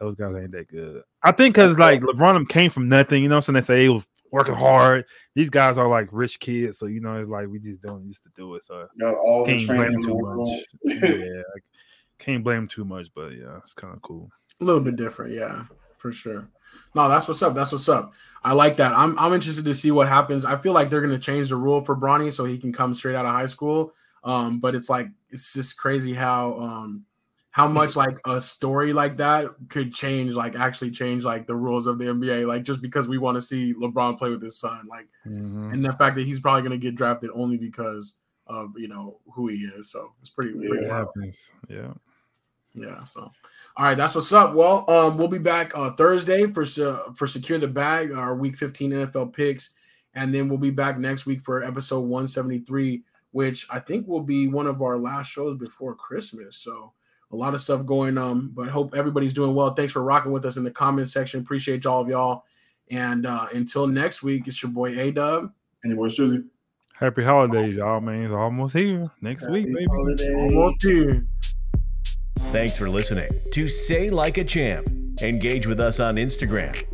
those 0.00 0.14
guys 0.14 0.34
ain't 0.34 0.52
that 0.52 0.68
good. 0.68 1.02
I 1.22 1.32
think 1.32 1.54
because 1.54 1.78
like 1.78 2.00
LeBron 2.00 2.48
came 2.48 2.70
from 2.70 2.88
nothing, 2.88 3.22
you 3.22 3.28
know, 3.28 3.40
so 3.40 3.52
they 3.52 3.60
say 3.60 3.82
he 3.82 3.88
was 3.90 4.04
working 4.34 4.54
hard. 4.54 5.04
These 5.36 5.48
guys 5.48 5.78
are 5.78 5.86
like 5.86 6.08
rich 6.10 6.40
kids, 6.40 6.78
so 6.78 6.86
you 6.86 7.00
know, 7.00 7.20
it's 7.20 7.30
like 7.30 7.46
we 7.48 7.60
just 7.60 7.80
don't 7.80 8.04
used 8.04 8.24
to 8.24 8.30
do 8.34 8.56
it. 8.56 8.64
So 8.64 8.88
Got 8.98 9.14
all 9.14 9.46
can't 9.46 9.64
blame 9.64 9.78
training 9.78 9.94
in 9.94 9.94
him 9.94 10.02
the 10.02 10.08
too 10.08 10.36
much. 10.36 10.64
yeah, 10.84 11.42
like, 11.54 11.64
can't 12.18 12.42
blame 12.42 12.58
him 12.58 12.68
too 12.68 12.84
much, 12.84 13.06
but 13.14 13.28
yeah, 13.28 13.58
it's 13.58 13.74
kind 13.74 13.94
of 13.94 14.02
cool. 14.02 14.28
a 14.60 14.64
little 14.64 14.80
bit 14.80 14.96
different, 14.96 15.32
yeah, 15.32 15.64
for 15.98 16.10
sure. 16.10 16.48
No, 16.96 17.08
that's 17.08 17.28
what's 17.28 17.42
up. 17.42 17.54
That's 17.54 17.70
what's 17.70 17.88
up. 17.88 18.12
I 18.42 18.54
like 18.54 18.76
that. 18.78 18.92
I'm 18.92 19.16
I'm 19.20 19.32
interested 19.32 19.64
to 19.66 19.74
see 19.74 19.92
what 19.92 20.08
happens. 20.08 20.44
I 20.44 20.56
feel 20.56 20.72
like 20.72 20.90
they're 20.90 21.00
gonna 21.00 21.16
change 21.16 21.50
the 21.50 21.56
rule 21.56 21.84
for 21.84 21.96
Bronny 21.96 22.32
so 22.32 22.44
he 22.44 22.58
can 22.58 22.72
come 22.72 22.94
straight 22.96 23.14
out 23.14 23.26
of 23.26 23.32
high 23.32 23.46
school. 23.46 23.92
Um, 24.24 24.58
but 24.58 24.74
it's 24.74 24.90
like 24.90 25.06
it's 25.30 25.52
just 25.52 25.78
crazy 25.78 26.12
how 26.12 26.54
um 26.54 27.04
how 27.54 27.68
much 27.68 27.94
like 27.94 28.18
a 28.26 28.40
story 28.40 28.92
like 28.92 29.16
that 29.18 29.48
could 29.68 29.94
change, 29.94 30.34
like 30.34 30.56
actually 30.56 30.90
change 30.90 31.24
like 31.24 31.46
the 31.46 31.54
rules 31.54 31.86
of 31.86 31.98
the 31.98 32.06
NBA, 32.06 32.48
like 32.48 32.64
just 32.64 32.82
because 32.82 33.06
we 33.06 33.16
want 33.16 33.36
to 33.36 33.40
see 33.40 33.72
LeBron 33.74 34.18
play 34.18 34.30
with 34.30 34.42
his 34.42 34.58
son, 34.58 34.88
like 34.90 35.06
Mhm. 35.24 35.72
and 35.72 35.84
the 35.84 35.92
fact 35.92 36.16
that 36.16 36.26
he's 36.26 36.40
probably 36.40 36.62
gonna 36.62 36.78
get 36.78 36.96
drafted 36.96 37.30
only 37.32 37.56
because 37.56 38.14
of 38.48 38.72
you 38.76 38.88
know 38.88 39.20
who 39.32 39.46
he 39.46 39.66
is. 39.78 39.88
So 39.92 40.12
it's 40.20 40.30
pretty, 40.30 40.52
pretty 40.52 40.86
happens. 40.86 41.48
Yeah. 41.68 41.94
Yeah. 42.74 43.04
So, 43.04 43.20
all 43.76 43.84
right, 43.86 43.96
that's 43.96 44.16
what's 44.16 44.32
up. 44.32 44.52
Well, 44.54 44.84
um, 44.90 45.16
we'll 45.16 45.28
be 45.28 45.38
back 45.38 45.70
uh, 45.76 45.92
Thursday 45.92 46.48
for 46.48 46.66
se- 46.66 47.02
for 47.14 47.28
secure 47.28 47.58
the 47.60 47.68
bag, 47.68 48.10
our 48.10 48.34
Week 48.34 48.56
15 48.56 48.90
NFL 48.90 49.32
picks, 49.32 49.70
and 50.16 50.34
then 50.34 50.48
we'll 50.48 50.58
be 50.58 50.70
back 50.72 50.98
next 50.98 51.24
week 51.24 51.40
for 51.40 51.62
episode 51.62 52.00
173, 52.00 53.04
which 53.30 53.64
I 53.70 53.78
think 53.78 54.08
will 54.08 54.22
be 54.22 54.48
one 54.48 54.66
of 54.66 54.82
our 54.82 54.98
last 54.98 55.28
shows 55.30 55.56
before 55.56 55.94
Christmas. 55.94 56.56
So, 56.56 56.92
a 57.34 57.36
lot 57.36 57.52
of 57.52 57.60
stuff 57.60 57.84
going 57.84 58.16
on, 58.16 58.48
but 58.48 58.68
hope 58.68 58.94
everybody's 58.94 59.34
doing 59.34 59.54
well. 59.54 59.74
Thanks 59.74 59.92
for 59.92 60.02
rocking 60.02 60.30
with 60.30 60.44
us 60.44 60.56
in 60.56 60.62
the 60.62 60.70
comment 60.70 61.08
section. 61.08 61.40
Appreciate 61.40 61.82
y'all 61.82 62.00
of 62.00 62.08
y'all. 62.08 62.44
And 62.90 63.26
uh, 63.26 63.46
until 63.52 63.88
next 63.88 64.22
week, 64.22 64.46
it's 64.46 64.62
your 64.62 64.70
boy 64.70 64.98
A 64.98 65.10
Dub. 65.10 65.52
And 65.82 65.90
your 65.90 65.96
boy 65.96 66.08
Suzy. 66.08 66.44
Happy 66.94 67.24
holidays, 67.24 67.76
y'all, 67.76 68.00
man. 68.00 68.22
It's 68.22 68.32
almost 68.32 68.74
here. 68.74 69.10
Next 69.20 69.50
week, 69.50 69.66
baby. 69.66 69.86
Almost 69.88 70.82
here. 70.84 71.26
Thanks 72.38 72.78
for 72.78 72.88
listening 72.88 73.28
to 73.52 73.68
Say 73.68 74.10
Like 74.10 74.38
a 74.38 74.44
Champ. 74.44 74.86
Engage 75.20 75.66
with 75.66 75.80
us 75.80 75.98
on 75.98 76.14
Instagram. 76.14 76.93